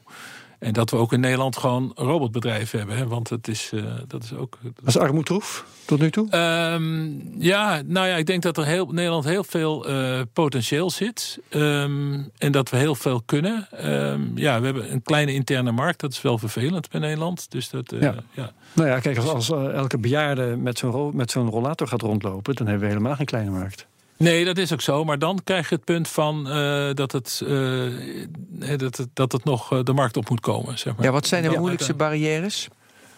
En 0.60 0.72
dat 0.72 0.90
we 0.90 0.96
ook 0.96 1.12
in 1.12 1.20
Nederland 1.20 1.56
gewoon 1.56 1.92
robotbedrijven 1.94 2.78
hebben. 2.78 2.96
Hè? 2.96 3.06
Want 3.06 3.28
het 3.28 3.48
is, 3.48 3.70
eh, 3.74 3.84
dat 4.06 4.22
is 4.22 4.34
ook. 4.34 4.58
Was 4.82 4.96
armoedroef 4.96 5.64
tot 5.84 6.00
nu 6.00 6.10
toe? 6.10 6.30
Ehm, 6.30 7.08
ja, 7.38 7.82
nou 7.86 8.06
ja, 8.06 8.16
ik 8.16 8.26
denk 8.26 8.42
dat 8.42 8.56
er 8.56 8.64
heel, 8.64 8.86
Nederland 8.86 9.24
heel 9.24 9.44
veel 9.44 9.88
eh, 9.88 10.20
potentieel 10.32 10.90
zit. 10.90 11.38
Ehm, 11.48 12.22
en 12.38 12.52
dat 12.52 12.70
we 12.70 12.76
heel 12.76 12.94
veel 12.94 13.22
kunnen. 13.26 13.68
Ehm, 13.70 14.20
ja, 14.34 14.58
we 14.58 14.64
hebben 14.64 14.92
een 14.92 15.02
kleine 15.02 15.32
interne 15.32 15.72
markt. 15.72 16.00
Dat 16.00 16.12
is 16.12 16.22
wel 16.22 16.38
vervelend 16.38 16.90
bij 16.90 17.00
Nederland. 17.00 17.50
Dus 17.50 17.70
dat, 17.70 17.92
eh, 17.92 18.00
Ja. 18.00 18.14
ja. 18.32 18.52
Nou 18.72 18.88
ja, 18.88 19.00
kijk, 19.00 19.18
als, 19.18 19.28
als 19.28 19.50
elke 19.72 19.98
bejaarde 19.98 20.56
met 20.56 20.78
zo'n 20.78 21.16
met 21.16 21.30
zo'n 21.30 21.50
rollator 21.50 21.86
gaat 21.86 22.02
rondlopen, 22.02 22.54
dan 22.54 22.66
hebben 22.66 22.86
we 22.86 22.92
helemaal 22.92 23.16
geen 23.16 23.26
kleine 23.26 23.50
markt. 23.50 23.86
Nee, 24.20 24.44
dat 24.44 24.58
is 24.58 24.72
ook 24.72 24.80
zo. 24.80 25.04
Maar 25.04 25.18
dan 25.18 25.40
krijg 25.44 25.68
je 25.68 25.74
het 25.74 25.84
punt 25.84 26.08
van 26.08 26.48
eh, 26.50 26.90
dat, 26.94 27.12
het, 27.12 27.42
eh, 27.46 28.78
dat, 28.78 28.96
het, 28.96 29.06
dat 29.12 29.32
het 29.32 29.44
nog 29.44 29.72
eh, 29.72 29.78
de 29.82 29.92
markt 29.92 30.16
op 30.16 30.28
moet 30.30 30.40
komen. 30.40 30.78
Zeg 30.78 30.96
maar. 30.96 31.04
Ja, 31.04 31.10
wat 31.12 31.26
zijn 31.26 31.42
de 31.42 31.50
Ja, 31.50 31.58
moeilijkste 31.58 31.94
barrières? 31.94 32.68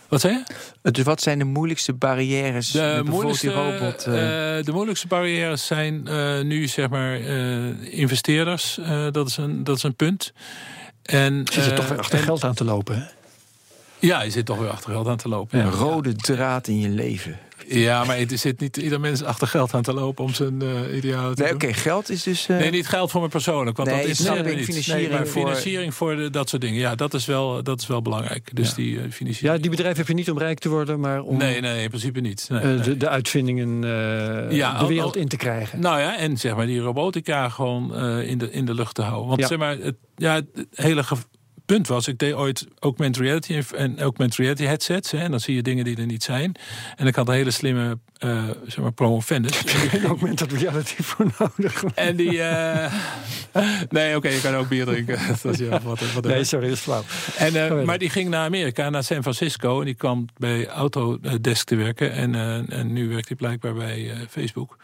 Wat 0.09 0.21
zei 0.21 0.43
je? 0.83 0.91
Dus 0.91 1.05
wat 1.05 1.21
zijn 1.23 1.39
de 1.39 1.45
moeilijkste 1.45 1.93
barrières? 1.93 2.71
De 2.71 2.79
met 2.81 3.05
bijvoorbeeld 3.05 3.41
die 3.41 3.51
moeilijkste, 3.55 4.11
robot. 4.11 4.65
de 4.67 4.73
moeilijkste 4.73 5.07
barrières 5.07 5.67
zijn 5.67 6.07
eh, 6.07 6.41
nu 6.41 6.67
zeg 6.69 6.89
maar 6.89 7.15
eh, 7.21 7.99
investeerders. 7.99 8.79
Eh, 8.79 9.07
dat, 9.11 9.29
is 9.29 9.37
een, 9.37 9.65
dat 9.65 9.77
is 9.77 9.83
een 9.83 9.95
punt. 9.97 10.33
En, 11.03 11.35
Je 11.35 11.53
zit 11.53 11.67
er 11.67 11.75
toch 11.75 11.89
weer 11.89 11.99
achter 11.99 12.19
en- 12.19 12.25
geld 12.25 12.45
aan 12.45 12.55
te 12.55 12.65
lopen. 12.65 12.97
Hè? 12.99 13.05
Ja, 13.99 14.23
je 14.23 14.31
zit 14.31 14.47
toch 14.47 14.59
weer 14.59 14.71
achter 14.71 14.91
geld 14.91 15.07
aan 15.09 15.17
te 15.17 15.29
lopen. 15.29 15.59
een 15.59 15.67
Ja, 15.67 15.73
rode 15.73 16.15
draad 16.15 16.69
in 16.69 16.79
je 16.81 16.89
leven. 16.89 17.39
Ja 17.69 18.05
maar 18.05 18.19
er 18.19 18.39
zit 18.39 18.61
niet 18.61 18.77
ieder 18.77 19.01
mens 19.01 19.23
achter 19.23 19.47
geld 19.47 19.75
aan 19.75 19.83
te 19.83 19.93
lopen 19.93 20.25
om 20.25 20.35
zijn 20.35 20.63
eh 20.63 20.97
idealen 20.97 21.35
te 21.35 21.43
Nee, 21.43 21.55
oké, 21.55 21.73
geld 21.73 22.11
is 22.11 22.23
dus. 22.23 22.49
eh, 22.49 22.57
Nee, 22.57 22.71
niet 22.71 22.89
geld 22.89 23.11
voor 23.11 23.21
me 23.23 23.29
persoonlijk. 23.29 23.77
Want 23.77 23.89
Nee, 23.89 24.01
dat 24.01 24.09
is 24.09 24.19
niet. 24.19 24.65
Financiering 24.65 25.11
maar 25.11 25.27
voor- 25.27 25.43
financiering 25.43 25.95
voor 25.95 26.17
de, 26.17 26.31
dat 26.31 26.49
soort 26.49 26.63
dingen. 26.63 26.79
Ja, 26.79 26.95
dat 26.95 27.15
is 27.15 27.27
wel, 27.27 27.63
dat 27.63 27.81
is 27.81 27.87
wel 27.87 28.03
belangrijk. 28.03 28.51
Dus 28.57 28.69
Ja. 28.69 28.75
die 28.75 28.97
eh, 29.01 29.11
financiering. 29.11 29.39
Ja, 29.57 29.59
die 29.63 29.71
bedrijven 29.71 29.99
heb 29.99 30.09
je 30.09 30.15
niet 30.15 30.31
om 30.31 30.39
rijk 30.39 30.59
te 30.59 30.69
worden, 30.69 31.01
maar 31.01 31.23
om 31.23 31.37
Nee, 31.37 31.61
nee, 31.61 31.83
in 31.83 31.89
principe 31.89 32.21
niet. 32.21 32.47
Nee, 32.51 32.61
eh, 32.61 32.67
nee. 32.67 32.81
de, 32.81 32.97
de 32.97 33.09
uitvindingen 33.09 33.85
eh, 33.85 34.57
Ja, 34.57 34.79
de 34.79 34.87
wereld 34.87 35.15
al- 35.15 35.21
in 35.21 35.29
te 35.29 35.37
krijgen. 35.37 35.81
Nou 35.81 36.01
ja, 36.01 36.19
en 36.19 36.37
zeg 36.37 36.57
maar 36.57 36.67
die 36.67 36.81
robotica 36.81 37.49
gewoon 37.49 37.95
eh, 37.97 38.29
in, 38.29 38.39
de, 38.39 38.51
in 38.51 38.65
de 38.65 38.75
lucht 38.75 38.95
te 38.95 39.03
houden. 39.03 39.29
Want 39.29 39.41
Ja. 39.41 39.47
zeg 39.47 39.59
maar, 39.59 39.77
het, 39.79 39.97
ja, 40.17 40.35
het 40.35 40.67
hele 40.75 41.05
ge- 41.05 41.17
punt 41.67 41.89
was, 41.89 42.09
ik 42.09 42.19
deed 42.19 42.33
ooit 42.33 42.67
augmented 42.79 43.23
reality 43.23 43.63
en 43.77 44.01
augmented 44.01 44.39
reality 44.39 44.65
headsets. 44.65 45.11
Hè, 45.11 45.19
en 45.19 45.31
dan 45.31 45.41
zie 45.41 45.55
je 45.55 45.63
dingen 45.63 45.85
die 45.85 45.97
er 45.97 46.07
niet 46.07 46.23
zijn. 46.23 46.55
En 46.97 47.07
ik 47.07 47.15
had 47.15 47.29
een 47.29 47.35
hele 47.35 47.51
slimme 47.51 47.99
uh, 48.25 48.45
zeg 48.67 48.77
maar 48.77 48.93
promovendus. 48.93 49.63
Geen 49.67 50.05
augmented 50.05 50.53
reality 50.53 51.03
voor 51.03 51.33
nodig. 51.39 51.85
En 51.85 52.17
die... 52.17 52.33
Uh, 52.33 52.93
nee, 53.89 54.17
oké, 54.17 54.29
je 54.29 54.41
kan 54.41 54.55
ook 54.55 54.69
bier 54.69 54.85
drinken. 54.85 55.19
dat 55.43 55.53
is, 55.53 55.59
ja, 55.59 55.81
wat, 55.81 56.13
wat 56.13 56.25
nee, 56.25 56.45
sorry, 56.45 56.69
dat 56.69 56.77
is 56.77 56.83
flauw. 56.83 57.03
En, 57.37 57.55
uh, 57.55 57.85
maar 57.85 57.99
die 57.99 58.11
ging 58.11 58.29
naar 58.29 58.45
Amerika, 58.45 58.91
naar 58.91 59.05
San 59.05 59.23
Francisco. 59.23 59.79
En 59.79 59.85
die 59.85 59.95
kwam 59.95 60.27
bij 60.37 60.69
Autodesk 60.69 61.67
te 61.67 61.77
werken. 61.77 62.13
En, 62.13 62.35
en 62.69 62.93
nu 62.93 63.09
werkt 63.09 63.29
hij 63.29 63.37
blijkbaar 63.37 63.75
bij 63.75 64.11
Facebook. 64.31 64.77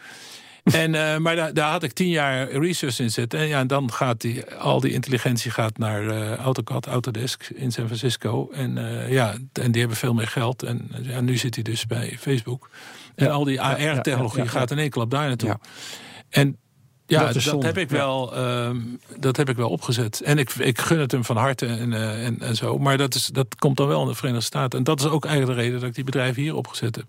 En, 0.63 0.93
uh, 0.93 1.17
maar 1.17 1.35
daar, 1.35 1.53
daar, 1.53 1.71
had 1.71 1.83
ik 1.83 1.93
tien 1.93 2.09
jaar 2.09 2.51
research 2.51 2.99
in 2.99 3.11
zitten. 3.11 3.39
En, 3.39 3.47
ja, 3.47 3.59
en 3.59 3.67
dan 3.67 3.91
gaat 3.91 4.21
die, 4.21 4.45
al 4.45 4.79
die 4.79 4.91
intelligentie 4.91 5.51
gaat 5.51 5.77
naar 5.77 6.03
uh, 6.03 6.33
AutoCAD, 6.33 6.85
Autodesk 6.85 7.49
in 7.55 7.71
San 7.71 7.85
Francisco. 7.85 8.49
En, 8.51 8.77
uh, 8.77 9.11
ja, 9.11 9.35
en 9.53 9.71
die 9.71 9.79
hebben 9.79 9.97
veel 9.97 10.13
meer 10.13 10.27
geld. 10.27 10.63
En 10.63 10.91
ja, 11.01 11.21
nu 11.21 11.37
zit 11.37 11.55
hij 11.55 11.63
dus 11.63 11.85
bij 11.85 12.17
Facebook. 12.19 12.69
En 13.15 13.25
ja, 13.25 13.31
al 13.31 13.43
die 13.43 13.61
AR-technologie 13.61 14.47
gaat 14.47 14.71
in 14.71 14.77
één 14.77 14.89
klap 14.89 15.11
daar 15.11 15.27
naartoe. 15.27 15.59
En 16.29 16.57
ja, 17.05 17.31
dat, 17.31 17.43
dat 17.43 17.63
heb 17.63 17.77
ik 17.77 17.89
wel, 17.89 18.37
um, 18.37 18.99
dat 19.17 19.37
heb 19.37 19.49
ik 19.49 19.55
wel 19.55 19.69
opgezet. 19.69 20.21
En 20.21 20.37
ik, 20.37 20.53
ik 20.53 20.79
gun 20.79 20.99
het 20.99 21.11
hem 21.11 21.23
van 21.23 21.37
harte 21.37 21.65
en, 21.65 21.91
uh, 21.91 22.25
en, 22.25 22.39
en 22.39 22.55
zo. 22.55 22.77
Maar 22.77 22.97
dat, 22.97 23.15
is, 23.15 23.25
dat 23.25 23.55
komt 23.55 23.77
dan 23.77 23.87
wel 23.87 24.01
in 24.01 24.07
de 24.07 24.15
Verenigde 24.15 24.45
Staten. 24.45 24.77
En 24.79 24.85
dat 24.85 24.99
is 24.99 25.05
ook 25.05 25.25
eigenlijk 25.25 25.57
de 25.57 25.63
reden 25.63 25.79
dat 25.79 25.89
ik 25.89 25.95
die 25.95 26.03
bedrijven 26.03 26.41
hier 26.41 26.55
opgezet 26.55 26.95
heb. 26.95 27.05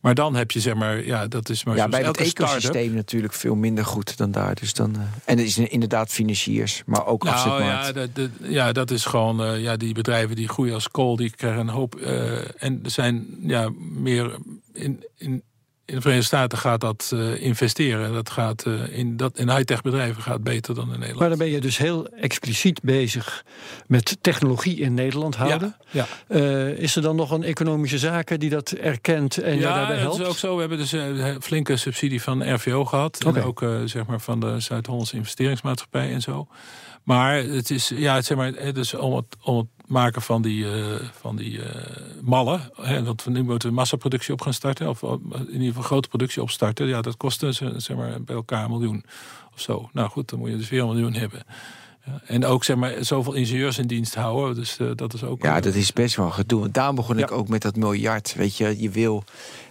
Maar 0.00 0.14
dan 0.14 0.34
heb 0.34 0.50
je 0.50 0.60
zeg 0.60 0.74
maar, 0.74 1.04
ja, 1.04 1.26
dat 1.26 1.48
is 1.48 1.64
maar 1.64 1.76
ja, 1.76 1.88
bij 1.88 2.02
het 2.02 2.16
ecosysteem 2.16 2.94
natuurlijk 2.94 3.32
veel 3.32 3.54
minder 3.54 3.84
goed 3.84 4.16
dan 4.16 4.30
daar. 4.30 4.54
Dus 4.54 4.72
dan, 4.72 4.94
uh, 4.96 5.02
en 5.24 5.38
het 5.38 5.46
is 5.46 5.58
inderdaad 5.58 6.10
financiers, 6.10 6.82
maar 6.86 7.06
ook 7.06 7.22
nou, 7.22 7.36
afzetmarkt. 7.36 7.86
Ja, 7.86 7.92
dat, 7.92 8.14
dat, 8.14 8.30
ja, 8.42 8.72
dat 8.72 8.90
is 8.90 9.04
gewoon, 9.04 9.40
uh, 9.40 9.62
ja, 9.62 9.76
die 9.76 9.94
bedrijven 9.94 10.36
die 10.36 10.48
groeien 10.48 10.74
als 10.74 10.88
kool, 10.88 11.16
die 11.16 11.30
krijgen 11.30 11.60
een 11.60 11.68
hoop. 11.68 12.00
Uh, 12.00 12.62
en 12.62 12.80
er 12.84 12.90
zijn 12.90 13.26
ja, 13.40 13.70
meer 13.78 14.38
in, 14.72 15.04
in, 15.16 15.42
in 15.90 15.96
de 15.96 16.02
Verenigde 16.02 16.26
Staten 16.26 16.58
gaat 16.58 16.80
dat 16.80 17.10
uh, 17.14 17.42
investeren. 17.42 18.12
Dat 18.12 18.30
gaat 18.30 18.66
uh, 18.66 18.98
in, 18.98 19.16
dat, 19.16 19.38
in 19.38 19.50
high-tech 19.50 19.82
bedrijven 19.82 20.22
gaat 20.22 20.42
beter 20.42 20.74
dan 20.74 20.84
in 20.84 20.90
Nederland. 20.90 21.18
Maar 21.18 21.28
dan 21.28 21.38
ben 21.38 21.48
je 21.48 21.60
dus 21.60 21.78
heel 21.78 22.08
expliciet 22.08 22.82
bezig 22.82 23.44
met 23.86 24.16
technologie 24.20 24.76
in 24.76 24.94
Nederland 24.94 25.36
houden. 25.36 25.76
Ja, 25.90 26.06
ja. 26.28 26.36
Uh, 26.36 26.68
is 26.68 26.96
er 26.96 27.02
dan 27.02 27.16
nog 27.16 27.30
een 27.30 27.42
economische 27.42 27.98
zaken 27.98 28.40
die 28.40 28.50
dat 28.50 28.70
erkent 28.70 29.38
en 29.38 29.58
ja, 29.58 29.74
daarbij 29.74 29.96
helpt? 29.96 30.16
Ja, 30.16 30.18
dat 30.18 30.26
is 30.26 30.32
ook 30.32 30.38
zo. 30.38 30.54
We 30.54 30.60
hebben 30.60 30.78
dus 30.78 30.92
een 30.92 31.42
flinke 31.42 31.76
subsidie 31.76 32.22
van 32.22 32.54
RVO 32.54 32.84
gehad. 32.84 33.24
Okay. 33.24 33.42
En 33.42 33.48
ook 33.48 33.64
zeg 33.84 34.06
maar 34.06 34.20
van 34.20 34.40
de 34.40 34.60
Zuid-Hollandse 34.60 35.16
investeringsmaatschappij 35.16 36.12
en 36.12 36.20
zo. 36.20 36.48
Maar 37.02 37.36
het 37.36 37.70
is, 37.70 37.92
ja, 37.94 38.22
zeg 38.22 38.36
maar, 38.36 38.52
het 38.52 38.76
is 38.76 38.94
om 38.94 39.16
het, 39.16 39.36
om 39.42 39.56
het 39.56 39.66
maken 39.90 40.22
van 40.22 40.42
die, 40.42 40.64
uh, 40.64 40.94
van 41.12 41.36
die 41.36 41.52
uh, 41.52 41.64
mallen. 42.22 42.70
Hè, 42.80 43.04
want 43.04 43.24
we 43.24 43.30
nu 43.30 43.42
moeten 43.42 43.68
we 43.68 43.74
massaproductie 43.74 44.32
op 44.32 44.40
gaan 44.40 44.54
starten. 44.54 44.88
Of 44.88 45.02
in 45.02 45.50
ieder 45.52 45.66
geval 45.66 45.82
grote 45.82 46.08
productie 46.08 46.42
opstarten. 46.42 46.86
Ja, 46.86 47.00
dat 47.00 47.16
kost 47.16 47.44
zeg 47.76 47.96
maar, 47.96 48.22
bij 48.22 48.34
elkaar 48.34 48.64
een 48.64 48.70
miljoen 48.70 49.04
of 49.54 49.60
zo. 49.60 49.88
Nou 49.92 50.08
goed, 50.08 50.28
dan 50.28 50.38
moet 50.38 50.50
je 50.50 50.56
dus 50.56 50.68
weer 50.68 50.80
een 50.80 50.88
miljoen 50.88 51.14
hebben. 51.14 51.42
Ja, 52.04 52.20
en 52.26 52.44
ook 52.44 52.64
zeg 52.64 52.76
maar 52.76 52.94
zoveel 53.00 53.32
ingenieurs 53.32 53.78
in 53.78 53.86
dienst 53.86 54.14
houden. 54.14 54.54
Dus 54.54 54.78
uh, 54.78 54.90
dat 54.94 55.14
is 55.14 55.24
ook. 55.24 55.42
Ja, 55.42 55.60
dat 55.60 55.74
is 55.74 55.92
best 55.92 56.16
wel 56.16 56.30
gedoe. 56.30 56.70
Daarom 56.70 56.94
begon 56.94 57.16
ja. 57.16 57.22
ik 57.22 57.32
ook 57.32 57.48
met 57.48 57.62
dat 57.62 57.76
miljard. 57.76 58.34
Weet 58.34 58.56
je, 58.56 58.80
je 58.80 58.90
wil. 58.90 59.24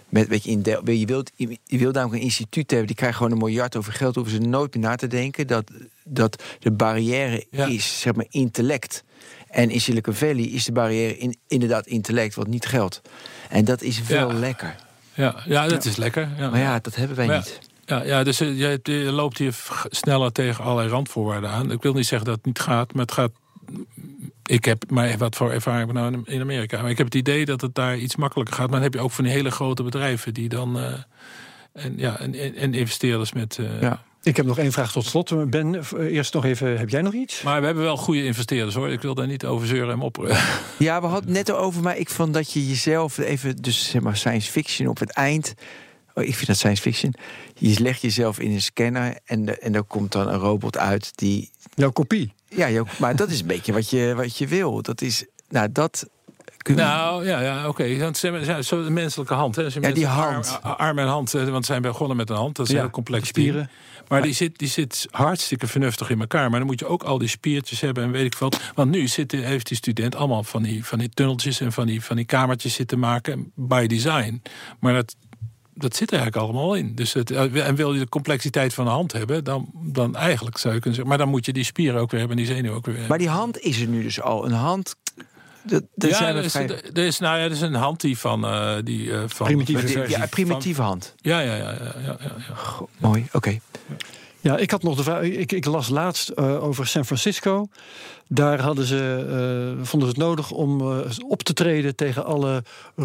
Met, 0.08 0.28
weet 0.28 0.44
je, 0.44 0.50
in 0.50 0.62
de, 0.62 0.98
je, 0.98 1.06
wilt, 1.06 1.30
je, 1.36 1.58
wilt 1.78 1.94
namelijk 1.94 2.18
een 2.18 2.26
instituut 2.26 2.70
hebben, 2.70 2.86
die 2.86 2.96
krijgt 2.96 3.16
gewoon 3.16 3.32
een 3.32 3.38
miljard 3.38 3.76
over 3.76 3.92
geld, 3.92 4.14
hoeven 4.14 4.34
ze 4.34 4.40
nooit 4.40 4.74
meer 4.74 4.82
na 4.82 4.94
te 4.94 5.06
denken. 5.06 5.46
Dat, 5.46 5.70
dat 6.04 6.42
de 6.58 6.70
barrière 6.70 7.46
ja. 7.50 7.66
is, 7.66 8.00
zeg 8.00 8.14
maar, 8.14 8.26
intellect. 8.28 9.04
En 9.50 9.70
in 9.70 9.80
Silicon 9.80 10.14
Valley 10.14 10.42
is 10.44 10.64
de 10.64 10.72
barrière 10.72 11.16
in, 11.18 11.36
inderdaad 11.48 11.86
intellect, 11.86 12.34
wat 12.34 12.46
niet 12.46 12.66
geld. 12.66 13.00
En 13.48 13.64
dat 13.64 13.82
is 13.82 14.02
wel 14.02 14.32
ja. 14.32 14.38
lekker. 14.38 14.74
Ja, 15.14 15.34
ja 15.46 15.68
dat 15.68 15.84
is 15.84 15.96
lekker. 15.96 16.28
Ja. 16.38 16.50
Maar 16.50 16.60
ja, 16.60 16.78
dat 16.78 16.94
hebben 16.94 17.16
wij 17.16 17.26
Maar 17.26 17.36
niet. 17.36 17.58
Ja, 17.84 18.02
ja 18.04 18.22
dus 18.24 18.40
eh, 18.40 18.58
je, 18.58 18.80
je 18.82 18.92
loopt 19.12 19.38
hier 19.38 19.56
sneller 19.88 20.32
tegen 20.32 20.64
allerlei 20.64 20.88
randvoorwaarden 20.88 21.50
aan. 21.50 21.70
Ik 21.72 21.82
wil 21.82 21.92
niet 21.92 22.06
zeggen 22.06 22.26
dat 22.28 22.36
het 22.36 22.46
niet 22.46 22.58
gaat, 22.60 22.92
maar 22.92 23.02
het 23.02 23.12
gaat. 23.12 23.30
Ik 24.46 24.64
heb 24.64 24.90
maar 24.90 25.18
wat 25.18 25.36
voor 25.36 25.52
ervaring 25.52 25.92
nou 25.92 26.22
in- 26.24 26.40
Amerika. 26.40 26.80
Maar 26.80 26.90
ik 26.90 26.96
heb 26.98 27.06
het 27.06 27.14
idee 27.14 27.44
dat 27.44 27.60
het 27.60 27.74
daar 27.74 27.96
iets 27.98 28.16
makkelijker 28.16 28.54
gaat. 28.54 28.64
Maar 28.66 28.74
dan 28.74 28.82
heb 28.82 28.94
je 28.94 29.00
ook 29.00 29.10
van 29.10 29.24
die 29.24 29.32
hele 29.32 29.50
grote 29.50 29.82
bedrijven 29.82 30.34
die 30.34 30.48
dan. 30.48 30.78
eh, 30.78 30.92
en, 31.72 31.94
ja, 31.96 32.18
en, 32.18 32.34
en, 32.34 32.54
en 32.56 32.74
investeerders 32.74 33.32
met. 33.32 33.58
eh, 33.58 33.80
Ja. 33.80 34.02
Ik 34.22 34.36
heb 34.36 34.46
nog 34.46 34.58
één 34.58 34.72
vraag 34.72 34.92
tot 34.92 35.04
slot. 35.04 35.50
Ben, 35.50 35.82
eerst 35.98 36.34
nog 36.34 36.44
even, 36.44 36.78
heb 36.78 36.88
jij 36.88 37.02
nog 37.02 37.12
iets? 37.12 37.42
Maar 37.42 37.60
we 37.60 37.66
hebben 37.66 37.84
wel 37.84 37.96
goede 37.96 38.24
investeerders 38.24 38.74
hoor. 38.74 38.90
Ik 38.90 39.00
wil 39.02 39.14
daar 39.14 39.26
niet 39.26 39.44
over 39.44 39.66
zeuren 39.66 39.92
en 39.92 39.98
mopperen. 39.98 40.36
Ja, 40.78 41.00
we 41.00 41.06
hadden 41.06 41.34
het 41.36 41.46
net 41.46 41.56
over, 41.56 41.82
maar 41.82 41.96
ik 41.96 42.10
vond 42.10 42.34
dat 42.34 42.52
je 42.52 42.68
jezelf 42.68 43.18
even, 43.18 43.56
dus 43.56 43.90
zeg 43.90 44.02
maar 44.02 44.16
science 44.16 44.50
fiction 44.50 44.88
op 44.88 44.98
het 44.98 45.10
eind. 45.10 45.54
Oh, 46.14 46.24
ik 46.24 46.34
vind 46.34 46.46
dat 46.46 46.56
science 46.56 46.82
fiction. 46.82 47.14
Je 47.54 47.80
legt 47.80 48.00
jezelf 48.02 48.38
in 48.38 48.50
een 48.50 48.62
scanner 48.62 49.18
en, 49.24 49.44
de, 49.44 49.58
en 49.58 49.74
er 49.74 49.82
komt 49.82 50.12
dan 50.12 50.28
een 50.28 50.38
robot 50.38 50.78
uit 50.78 51.10
die. 51.14 51.50
Jouw 51.74 51.90
kopie. 51.90 52.32
Ja, 52.48 52.66
je, 52.66 52.82
maar 52.98 53.16
dat 53.16 53.30
is 53.30 53.40
een 53.40 53.46
beetje 53.46 53.72
wat 53.72 53.90
je, 53.90 54.14
wat 54.16 54.36
je 54.38 54.46
wil. 54.46 54.82
Dat 54.82 55.00
is, 55.00 55.24
nou, 55.48 55.68
dat. 55.72 56.08
Nou, 56.74 57.26
ja, 57.26 57.40
ja 57.40 57.68
oké. 57.68 57.84
Ja, 57.84 58.12
Zo 58.62 58.84
de 58.84 58.90
menselijke 58.90 59.34
hand. 59.34 59.56
Hè. 59.56 59.62
Ja, 59.62 59.68
die 59.68 59.80
mensen- 59.80 60.06
hand. 60.08 60.58
Arm, 60.62 60.74
arm 60.74 60.98
en 60.98 61.06
hand. 61.06 61.30
Want 61.30 61.64
ze 61.66 61.72
zijn 61.72 61.82
begonnen 61.82 62.16
met 62.16 62.30
een 62.30 62.36
hand. 62.36 62.56
Dat 62.56 62.64
is 62.66 62.70
een 62.72 62.78
Ja, 62.78 62.82
heel 62.84 62.92
complex 62.92 63.28
spieren. 63.28 63.70
Maar 64.10 64.22
die 64.22 64.32
zit, 64.32 64.58
die 64.58 64.68
zit 64.68 65.06
hartstikke 65.10 65.66
vernuftig 65.66 66.10
in 66.10 66.20
elkaar. 66.20 66.50
Maar 66.50 66.58
dan 66.58 66.68
moet 66.68 66.78
je 66.78 66.86
ook 66.86 67.02
al 67.02 67.18
die 67.18 67.28
spiertjes 67.28 67.80
hebben 67.80 68.04
en 68.04 68.10
weet 68.10 68.24
ik 68.24 68.34
wat. 68.34 68.60
Want 68.74 68.90
nu 68.90 69.08
zit, 69.08 69.32
heeft 69.32 69.68
die 69.68 69.76
student 69.76 70.14
allemaal 70.16 70.42
van 70.42 70.62
die, 70.62 70.84
van 70.84 70.98
die 70.98 71.08
tunneltjes... 71.08 71.60
en 71.60 71.72
van 71.72 71.86
die, 71.86 72.02
van 72.02 72.16
die 72.16 72.24
kamertjes 72.24 72.74
zitten 72.74 72.98
maken 72.98 73.52
by 73.54 73.86
design. 73.86 74.42
Maar 74.80 74.94
dat, 74.94 75.16
dat 75.74 75.96
zit 75.96 76.10
er 76.10 76.18
eigenlijk 76.18 76.46
allemaal 76.46 76.74
in. 76.74 76.94
Dus 76.94 77.12
het, 77.12 77.30
en 77.30 77.74
wil 77.74 77.92
je 77.92 77.98
de 77.98 78.08
complexiteit 78.08 78.74
van 78.74 78.84
de 78.84 78.90
hand 78.90 79.12
hebben... 79.12 79.44
dan, 79.44 79.70
dan 79.74 80.16
eigenlijk 80.16 80.58
zou 80.58 80.74
je 80.74 80.80
kunnen 80.80 80.98
zeggen... 80.98 81.16
maar 81.16 81.24
dan 81.24 81.34
moet 81.34 81.46
je 81.46 81.52
die 81.52 81.64
spieren 81.64 82.00
ook 82.00 82.10
weer 82.10 82.20
hebben 82.20 82.38
en 82.38 82.44
die 82.44 82.54
zenuwen 82.54 82.76
ook 82.76 82.86
weer 82.86 82.94
hebben. 82.94 83.10
Maar 83.10 83.26
die 83.26 83.36
hand 83.36 83.58
is 83.58 83.80
er 83.80 83.88
nu 83.88 84.02
dus 84.02 84.20
al. 84.20 84.44
Een 84.44 84.52
hand. 84.52 84.96
Dat, 85.62 85.82
dat 85.94 86.10
ja, 86.10 86.16
zijn 86.16 86.36
er 86.36 86.44
is, 86.44 86.52
vrij- 86.52 86.82
er 86.92 87.04
is, 87.04 87.18
nou 87.18 87.38
ja, 87.38 87.44
er 87.44 87.50
is 87.50 87.60
een 87.60 87.74
hand 87.74 88.00
die 88.00 88.18
van... 88.18 88.44
eh, 88.44 88.74
die, 88.84 89.12
eh, 89.12 89.22
van 89.26 89.46
Primitieve 89.46 89.86
die- 89.86 90.08
ja, 90.18 90.26
primitieve 90.26 90.82
hand. 90.82 91.14
Ja, 91.16 91.40
ja, 91.40 91.54
ja. 91.54 91.70
ja, 91.72 91.94
ja, 92.04 92.16
ja. 92.20 92.54
Goh, 92.54 92.88
mooi, 92.98 93.26
oké. 93.32 93.58
Ja, 94.40 94.56
ik 94.56 94.70
had 94.70 94.82
nog 94.82 94.96
de 94.96 95.02
vraag. 95.02 95.22
Ik, 95.22 95.52
ik 95.52 95.64
las 95.64 95.88
laatst 95.88 96.28
eh, 96.28 96.64
over 96.64 96.86
San 96.86 97.04
Francisco. 97.04 97.68
Daar 98.32 98.60
hadden 98.60 98.84
ze, 98.84 99.26
eh, 99.28 99.86
vonden 99.86 100.08
ze 100.08 100.14
het 100.14 100.24
nodig 100.24 100.50
om 100.50 100.80
eh, 100.80 100.98
op 101.28 101.42
te 101.42 101.52
treden 101.52 101.96
tegen 101.96 102.24
alle 102.24 102.62
eh, 102.96 103.04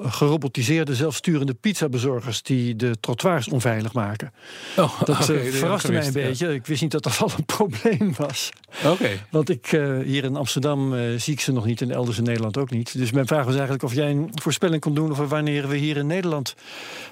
gerobotiseerde, 0.00 0.94
zelfsturende 0.94 1.54
pizzabezorgers 1.54 2.42
die 2.42 2.76
de 2.76 2.96
trottoirs 3.00 3.48
onveilig 3.48 3.92
maken. 3.92 4.32
Oh, 4.76 5.02
Dat 5.02 5.24
verraste 5.24 5.92
mij 5.92 6.06
een 6.06 6.12
beetje. 6.12 6.54
Ik 6.54 6.66
wist 6.66 6.82
niet 6.82 6.90
dat 6.90 7.02
dat 7.02 7.18
al 7.20 7.30
een 7.36 7.44
probleem 7.56 8.14
was. 8.16 8.52
Oké. 8.84 9.08
Want 9.30 9.50
ik 9.50 9.72
eh, 9.72 9.98
hier 10.04 10.24
in 10.24 10.36
Amsterdam 10.36 10.94
eh, 10.94 11.00
zie 11.16 11.32
ik 11.32 11.40
ze 11.40 11.52
nog 11.52 11.64
niet 11.64 11.80
en 11.80 11.90
elders 11.90 12.18
in 12.18 12.24
Nederland 12.24 12.56
ook 12.56 12.70
niet. 12.70 12.98
Dus 12.98 13.10
mijn 13.10 13.26
vraag 13.26 13.44
was 13.44 13.54
eigenlijk 13.54 13.82
of 13.82 13.94
jij 13.94 14.10
een 14.10 14.30
voorspelling 14.34 14.80
kon 14.80 14.94
doen 14.94 15.10
over 15.10 15.28
wanneer 15.28 15.68
we 15.68 15.76
hier 15.76 15.96
in 15.96 16.06
Nederland 16.06 16.54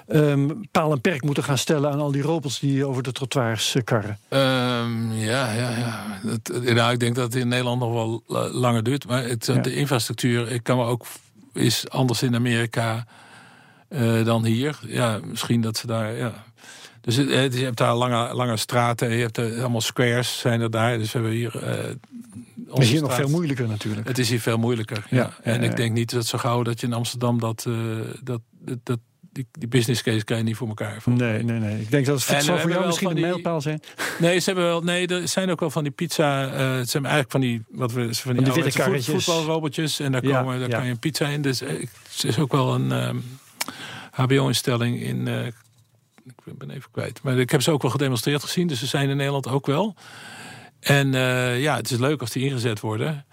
ehm, 0.07 0.49
paal 0.71 0.91
en 0.91 1.01
perk 1.01 1.23
moeten 1.23 1.43
gaan 1.43 1.57
stellen 1.57 1.91
aan 1.91 1.99
al 1.99 2.11
die 2.11 2.21
robots 2.21 2.59
die 2.59 2.85
over 2.85 3.03
de 3.03 3.11
trottoirs 3.11 3.75
karren. 3.83 4.19
Ehm, 4.29 5.11
ja, 5.11 5.53
ja, 5.53 5.69
ja. 5.69 6.19
Eh, 6.63 6.75
nou, 6.75 6.93
ik 6.93 6.99
denk 6.99 7.15
dat 7.15 7.34
het 7.35 7.43
in 7.43 7.49
Nederland 7.49 7.79
nog 7.79 7.93
wel 7.93 8.23
eh, 8.27 8.53
langer 8.53 8.83
duurt. 8.83 9.07
Maar 9.07 9.23
het, 9.23 9.45
Ja. 9.45 9.53
de 9.61 9.75
infrastructuur 9.75 10.51
ik 10.51 10.63
kan 10.63 10.77
me 10.77 10.83
ook, 10.85 11.05
is 11.53 11.89
anders 11.89 12.23
in 12.23 12.35
Amerika 12.35 13.05
eh, 13.87 14.25
dan 14.25 14.45
hier. 14.45 14.79
Ja, 14.87 15.19
misschien 15.25 15.61
dat 15.61 15.77
ze 15.77 15.87
daar... 15.87 16.13
Ja. 16.15 16.43
Dus 17.01 17.15
het, 17.15 17.29
het- 17.29 17.53
je 17.57 17.63
hebt 17.63 17.77
daar 17.77 17.95
lange, 17.95 18.33
lange 18.33 18.57
straten. 18.57 19.11
Je 19.11 19.21
hebt 19.21 19.37
er 19.37 19.59
allemaal 19.59 19.81
squares 19.81 20.39
zijn 20.39 20.61
er 20.61 20.71
daar. 20.71 20.97
Dus 20.97 21.11
we 21.11 21.19
hebben 21.19 21.31
hier... 21.37 21.55
eh, 21.63 21.83
Dat 22.55 22.69
onze 22.69 22.81
is 22.81 22.89
hier 22.89 23.01
nog 23.01 23.15
veel 23.15 23.29
moeilijker 23.29 23.67
natuurlijk. 23.67 24.07
Het 24.07 24.17
is 24.17 24.29
hier 24.29 24.39
veel 24.41 24.57
moeilijker. 24.57 25.05
Ja. 25.09 25.17
Ja, 25.17 25.33
En 25.43 25.61
ja, 25.61 25.69
ik 25.69 25.75
denk 25.75 25.93
niet 25.93 26.11
dat 26.11 26.25
zo 26.25 26.37
gauw 26.37 26.63
dat 26.63 26.79
je 26.79 26.87
in 26.87 26.93
Amsterdam 26.93 27.39
dat, 27.39 27.65
eh, 27.67 27.73
dat, 28.23 28.41
dat, 28.59 28.77
dat 28.83 28.99
die, 29.35 29.47
die 29.51 29.67
business 29.67 30.01
case 30.03 30.23
krijg 30.23 30.39
je 30.41 30.47
niet 30.47 30.55
voor 30.55 30.67
elkaar. 30.67 31.01
Nee, 31.05 31.43
nee, 31.43 31.59
nee. 31.59 31.81
Ik 31.81 31.91
denk 31.91 32.05
dat 32.05 32.25
het 32.27 32.43
zal 32.43 32.57
voor 32.57 32.69
jou 32.69 32.85
misschien 32.85 33.07
van 33.07 33.17
een 33.17 33.23
die- 33.23 33.31
mijlpaal 33.31 33.61
zijn. 33.61 33.79
Nee, 34.19 34.39
ze 34.39 34.45
hebben 34.45 34.63
wel. 34.63 34.81
Nee, 34.81 35.07
er 35.07 35.27
zijn 35.27 35.49
ook 35.51 35.59
wel 35.59 35.69
van 35.69 35.83
die 35.83 35.91
pizza. 35.91 36.43
eh 36.51 36.75
het 36.77 36.89
zijn 36.89 37.03
eigenlijk 37.03 37.31
van 37.31 37.41
die 37.41 37.63
wat 37.69 37.91
we 37.91 38.15
van 38.15 38.33
die, 38.33 38.43
die 38.43 38.53
witte 38.53 38.77
ouderwetse 38.79 39.11
voet- 39.11 39.23
voetbalrobotjes 39.23 39.99
en 39.99 40.11
daar 40.11 40.25
Ja, 40.25 40.39
komen 40.39 40.59
daar 40.59 40.69
ja. 40.69 40.75
kan 40.77 40.85
je 40.85 40.91
een 40.91 40.99
pizza 40.99 41.27
in. 41.27 41.41
Dus 41.41 41.61
eh, 41.61 41.69
het 42.13 42.23
is 42.23 42.39
ook 42.39 42.51
wel 42.51 42.73
een 42.75 42.91
ehm, 42.91 43.17
HBO-instelling 44.11 45.01
in. 45.01 45.27
eh, 45.27 45.45
ik 46.45 46.57
ben 46.57 46.69
even 46.69 46.91
kwijt, 46.91 47.19
maar 47.23 47.37
ik 47.39 47.49
heb 47.49 47.61
ze 47.61 47.71
ook 47.71 47.81
wel 47.81 47.91
gedemonstreerd 47.91 48.43
gezien. 48.43 48.67
Dus 48.67 48.79
ze 48.79 48.85
zijn 48.87 49.09
in 49.09 49.17
Nederland 49.17 49.47
ook 49.47 49.65
wel. 49.65 49.95
En 50.79 51.11
ja, 51.59 51.75
het 51.75 51.91
is 51.91 51.97
leuk 51.97 52.21
als 52.21 52.31
die 52.31 52.45
ingezet 52.45 52.79
worden. 52.79 53.25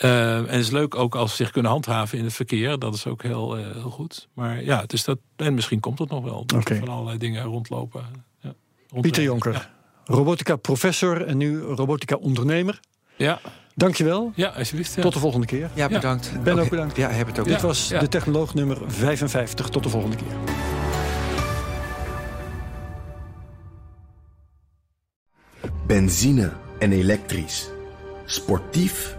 Eh, 0.00 0.36
en 0.36 0.46
het 0.46 0.60
is 0.60 0.70
leuk 0.70 0.94
ook 0.94 1.14
als 1.14 1.30
ze 1.30 1.36
zich 1.36 1.50
kunnen 1.50 1.70
handhaven 1.70 2.18
in 2.18 2.24
het 2.24 2.32
verkeer. 2.32 2.78
Dat 2.78 2.94
is 2.94 3.06
ook 3.06 3.22
heel, 3.22 3.56
eh, 3.56 3.64
heel 3.72 3.90
goed. 3.90 4.28
Maar 4.34 4.64
ja, 4.64 4.84
dus 4.86 5.04
dat, 5.04 5.18
en 5.36 5.54
misschien 5.54 5.80
komt 5.80 5.98
het 5.98 6.10
nog 6.10 6.24
wel. 6.24 6.46
Dat 6.46 6.68
er 6.68 6.76
van 6.76 6.88
allerlei 6.88 7.18
dingen 7.18 7.44
rondlopen. 7.44 8.04
Ja, 8.40 8.54
Pieter. 9.00 9.22
Jonker, 9.22 9.70
robotica 10.04 10.56
professor 10.56 11.26
en 11.26 11.36
nu 11.36 11.60
robotica 11.60 12.16
ondernemer. 12.16 12.80
Ja. 13.16 13.40
Dankjewel. 13.74 14.32
Ja, 14.34 14.48
alsjeblieft. 14.48 14.94
ja. 14.94 15.02
Tot 15.02 15.12
de 15.12 15.18
volgende 15.18 15.46
keer. 15.46 15.70
Ja, 15.74 15.88
bedankt. 15.88 16.42
Ben 16.42 16.58
ook 16.58 16.70
bedankt. 16.70 16.96
Ja, 16.96 17.08
heb 17.08 17.26
het 17.26 17.38
ook. 17.38 17.46
Dit 17.46 17.60
was 17.60 17.88
ja. 17.88 18.00
de 18.00 18.08
technoloog 18.08 18.54
nummer 18.54 18.78
55. 18.86 19.68
Tot 19.68 19.82
de 19.82 19.88
volgende 19.88 20.16
keer. 20.16 20.34
Benzine 25.86 26.52
en 26.78 26.92
elektrisch. 26.92 27.68
Sportief 28.24 29.18